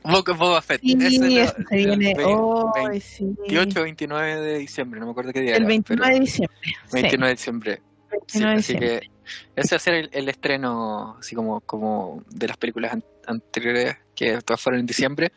Book 0.04 0.28
of 0.30 0.38
Boba 0.38 0.62
Fett. 0.62 0.80
sí, 0.80 0.96
Ese 1.00 1.42
eso 1.42 1.54
se 1.68 1.76
viene 1.76 2.12
el 2.12 2.16
20 2.16 3.00
sí. 3.00 3.24
28 3.48 3.80
o 3.80 3.82
29 3.82 4.36
de 4.40 4.58
diciembre, 4.58 5.00
no 5.00 5.06
me 5.06 5.12
acuerdo 5.12 5.32
qué 5.32 5.40
día 5.40 5.56
el 5.56 5.62
era, 5.62 5.68
29 5.68 6.14
de 6.14 6.20
diciembre. 6.20 6.56
sí, 6.62 6.92
29 6.92 7.26
de 7.28 7.34
diciembre. 7.34 7.82
Sí, 8.26 8.38
29 8.38 8.54
de 8.54 8.58
así 8.60 8.72
diciembre. 8.74 9.00
que 9.00 9.60
ese 9.60 9.74
va 9.74 9.76
a 9.76 9.80
ser 9.80 9.94
el, 9.94 10.08
el 10.12 10.28
estreno, 10.28 11.16
así 11.18 11.34
como, 11.34 11.60
como 11.60 12.22
de 12.30 12.48
las 12.48 12.56
películas 12.56 12.92
an- 12.94 13.04
anteriores 13.26 13.96
que 14.18 14.40
todas 14.42 14.60
fueron 14.60 14.80
en 14.80 14.86
diciembre. 14.86 15.32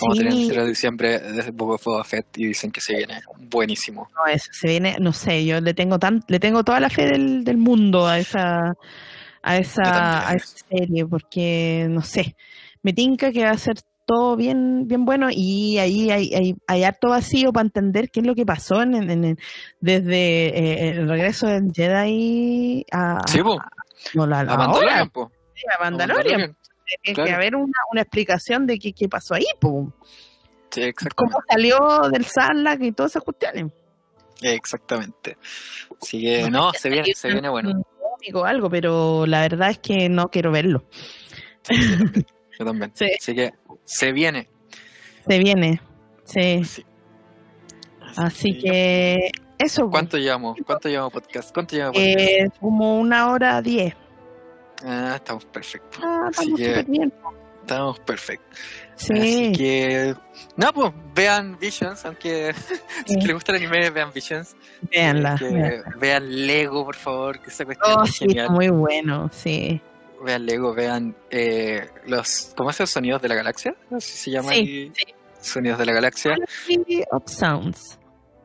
Vamos 0.00 0.18
a 0.18 0.18
tener 0.18 0.32
el 0.32 0.38
Sí. 0.38 0.46
0 0.50 0.62
de 0.62 0.68
diciembre 0.68 1.18
de 1.18 1.50
Boba 1.50 1.76
Boba 1.84 2.04
Fett 2.04 2.26
y 2.38 2.46
dicen 2.46 2.70
que 2.70 2.80
se 2.80 2.96
viene 2.96 3.20
buenísimo. 3.38 4.08
No, 4.14 4.32
eso 4.32 4.48
se 4.52 4.68
viene, 4.68 4.96
no 5.00 5.12
sé, 5.12 5.44
yo 5.44 5.60
le 5.60 5.74
tengo 5.74 5.98
tan, 5.98 6.22
le 6.28 6.38
tengo 6.38 6.62
toda 6.64 6.80
la 6.80 6.88
fe 6.90 7.06
del, 7.06 7.44
del 7.44 7.56
mundo 7.56 8.06
a 8.06 8.18
esa, 8.18 8.74
a 9.42 9.56
esa, 9.56 10.28
a 10.28 10.34
esa 10.34 10.56
serie, 10.70 11.04
porque 11.06 11.86
no 11.90 12.02
sé, 12.02 12.36
me 12.82 12.92
tinca 12.92 13.30
que 13.32 13.44
va 13.44 13.50
a 13.50 13.58
ser 13.58 13.74
todo 14.06 14.34
bien, 14.36 14.88
bien 14.88 15.04
bueno 15.04 15.28
y 15.30 15.78
ahí 15.78 16.10
hay, 16.10 16.34
hay, 16.34 16.54
hay 16.66 16.82
harto 16.84 17.10
vacío 17.10 17.52
para 17.52 17.66
entender 17.66 18.10
qué 18.10 18.20
es 18.20 18.26
lo 18.26 18.34
que 18.34 18.44
pasó 18.46 18.82
en, 18.82 18.94
en- 18.94 19.24
en- 19.24 19.38
desde 19.80 20.46
eh, 20.48 20.88
el 20.90 21.08
regreso 21.08 21.46
del 21.46 21.70
Jedi 21.72 22.84
a, 22.90 23.20
Sí, 23.28 23.40
po, 23.42 23.60
no, 24.14 24.26
la, 24.26 24.40
a 24.40 24.44
Mandalorian, 24.56 25.10
po, 25.10 25.30
sí, 25.54 25.62
a 25.70 25.76
a 25.80 25.90
Mandalorian. 25.90 26.56
Tiene 27.02 27.14
claro. 27.14 27.28
que 27.28 27.34
haber 27.34 27.56
una, 27.56 27.78
una 27.92 28.02
explicación 28.02 28.66
de 28.66 28.78
qué, 28.78 28.92
qué 28.92 29.08
pasó 29.08 29.34
ahí, 29.34 29.46
po. 29.60 29.92
Sí, 30.70 30.82
exactamente. 30.82 31.14
cómo 31.16 31.38
salió 31.48 32.10
del 32.10 32.24
Sarlacc 32.24 32.82
y 32.82 32.92
todas 32.92 33.12
esas 33.12 33.24
cuestiones. 33.24 33.72
Exactamente. 34.42 35.36
Así 36.00 36.20
que 36.20 36.50
no, 36.50 36.72
se 36.72 36.88
viene, 36.88 37.08
se 37.14 37.28
viene 37.28 37.48
bueno. 37.48 37.70
Un 37.70 37.82
cómico 37.82 38.40
o 38.40 38.44
algo, 38.44 38.70
pero 38.70 39.26
la 39.26 39.40
verdad 39.42 39.70
es 39.70 39.78
que 39.78 40.08
no 40.08 40.30
quiero 40.30 40.50
verlo. 40.52 40.84
Sí, 41.62 41.74
yo 42.58 42.64
también. 42.64 42.92
Sí. 42.94 43.06
Así 43.18 43.34
que 43.34 43.52
se 43.84 44.12
viene. 44.12 44.48
Se 45.28 45.38
viene. 45.38 45.80
Sí. 46.24 46.64
Sí. 46.64 46.84
Así 48.16 48.58
que 48.58 49.30
eso. 49.58 49.82
pues. 49.82 49.90
¿Cuánto 49.90 50.18
llevamos? 50.18 50.56
¿Cuánto 50.64 50.88
llevamos 50.88 51.12
podcast? 51.12 51.52
¿Cuánto 51.52 51.76
llevamos 51.76 51.96
podcast? 51.96 52.18
Eh, 52.18 52.50
como 52.60 52.98
una 52.98 53.30
hora 53.30 53.60
diez. 53.60 53.94
Ah, 54.84 55.12
estamos 55.16 55.44
perfectos. 55.46 56.00
Ah, 56.02 56.28
Así 56.28 56.40
estamos 56.42 56.60
que- 56.60 56.66
súper 56.68 56.84
bien. 56.86 57.12
Estamos 57.60 58.00
perfectos. 58.00 58.58
Sí. 58.96 59.12
Así 59.14 59.52
que. 59.52 60.14
No, 60.56 60.72
pues 60.72 60.92
vean 61.14 61.58
Visions, 61.58 62.04
aunque 62.04 62.52
si 63.06 63.14
les 63.20 63.32
gusta 63.34 63.52
el 63.52 63.58
anime, 63.58 63.90
vean 63.90 64.10
Visions. 64.12 64.56
Véanla. 64.90 65.36
vean 65.98 66.46
Lego, 66.46 66.84
por 66.84 66.96
favor, 66.96 67.40
que 67.40 67.50
esa 67.50 67.64
cuestión 67.64 67.96
Oh, 67.98 68.04
es 68.04 68.10
sí, 68.12 68.18
genial. 68.26 68.50
muy 68.50 68.68
bueno, 68.70 69.28
sí. 69.32 69.80
Vean 70.24 70.44
Lego, 70.46 70.74
vean 70.74 71.16
eh, 71.30 71.88
los. 72.06 72.52
¿Cómo 72.56 72.72
se 72.72 72.78
llama? 72.80 72.86
Sonidos 72.88 73.22
de 73.22 73.28
la 73.28 73.34
galaxia. 73.36 73.74
Así 73.90 74.12
se 74.16 74.30
llama. 74.30 74.52
Sí, 74.52 74.58
ahí. 74.58 74.92
sí. 74.94 75.04
Sonidos 75.40 75.78
de 75.78 75.86
la 75.86 75.92
galaxia. 75.92 76.32
Galaxy 76.32 77.02
of 77.10 77.22
Sounds. 77.26 77.98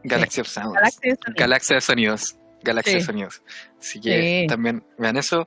Galaxy 0.03 0.41
of 0.41 0.47
Sounds. 0.47 0.73
Galaxy 0.73 1.09
of 1.11 1.17
Sounds. 1.23 1.35
Galaxia 1.39 1.75
de 1.75 1.81
sonidos. 1.81 2.37
Galaxia 2.63 2.93
de 2.95 3.01
sonidos. 3.01 3.41
Así 3.79 3.99
que 3.99 4.45
también 4.47 4.83
vean 4.97 5.17
eso. 5.17 5.45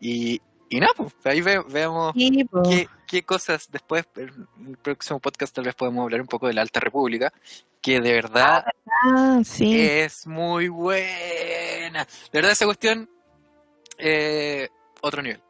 Y, 0.00 0.40
y 0.68 0.80
nada, 0.80 0.92
pues 0.96 1.14
ahí 1.24 1.40
ve- 1.40 1.64
veamos 1.68 2.12
Sí, 2.14 2.44
po. 2.44 2.62
qué, 2.62 2.88
qué 3.06 3.22
cosas 3.22 3.68
después. 3.70 4.06
En 4.16 4.46
el 4.68 4.76
próximo 4.76 5.18
podcast 5.20 5.54
tal 5.54 5.64
vez 5.64 5.74
podemos 5.74 6.02
hablar 6.04 6.20
un 6.20 6.26
poco 6.26 6.46
de 6.46 6.54
la 6.54 6.62
Alta 6.62 6.80
República. 6.80 7.32
Que 7.80 8.00
de 8.00 8.12
verdad 8.12 8.64
Ah, 9.04 9.40
sí. 9.44 9.80
es 9.80 10.26
muy 10.26 10.68
buena. 10.68 12.04
De 12.32 12.38
verdad, 12.38 12.50
esa 12.52 12.64
cuestión. 12.64 13.08
eh, 13.98 14.68
otro 15.00 15.22
nivel. 15.22 15.40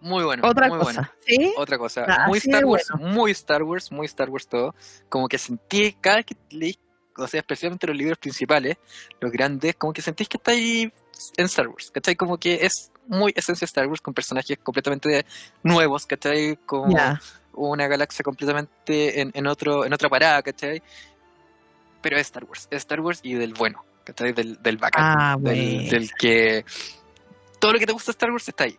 Muy 0.00 0.24
bueno. 0.24 0.46
Otra 0.48 0.68
muy 0.68 0.78
cosa. 0.78 0.92
bueno. 0.92 1.10
¿Sí? 1.26 1.54
Otra 1.56 1.78
cosa. 1.78 2.04
Ah, 2.08 2.26
muy 2.28 2.38
Star 2.38 2.64
Wars. 2.64 2.86
bueno. 2.92 3.12
Muy 3.12 3.30
Star 3.32 3.62
Wars. 3.62 3.92
Muy 3.92 4.06
Star 4.06 4.30
Wars 4.30 4.46
todo. 4.48 4.74
Como 5.08 5.28
que 5.28 5.38
sentí 5.38 5.92
cada 6.00 6.16
vez 6.16 6.26
que 6.26 6.36
leí. 6.50 6.78
O 7.16 7.26
sea, 7.26 7.40
especialmente 7.40 7.86
los 7.86 7.96
libros 7.96 8.16
principales, 8.18 8.76
los 9.20 9.30
grandes, 9.30 9.74
como 9.76 9.92
que 9.92 10.00
sentís 10.02 10.28
que 10.28 10.36
está 10.38 10.52
ahí 10.52 10.90
en 11.36 11.44
Star 11.44 11.68
Wars, 11.68 11.90
¿cachai? 11.90 12.16
Como 12.16 12.38
que 12.38 12.64
es 12.64 12.90
muy 13.06 13.32
esencia 13.36 13.64
Star 13.64 13.86
Wars 13.86 14.00
con 14.00 14.14
personajes 14.14 14.58
completamente 14.62 15.24
nuevos, 15.62 16.06
¿cachai? 16.06 16.58
Ya. 16.88 17.20
una 17.54 17.86
galaxia 17.88 18.22
completamente 18.22 19.20
en, 19.20 19.30
en 19.34 19.46
otro 19.46 19.84
en 19.84 19.92
otra 19.92 20.08
parada, 20.08 20.42
¿cachai? 20.42 20.82
Pero 22.00 22.16
es 22.16 22.22
Star 22.22 22.44
Wars, 22.44 22.68
es 22.70 22.78
Star 22.78 23.00
Wars 23.00 23.20
y 23.22 23.34
del 23.34 23.54
bueno, 23.54 23.84
¿cachai? 24.04 24.32
Del, 24.32 24.60
del 24.62 24.76
bacán, 24.76 25.04
Ah, 25.18 25.36
del, 25.38 25.88
del 25.88 26.10
que 26.14 26.64
todo 27.58 27.72
lo 27.74 27.78
que 27.78 27.86
te 27.86 27.92
gusta 27.92 28.10
de 28.10 28.14
Star 28.14 28.30
Wars 28.30 28.48
está 28.48 28.64
ahí. 28.64 28.76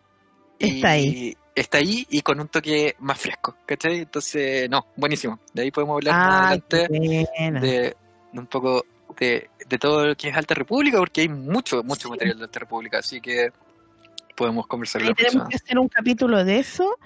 Está 0.58 0.96
Y 0.96 1.06
ahí. 1.06 1.36
Está 1.54 1.78
ahí 1.78 2.04
y 2.10 2.20
con 2.22 2.40
un 2.40 2.48
toque 2.48 2.96
más 2.98 3.18
fresco, 3.18 3.56
¿cachai? 3.64 3.98
Entonces, 4.00 4.68
no, 4.68 4.86
buenísimo. 4.96 5.38
De 5.52 5.62
ahí 5.62 5.70
podemos 5.70 5.94
hablar 5.94 6.14
más 6.16 6.40
adelante 6.40 6.88
de, 6.88 7.28
de 7.60 7.96
un 8.32 8.46
poco 8.48 8.84
de, 9.18 9.48
de 9.68 9.78
todo 9.78 10.04
lo 10.04 10.16
que 10.16 10.28
es 10.30 10.36
Alta 10.36 10.54
República, 10.54 10.98
porque 10.98 11.20
hay 11.20 11.28
mucho, 11.28 11.84
mucho 11.84 12.08
Sí. 12.08 12.10
material 12.10 12.38
de 12.38 12.44
Alta 12.44 12.58
República, 12.58 12.98
así 12.98 13.20
que 13.20 13.52
podemos 14.34 14.66
conversar 14.66 15.02
la 15.02 15.14
tenemos 15.14 15.32
próxima. 15.34 15.48
que 15.48 15.56
hacer 15.56 15.78
un 15.78 15.88
capítulo 15.88 16.44
de 16.44 16.58
eso 16.58 16.96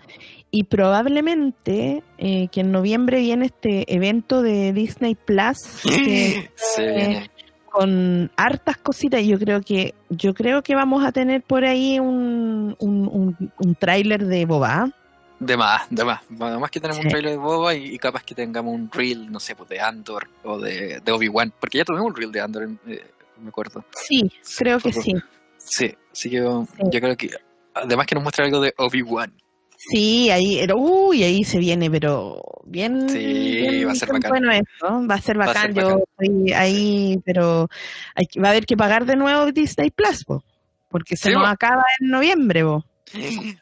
y 0.51 0.65
probablemente 0.65 2.03
eh, 2.19 2.49
que 2.49 2.61
en 2.61 2.73
noviembre 2.73 3.21
viene 3.21 3.47
este 3.47 3.93
evento 3.95 4.43
de 4.43 4.73
Disney 4.73 5.15
Plus 5.15 5.59
que 5.85 7.31
con 7.71 8.31
hartas 8.37 8.79
cositas 8.79 9.23
yo 9.25 9.39
creo 9.39 9.61
que 9.61 9.95
yo 10.09 10.33
creo 10.35 10.63
que 10.63 10.75
vamos 10.75 11.05
a 11.05 11.13
tener 11.13 11.43
por 11.43 11.65
ahí 11.65 11.99
un, 12.01 12.75
un, 12.79 13.09
un, 13.09 13.53
un 13.59 13.75
tráiler 13.75 14.25
de 14.25 14.47
Boba 14.47 14.91
De 15.39 15.57
más, 15.57 15.83
de 15.91 16.03
más. 16.05 16.21
Además 16.41 16.71
que 16.71 16.81
tenemos 16.81 16.99
Sí. 16.99 17.05
un 17.07 17.11
trailer 17.11 17.33
de 17.33 17.37
Boba 17.39 17.75
y, 17.75 17.95
y 17.95 17.99
capaz 17.99 18.23
que 18.25 18.35
tengamos 18.35 18.75
un 18.75 18.91
reel, 18.91 19.31
no 19.31 19.39
sé, 19.39 19.55
pues 19.55 19.69
de 19.69 19.81
Andor 19.81 20.29
o 20.45 20.59
de, 20.59 21.01
de 21.05 21.13
Obi-Wan, 21.13 21.53
porque 21.61 21.79
ya 21.79 21.85
tuvimos 21.85 22.07
un 22.09 22.17
reel 22.17 22.33
de 22.33 22.41
Andor, 22.41 22.69
eh, 22.89 23.05
me 23.41 23.51
acuerdo. 23.51 23.85
sí 23.93 24.33
creo 24.57 24.81
que 24.81 24.93
fue- 24.93 25.23
sí 25.69 25.95
Sí, 26.13 26.31
que 26.31 26.37
yo 26.37 26.67
creo 27.01 27.17
que 27.17 27.31
además 27.75 28.07
que 28.07 28.15
nos 28.17 28.25
muestra 28.25 28.45
algo 28.45 28.61
de 28.61 28.75
Obi-Wan. 28.77 29.33
sí 29.77 30.31
ahí 30.31 30.67
uy 30.75 31.23
ahí 31.23 31.45
se 31.45 31.59
viene 31.59 31.89
pero 31.91 32.43
bien, 32.65 33.09
Sí, 33.09 33.19
bien- 33.19 33.87
va 33.89 33.93
a 33.93 33.95
ser 33.95 34.13
bacán. 34.13 34.31
bueno 34.31 34.51
esto 34.53 35.07
va 35.09 35.15
a 35.15 35.21
ser 35.21 35.39
Va 35.39 35.45
a 35.45 35.47
bacán 35.49 35.75
yo 35.75 36.03
estoy 36.19 36.53
ahí 36.53 37.21
pero 37.25 37.69
hay 38.17 38.27
va 38.43 38.49
a 38.49 38.51
haber 38.51 38.67
que 38.67 38.77
pagar 38.77 39.05
de 39.07 39.15
nuevo 39.17 39.51
Disney 39.53 39.91
Plus 39.91 40.25
po, 40.25 40.43
porque 40.89 41.17
se 41.17 41.29
Sí, 41.29 41.35
nos 41.35 41.49
acaba 41.49 41.85
en 42.01 42.09
noviembre 42.11 42.65
po. 42.65 42.85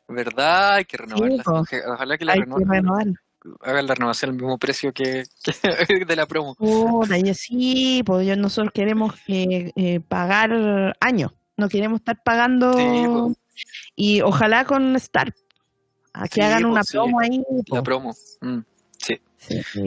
¿Verdad? 0.09 0.75
Hay 0.75 0.85
que 0.87 0.97
renovarla. 0.97 1.43
Ojalá 1.47 2.19
que 2.19 2.25
la 2.25 2.33
hay 2.33 2.41
que 2.41 2.45
reno- 2.47 2.59
renovar 2.59 3.07
hagan 3.63 3.87
la 3.87 3.95
renovación 3.95 4.31
al 4.31 4.37
mismo 4.37 4.59
precio 4.59 4.93
que, 4.93 5.23
que 5.45 5.53
de 6.05 6.17
la 6.17 6.27
promo. 6.27 6.57
Puta, 6.57 7.17
yo 7.19 7.33
sí, 7.33 8.03
pues 8.05 8.27
yo- 8.27 8.35
nosotros 8.37 8.73
queremos 8.75 9.15
eh, 9.29 9.71
eh, 9.77 10.01
pagar 10.01 10.97
años, 11.01 11.31
no 11.57 11.69
queremos 11.69 12.01
estar 12.01 12.23
pagando 12.23 12.73
Sí, 12.77 13.09
po. 13.09 13.35
y 13.95 14.21
ojalá 14.23 14.65
con 14.65 14.95
Star, 14.97 15.33
a 16.13 16.29
que 16.29 16.35
Sí, 16.37 16.41
hagan 16.43 16.63
po, 16.63 16.69
una 16.71 16.83
promo 16.83 17.21
ahí, 17.21 17.43
La 17.69 17.79
po. 17.79 17.83
promo. 17.83 18.15
Mm, 18.41 18.59
sí. 18.99 19.21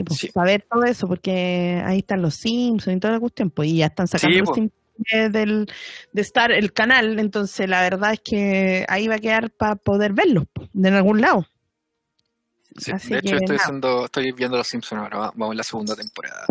Po, 0.04 0.14
Sí. 0.14 0.28
saber 0.28 0.66
todo 0.70 0.84
eso, 0.84 1.06
porque 1.08 1.82
ahí 1.84 1.98
están 1.98 2.22
los 2.22 2.34
Simpsons 2.36 2.96
y 2.96 3.00
toda 3.00 3.14
la 3.14 3.20
cuestión, 3.20 3.50
pues 3.50 3.68
y 3.68 3.76
ya 3.78 3.86
están 3.86 4.06
sacando 4.08 4.38
los. 4.38 4.48
Simpsons 4.54 4.72
de, 5.12 5.28
del, 5.30 5.66
de 6.12 6.22
Star, 6.22 6.52
el 6.52 6.72
canal, 6.72 7.18
entonces 7.18 7.68
la 7.68 7.80
verdad 7.82 8.12
es 8.12 8.20
que 8.22 8.84
ahí 8.88 9.08
va 9.08 9.14
a 9.14 9.18
quedar 9.18 9.50
para 9.50 9.76
poder 9.76 10.12
verlos 10.12 10.44
po, 10.52 10.68
de 10.72 10.88
algún 10.90 11.20
lado. 11.20 11.46
Sí, 12.80 12.92
Así 12.92 13.08
de 13.10 13.18
hecho, 13.18 13.36
que 13.38 13.54
estoy, 13.54 14.04
estoy 14.04 14.32
viendo 14.32 14.56
Los 14.56 14.66
Simpsons 14.68 15.02
ahora. 15.02 15.18
va- 15.18 15.32
Vamos 15.34 15.52
en 15.52 15.58
la 15.58 15.62
segunda 15.64 15.94
temporada. 15.94 16.46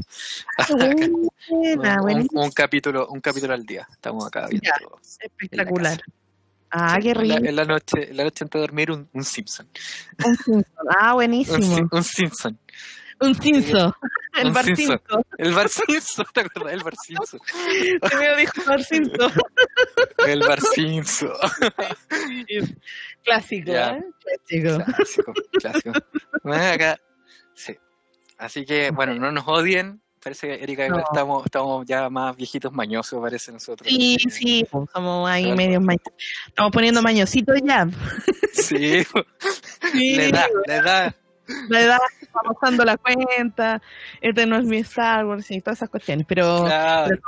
Buena, 2.02 2.26
un, 2.34 2.52
capítulo, 2.52 3.08
un 3.08 3.22
capítulo 3.22 3.54
al 3.54 3.66
día. 3.66 3.88
Estamos 3.92 4.26
acá 4.28 4.48
viendo 4.48 4.66
Ya. 4.66 4.76
espectacular. 5.26 6.00
Ah, 6.72 6.96
Sí, 6.96 7.02
qué 7.02 7.10
en 7.10 7.16
la- 7.28 7.36
rico. 7.36 7.48
En 7.50 7.56
la 7.56 7.66
noche, 7.66 8.10
en 8.12 8.18
la 8.18 8.24
noche 8.26 8.44
antes 8.44 8.54
de 8.54 8.60
dormir, 8.60 8.92
un, 8.92 9.10
un 9.14 9.24
Simpson. 9.24 9.68
Un 10.26 10.36
Simpson. 10.36 10.66
Ah, 11.00 11.14
buenísimo. 11.16 11.58
Sim- 11.78 11.90
un 11.92 12.04
Simpson. 12.04 12.60
Un 13.22 13.36
Simpson. 13.36 13.94
El 14.38 14.48
Un 14.48 14.54
Bar 14.54 14.66
Simpson. 14.66 14.88
Simpson. 15.00 15.24
El 15.38 15.54
Bar 15.54 15.70
Simpson, 15.70 16.26
¿te 16.34 16.40
acuerdas? 16.42 16.74
El 16.74 16.84
Bar 16.84 16.94
Simpson. 17.06 17.40
Se 18.10 18.16
me 18.18 18.36
dijo 18.38 18.54
Bar 18.66 18.84
Simpson. 18.84 19.32
El 20.28 20.40
Bar 20.42 20.62
Simpson. 20.62 21.32
Clásico, 23.24 23.72
Ya. 23.72 23.90
¿eh? 23.98 24.04
Clásico. 24.48 24.84
Clásico, 24.96 25.34
clásico. 25.60 25.92
Bueno, 26.44 26.64
acá, 26.74 27.00
sí. 27.54 27.76
Así 28.38 28.66
que, 28.66 28.92
bueno, 28.92 29.14
no 29.16 29.32
nos 29.32 29.48
odien. 29.48 30.02
Parece 30.22 30.48
que 30.48 30.64
Erika 30.64 30.88
No. 30.90 31.00
estamos, 31.00 31.46
estamos 31.46 31.86
ya 31.86 32.10
más 32.10 32.36
viejitos 32.36 32.74
mañosos, 32.74 33.22
parece 33.22 33.54
nosotros. 33.54 33.88
Sí, 33.88 34.18
sí, 34.30 34.66
somos 34.94 35.30
ahí 35.30 35.44
Claro. 35.44 35.58
medios 35.58 35.82
mañosos. 35.82 36.14
Estamos 36.48 36.72
poniendo 36.74 37.02
mañositos 37.02 37.56
ya. 37.66 37.88
Sí, 38.54 39.04
Sí, 39.94 40.16
le 40.16 40.32
da, 40.32 40.48
le 40.68 40.82
da. 40.82 41.16
La 41.70 41.82
edad, 41.82 42.00
estamos 42.22 42.56
dando 42.62 42.86
la 42.86 42.98
cuenta, 42.98 43.82
este 44.22 44.46
no 44.46 44.58
es 44.58 44.66
mi 44.66 44.78
Star 44.78 45.26
Wars 45.26 45.50
y 45.52 45.62
todas 45.62 45.80
esas 45.80 45.90
cuestiones. 45.90 46.26
Pero 46.28 46.66
Claro. 46.66 47.16
no, 47.16 47.22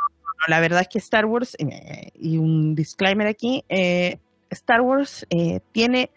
la 0.47 0.59
verdad 0.59 0.81
es 0.81 0.87
que 0.87 0.99
Star 0.99 1.25
Wars, 1.25 1.55
eh, 1.59 2.11
y 2.15 2.37
un 2.37 2.75
disclaimer 2.75 3.27
aquí, 3.27 3.63
eh, 3.69 4.19
Star 4.49 4.81
Wars 4.81 5.25
eh, 5.29 5.61
tiene 5.71 6.11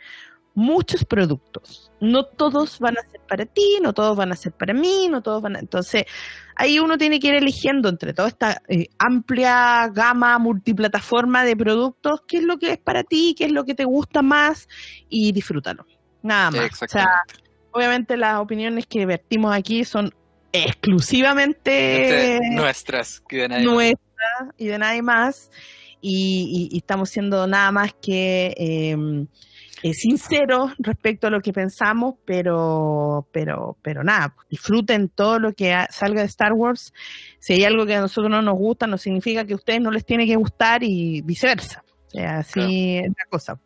muchos 0.55 1.05
productos. 1.05 1.91
No 2.01 2.25
todos 2.25 2.79
van 2.79 2.97
a 2.97 3.03
ser 3.03 3.21
para 3.29 3.45
ti, 3.45 3.79
no 3.83 3.93
todos 3.93 4.17
van 4.17 4.33
a 4.33 4.37
ser 4.37 4.53
para 4.53 4.73
mí, 4.73 5.09
no 5.11 5.21
todos 5.21 5.43
van 5.43 5.57
a... 5.57 5.59
Entonces, 5.59 6.05
ahí 6.57 6.79
uno 6.79 6.97
tiene 6.97 7.19
que 7.19 7.29
ir 7.29 7.35
eligiendo 7.35 7.89
entre 7.89 8.15
toda 8.15 8.29
esta 8.29 8.63
eh, 8.69 8.87
amplia 8.99 9.89
gama 9.89 10.39
multiplataforma 10.39 11.45
de 11.45 11.57
productos, 11.57 12.23
qué 12.29 12.39
es 12.39 12.45
lo 12.45 12.59
que 12.59 12.73
es 12.73 12.79
para 12.79 13.03
ti, 13.03 13.35
qué 13.37 13.47
es 13.47 13.53
lo 13.53 13.65
que 13.65 13.75
te 13.75 13.85
gusta 13.85 14.23
más 14.23 14.69
y 15.09 15.33
disfrútalo. 15.33 15.87
Nada 16.23 16.51
más. 16.53 16.83
O 16.83 16.89
sea. 16.89 17.23
Obviamente 17.75 18.17
las 18.17 18.39
opiniones 18.39 18.87
que 18.87 19.05
vertimos 19.05 19.55
aquí 19.55 19.85
son 19.85 20.15
exclusivamente 20.53 22.39
nuestras, 22.53 23.23
nuestras 23.29 24.03
y 24.57 24.67
de 24.67 24.79
nadie 24.79 25.03
más. 25.03 25.51
Y, 26.01 26.71
estamos 26.77 27.09
siendo 27.09 27.47
nada 27.47 27.73
más 27.73 27.95
que 27.95 28.55
em, 28.59 29.27
eh, 29.83 29.95
sinceros 29.95 30.73
respecto 30.79 31.27
a 31.27 31.31
lo 31.31 31.41
que 31.41 31.53
pensamos, 31.53 32.17
pero, 32.27 33.27
pero, 33.33 33.79
pero 33.81 34.05
nada, 34.05 34.35
pues, 34.35 34.47
disfruten 34.49 35.09
todo 35.09 35.39
lo 35.39 35.55
que 35.55 35.75
salga 35.89 36.21
de 36.21 36.27
Star 36.27 36.53
Wars. 36.53 36.93
Si 37.39 37.55
hay 37.55 37.65
algo 37.65 37.87
que 37.87 37.95
a 37.95 38.03
nosotros 38.03 38.31
no 38.31 38.43
nos 38.43 38.55
gusta, 38.55 38.87
no 38.87 38.99
significa 38.99 39.47
que 39.47 39.55
a 39.55 39.57
ustedes 39.57 39.81
no 39.81 39.91
les 39.91 40.05
tiene 40.05 40.27
que 40.27 40.37
gustar 40.37 40.83
y 40.83 41.23
viceversa. 41.23 41.83
así 42.15 42.99
es 42.99 43.09
la 43.09 43.25
cosa. 43.31 43.59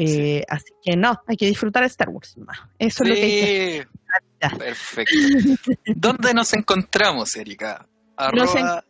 Eh, 0.00 0.44
así 0.48 0.72
que 0.80 0.96
no, 0.96 1.20
hay 1.26 1.36
que 1.36 1.46
disfrutar 1.46 1.82
de 1.82 1.88
Star 1.88 2.08
Wars. 2.08 2.36
Eso 2.78 3.02
es 3.02 3.08
lo 3.08 3.14
que 3.16 3.22
hay 3.22 3.30
que 3.30 4.56
Perfecto. 4.56 5.12
¿Dónde 5.86 6.32
nos 6.34 6.52
encontramos, 6.52 7.34
Erika? 7.34 7.84
Arroba... 8.16 8.84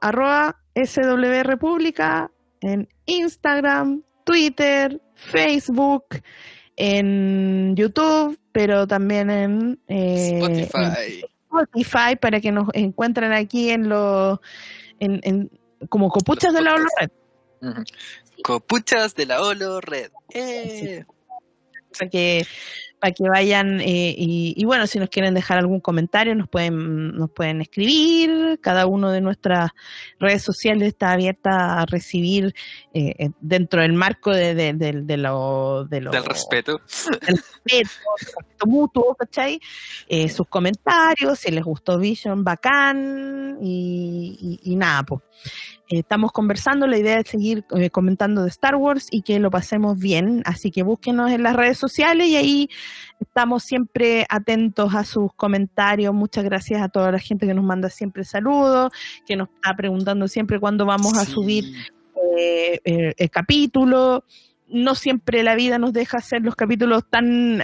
arroba 0.00 0.56
SW 0.76 1.42
República 1.42 2.30
en 2.60 2.88
Instagram, 3.06 4.04
Twitter, 4.22 5.00
Facebook, 5.14 6.04
en 6.76 7.74
YouTube, 7.74 8.38
pero 8.52 8.86
también 8.86 9.30
en, 9.30 9.80
eh, 9.88 10.62
Spotify. 10.62 11.24
Spotify 11.42 12.16
para 12.20 12.40
que 12.40 12.52
nos 12.52 12.68
encuentren 12.72 13.32
aquí 13.32 13.70
en 13.70 13.88
los 13.88 14.38
en, 15.00 15.50
como 15.88 16.08
copuchas 16.08 16.54
de 16.54 16.62
la 16.62 16.76
Red. 16.76 17.10
Copuchas 18.42 19.14
de 19.14 19.26
la 19.26 19.42
Olo 19.42 19.80
Red. 19.80 20.10
Eh. 20.30 21.04
Que 22.10 22.46
para 23.00 23.12
que 23.12 23.28
vayan 23.28 23.80
eh, 23.80 24.14
y, 24.16 24.64
bueno, 24.64 24.86
si 24.86 24.98
nos 24.98 25.08
quieren 25.08 25.34
dejar 25.34 25.58
algún 25.58 25.80
comentario 25.80 26.34
nos 26.34 26.48
pueden 26.48 27.16
nos 27.16 27.30
pueden 27.30 27.62
escribir. 27.62 28.60
Cada 28.60 28.86
uno 28.86 29.10
de 29.10 29.20
nuestras 29.20 29.70
redes 30.18 30.42
sociales 30.42 30.88
está 30.88 31.12
abierta 31.12 31.80
a 31.80 31.86
recibir 31.86 32.54
eh, 32.92 33.14
eh, 33.18 33.30
dentro 33.40 33.80
del 33.80 33.94
marco 33.94 34.30
de, 34.30 34.54
de, 34.54 35.16
lo, 35.16 35.86
del 35.86 36.06
respeto, 36.24 36.80
del 37.26 37.40
respeto, 37.64 38.66
mutuo, 38.66 39.14
¿cachai? 39.14 39.58
sus 40.28 40.46
comentarios, 40.48 41.38
si 41.38 41.50
les 41.50 41.64
gustó 41.64 41.98
Vision, 41.98 42.44
bacán 42.44 43.58
y, 43.62 44.60
y 44.62 44.76
nada, 44.76 45.02
pues 45.04 45.22
estamos 45.90 46.32
conversando, 46.32 46.86
la 46.86 46.98
idea 46.98 47.18
es 47.18 47.28
seguir 47.28 47.64
eh, 47.76 47.90
comentando 47.90 48.42
de 48.42 48.48
Star 48.48 48.76
Wars 48.76 49.08
y 49.10 49.22
que 49.22 49.38
lo 49.40 49.50
pasemos 49.50 49.98
bien, 49.98 50.42
así 50.46 50.70
que 50.70 50.82
búsquenos 50.82 51.30
en 51.30 51.42
las 51.42 51.56
redes 51.56 51.78
sociales 51.78 52.28
y 52.28 52.36
ahí 52.36 52.70
estamos 53.18 53.62
siempre 53.62 54.26
atentos 54.28 54.94
a 54.94 55.04
sus 55.04 55.32
comentarios. 55.34 56.14
Muchas 56.14 56.44
gracias 56.44 56.82
a 56.82 56.88
toda 56.88 57.12
la 57.12 57.18
gente 57.18 57.46
que 57.46 57.54
nos 57.54 57.64
manda 57.64 57.88
siempre 57.88 58.24
saludos, 58.24 58.92
que 59.26 59.36
nos 59.36 59.48
está 59.48 59.74
preguntando 59.76 60.28
siempre 60.28 60.58
cuándo 60.60 60.86
vamos 60.86 61.16
a 61.16 61.24
subir 61.24 61.64
eh, 62.38 62.80
eh, 62.84 63.14
el 63.16 63.30
capítulo 63.30 64.24
no 64.72 64.94
siempre 64.94 65.42
la 65.42 65.56
vida 65.56 65.80
nos 65.80 65.92
deja 65.92 66.18
hacer 66.18 66.42
los 66.42 66.54
capítulos 66.54 67.02
tan 67.10 67.60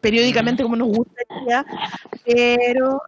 periódicamente 0.00 0.62
como 0.62 0.74
nos 0.74 0.88
gustaría, 0.88 1.66
pero 2.24 3.02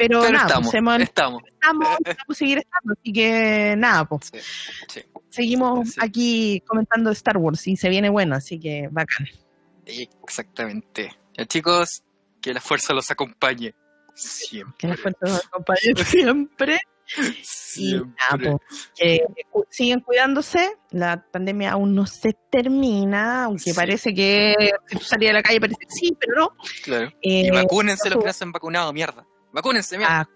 pero, 0.00 0.30
nada, 0.30 0.46
estamos, 0.46 0.72
pues, 0.72 1.02
estamos. 1.02 1.42
Estamos, 1.44 1.88
a 2.28 2.34
seguir 2.34 2.58
estando, 2.58 2.94
así 2.98 3.12
que 3.12 3.74
nada, 3.76 4.06
pues. 4.06 4.32
Seguimos 5.28 5.96
aquí 6.00 6.62
comentando 6.66 7.10
Star 7.10 7.36
Wars 7.36 7.68
y 7.68 7.76
se 7.76 7.90
viene 7.90 8.08
bueno, 8.08 8.34
así 8.34 8.58
que 8.58 8.88
bacán. 8.90 9.26
Exactamente. 9.86 11.16
Ya, 11.36 11.46
chicos, 11.46 12.02
que 12.40 12.52
la 12.52 12.60
fuerza 12.60 12.92
los 12.94 13.10
acompañe 13.10 13.74
siempre. 14.14 14.76
Que 14.78 14.86
la 14.88 14.96
fuerza 14.96 15.18
los 15.22 15.46
acompañe 15.46 15.94
siempre. 16.04 16.80
Y 17.76 17.94
nada, 17.94 18.58
pues, 18.58 18.90
que 18.94 19.24
siguen 19.68 20.00
cuidándose, 20.00 20.76
la 20.90 21.24
pandemia 21.32 21.72
aún 21.72 21.92
no 21.92 22.06
se 22.06 22.36
termina, 22.50 23.44
aunque 23.44 23.74
parece 23.74 24.14
que 24.14 24.54
si 24.86 24.96
tú 24.96 25.04
salías 25.04 25.30
a 25.30 25.34
la 25.34 25.42
calle 25.42 25.60
parece 25.60 25.78
que 25.80 25.90
sí, 25.90 26.16
pero 26.20 26.36
no. 26.36 26.56
Claro. 26.84 27.10
y 27.20 27.48
eh, 27.48 27.50
vacúnense 27.52 28.10
los 28.10 28.20
que 28.20 28.26
no 28.26 28.32
se 28.32 28.44
han 28.44 28.52
vacunado, 28.52 28.92
mierda. 28.92 29.26
Vacúnense, 29.52 29.98
mira. 29.98 30.28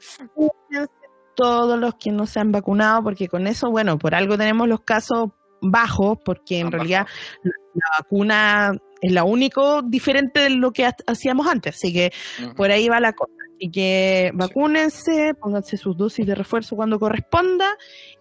todos 1.37 1.79
los 1.79 1.95
que 1.95 2.11
no 2.11 2.27
se 2.27 2.41
han 2.41 2.51
vacunado, 2.51 3.05
porque 3.05 3.29
con 3.29 3.47
eso, 3.47 3.71
bueno, 3.71 3.97
por 3.97 4.17
algo 4.17 4.37
tenemos 4.37 4.67
los 4.67 4.81
casos 4.81 5.31
bajos, 5.61 6.19
porque 6.25 6.59
en 6.59 6.73
realidad 6.73 7.07
la, 7.43 7.53
vacuna 7.99 8.73
es 9.05 9.13
la 9.13 9.25
único 9.25 9.83
diferente 9.83 10.41
de 10.41 10.51
lo 10.51 10.73
que 10.73 10.91
hacíamos 11.07 11.47
antes, 11.47 11.77
así 11.77 11.93
que 11.93 12.13
por 12.57 12.71
ahí 12.71 12.89
va 12.89 13.01
la 13.01 13.13
cosa. 13.13 13.33
Así 13.57 13.71
que 13.71 14.33
vacúnense, 14.35 15.35
pónganse 15.35 15.77
sus 15.77 15.97
dosis 15.97 16.27
de 16.27 16.35
refuerzo 16.35 16.75
cuando 16.75 16.99
corresponda 16.99 17.77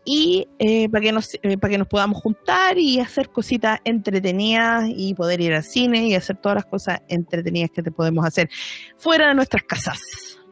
y 0.06 0.48
eh, 0.60 0.88
para, 0.90 1.02
que 1.02 1.12
nos, 1.12 1.34
eh, 1.34 1.58
para 1.58 1.72
que 1.72 1.78
nos 1.80 1.88
podamos 1.88 2.22
juntar 2.22 2.78
y 2.78 3.00
hacer 3.00 3.30
cositas 3.30 3.80
entretenidas 3.84 4.86
y 4.88 5.16
poder 5.16 5.42
ir 5.42 5.54
al 5.54 5.64
cine 5.64 6.08
y 6.08 6.14
hacer 6.14 6.38
todas 6.38 6.58
las 6.58 6.66
cosas 6.66 7.02
entretenidas 7.08 7.72
que 7.72 7.82
te 7.82 7.92
podemos 7.92 8.26
hacer 8.26 8.50
fuera 8.98 9.30
de 9.30 9.36
nuestras 9.36 9.64
casas. 9.64 10.00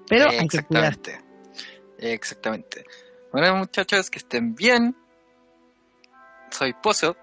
Pero 0.07 0.31
Exactamente. 0.31 1.19
Exactamente. 1.99 2.83
Bueno, 3.31 3.55
muchachos, 3.55 4.09
que 4.09 4.17
estén 4.17 4.55
bien. 4.55 4.95
Soy 6.49 6.73
Pozo. 6.73 7.15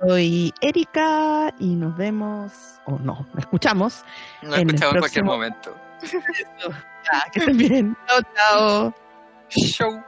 Soy 0.00 0.54
Erika 0.60 1.52
y 1.58 1.74
nos 1.74 1.96
vemos, 1.96 2.52
o 2.86 2.92
no, 2.98 3.26
nos 3.34 3.38
escuchamos. 3.38 4.04
Nos 4.42 4.58
escuchamos 4.58 4.94
en 4.94 5.00
cualquier 5.00 5.24
momento. 5.24 5.76
que 7.32 7.40
estén 7.40 7.58
bien. 7.58 7.96
Chao, 8.06 8.20
chao. 8.34 8.94
Show. 9.48 10.02